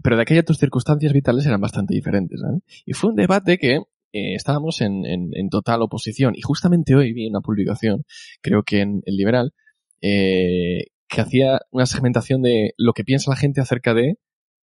pero 0.01 0.15
de 0.15 0.21
aquella 0.21 0.43
tus 0.43 0.57
circunstancias 0.57 1.11
vitales 1.13 1.45
eran 1.45 1.61
bastante 1.61 1.93
diferentes. 1.93 2.41
Y 2.85 2.93
fue 2.93 3.09
un 3.11 3.15
debate 3.15 3.57
que 3.57 3.75
eh, 4.13 4.35
estábamos 4.35 4.81
en, 4.81 5.05
en- 5.05 5.31
en 5.33 5.49
total 5.49 5.81
oposición 5.81 6.33
y 6.35 6.41
justamente 6.41 6.95
hoy 6.95 7.11
vi 7.13 7.27
una 7.27 7.41
publicación, 7.41 8.03
creo 8.41 8.63
que 8.63 8.81
en 8.81 9.01
El 9.05 9.15
Liberal, 9.17 9.53
eh, 10.01 10.85
que 11.15 11.21
hacía 11.21 11.59
una 11.71 11.85
segmentación 11.85 12.41
de 12.41 12.71
lo 12.77 12.93
que 12.93 13.03
piensa 13.03 13.31
la 13.31 13.37
gente 13.37 13.61
acerca 13.61 13.93
de 13.93 14.15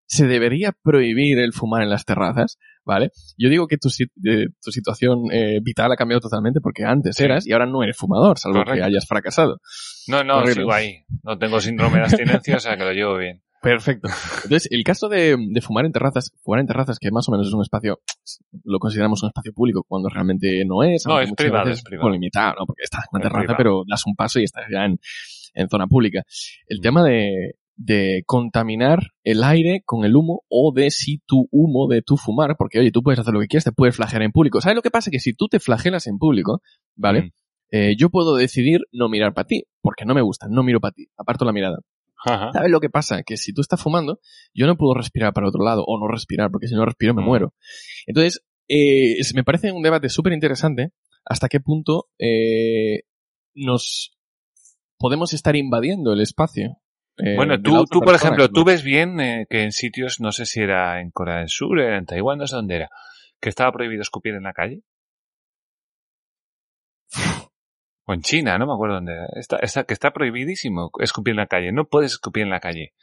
se 0.07 0.27
debería 0.27 0.73
prohibir 0.83 1.39
el 1.39 1.55
fumar 1.55 1.83
en 1.83 1.89
las 1.89 2.05
terrazas, 2.05 2.59
¿vale? 2.85 3.11
Yo 3.39 3.49
digo 3.49 3.67
que 3.67 3.79
tu, 3.79 3.89
eh, 3.89 4.49
tu 4.63 4.71
situación 4.71 5.21
eh, 5.33 5.61
vital 5.63 5.91
ha 5.91 5.97
cambiado 5.97 6.21
totalmente 6.21 6.61
porque 6.61 6.85
antes 6.85 7.17
Sí. 7.17 7.25
eras 7.25 7.47
y 7.47 7.53
ahora 7.53 7.65
no 7.67 7.83
eres 7.83 7.97
fumador, 7.97 8.39
salvo 8.39 8.63
que 8.65 8.83
hayas 8.83 9.07
fracasado. 9.07 9.59
No, 10.09 10.23
no, 10.23 10.47
sigo 10.47 10.71
ahí. 10.73 10.97
No 11.23 11.39
tengo 11.39 11.59
síndrome 11.61 11.99
de 11.99 12.05
abstinencia, 12.05 12.57
o 12.57 12.61
sea 12.61 12.77
que 12.77 12.85
lo 12.85 12.93
llevo 12.93 13.17
bien. 13.17 13.43
Perfecto. 13.63 14.09
Entonces, 14.43 14.69
el 14.73 14.83
caso 14.83 15.09
de, 15.09 15.37
de 15.39 15.61
fumar 15.63 15.87
en 15.87 15.93
terrazas, 15.93 16.33
fumar 16.43 16.61
en 16.61 16.67
terrazas, 16.67 16.99
que 16.99 17.11
más 17.13 17.27
o 17.29 17.33
menos 17.33 17.47
es 17.47 17.55
un 17.55 17.63
espacio, 17.63 18.01
lo 18.65 18.79
consideramos 18.81 19.23
un 19.23 19.29
espacio 19.29 19.53
público 19.55 19.85
cuando 19.89 20.09
realmente 20.11 20.65
no 20.67 20.83
es. 20.83 21.07
No, 21.07 21.21
es 21.21 21.33
privado, 21.33 21.67
veces, 21.67 21.79
es 21.79 21.85
privado. 21.85 22.09
Bueno, 22.09 22.15
limitado, 22.15 22.55
¿no? 22.59 22.67
Porque 22.67 22.83
estás 22.83 23.05
en 23.05 23.09
una 23.13 23.21
Es 23.21 23.23
terraza, 23.31 23.57
privado. 23.57 23.57
pero 23.57 23.83
das 23.89 24.03
un 24.05 24.15
paso 24.17 24.41
y 24.41 24.45
estás 24.45 24.65
ya 24.71 24.85
en, 24.85 24.99
en 25.55 25.69
zona 25.69 25.87
pública. 25.87 26.23
El 26.67 26.81
tema 26.81 27.03
de, 27.05 27.55
de 27.77 28.23
contaminar 28.27 29.01
el 29.25 29.43
aire 29.45 29.83
con 29.85 30.05
el 30.05 30.15
humo 30.17 30.43
o 30.49 30.73
de 30.75 30.91
si 30.91 31.19
tu 31.27 31.49
humo 31.51 31.89
de 31.89 32.03
tu 32.03 32.17
fumar, 32.17 32.57
porque 32.59 32.79
oye, 32.79 32.91
tú 32.93 33.03
puedes 33.03 33.19
hacer 33.19 33.35
lo 33.35 33.41
que 33.41 33.49
quieras, 33.49 33.65
te 33.65 33.73
puedes 33.73 33.97
flagelar 33.97 34.23
en 34.23 34.33
público. 34.33 34.61
¿Sabes 34.61 34.77
lo 34.77 34.83
que 34.83 34.91
pasa? 34.91 35.11
Que 35.11 35.21
si 35.21 35.35
tú 35.35 35.49
te 35.49 35.61
flagelas 35.61 36.07
en 36.07 36.19
público, 36.19 36.63
¿vale? 36.97 37.23
Mm. 37.23 37.31
Eh, 37.75 37.97
yo 37.97 38.11
puedo 38.11 38.37
decidir 38.37 38.81
no 38.93 39.09
mirar 39.09 39.33
para 39.33 39.47
ti, 39.47 39.65
porque 39.81 40.05
no 40.05 40.15
me 40.15 40.21
gusta, 40.21 40.47
no 40.51 40.63
miro 40.63 40.79
para 40.81 40.93
ti, 40.93 41.07
aparto 41.17 41.45
la 41.45 41.53
mirada. 41.53 41.79
Ajá. 42.25 42.51
¿Sabes 42.53 42.71
lo 42.71 42.81
que 42.81 42.91
pasa? 42.91 43.23
Que 43.23 43.37
si 43.37 43.53
tú 43.53 43.63
estás 43.63 43.81
fumando, 43.83 44.21
yo 44.55 44.67
no 44.67 44.77
puedo 44.77 44.95
respirar 44.95 45.33
para 45.33 45.49
otro 45.49 45.65
lado 45.65 45.83
o 45.87 45.99
no 45.99 46.07
respirar, 46.07 46.51
porque 46.51 46.69
si 46.69 46.75
no 46.75 46.85
respiro 46.85 47.15
me 47.15 47.23
Mm. 47.23 47.25
muero. 47.25 47.55
Entonces, 48.07 48.45
eh, 48.69 49.17
me 49.35 49.43
parece 49.43 49.73
un 49.73 49.83
debate 49.83 50.09
súper 50.09 50.33
interesante 50.35 50.93
hasta 51.25 51.49
qué 51.49 51.61
punto 51.61 52.09
eh, 52.19 53.03
nos 53.55 54.13
podemos 55.03 55.35
estar 55.35 55.55
invadiendo 55.57 56.15
el 56.15 56.21
espacio. 56.23 56.79
eh, 57.19 57.37
Bueno, 57.37 57.61
tú, 57.61 57.85
tú 57.87 58.01
por 58.01 58.15
ejemplo, 58.15 58.49
tú 58.49 58.65
ves 58.65 58.83
bien 58.83 59.21
eh, 59.21 59.47
que 59.51 59.63
en 59.65 59.73
sitios, 59.73 60.21
no 60.21 60.33
sé 60.33 60.47
si 60.47 60.61
era 60.63 61.01
en 61.03 61.11
Corea 61.11 61.39
del 61.39 61.49
Sur, 61.51 61.79
era 61.81 61.99
en 61.99 62.07
Taiwán, 62.07 62.39
no 62.39 62.47
sé 62.47 62.57
dónde 62.57 62.77
era, 62.77 62.89
que 63.41 63.51
estaba 63.51 63.73
prohibido 63.73 64.01
escupir 64.03 64.35
en 64.35 64.45
la 64.45 64.55
calle. 64.55 64.81
O 68.05 68.13
en 68.15 68.21
China, 68.23 68.59
no 68.59 68.67
me 68.67 68.73
acuerdo 68.73 68.97
dónde 68.97 69.13
era. 69.13 69.27
Está, 69.37 69.59
está- 69.59 69.85
que 69.85 69.95
está 69.95 70.13
prohibidísimo 70.13 70.91
escupir 70.99 71.33
en 71.33 71.37
la 71.37 71.47
calle. 71.47 71.71
No 71.73 71.85
puedes 71.87 72.13
escupir 72.13 72.43
en 72.43 72.51
la 72.51 72.59
calle. 72.59 72.95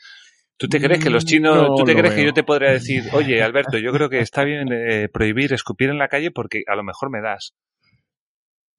¿Tú 0.58 0.68
te 0.68 0.82
crees 0.82 1.00
que 1.02 1.10
los 1.10 1.24
Mm, 1.24 1.28
chinos, 1.28 1.56
no 1.56 1.74
tú 1.76 1.86
te 1.86 1.96
crees 1.96 2.14
que 2.14 2.26
yo 2.26 2.34
te 2.34 2.44
podría 2.44 2.72
decir, 2.72 3.04
oye, 3.16 3.42
Alberto, 3.42 3.78
yo 3.78 3.94
creo 3.94 4.10
que 4.10 4.20
está 4.20 4.44
bien 4.44 4.68
eh, 4.74 5.08
prohibir 5.08 5.54
escupir 5.54 5.90
en 5.90 6.00
la 6.00 6.10
calle 6.10 6.32
porque 6.32 6.64
a 6.68 6.76
lo 6.76 6.84
mejor 6.84 7.10
me 7.12 7.22
das? 7.22 7.54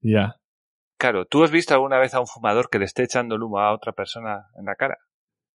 Ya. 0.03 0.40
Claro, 1.01 1.25
¿tú 1.25 1.43
has 1.43 1.51
visto 1.51 1.73
alguna 1.73 1.99
vez 1.99 2.13
a 2.15 2.21
un 2.21 2.27
fumador 2.27 2.69
que 2.69 2.79
le 2.79 2.85
esté 2.85 3.05
echando 3.05 3.35
el 3.35 3.43
humo 3.43 3.59
a 3.59 3.73
otra 3.75 3.93
persona 3.93 4.49
en 4.59 4.67
la 4.67 4.75
cara? 4.75 4.99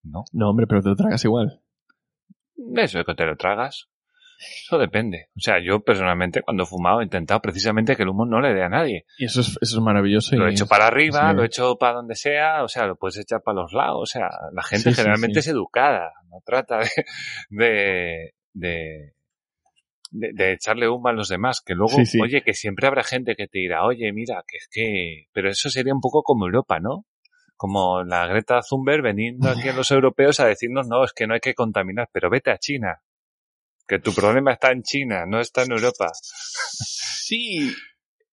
No. 0.02 0.24
No, 0.32 0.48
hombre, 0.48 0.66
pero 0.66 0.80
te 0.80 0.88
lo 0.88 0.96
tragas 0.96 1.22
igual. 1.26 1.60
Eso 2.76 2.96
de 2.98 3.04
que 3.04 3.14
te 3.14 3.26
lo 3.26 3.36
tragas. 3.36 3.90
Eso 4.38 4.78
depende. 4.78 5.28
O 5.36 5.40
sea, 5.40 5.56
yo 5.62 5.80
personalmente 5.84 6.40
cuando 6.42 6.62
he 6.62 6.66
fumado 6.66 7.00
he 7.00 7.04
intentado 7.04 7.40
precisamente 7.40 7.94
que 7.94 8.04
el 8.04 8.08
humo 8.08 8.24
no 8.24 8.40
le 8.40 8.54
dé 8.54 8.62
a 8.62 8.70
nadie. 8.70 9.04
Y 9.18 9.26
eso 9.26 9.42
es, 9.42 9.48
eso 9.60 9.76
es 9.78 9.82
maravilloso. 9.82 10.34
Lo 10.36 10.48
he 10.48 10.52
hecho 10.52 10.64
es- 10.64 10.70
para 10.70 10.86
arriba, 10.86 11.30
sí. 11.30 11.36
lo 11.36 11.42
he 11.42 11.46
hecho 11.46 11.76
para 11.76 11.94
donde 11.96 12.14
sea, 12.14 12.62
o 12.64 12.68
sea, 12.68 12.86
lo 12.86 12.96
puedes 12.96 13.18
echar 13.18 13.42
para 13.42 13.60
los 13.60 13.72
lados. 13.74 14.00
O 14.02 14.06
sea, 14.06 14.28
la 14.52 14.62
gente 14.62 14.90
sí, 14.90 14.96
generalmente 14.96 15.42
sí. 15.42 15.50
es 15.50 15.54
educada, 15.54 16.12
no 16.30 16.40
trata 16.44 16.78
de, 16.78 16.88
de, 17.50 18.34
de, 18.54 19.14
de- 20.14 20.32
de 20.32 20.52
echarle 20.52 20.88
humo 20.88 21.08
a 21.08 21.12
los 21.12 21.28
demás. 21.28 21.60
Que 21.64 21.74
luego, 21.74 21.96
Sí, 21.96 22.06
sí. 22.06 22.20
oye, 22.20 22.42
que 22.42 22.54
siempre 22.54 22.86
habrá 22.86 23.02
gente 23.02 23.34
que 23.36 23.46
te 23.48 23.58
dirá, 23.58 23.84
oye, 23.84 24.12
mira, 24.12 24.42
que 24.46 24.56
es 24.56 24.68
que... 24.70 25.26
Pero 25.32 25.50
eso 25.50 25.68
sería 25.70 25.92
un 25.92 26.00
poco 26.00 26.22
como 26.22 26.46
Europa, 26.46 26.78
¿no? 26.80 27.04
Como 27.56 28.02
la 28.02 28.26
Greta 28.26 28.60
Thunberg 28.68 29.02
veniendo 29.02 29.48
aquí 29.50 29.68
a 29.68 29.72
los 29.72 29.90
europeos 29.90 30.40
a 30.40 30.46
decirnos, 30.46 30.86
no, 30.88 31.04
es 31.04 31.12
que 31.12 31.26
no 31.26 31.34
hay 31.34 31.40
que 31.40 31.54
contaminar, 31.54 32.08
pero 32.12 32.30
vete 32.30 32.50
a 32.50 32.58
China. 32.58 33.00
Que 33.86 33.98
tu 33.98 34.14
problema 34.14 34.52
está 34.52 34.72
en 34.72 34.82
China, 34.82 35.24
no 35.26 35.40
está 35.40 35.62
en 35.62 35.72
Europa. 35.72 36.08
Sí, 36.14 37.72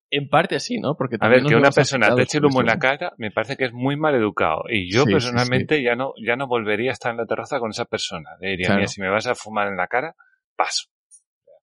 en 0.09 0.27
parte 0.29 0.59
sí, 0.59 0.79
¿no? 0.79 0.95
Porque 0.95 1.17
A 1.19 1.27
ver, 1.27 1.43
que 1.43 1.55
una 1.55 1.71
persona 1.71 2.13
te 2.15 2.21
eche 2.23 2.37
el 2.37 2.45
humo 2.45 2.61
en 2.61 2.67
la 2.67 2.77
cara 2.77 3.13
me 3.17 3.31
parece 3.31 3.57
que 3.57 3.65
es 3.65 3.73
muy 3.73 3.95
mal 3.97 4.15
educado. 4.15 4.63
Y 4.69 4.91
yo 4.91 5.03
Sí, 5.03 5.09
sí, 5.09 5.11
personalmente 5.13 5.81
ya 5.83 5.95
no 5.95 6.13
ya 6.25 6.35
no 6.35 6.47
volvería 6.47 6.91
a 6.91 6.93
estar 6.93 7.11
en 7.11 7.17
la 7.17 7.25
terraza 7.25 7.59
con 7.59 7.71
esa 7.71 7.85
persona. 7.85 8.29
Le 8.39 8.49
diría, 8.51 8.67
Claro. 8.67 8.79
mira, 8.79 8.87
si 8.87 9.01
me 9.01 9.09
vas 9.09 9.27
a 9.27 9.35
fumar 9.35 9.67
en 9.67 9.77
la 9.77 9.87
cara, 9.87 10.15
paso. 10.55 10.89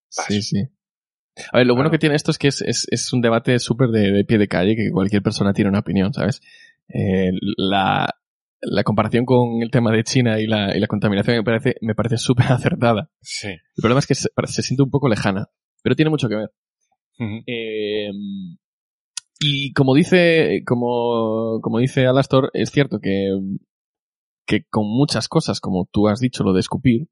Sí, 0.09 0.43
sí. 0.43 0.63
A 1.53 1.59
ver, 1.59 1.67
lo 1.67 1.75
bueno 1.75 1.91
que 1.91 1.99
tiene 1.99 2.17
esto 2.17 2.31
es 2.31 2.39
que 2.39 2.49
es, 2.49 2.63
es, 2.63 2.87
es 2.91 3.13
un 3.13 3.21
debate 3.21 3.59
súper 3.59 3.91
de, 3.91 4.11
de 4.11 4.25
pie 4.25 4.39
de 4.39 4.49
calle, 4.49 4.75
que 4.75 4.91
cualquier 4.91 5.23
persona 5.23 5.53
tiene 5.53 5.71
una 5.71 5.81
opinión, 5.81 6.13
¿sabes? 6.13 6.41
Eh, 6.89 7.31
la, 7.57 8.13
la 8.61 8.83
comparación 8.85 9.25
con 9.25 9.63
el 9.63 9.71
tema 9.71 9.93
de 9.93 10.03
China 10.03 10.41
y 10.41 10.47
la, 10.47 10.77
y 10.77 10.81
la 10.81 10.87
contaminación 10.89 11.37
me 11.37 11.45
parece, 11.45 11.77
me 11.81 11.95
parece 11.95 12.17
súper 12.17 12.47
acertada. 12.53 13.11
Sí. 13.21 13.49
El 13.49 13.81
problema 13.81 14.01
es 14.01 14.07
que 14.07 14.15
se, 14.17 14.29
se 14.47 14.63
siente 14.63 14.83
un 14.83 14.91
poco 14.91 15.09
lejana, 15.09 15.49
pero 15.83 15.95
tiene 15.95 16.11
mucho 16.11 16.29
que 16.29 16.37
ver. 16.37 16.51
Ujú. 17.21 17.43
Eh, 17.47 18.11
y 19.41 19.73
como 19.73 19.95
dice, 19.95 20.63
como, 20.67 21.61
como 21.63 21.79
dice 21.79 22.07
Alastor, 22.07 22.51
es 22.55 22.71
cierto 22.71 22.99
que, 22.99 23.31
que 24.47 24.65
con 24.69 24.87
muchas 24.87 25.29
cosas, 25.29 25.61
como 25.61 25.89
tú 25.93 26.09
has 26.09 26.19
dicho, 26.19 26.43
lo 26.43 26.53
de 26.53 26.61
escupir, 26.61 27.09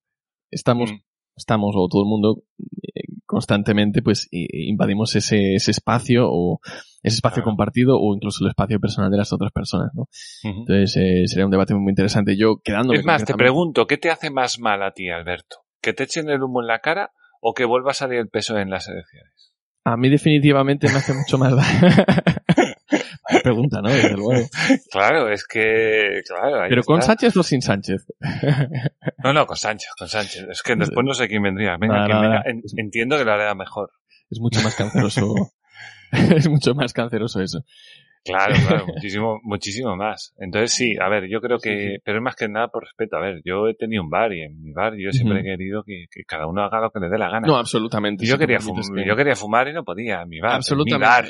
estamos, 0.50 0.90
Mm. 0.92 0.96
Estamos, 1.36 1.74
o 1.76 1.88
todo 1.88 2.02
el 2.02 2.08
mundo, 2.08 2.42
eh, 2.82 3.02
constantemente, 3.26 4.02
pues, 4.02 4.28
invadimos 4.30 5.14
ese, 5.16 5.54
ese 5.54 5.70
espacio, 5.70 6.26
o 6.28 6.60
ese 7.02 7.16
espacio 7.16 7.42
Claro. 7.42 7.50
compartido, 7.50 7.98
o 8.00 8.14
incluso 8.14 8.44
el 8.44 8.50
espacio 8.50 8.80
personal 8.80 9.10
de 9.10 9.18
las 9.18 9.32
otras 9.32 9.52
personas, 9.52 9.90
¿no? 9.94 10.08
Entonces, 10.42 10.96
eh, 10.96 11.22
sería 11.26 11.44
un 11.44 11.50
debate 11.50 11.74
muy 11.74 11.90
interesante. 11.90 12.36
Yo, 12.36 12.56
quedándome 12.64 12.98
Es 12.98 13.04
más, 13.04 13.24
te 13.24 13.34
pregunto, 13.34 13.86
¿qué 13.86 13.98
te 13.98 14.10
hace 14.10 14.30
más 14.30 14.58
mal 14.58 14.82
a 14.82 14.92
ti, 14.92 15.08
Alberto? 15.08 15.58
¿Que 15.80 15.92
te 15.92 16.04
echen 16.04 16.28
el 16.30 16.42
humo 16.42 16.60
en 16.62 16.68
la 16.68 16.80
cara 16.80 17.12
o 17.40 17.52
que 17.54 17.64
vuelva 17.64 17.90
a 17.90 17.94
salir 17.94 18.18
el 18.18 18.28
peso 18.28 18.58
en 18.58 18.70
las 18.70 18.88
elecciones? 18.88 19.52
A 19.84 19.96
mí 19.96 20.08
definitivamente 20.08 20.88
me 20.88 20.94
hace 20.94 21.14
mucho 21.14 21.38
más 21.38 21.54
daño. 21.54 21.94
Pregunta, 23.42 23.80
¿no? 23.82 23.88
Desde 23.90 24.16
luego. 24.16 24.46
Claro, 24.90 25.30
es 25.30 25.46
que... 25.46 26.20
Claro, 26.26 26.66
Pero 26.68 26.82
con. 26.82 27.02
Sánchez 27.02 27.36
o 27.36 27.42
sin 27.42 27.62
Sánchez. 27.62 28.06
No, 29.24 29.32
no, 29.32 29.46
con 29.46 29.56
Sánchez, 29.56 29.90
con 29.98 30.08
Sánchez. 30.08 30.46
Es 30.50 30.62
que 30.62 30.76
después 30.76 31.04
no 31.04 31.12
sé 31.14 31.26
quién 31.28 31.42
vendría. 31.42 31.76
Venga, 31.78 32.06
Nada, 32.06 32.42
venga. 32.44 32.62
Entiendo 32.76 33.18
que 33.18 33.24
lo 33.24 33.32
hará 33.32 33.54
mejor. 33.54 33.90
Es 34.30 34.38
mucho 34.40 34.60
más 34.62 34.74
canceroso. 34.76 35.34
es 36.12 36.48
mucho 36.48 36.74
más 36.74 36.92
canceroso 36.92 37.40
eso. 37.40 37.64
Claro, 38.24 38.54
claro, 38.66 38.86
muchísimo, 38.88 39.38
muchísimo 39.44 39.94
más. 39.96 40.34
Entonces 40.38 40.72
sí, 40.72 40.96
a 41.00 41.08
ver, 41.08 41.28
yo 41.28 41.40
creo 41.40 41.58
que, 41.58 41.70
Sí, 41.70 41.94
sí. 41.94 42.00
pero 42.04 42.18
es 42.18 42.22
más 42.24 42.34
que 42.34 42.48
nada 42.48 42.66
por 42.68 42.82
respeto. 42.82 43.16
A 43.16 43.20
ver, 43.20 43.40
yo 43.44 43.68
he 43.68 43.74
tenido 43.74 44.02
un 44.02 44.10
bar 44.10 44.32
y 44.32 44.42
en 44.42 44.60
mi 44.62 44.72
bar 44.72 44.94
yo 44.96 45.12
siempre 45.12 45.40
he 45.40 45.44
querido 45.44 45.84
que, 45.84 46.06
que 46.10 46.24
cada 46.24 46.46
uno 46.48 46.62
haga 46.64 46.80
lo 46.80 46.90
que 46.90 46.98
le 47.00 47.08
dé 47.08 47.18
la 47.18 47.28
gana. 47.30 47.46
No, 47.46 47.56
absolutamente. 47.56 48.24
Y 48.24 48.28
yo 48.28 48.36
quería, 48.36 48.58
fum- 48.58 48.80
que- 48.96 49.06
yo 49.06 49.14
quería 49.14 49.36
fumar 49.36 49.68
y 49.68 49.72
no 49.72 49.84
podía, 49.84 50.22
en 50.22 50.28
mi 50.28 50.40
bar. 50.40 50.50
en 50.50 50.54
mi 50.54 50.56
Absolutamente. 50.56 51.06
bar. 51.06 51.24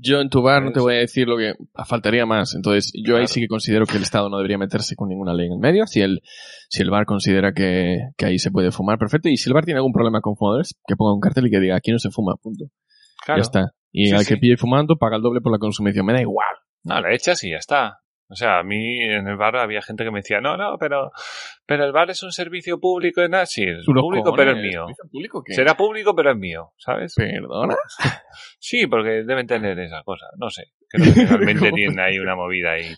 Yo 0.00 0.20
en 0.20 0.28
tu 0.28 0.42
bar 0.42 0.62
no 0.62 0.70
te 0.70 0.78
voy 0.80 0.94
a 0.94 0.98
decir 0.98 1.26
lo 1.26 1.36
que 1.36 1.54
faltaría 1.86 2.24
más. 2.24 2.54
Entonces, 2.54 2.92
yo 3.04 3.16
ahí 3.16 3.26
sí 3.26 3.40
que 3.40 3.48
considero 3.48 3.84
que 3.84 3.96
el 3.96 4.02
Estado 4.04 4.28
no 4.28 4.36
debería 4.36 4.56
meterse 4.58 4.94
con 4.94 5.08
ninguna 5.08 5.34
ley 5.34 5.46
en 5.46 5.54
el 5.54 5.58
medio. 5.58 5.86
Si 5.86 6.00
el, 6.00 6.20
si 6.68 6.82
el 6.82 6.90
bar 6.90 7.04
considera 7.04 7.52
que, 7.52 7.98
que 8.16 8.26
ahí 8.26 8.38
se 8.38 8.50
puede 8.52 8.70
fumar, 8.70 8.98
perfecto. 8.98 9.28
Y 9.28 9.36
si 9.36 9.50
el 9.50 9.54
bar 9.54 9.64
tiene 9.64 9.78
algún 9.78 9.92
problema 9.92 10.20
con 10.20 10.36
fumadores, 10.36 10.78
que 10.86 10.94
ponga 10.94 11.14
un 11.14 11.20
cartel 11.20 11.46
y 11.48 11.50
que 11.50 11.58
diga 11.58 11.76
aquí 11.76 11.90
no 11.90 11.98
se 11.98 12.10
fuma, 12.10 12.34
punto. 12.40 12.66
Claro. 13.24 13.38
Ya 13.40 13.42
está. 13.42 13.72
Y 13.90 14.06
Sí, 14.08 14.14
al 14.14 14.24
sí. 14.24 14.34
que 14.34 14.36
pille 14.40 14.56
fumando, 14.56 14.96
paga 14.96 15.16
el 15.16 15.22
doble 15.22 15.40
por 15.40 15.50
la 15.50 15.58
consumición. 15.58 16.06
Me 16.06 16.12
da 16.12 16.20
igual. 16.20 16.46
No, 16.84 17.00
le 17.00 17.14
echas 17.14 17.42
y 17.42 17.50
ya 17.50 17.56
está. 17.56 17.98
O 18.30 18.34
sea, 18.34 18.58
a 18.58 18.62
mí 18.62 19.00
en 19.00 19.26
el 19.26 19.36
bar 19.36 19.56
había 19.56 19.80
gente 19.80 20.04
que 20.04 20.10
me 20.10 20.18
decía, 20.18 20.40
no, 20.40 20.58
no, 20.58 20.76
pero, 20.78 21.10
pero 21.64 21.86
el 21.86 21.92
bar 21.92 22.10
es 22.10 22.22
un 22.22 22.30
servicio 22.30 22.78
público. 22.78 23.22
Sí, 23.46 23.64
es 23.64 23.84
Tú 23.86 23.94
los 23.94 24.02
público, 24.02 24.34
pero 24.36 24.52
es 24.52 24.58
mío. 24.58 24.84
¿servicio 24.86 25.10
público? 25.10 25.42
Será 25.46 25.76
público, 25.76 26.14
pero 26.14 26.32
es 26.32 26.36
mío, 26.36 26.72
¿sabes? 26.76 27.14
¿Perdona? 27.16 27.76
Sí, 28.60 28.86
porque 28.86 29.22
deben 29.24 29.46
tener 29.46 29.78
esa 29.78 30.02
cosa. 30.02 30.26
No 30.36 30.50
sé. 30.50 30.64
Creo 30.88 31.14
que 31.14 31.24
realmente 31.26 31.70
tienen 31.72 31.98
ahí 32.00 32.18
una 32.18 32.36
movida 32.36 32.72
ahí. 32.72 32.94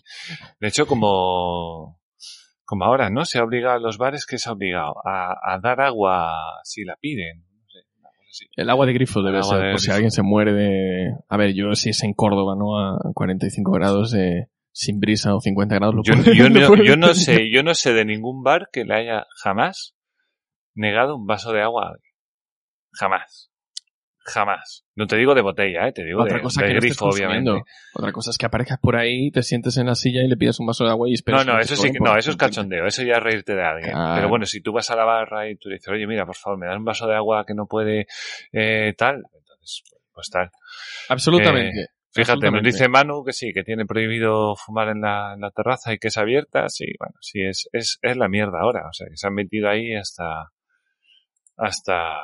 De 0.59 0.67
hecho, 0.67 0.85
como, 0.85 1.99
como 2.65 2.85
ahora, 2.85 3.09
¿no? 3.09 3.23
Se 3.25 3.39
ha 3.39 3.43
obligado 3.43 3.75
a 3.75 3.79
los 3.79 3.97
bares 3.97 4.25
que 4.25 4.37
se 4.37 4.49
ha 4.49 4.53
obligado 4.53 4.95
a, 5.05 5.33
a 5.43 5.59
dar 5.59 5.79
agua 5.79 6.59
si 6.63 6.83
la 6.83 6.95
piden. 6.99 7.45
Así. 8.29 8.47
El 8.55 8.69
agua 8.69 8.85
de 8.85 8.93
grifo 8.93 9.21
debe 9.21 9.43
ser, 9.43 9.59
de 9.59 9.71
por 9.71 9.79
si 9.79 9.91
alguien 9.91 10.11
se 10.11 10.23
muere 10.23 10.53
de... 10.53 11.13
A 11.29 11.37
ver, 11.37 11.53
yo 11.53 11.73
si 11.75 11.89
es 11.89 12.03
en 12.03 12.13
Córdoba, 12.13 12.55
¿no? 12.57 12.79
A 12.79 12.97
45 13.13 13.71
grados, 13.71 14.13
eh, 14.13 14.47
sin 14.71 14.99
brisa 14.99 15.35
o 15.35 15.41
50 15.41 15.75
grados, 15.75 15.95
lo 15.95 16.03
Yo, 16.03 16.13
puedo- 16.13 16.33
yo 16.33 16.49
no, 16.49 16.83
yo 16.83 16.95
no 16.97 17.13
sé, 17.13 17.49
yo 17.51 17.63
no 17.63 17.73
sé 17.75 17.93
de 17.93 18.05
ningún 18.05 18.43
bar 18.43 18.69
que 18.71 18.85
le 18.85 18.95
haya 18.95 19.25
jamás 19.43 19.95
negado 20.73 21.15
un 21.17 21.25
vaso 21.27 21.51
de 21.53 21.61
agua 21.61 21.85
a 21.85 21.89
alguien. 21.91 22.13
Jamás. 22.93 23.49
Jamás. 24.23 24.85
No 24.95 25.07
te 25.07 25.17
digo 25.17 25.33
de 25.33 25.41
botella, 25.41 25.87
¿eh? 25.87 25.93
Te 25.93 26.03
digo 26.03 26.21
Otra 26.21 26.37
de, 26.37 26.43
cosa 26.43 26.61
de 26.61 26.67
que 26.67 26.73
no 26.75 26.79
grifo, 26.79 27.05
obviamente. 27.09 27.63
Otra 27.95 28.11
cosa 28.11 28.29
es 28.29 28.37
que 28.37 28.45
aparezcas 28.45 28.77
por 28.79 28.95
ahí, 28.95 29.31
te 29.31 29.41
sientes 29.41 29.77
en 29.77 29.87
la 29.87 29.95
silla 29.95 30.21
y 30.21 30.27
le 30.27 30.37
pides 30.37 30.59
un 30.59 30.67
vaso 30.67 30.83
de 30.83 30.91
agua 30.91 31.09
y 31.09 31.13
esperas. 31.13 31.45
No, 31.45 31.53
no, 31.53 31.59
eso 31.59 31.75
sí, 31.75 31.91
que- 31.91 31.99
no, 31.99 32.11
eso 32.11 32.29
es 32.29 32.35
50. 32.35 32.37
cachondeo, 32.37 32.85
eso 32.85 33.01
ya 33.01 33.15
es 33.15 33.23
reírte 33.23 33.55
de 33.55 33.63
alguien. 33.63 33.91
Claro. 33.93 34.13
Pero 34.15 34.29
bueno, 34.29 34.45
si 34.45 34.61
tú 34.61 34.73
vas 34.73 34.89
a 34.91 34.95
la 34.95 35.05
barra 35.05 35.49
y 35.49 35.55
tú 35.57 35.69
dices, 35.69 35.87
oye, 35.87 36.05
mira, 36.05 36.25
por 36.27 36.35
favor, 36.35 36.59
me 36.59 36.67
das 36.67 36.77
un 36.77 36.85
vaso 36.85 37.07
de 37.07 37.15
agua 37.15 37.45
que 37.47 37.55
no 37.55 37.65
puede 37.65 38.05
eh, 38.51 38.93
tal, 38.95 39.23
entonces, 39.33 39.81
pues 40.13 40.29
tal. 40.29 40.51
Absolutamente. 41.09 41.87
Fíjate, 42.13 42.51
nos 42.51 42.61
Absolutamente. 42.61 42.69
dice 42.71 42.87
Manu 42.89 43.23
que 43.23 43.33
sí, 43.33 43.53
que 43.53 43.63
tiene 43.63 43.85
prohibido 43.85 44.55
fumar 44.55 44.89
en 44.89 45.01
la, 45.01 45.33
en 45.33 45.41
la 45.41 45.51
terraza 45.51 45.93
y 45.93 45.97
que 45.97 46.09
es 46.09 46.17
abierta, 46.17 46.67
sí, 46.69 46.85
bueno, 46.99 47.15
sí, 47.21 47.41
es, 47.41 47.69
es, 47.73 47.99
es 48.01 48.17
la 48.17 48.27
mierda 48.27 48.59
ahora, 48.61 48.87
o 48.89 48.93
sea, 48.93 49.07
que 49.07 49.17
se 49.17 49.27
han 49.27 49.33
metido 49.33 49.69
ahí 49.69 49.95
hasta, 49.95 50.51
hasta, 51.57 52.17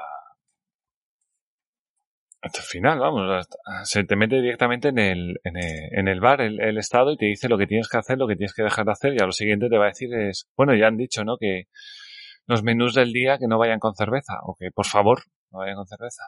hasta 2.41 2.59
el 2.59 2.65
final, 2.65 2.99
vamos, 2.99 3.29
hasta- 3.31 3.57
se 3.85 4.03
te 4.03 4.15
mete 4.15 4.41
directamente 4.41 4.89
en 4.89 4.99
el, 4.99 5.39
en 5.43 5.57
el, 5.57 5.89
en 5.91 6.07
el 6.07 6.19
bar 6.19 6.41
el, 6.41 6.61
el 6.61 6.77
Estado 6.77 7.11
y 7.13 7.17
te 7.17 7.25
dice 7.25 7.49
lo 7.49 7.57
que 7.57 7.67
tienes 7.67 7.87
que 7.89 7.97
hacer, 7.97 8.17
lo 8.17 8.27
que 8.27 8.35
tienes 8.35 8.53
que 8.53 8.63
dejar 8.63 8.85
de 8.85 8.91
hacer 8.91 9.13
y 9.13 9.21
a 9.21 9.25
lo 9.25 9.31
siguiente 9.31 9.69
te 9.69 9.77
va 9.77 9.85
a 9.85 9.89
decir 9.89 10.13
es, 10.13 10.47
bueno, 10.55 10.75
ya 10.75 10.87
han 10.87 10.97
dicho, 10.97 11.23
¿no? 11.23 11.37
Que 11.37 11.63
los 12.45 12.63
menús 12.63 12.93
del 12.93 13.11
día 13.13 13.37
que 13.37 13.47
no 13.47 13.57
vayan 13.57 13.79
con 13.79 13.95
cerveza 13.95 14.35
o 14.43 14.55
que 14.59 14.71
por 14.71 14.85
favor 14.85 15.23
no 15.51 15.59
vayan 15.59 15.75
con 15.75 15.87
cerveza 15.87 16.23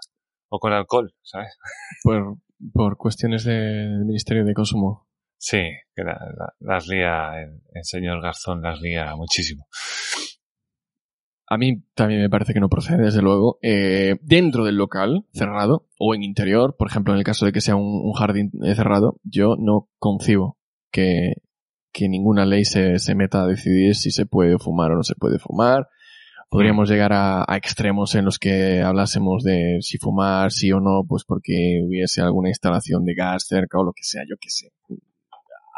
o 0.49 0.59
con 0.59 0.73
alcohol, 0.73 1.13
¿sabes? 1.21 1.57
Por, 2.03 2.35
por 2.73 2.97
cuestiones 2.97 3.43
de- 3.43 3.53
del 3.53 4.05
Ministerio 4.05 4.45
de 4.45 4.53
Consumo. 4.53 5.07
Sí, 5.37 5.61
que 5.95 6.03
la- 6.03 6.19
la- 6.37 6.53
las 6.59 6.87
lía, 6.87 7.41
el, 7.41 7.61
el 7.73 7.83
señor 7.83 8.21
Garzón 8.21 8.61
las 8.61 8.81
lía 8.81 9.15
muchísimo. 9.15 9.67
A 11.51 11.57
mí 11.57 11.81
también 11.95 12.21
me 12.21 12.29
parece 12.29 12.53
que 12.53 12.59
no 12.59 12.69
procede, 12.69 13.05
desde 13.05 13.23
luego. 13.23 13.57
Eh, 13.63 14.17
dentro 14.21 14.65
del 14.65 14.75
local 14.75 15.25
cerrado 15.33 15.87
o 15.97 16.13
en 16.13 16.21
interior, 16.23 16.75
por 16.77 16.87
ejemplo, 16.89 17.13
en 17.13 17.17
el 17.19 17.25
caso 17.25 17.45
de 17.45 17.51
que 17.51 17.61
sea 17.61 17.75
un, 17.75 18.01
un 18.05 18.13
jardín 18.13 18.51
eh, 18.63 18.75
cerrado, 18.75 19.19
yo 19.23 19.55
no 19.57 19.89
concibo 19.97 20.59
que, 20.91 21.33
que 21.91 22.07
ninguna 22.07 22.45
ley 22.45 22.65
se, 22.65 22.99
se 22.99 23.15
meta 23.15 23.41
a 23.41 23.47
decidir 23.47 23.95
si 23.95 24.11
se 24.11 24.27
puede 24.27 24.59
fumar 24.59 24.91
o 24.91 24.95
no 24.97 25.03
se 25.03 25.15
puede 25.15 25.39
fumar. 25.39 25.87
Podríamos 26.49 26.89
llegar 26.89 27.13
a, 27.13 27.45
a 27.47 27.57
extremos 27.57 28.15
en 28.15 28.25
los 28.25 28.39
que 28.39 28.81
hablásemos 28.81 29.43
de 29.43 29.77
si 29.81 29.97
fumar, 29.99 30.51
sí 30.51 30.71
o 30.71 30.79
no, 30.79 31.03
pues 31.07 31.23
porque 31.23 31.81
hubiese 31.85 32.21
alguna 32.21 32.49
instalación 32.49 33.05
de 33.05 33.13
gas 33.13 33.45
cerca 33.47 33.77
o 33.79 33.83
lo 33.83 33.93
que 33.93 34.03
sea, 34.03 34.23
yo 34.27 34.35
qué 34.41 34.49
sé. 34.49 34.71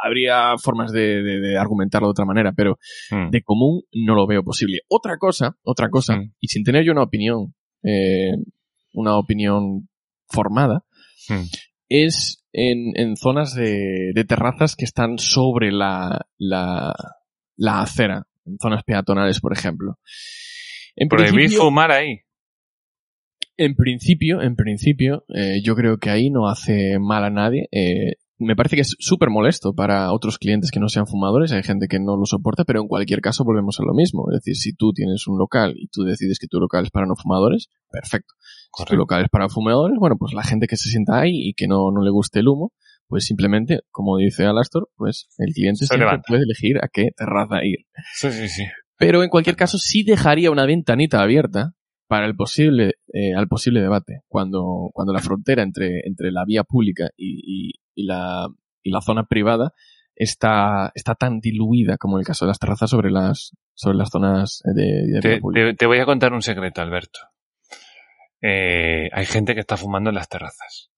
Habría 0.04 0.58
formas 0.58 0.92
de, 0.92 1.22
de- 1.22 1.40
de 1.42 1.58
argumentarlo 1.58 2.08
de 2.08 2.12
otra 2.12 2.26
manera, 2.26 2.54
pero 2.56 2.80
Mm. 3.12 3.30
de 3.30 3.44
común 3.44 3.84
no 3.94 4.16
lo 4.16 4.26
veo 4.26 4.44
posible. 4.44 4.80
Otra 4.90 5.18
cosa, 5.18 5.58
otra 5.64 5.90
cosa, 5.90 6.16
Mm. 6.16 6.34
y 6.40 6.48
sin 6.48 6.64
tener 6.64 6.84
yo 6.86 6.94
una 6.94 7.04
opinión, 7.04 7.54
eh, 7.84 8.32
una 8.94 9.18
opinión 9.18 9.90
formada, 10.30 10.86
Mm. 11.30 11.44
es 11.90 12.44
en, 12.54 12.94
en 12.96 13.16
zonas 13.18 13.54
de, 13.54 14.12
de 14.16 14.24
terrazas 14.24 14.76
que 14.76 14.86
están 14.86 15.20
sobre 15.20 15.72
la, 15.72 16.26
la, 16.38 16.94
la 17.58 17.82
acera. 17.82 18.26
en 18.44 18.58
zonas 18.60 18.84
peatonales, 18.84 19.40
por 19.40 19.54
ejemplo. 19.54 20.00
En 20.96 21.08
Prohibir 21.08 21.52
fumar 21.52 21.92
ahí. 21.92 22.22
En 23.58 23.76
principio, 23.76 24.42
en 24.42 24.56
principio, 24.56 25.24
eh, 25.34 25.62
yo 25.64 25.76
creo 25.76 25.98
que 25.98 26.10
ahí 26.10 26.30
no 26.30 26.48
hace 26.48 26.98
mal 27.00 27.24
a 27.24 27.30
nadie. 27.30 27.68
Eh, 27.72 28.16
me 28.42 28.56
parece 28.56 28.76
que 28.76 28.82
es 28.82 28.96
súper 28.98 29.30
molesto 29.30 29.74
para 29.76 30.12
otros 30.12 30.40
clientes 30.40 30.72
que 30.72 30.80
no 30.80 30.90
sean 30.90 31.06
fumadores. 31.06 31.52
Hay 31.52 31.62
gente 31.62 31.88
que 31.88 32.00
no 32.00 32.18
lo 32.18 32.26
soporta, 32.26 32.66
pero 32.66 32.82
en 32.82 32.88
cualquier 32.88 33.22
caso 33.22 33.44
volvemos 33.44 33.80
a 33.80 33.84
lo 33.84 33.94
mismo. 33.94 34.26
Es 34.32 34.40
decir, 34.40 34.56
si 34.56 34.74
tú 34.74 34.94
tienes 34.94 35.28
un 35.28 35.38
local 35.38 35.76
y 35.78 35.88
tú 35.90 36.04
decides 36.04 36.40
que 36.40 36.48
tu 36.48 36.60
local 36.60 36.86
es 36.86 36.92
para 36.92 37.06
no 37.06 37.16
fumadores, 37.16 37.70
perfecto. 37.92 38.34
Si 38.76 38.86
tu 38.86 38.96
local 38.96 39.24
es 39.24 39.30
para 39.30 39.48
fumadores, 39.48 39.98
bueno, 40.00 40.16
pues 40.18 40.34
la 40.34 40.44
gente 40.44 40.66
que 40.66 40.76
se 40.76 40.90
sienta 40.90 41.20
ahí 41.20 41.50
y 41.50 41.54
que 41.54 41.68
no, 41.68 41.92
no 41.92 42.02
le 42.02 42.10
guste 42.10 42.40
el 42.40 42.48
humo, 42.48 42.74
pues 43.08 43.26
simplemente, 43.26 43.82
como 43.92 44.18
dice 44.18 44.46
Alastor, 44.46 44.90
pues 44.96 45.28
el 45.38 45.54
cliente 45.54 45.86
siempre 45.86 46.08
puede 46.26 46.44
elegir 46.44 46.78
a 46.78 46.88
qué 46.92 47.10
terraza 47.16 47.64
ir. 47.64 47.86
Sí, 48.16 48.32
sí, 48.32 48.48
sí. 48.48 48.64
Pero 49.02 49.24
en 49.24 49.30
cualquier 49.30 49.56
caso 49.56 49.80
sí 49.80 50.04
dejaría 50.04 50.52
una 50.52 50.68
ventanita 50.68 51.22
abierta 51.22 51.74
para 52.08 52.28
el 52.28 52.36
posible, 52.36 52.96
eh, 53.12 53.34
al 53.36 53.48
posible 53.48 53.82
debate, 53.82 54.22
cuando, 54.28 54.92
cuando 54.94 55.12
la 55.12 55.22
frontera 55.22 55.64
entre, 55.64 56.02
entre 56.06 56.32
la 56.32 56.46
vía 56.46 56.64
pública 56.64 57.10
y, 57.18 57.74
y, 57.96 58.04
la, 58.06 58.48
y 58.84 58.92
la 58.92 59.02
zona 59.02 59.26
privada 59.26 59.74
está, 60.16 60.92
está 60.94 61.16
tan 61.16 61.40
diluida 61.40 61.98
como 61.98 62.20
el 62.20 62.26
caso 62.26 62.46
de 62.46 62.50
las 62.50 62.60
terrazas 62.60 62.92
sobre 62.92 63.10
las, 63.10 63.56
sobre 63.74 63.98
las 63.98 64.10
zonas 64.12 64.62
de, 64.66 65.20
te, 65.20 65.42
te, 65.42 65.74
te, 65.74 65.86
voy 65.88 65.98
a 65.98 66.06
contar 66.06 66.34
un 66.34 66.44
secreto, 66.44 66.82
Alberto. 66.82 67.22
Eh, 68.40 69.10
hay 69.12 69.26
gente 69.26 69.56
que 69.56 69.62
está 69.62 69.78
fumando 69.78 70.12
en 70.12 70.16
las 70.16 70.30
terrazas. 70.30 70.92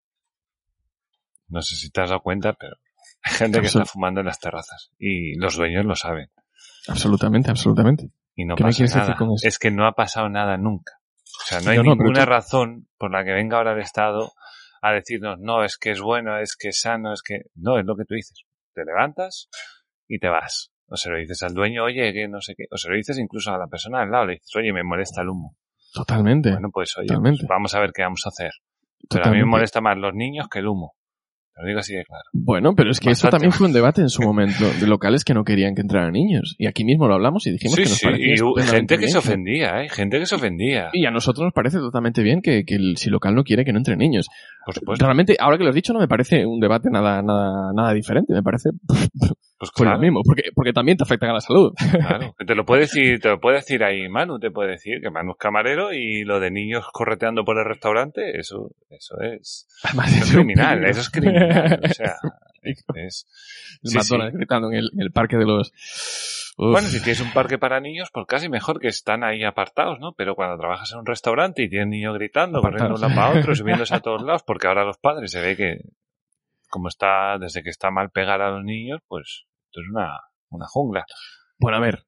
No 1.47 1.61
sé 1.61 1.77
si 1.77 1.89
te 1.89 2.01
has 2.01 2.09
dado 2.09 2.21
cuenta, 2.21 2.51
pero 2.53 2.75
hay 3.21 3.33
gente 3.33 3.61
que 3.61 3.67
está 3.67 3.85
fumando 3.85 4.19
en 4.19 4.25
las 4.25 4.39
terrazas. 4.39 4.91
Y 4.99 5.35
los 5.37 5.55
dueños 5.55 5.85
lo 5.85 5.95
saben. 5.95 6.29
Absolutamente, 6.87 7.49
absolutamente. 7.49 8.09
Y 8.35 8.45
no 8.45 8.55
pasa 8.55 8.83
nada. 8.85 9.15
Es 9.41 9.59
que 9.59 9.71
no 9.71 9.85
ha 9.85 9.93
pasado 9.93 10.29
nada 10.29 10.57
nunca. 10.57 10.93
O 11.23 11.45
sea, 11.45 11.61
no 11.61 11.71
hay 11.71 11.79
ninguna 11.79 12.25
razón 12.25 12.87
por 12.97 13.11
la 13.11 13.23
que 13.23 13.31
venga 13.31 13.57
ahora 13.57 13.73
el 13.73 13.79
Estado 13.79 14.31
a 14.81 14.91
decirnos, 14.91 15.39
no, 15.39 15.63
es 15.63 15.77
que 15.77 15.91
es 15.91 16.01
bueno, 16.01 16.37
es 16.39 16.55
que 16.57 16.69
es 16.69 16.81
sano, 16.81 17.13
es 17.13 17.21
que... 17.21 17.43
No, 17.55 17.79
es 17.79 17.85
lo 17.85 17.95
que 17.95 18.03
tú 18.05 18.15
dices. 18.15 18.43
Te 18.73 18.83
levantas 18.83 19.49
y 20.07 20.19
te 20.19 20.27
vas. 20.27 20.71
O 20.87 20.97
se 20.97 21.09
lo 21.09 21.17
dices 21.17 21.41
al 21.43 21.53
dueño, 21.53 21.85
oye, 21.85 22.11
que 22.13 22.27
no 22.27 22.41
sé 22.41 22.53
qué. 22.55 22.65
O 22.69 22.77
se 22.77 22.89
lo 22.89 22.95
dices 22.95 23.17
incluso 23.17 23.51
a 23.51 23.57
la 23.57 23.67
persona 23.67 24.01
al 24.01 24.11
lado, 24.11 24.25
le 24.25 24.33
dices, 24.33 24.55
oye, 24.55 24.73
me 24.73 24.83
molesta 24.83 25.21
el 25.21 25.29
humo. 25.29 25.55
Totalmente. 25.93 26.51
Bueno, 26.51 26.69
pues 26.71 26.97
oye, 26.97 27.15
pues 27.17 27.45
vamos 27.47 27.73
a 27.75 27.79
ver 27.79 27.91
qué 27.93 28.03
vamos 28.03 28.21
a 28.25 28.29
hacer. 28.29 28.51
Pero 29.09 29.25
a 29.25 29.31
mí 29.31 29.37
me 29.37 29.45
molesta 29.45 29.79
más 29.79 29.97
los 29.97 30.13
niños 30.13 30.47
que 30.49 30.59
el 30.59 30.67
humo. 30.67 30.95
Lo 31.55 31.67
digo 31.67 31.79
así 31.79 31.93
de 31.93 32.03
claro. 32.03 32.23
Bueno, 32.33 32.73
pero 32.75 32.89
es 32.89 32.99
que 32.99 33.11
eso 33.11 33.29
también 33.29 33.51
fue 33.51 33.67
un 33.67 33.73
debate 33.73 34.01
en 34.01 34.09
su 34.09 34.21
momento 34.23 34.65
de 34.79 34.87
locales 34.87 35.23
que 35.23 35.33
no 35.33 35.43
querían 35.43 35.75
que 35.75 35.81
entraran 35.81 36.11
niños. 36.11 36.55
Y 36.57 36.67
aquí 36.67 36.83
mismo 36.83 37.07
lo 37.07 37.13
hablamos 37.13 37.45
y 37.45 37.51
dijimos 37.51 37.75
que 37.75 37.83
nos 37.83 37.91
sí, 37.91 38.07
y 38.17 38.61
gente 38.63 38.97
que 38.97 39.07
se 39.07 39.17
ofendía, 39.17 39.83
¿eh? 39.83 39.89
Gente 39.89 40.19
que 40.19 40.25
se 40.25 40.35
ofendía. 40.35 40.89
Y 40.93 41.05
a 41.05 41.11
nosotros 41.11 41.45
nos 41.45 41.53
parece 41.53 41.77
totalmente 41.77 42.23
bien 42.23 42.41
que, 42.41 42.65
que 42.65 42.75
el, 42.75 42.97
si 42.97 43.09
local 43.09 43.35
no 43.35 43.43
quiere 43.43 43.65
que 43.65 43.71
no 43.71 43.77
entren 43.77 43.99
niños. 43.99 44.27
Por 44.65 44.75
supuesto. 44.75 45.05
Realmente, 45.05 45.35
ahora 45.39 45.57
que 45.57 45.63
lo 45.63 45.69
has 45.69 45.75
dicho, 45.75 45.93
no 45.93 45.99
me 45.99 46.07
parece 46.07 46.45
un 46.45 46.59
debate 46.59 46.89
nada, 46.89 47.21
nada, 47.21 47.71
nada 47.73 47.93
diferente. 47.93 48.33
Me 48.33 48.41
parece 48.41 48.69
pues 49.57 49.71
claro. 49.71 49.95
lo 49.95 50.01
mismo, 50.01 50.21
porque, 50.25 50.43
porque 50.53 50.73
también 50.73 50.97
te 50.97 51.03
afecta 51.03 51.29
a 51.29 51.33
la 51.33 51.41
salud. 51.41 51.73
Claro, 51.91 52.35
te 52.45 52.55
lo 52.55 52.65
puede 52.65 52.81
decir, 52.81 53.19
te 53.19 53.29
lo 53.29 53.39
puede 53.39 53.57
decir 53.57 53.83
ahí 53.83 54.09
Manu, 54.09 54.39
te 54.39 54.51
puede 54.51 54.71
decir 54.71 54.99
que 55.01 55.09
Manu 55.09 55.31
es 55.31 55.37
camarero 55.37 55.93
y 55.93 56.23
lo 56.23 56.39
de 56.39 56.51
niños 56.51 56.85
correteando 56.91 57.45
por 57.45 57.57
el 57.57 57.65
restaurante, 57.65 58.37
eso, 58.37 58.71
eso 58.89 59.21
es, 59.21 59.67
eso 59.83 60.23
es 60.23 60.31
criminal, 60.31 60.83
eso 60.85 61.01
es 61.01 61.09
criminal. 61.09 61.42
O 61.83 61.93
sea, 61.93 62.15
es, 62.61 62.85
el 63.83 63.91
sí, 63.91 63.99
sí. 64.01 64.17
gritando 64.33 64.69
en 64.69 64.75
el, 64.75 64.89
en 64.93 65.01
el, 65.01 65.11
parque 65.11 65.37
de 65.37 65.45
los. 65.45 65.71
Uf. 66.57 66.71
Bueno, 66.71 66.87
si 66.87 67.01
tienes 67.01 67.21
un 67.21 67.33
parque 67.33 67.57
para 67.57 67.79
niños, 67.79 68.09
pues 68.13 68.25
casi 68.27 68.47
mejor 68.47 68.79
que 68.79 68.87
están 68.87 69.23
ahí 69.23 69.43
apartados, 69.43 69.99
¿no? 69.99 70.13
Pero 70.13 70.35
cuando 70.35 70.57
trabajas 70.57 70.91
en 70.93 70.99
un 70.99 71.05
restaurante 71.05 71.63
y 71.63 71.69
tienes 71.69 71.87
niños 71.87 72.13
gritando, 72.15 72.59
apartados. 72.59 72.91
corriendo 72.91 72.99
de 72.99 73.05
un 73.05 73.15
lado 73.15 73.31
para 73.31 73.39
otro, 73.39 73.55
subiéndose 73.55 73.95
a 73.95 73.99
todos 73.99 74.21
lados, 74.25 74.43
porque 74.43 74.67
ahora 74.67 74.85
los 74.85 74.97
padres 74.97 75.31
se 75.31 75.41
ve 75.41 75.57
que, 75.57 75.81
como 76.69 76.87
está, 76.87 77.37
desde 77.37 77.63
que 77.63 77.69
está 77.69 77.91
mal 77.91 78.11
pegar 78.11 78.41
a 78.41 78.51
los 78.51 78.63
niños, 78.63 79.01
pues 79.07 79.45
esto 79.65 79.81
es 79.81 79.87
una, 79.89 80.21
una 80.49 80.65
jungla. 80.67 81.05
Bueno, 81.57 81.77
a 81.77 81.81
ver, 81.81 82.05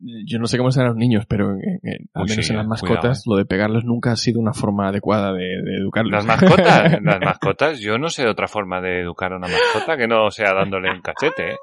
yo 0.00 0.38
no 0.38 0.46
sé 0.46 0.58
cómo 0.58 0.70
serán 0.70 0.88
los 0.88 0.96
niños, 0.96 1.24
pero 1.26 1.52
en, 1.52 1.80
en, 1.82 2.08
al 2.14 2.26
menos 2.26 2.46
sí, 2.46 2.52
en 2.52 2.58
las 2.58 2.66
mascotas, 2.66 3.00
cuidado, 3.00 3.12
eh. 3.12 3.22
lo 3.26 3.36
de 3.36 3.44
pegarlos 3.44 3.84
nunca 3.84 4.12
ha 4.12 4.16
sido 4.16 4.40
una 4.40 4.52
forma 4.52 4.88
adecuada 4.88 5.32
de, 5.32 5.62
de 5.62 5.76
educarlos. 5.76 6.12
Las 6.12 6.26
mascotas, 6.26 7.00
las 7.02 7.20
mascotas, 7.20 7.80
yo 7.80 7.98
no 7.98 8.08
sé 8.08 8.26
otra 8.26 8.48
forma 8.48 8.80
de 8.80 9.00
educar 9.00 9.32
a 9.32 9.36
una 9.36 9.48
mascota 9.48 9.96
que 9.96 10.06
no 10.06 10.30
sea 10.30 10.54
dándole 10.54 10.90
un 10.90 11.00
cachete, 11.00 11.52
¿eh? 11.52 11.56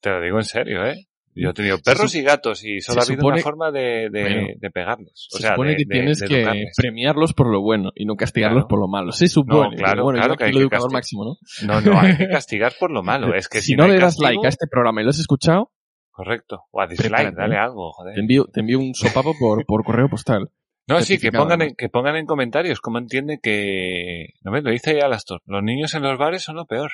Te 0.00 0.10
lo 0.10 0.20
digo 0.20 0.38
en 0.38 0.44
serio, 0.44 0.84
¿eh? 0.86 1.08
Yo 1.40 1.50
he 1.50 1.54
tenido 1.54 1.78
perros 1.78 2.14
y 2.16 2.22
gatos 2.22 2.64
y 2.64 2.80
solo 2.80 3.00
ha 3.00 3.04
habido 3.04 3.20
supone, 3.20 3.34
una 3.34 3.42
forma 3.42 3.70
de, 3.70 4.08
de, 4.10 4.22
bueno, 4.22 4.48
de 4.56 4.70
pegarles. 4.70 5.28
O 5.32 5.36
se 5.36 5.42
sea, 5.42 5.52
supone 5.52 5.70
de, 5.70 5.76
que 5.76 5.84
tienes 5.84 6.22
que 6.22 6.66
premiarlos 6.76 7.32
por 7.32 7.48
lo 7.48 7.60
bueno 7.60 7.92
y 7.94 8.06
no 8.06 8.16
castigarlos 8.16 8.62
claro. 8.62 8.68
por 8.68 8.80
lo 8.80 8.88
malo. 8.88 9.12
Se 9.12 9.28
supone. 9.28 9.70
No, 9.70 9.76
claro, 9.76 10.02
bueno, 10.02 10.18
claro 10.18 10.36
que 10.36 10.44
hay 10.44 10.52
que 10.52 10.58
educador 10.58 10.92
máximo, 10.92 11.24
¿no? 11.24 11.36
No, 11.66 11.80
no, 11.80 12.00
hay 12.00 12.16
que 12.16 12.28
castigar 12.28 12.72
por 12.78 12.90
lo 12.90 13.04
malo. 13.04 13.34
Es 13.34 13.48
que 13.48 13.60
si, 13.60 13.68
si 13.68 13.76
no, 13.76 13.86
no 13.86 13.92
le 13.92 14.00
das 14.00 14.16
castigo, 14.16 14.28
like 14.28 14.46
a 14.46 14.48
este 14.48 14.66
programa 14.68 15.00
y 15.00 15.04
lo 15.04 15.10
has 15.10 15.20
escuchado, 15.20 15.70
Correcto. 16.18 16.64
O 16.72 16.80
a 16.80 16.88
dislike, 16.88 17.32
dale 17.32 17.56
algo, 17.56 17.92
joder. 17.92 18.14
Te 18.16 18.20
envío, 18.20 18.46
te 18.52 18.58
envío 18.58 18.80
un 18.80 18.92
sopapo 18.92 19.36
por, 19.38 19.64
por 19.64 19.84
correo 19.84 20.08
postal. 20.08 20.50
No, 20.88 21.00
sí, 21.00 21.16
que 21.16 21.30
pongan, 21.30 21.62
en, 21.62 21.76
que 21.76 21.88
pongan 21.88 22.16
en 22.16 22.26
comentarios 22.26 22.80
cómo 22.80 22.98
entienden 22.98 23.38
que... 23.40 24.30
No 24.42 24.50
me 24.50 24.60
lo 24.60 24.72
dice 24.72 24.96
ya 24.96 25.04
Alastor. 25.04 25.42
Los 25.46 25.62
niños 25.62 25.94
en 25.94 26.02
los 26.02 26.18
bares 26.18 26.42
son 26.42 26.56
lo 26.56 26.66
peor. 26.66 26.90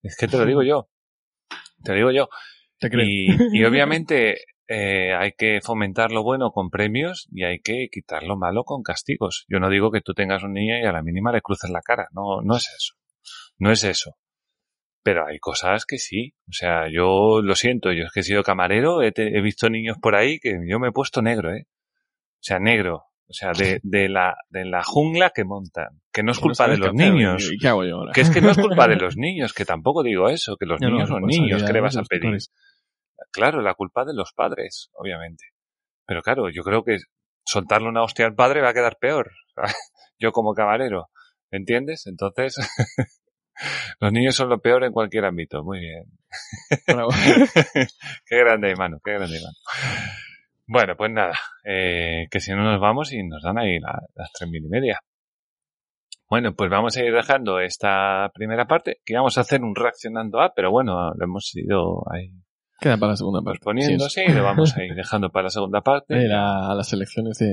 Es 0.00 0.16
que 0.16 0.28
te 0.28 0.38
lo 0.38 0.46
digo 0.46 0.62
yo. 0.62 0.88
Te 1.82 1.90
lo 1.90 1.96
digo 1.96 2.10
yo. 2.12 2.28
¿Te 2.78 2.88
crees? 2.88 3.08
Y, 3.08 3.58
y 3.58 3.64
obviamente 3.64 4.36
eh, 4.68 5.12
hay 5.12 5.32
que 5.32 5.60
fomentar 5.60 6.12
lo 6.12 6.22
bueno 6.22 6.52
con 6.52 6.70
premios 6.70 7.26
y 7.32 7.42
hay 7.42 7.58
que 7.58 7.88
quitar 7.90 8.22
lo 8.22 8.36
malo 8.36 8.62
con 8.62 8.84
castigos. 8.84 9.44
Yo 9.48 9.58
no 9.58 9.70
digo 9.70 9.90
que 9.90 10.02
tú 10.02 10.14
tengas 10.14 10.44
un 10.44 10.52
niño 10.52 10.78
y 10.78 10.84
a 10.84 10.92
la 10.92 11.02
mínima 11.02 11.32
le 11.32 11.42
cruces 11.42 11.70
la 11.70 11.80
cara. 11.80 12.06
No, 12.12 12.42
no 12.42 12.56
es 12.56 12.68
eso. 12.68 12.94
No 13.58 13.72
es 13.72 13.82
eso. 13.82 14.14
Pero 15.06 15.24
hay 15.24 15.38
cosas 15.38 15.86
que 15.86 15.98
sí. 15.98 16.34
O 16.48 16.52
sea, 16.52 16.88
yo 16.90 17.40
lo 17.40 17.54
siento, 17.54 17.92
yo 17.92 18.06
es 18.06 18.12
que 18.12 18.20
he 18.20 18.24
sido 18.24 18.42
camarero, 18.42 19.02
he, 19.02 19.12
te, 19.12 19.38
he 19.38 19.40
visto 19.40 19.70
niños 19.70 19.98
por 20.02 20.16
ahí 20.16 20.40
que 20.40 20.58
yo 20.68 20.80
me 20.80 20.88
he 20.88 20.90
puesto 20.90 21.22
negro, 21.22 21.54
¿eh? 21.54 21.68
O 21.68 22.40
sea, 22.40 22.58
negro. 22.58 23.04
O 23.28 23.32
sea, 23.32 23.52
de, 23.52 23.78
de, 23.84 24.08
la, 24.08 24.36
de 24.48 24.64
la 24.64 24.82
jungla 24.82 25.30
que 25.30 25.44
montan. 25.44 26.02
Que 26.12 26.24
no 26.24 26.32
es 26.32 26.40
culpa 26.40 26.66
de 26.66 26.78
los 26.78 26.92
niños. 26.92 27.52
¿Y 27.52 27.56
qué 27.56 27.68
hago 27.68 27.84
yo 27.84 27.98
ahora? 27.98 28.10
Que 28.12 28.22
es 28.22 28.30
que 28.30 28.40
no 28.40 28.50
es 28.50 28.58
culpa 28.58 28.88
de 28.88 28.96
los 29.00 29.16
niños, 29.16 29.52
que 29.52 29.64
tampoco 29.64 30.02
digo 30.02 30.28
eso, 30.28 30.56
que 30.56 30.66
los 30.66 30.80
no, 30.80 30.88
niños 30.88 31.08
no, 31.08 31.18
son 31.18 31.26
niños, 31.26 31.62
¿qué 31.62 31.72
le 31.72 31.80
vas 31.80 31.96
a 31.96 32.02
pedir? 32.02 32.22
Tutores. 32.22 32.52
Claro, 33.30 33.62
la 33.62 33.74
culpa 33.74 34.04
de 34.04 34.12
los 34.12 34.32
padres, 34.32 34.90
obviamente. 34.92 35.44
Pero 36.04 36.20
claro, 36.20 36.50
yo 36.50 36.64
creo 36.64 36.82
que 36.82 36.98
soltarle 37.44 37.88
una 37.88 38.02
hostia 38.02 38.26
al 38.26 38.34
padre 38.34 38.60
va 38.60 38.70
a 38.70 38.74
quedar 38.74 38.96
peor. 39.00 39.30
yo 40.18 40.32
como 40.32 40.52
camarero. 40.52 41.10
¿Entiendes? 41.52 42.08
Entonces, 42.08 42.56
Los 44.00 44.12
niños 44.12 44.34
son 44.34 44.48
lo 44.48 44.60
peor 44.60 44.84
en 44.84 44.92
cualquier 44.92 45.24
ámbito. 45.24 45.62
Muy 45.62 45.80
bien. 45.80 46.04
Bueno, 46.86 47.08
qué 48.26 48.38
grande, 48.38 48.74
mano. 48.76 48.98
Qué 49.04 49.12
grande, 49.12 49.38
mano. 49.40 49.56
Bueno, 50.66 50.96
pues 50.96 51.10
nada. 51.12 51.34
Eh, 51.64 52.26
que 52.30 52.40
si 52.40 52.52
no 52.52 52.62
nos 52.62 52.80
vamos 52.80 53.12
y 53.12 53.22
nos 53.22 53.42
dan 53.42 53.58
ahí 53.58 53.78
la, 53.78 54.00
las 54.14 54.32
tres 54.32 54.50
mil 54.50 54.64
y 54.64 54.68
media. 54.68 55.00
Bueno, 56.28 56.54
pues 56.54 56.68
vamos 56.70 56.96
a 56.96 57.04
ir 57.04 57.14
dejando 57.14 57.60
esta 57.60 58.30
primera 58.34 58.66
parte, 58.66 58.98
que 59.04 59.12
íbamos 59.12 59.38
a 59.38 59.42
hacer 59.42 59.62
un 59.62 59.76
reaccionando 59.76 60.40
a, 60.40 60.52
pero 60.54 60.72
bueno, 60.72 61.12
lo 61.14 61.24
hemos 61.24 61.54
ido 61.54 62.02
ahí. 62.12 62.32
Queda 62.80 62.96
para 62.96 63.12
la 63.12 63.16
segunda 63.16 63.42
parte. 63.42 63.60
Poniendo, 63.62 64.08
sí, 64.08 64.22
sí 64.26 64.32
lo 64.32 64.42
vamos 64.42 64.74
a 64.76 64.84
ir 64.84 64.94
dejando 64.94 65.30
para 65.30 65.44
la 65.44 65.50
segunda 65.50 65.82
parte. 65.82 66.20
Era 66.20 66.74
las 66.74 66.92
elecciones 66.92 67.38
de, 67.38 67.46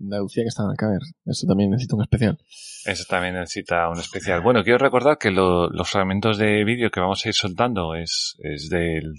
Andalucía 0.00 0.44
que 0.44 0.48
están. 0.48 0.66
A 0.66 0.90
ver, 0.90 1.00
eso 1.26 1.46
también 1.46 1.70
necesita 1.70 1.96
un 1.96 2.02
especial. 2.02 2.38
Eso 2.84 3.04
también 3.08 3.34
necesita 3.34 3.88
un 3.88 3.98
especial. 3.98 4.40
Bueno, 4.40 4.64
quiero 4.64 4.78
recordar 4.78 5.18
que 5.18 5.30
lo, 5.30 5.68
los 5.68 5.88
fragmentos 5.88 6.38
de 6.38 6.64
vídeo 6.64 6.90
que 6.90 7.00
vamos 7.00 7.24
a 7.24 7.28
ir 7.28 7.34
soltando 7.34 7.94
es, 7.94 8.36
es 8.40 8.68
del 8.68 9.12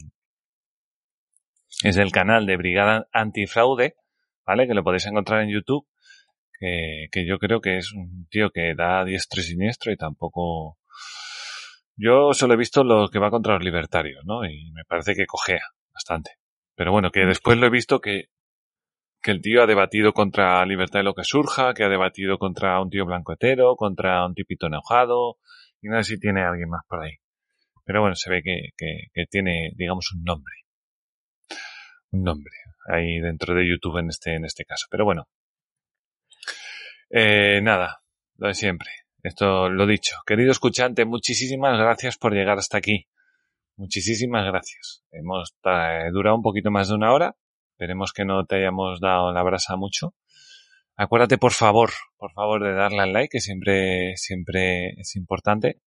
es 1.84 1.96
del 1.96 2.12
canal 2.12 2.46
de 2.46 2.58
Brigada 2.58 3.08
Antifraude, 3.12 3.96
¿vale? 4.46 4.68
Que 4.68 4.74
lo 4.74 4.84
podéis 4.84 5.06
encontrar 5.08 5.42
en 5.42 5.50
YouTube, 5.50 5.88
que, 6.60 7.08
que 7.12 7.26
yo 7.26 7.40
creo 7.40 7.62
que 7.62 7.78
es 7.78 7.92
un 7.94 8.28
tío 8.30 8.52
que 8.52 8.76
da 8.76 9.04
diestro 9.04 9.42
y 9.42 9.46
siniestro 9.46 9.92
y 9.92 9.98
tampoco... 9.98 10.78
Yo 11.96 12.34
solo 12.34 12.54
he 12.54 12.58
visto 12.58 12.84
lo 12.84 13.10
que 13.10 13.20
va 13.20 13.30
contra 13.30 13.54
los 13.54 13.64
libertarios, 13.64 14.24
¿no? 14.26 14.46
Y 14.46 14.72
me 14.72 14.84
parece 14.86 15.14
que 15.14 15.26
cojea 15.26 15.62
bastante. 15.94 16.32
Pero 16.76 16.92
bueno, 16.92 17.12
que 17.12 17.26
después 17.26 17.58
lo 17.58 17.68
he 17.68 17.70
visto 17.70 18.00
que 18.00 18.30
que 19.22 19.32
el 19.32 19.42
tío 19.42 19.64
ha 19.64 19.68
debatido 19.68 20.14
contra 20.14 20.66
libertad 20.66 21.00
de 21.00 21.04
lo 21.04 21.14
que 21.14 21.24
surja, 21.24 21.74
que 21.74 21.84
ha 21.84 21.90
debatido 21.90 22.38
contra 22.38 22.82
un 22.82 22.90
tío 22.90 23.06
blanco 23.06 23.34
hetero, 23.34 23.76
contra 23.76 24.26
un 24.26 24.34
tipito 24.34 24.68
enojado, 24.68 25.38
y 25.82 25.88
no 25.90 26.02
si 26.04 26.20
tiene 26.20 26.44
alguien 26.44 26.70
más 26.70 26.82
por 26.88 27.04
ahí. 27.04 27.14
Pero 27.86 28.02
bueno, 28.02 28.16
se 28.16 28.30
ve 28.30 28.42
que, 28.44 28.70
que, 28.78 29.08
que 29.14 29.26
tiene, 29.30 29.72
digamos, 29.76 30.12
un 30.14 30.24
nombre. 30.24 30.54
Un 32.12 32.24
nombre 32.24 32.54
ahí 32.88 33.20
dentro 33.20 33.54
de 33.54 33.68
YouTube 33.68 34.00
en 34.00 34.10
este, 34.10 34.36
en 34.36 34.46
este 34.46 34.66
caso. 34.66 34.88
Pero 34.90 35.06
bueno. 35.06 35.28
Eh, 37.10 37.62
nada, 37.62 38.02
lo 38.38 38.48
de 38.48 38.54
siempre. 38.54 38.90
Esto 39.24 39.70
lo 39.70 39.86
dicho. 39.86 40.18
Querido 40.26 40.52
escuchante, 40.52 41.06
muchísimas 41.06 41.78
gracias 41.78 42.18
por 42.18 42.34
llegar 42.34 42.58
hasta 42.58 42.78
aquí 42.78 43.08
Muchísimas 43.82 44.46
gracias. 44.46 45.04
Hemos 45.12 45.56
eh, 45.66 46.10
durado 46.12 46.36
un 46.36 46.44
poquito 46.44 46.70
más 46.70 46.90
de 46.90 46.94
una 46.94 47.14
hora. 47.14 47.36
Esperemos 47.82 48.14
que 48.14 48.26
no 48.26 48.46
te 48.46 48.58
hayamos 48.58 49.00
dado 49.00 49.34
la 49.34 49.42
brasa 49.42 49.76
mucho. 49.76 50.14
Acuérdate, 50.96 51.40
por 51.40 51.52
favor, 51.52 51.90
por 52.16 52.32
favor, 52.32 52.64
de 52.64 52.76
darle 52.76 53.00
al 53.00 53.12
like, 53.12 53.30
que 53.30 53.40
siempre, 53.40 54.16
siempre 54.18 54.90
es 55.00 55.16
importante 55.16 55.82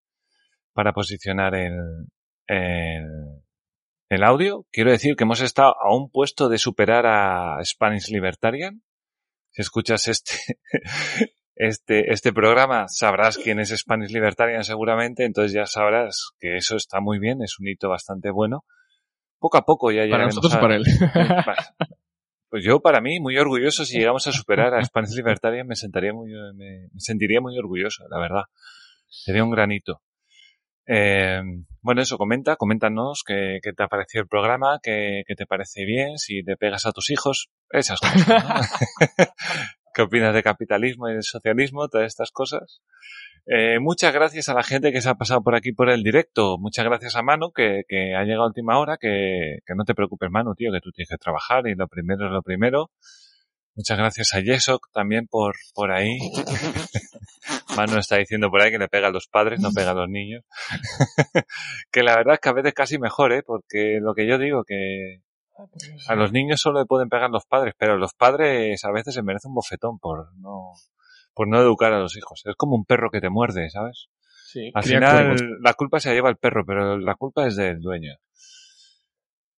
para 0.72 0.92
posicionar 0.92 1.54
el, 1.54 1.78
el, 2.48 3.06
el 4.08 4.24
audio. 4.24 4.66
Quiero 4.72 4.90
decir 4.90 5.14
que 5.14 5.22
hemos 5.22 5.40
estado 5.40 5.76
a 5.80 5.94
un 5.94 6.10
puesto 6.10 6.48
de 6.48 6.58
superar 6.58 7.06
a 7.06 7.64
Spanish 7.64 8.10
Libertarian. 8.10 8.82
Si 9.52 9.62
escuchas 9.62 10.08
este, 10.08 10.32
este, 11.54 12.12
este 12.12 12.32
programa, 12.32 12.88
sabrás 12.88 13.38
quién 13.38 13.60
es 13.60 13.68
Spanish 13.68 14.10
Libertarian 14.10 14.64
seguramente, 14.64 15.24
entonces 15.24 15.52
ya 15.52 15.66
sabrás 15.66 16.32
que 16.40 16.56
eso 16.56 16.74
está 16.74 16.98
muy 16.98 17.20
bien, 17.20 17.40
es 17.40 17.60
un 17.60 17.68
hito 17.68 17.88
bastante 17.88 18.32
bueno. 18.32 18.64
Poco 19.44 19.58
a 19.58 19.66
poco 19.66 19.92
ya 19.92 20.08
Para 20.08 20.24
nosotros 20.24 20.54
a... 20.54 20.56
o 20.56 20.60
para 20.62 20.76
él. 20.76 20.84
Pues 22.48 22.64
yo, 22.64 22.80
para 22.80 23.00
mí, 23.00 23.18
muy 23.18 23.36
orgulloso, 23.36 23.84
si 23.84 23.98
llegamos 23.98 24.28
a 24.28 24.32
superar 24.32 24.74
a 24.74 24.84
Spanish 24.84 25.16
Libertarian, 25.16 25.66
me, 25.66 25.74
sentaría 25.74 26.12
muy, 26.12 26.30
me, 26.54 26.88
me 26.92 27.00
sentiría 27.00 27.40
muy 27.40 27.58
orgulloso, 27.58 28.04
la 28.08 28.20
verdad. 28.20 28.44
Sería 29.08 29.42
un 29.42 29.50
granito. 29.50 30.00
Eh, 30.86 31.42
bueno, 31.82 32.00
eso, 32.00 32.16
comenta, 32.16 32.54
coméntanos 32.54 33.24
qué, 33.26 33.58
qué 33.60 33.72
te 33.72 33.82
ha 33.82 33.88
parecido 33.88 34.22
el 34.22 34.28
programa, 34.28 34.78
qué, 34.80 35.24
qué 35.26 35.34
te 35.34 35.46
parece 35.46 35.84
bien, 35.84 36.16
si 36.16 36.44
te 36.44 36.56
pegas 36.56 36.86
a 36.86 36.92
tus 36.92 37.10
hijos, 37.10 37.50
esas 37.70 37.98
cosas, 37.98 38.28
¿no? 38.28 38.36
¿Qué 39.94 40.02
opinas 40.02 40.32
de 40.32 40.42
capitalismo 40.44 41.08
y 41.08 41.14
de 41.14 41.22
socialismo? 41.22 41.88
Todas 41.88 42.06
estas 42.06 42.30
cosas. 42.30 42.82
Eh, 43.46 43.78
muchas 43.78 44.12
gracias 44.14 44.48
a 44.48 44.54
la 44.54 44.62
gente 44.62 44.90
que 44.90 45.02
se 45.02 45.08
ha 45.08 45.14
pasado 45.14 45.42
por 45.42 45.54
aquí 45.54 45.72
por 45.72 45.90
el 45.90 46.02
directo. 46.02 46.56
Muchas 46.58 46.84
gracias 46.84 47.14
a 47.16 47.22
Manu, 47.22 47.52
que, 47.52 47.82
que 47.88 48.14
ha 48.14 48.22
llegado 48.22 48.44
a 48.44 48.46
última 48.46 48.78
hora. 48.78 48.96
Que, 48.98 49.58
que 49.66 49.74
no 49.74 49.84
te 49.84 49.94
preocupes, 49.94 50.30
Manu, 50.30 50.54
tío, 50.54 50.72
que 50.72 50.80
tú 50.80 50.90
tienes 50.92 51.10
que 51.10 51.18
trabajar 51.18 51.66
y 51.66 51.74
lo 51.74 51.88
primero 51.88 52.26
es 52.26 52.32
lo 52.32 52.42
primero. 52.42 52.90
Muchas 53.76 53.98
gracias 53.98 54.32
a 54.34 54.40
Yesok 54.40 54.90
también 54.92 55.26
por, 55.26 55.56
por 55.74 55.90
ahí. 55.90 56.16
Manu 57.76 57.98
está 57.98 58.16
diciendo 58.16 58.48
por 58.48 58.62
ahí 58.62 58.70
que 58.70 58.78
le 58.78 58.88
pega 58.88 59.08
a 59.08 59.10
los 59.10 59.26
padres, 59.26 59.60
no 59.60 59.72
pega 59.72 59.90
a 59.90 59.94
los 59.94 60.08
niños. 60.08 60.44
que 61.90 62.04
la 62.04 62.14
verdad 62.16 62.34
es 62.34 62.40
que 62.40 62.48
a 62.48 62.52
veces 62.52 62.72
casi 62.72 62.98
mejor, 62.98 63.32
¿eh? 63.32 63.42
Porque 63.42 63.98
lo 64.00 64.14
que 64.14 64.28
yo 64.28 64.38
digo, 64.38 64.62
que 64.62 65.22
a 66.08 66.14
los 66.14 66.32
niños 66.32 66.60
solo 66.60 66.80
le 66.80 66.86
pueden 66.86 67.08
pegar 67.08 67.30
los 67.30 67.46
padres, 67.46 67.74
pero 67.76 67.96
los 67.96 68.14
padres 68.14 68.84
a 68.84 68.92
veces 68.92 69.14
se 69.14 69.22
merecen 69.22 69.50
un 69.50 69.56
bofetón 69.56 69.98
por 69.98 70.36
no, 70.38 70.74
por 71.35 71.48
no 71.48 71.61
educar 71.61 71.93
a 71.93 71.98
los 71.98 72.16
hijos. 72.16 72.43
Es 72.44 72.55
como 72.56 72.77
un 72.77 72.85
perro 72.85 73.11
que 73.11 73.20
te 73.20 73.28
muerde, 73.31 73.69
¿sabes? 73.70 74.09
Sí, 74.47 74.70
Al 74.73 74.85
final 74.85 75.27
cuervos. 75.36 75.43
la 75.62 75.74
culpa 75.74 76.01
se 76.01 76.09
la 76.11 76.15
lleva 76.15 76.31
el 76.31 76.36
perro, 76.36 76.65
pero 76.65 76.97
la 76.98 77.15
culpa 77.16 77.47
es 77.47 77.56
del 77.56 77.81
dueño. 77.81 78.15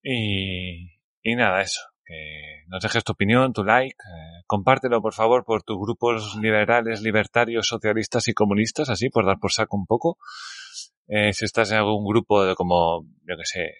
Y, 0.03 0.99
y 1.21 1.35
nada, 1.35 1.61
eso. 1.61 1.81
Que 2.05 2.63
nos 2.67 2.81
dejes 2.81 3.03
tu 3.03 3.11
opinión, 3.11 3.51
tu 3.53 3.63
like. 3.63 3.95
eh, 3.95 4.43
compártelo, 4.47 5.01
por 5.01 5.13
favor, 5.13 5.43
por 5.43 5.63
tus 5.63 5.77
grupos 5.77 6.35
liberales, 6.41 7.01
libertarios, 7.01 7.67
socialistas 7.67 8.27
y 8.29 8.33
comunistas, 8.33 8.89
así, 8.89 9.09
por 9.09 9.25
dar 9.25 9.39
por 9.39 9.51
saco 9.51 9.75
un 9.75 9.85
poco. 9.85 10.17
Eh, 11.07 11.33
si 11.33 11.45
estás 11.45 11.71
en 11.71 11.77
algún 11.77 12.05
grupo 12.05 12.43
de 12.45 12.55
como, 12.55 13.03
yo 13.27 13.35
que 13.37 13.45
sé, 13.45 13.73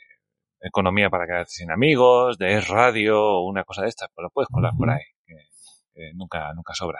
economía 0.59 1.09
para 1.09 1.25
quedarte 1.25 1.51
sin 1.51 1.71
amigos, 1.71 2.37
de 2.37 2.57
es 2.57 2.67
radio 2.67 3.17
o 3.21 3.47
una 3.47 3.63
cosa 3.63 3.83
de 3.83 3.89
estas, 3.89 4.09
pues 4.13 4.23
lo 4.23 4.29
puedes 4.29 4.49
colar 4.49 4.73
por 4.77 4.89
ahí, 4.89 5.03
que, 5.25 5.35
que 5.93 6.11
nunca, 6.15 6.53
nunca 6.53 6.73
sobra. 6.73 6.99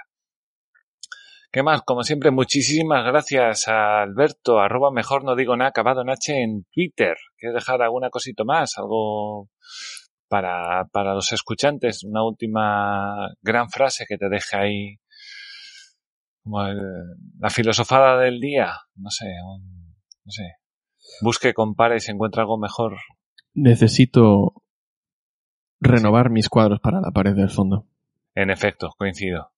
¿Qué 1.51 1.63
más? 1.63 1.81
Como 1.83 2.03
siempre, 2.03 2.29
muchísimas 2.31 3.05
gracias 3.05 3.67
a 3.67 4.01
Alberto, 4.01 4.59
arroba 4.59 4.91
mejor 4.91 5.23
no 5.23 5.35
digo 5.35 5.55
nada, 5.55 5.69
acabado 5.69 6.01
en 6.01 6.09
H 6.09 6.33
en 6.41 6.65
Twitter. 6.71 7.15
¿Quieres 7.37 7.55
dejar 7.55 7.81
alguna 7.81 8.09
cosita 8.09 8.43
más? 8.43 8.77
Algo 8.77 9.49
para, 10.27 10.85
para 10.91 11.13
los 11.13 11.31
escuchantes, 11.31 12.03
una 12.03 12.23
última 12.23 13.29
gran 13.41 13.69
frase 13.69 14.05
que 14.07 14.17
te 14.17 14.27
deje 14.29 14.57
ahí 14.57 14.95
como 16.43 16.65
el- 16.67 17.15
la 17.39 17.49
filosofada 17.49 18.17
del 18.19 18.39
día, 18.39 18.73
no 18.95 19.09
sé, 19.09 19.25
un- 19.45 19.95
no 20.25 20.31
sé. 20.31 20.43
Busque, 21.21 21.53
compare 21.53 21.95
y 21.97 21.99
se 22.01 22.11
encuentra 22.11 22.41
algo 22.41 22.57
mejor. 22.57 22.97
Necesito 23.53 24.53
renovar 25.79 26.29
mis 26.29 26.49
cuadros 26.49 26.79
para 26.81 26.99
la 27.01 27.11
pared 27.11 27.33
del 27.35 27.49
fondo. 27.49 27.87
En 28.35 28.49
efecto, 28.49 28.89
coincido. 28.97 29.51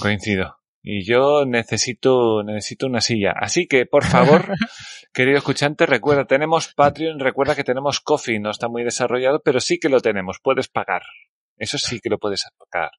Coincido. 0.00 0.56
Y 0.82 1.04
yo 1.04 1.44
necesito, 1.44 2.42
necesito 2.42 2.86
una 2.86 3.00
silla. 3.00 3.32
Así 3.36 3.66
que, 3.66 3.84
por 3.86 4.04
favor, 4.04 4.46
querido 5.12 5.38
escuchante, 5.38 5.86
recuerda, 5.86 6.24
tenemos 6.24 6.72
Patreon, 6.74 7.20
recuerda 7.20 7.54
que 7.54 7.64
tenemos 7.64 8.00
Coffee, 8.00 8.40
no 8.40 8.50
está 8.50 8.68
muy 8.68 8.82
desarrollado, 8.82 9.42
pero 9.42 9.60
sí 9.60 9.78
que 9.78 9.90
lo 9.90 10.00
tenemos, 10.00 10.38
puedes 10.42 10.68
pagar. 10.68 11.02
Eso 11.56 11.76
sí 11.76 12.00
que 12.00 12.08
lo 12.08 12.18
puedes 12.18 12.46
pagar. 12.56 12.90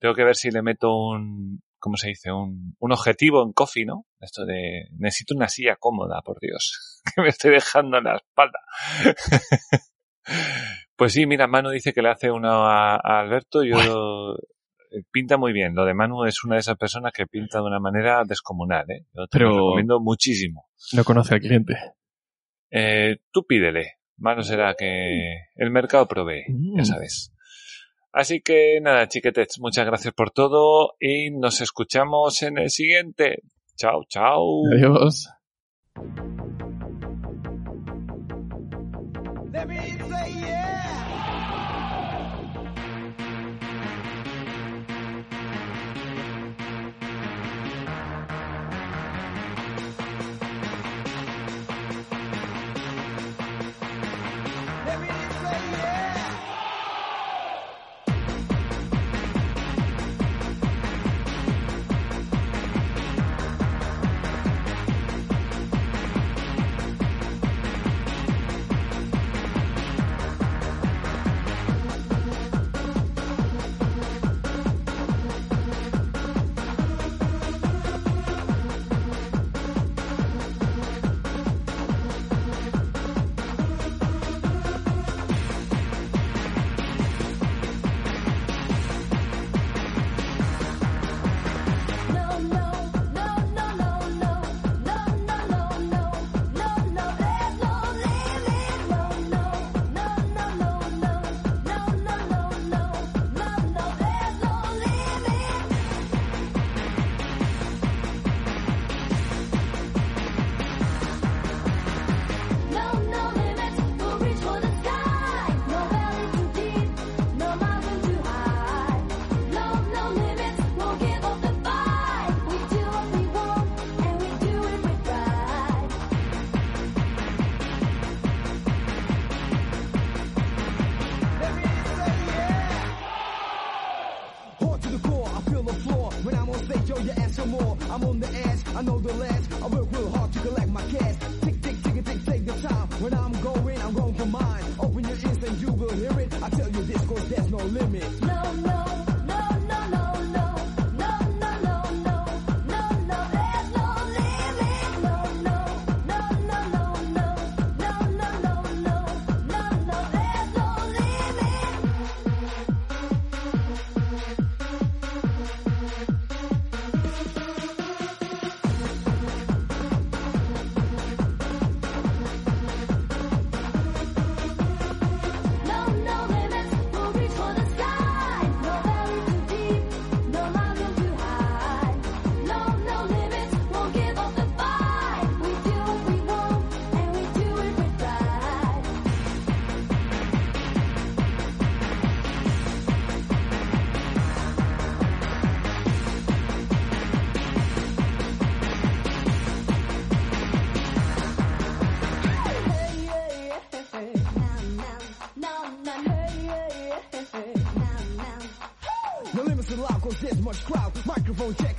Tengo 0.00 0.14
que 0.14 0.24
ver 0.24 0.34
si 0.34 0.50
le 0.50 0.62
meto 0.62 0.92
un, 0.92 1.62
¿cómo 1.78 1.96
se 1.96 2.08
dice? 2.08 2.32
Un, 2.32 2.74
un 2.80 2.92
objetivo 2.92 3.44
en 3.44 3.52
Coffee, 3.52 3.84
¿no? 3.84 4.06
Esto 4.20 4.44
de, 4.44 4.88
necesito 4.98 5.36
una 5.36 5.48
silla 5.48 5.76
cómoda, 5.76 6.20
por 6.22 6.40
Dios, 6.40 7.00
que 7.14 7.22
me 7.22 7.28
estoy 7.28 7.52
dejando 7.52 7.98
en 7.98 8.04
la 8.04 8.16
espalda. 8.16 8.58
Pues 10.94 11.14
sí, 11.14 11.26
mira, 11.26 11.48
Manu 11.48 11.70
dice 11.70 11.92
que 11.92 12.00
le 12.00 12.10
hace 12.10 12.30
uno 12.30 12.64
a, 12.64 12.94
a 12.94 13.20
Alberto. 13.20 13.64
Yo 13.64 14.36
pinta 15.10 15.36
muy 15.36 15.52
bien. 15.52 15.74
Lo 15.74 15.84
de 15.84 15.94
Manu 15.94 16.24
es 16.24 16.42
una 16.44 16.56
de 16.56 16.60
esas 16.60 16.76
personas 16.76 17.12
que 17.12 17.26
pinta 17.26 17.58
de 17.58 17.64
una 17.64 17.80
manera 17.80 18.22
descomunal, 18.26 18.84
¿eh? 18.90 19.06
Yo 19.14 19.26
te 19.26 19.38
lo 19.40 19.50
recomiendo 19.50 20.00
muchísimo. 20.00 20.66
No 20.92 21.04
conoce 21.04 21.34
al 21.34 21.40
cliente. 21.40 21.74
Eh, 22.70 23.18
tú 23.30 23.44
pídele. 23.46 23.94
Manu 24.18 24.42
será 24.42 24.74
que 24.74 25.36
el 25.56 25.70
mercado 25.70 26.06
provee, 26.06 26.44
ya 26.48 26.82
Mm. 26.82 26.84
sabes. 26.84 27.32
Así 28.12 28.40
que 28.42 28.78
nada, 28.82 29.08
chiquetes, 29.08 29.58
muchas 29.58 29.86
gracias 29.86 30.12
por 30.14 30.30
todo 30.30 30.94
y 31.00 31.30
nos 31.30 31.60
escuchamos 31.62 32.42
en 32.42 32.58
el 32.58 32.70
siguiente. 32.70 33.42
Chao, 33.76 34.02
chao. 34.08 34.62
Adiós. 34.74 35.28
Let 39.52 39.66
me 39.68 39.76
say 40.08 40.41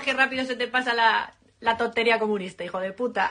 Qué 0.00 0.12
rápido 0.14 0.44
se 0.44 0.56
te 0.56 0.66
pasa 0.68 0.94
la, 0.94 1.34
la 1.60 1.76
tontería 1.76 2.18
comunista, 2.18 2.64
hijo 2.64 2.80
de 2.80 2.92
puta. 2.92 3.28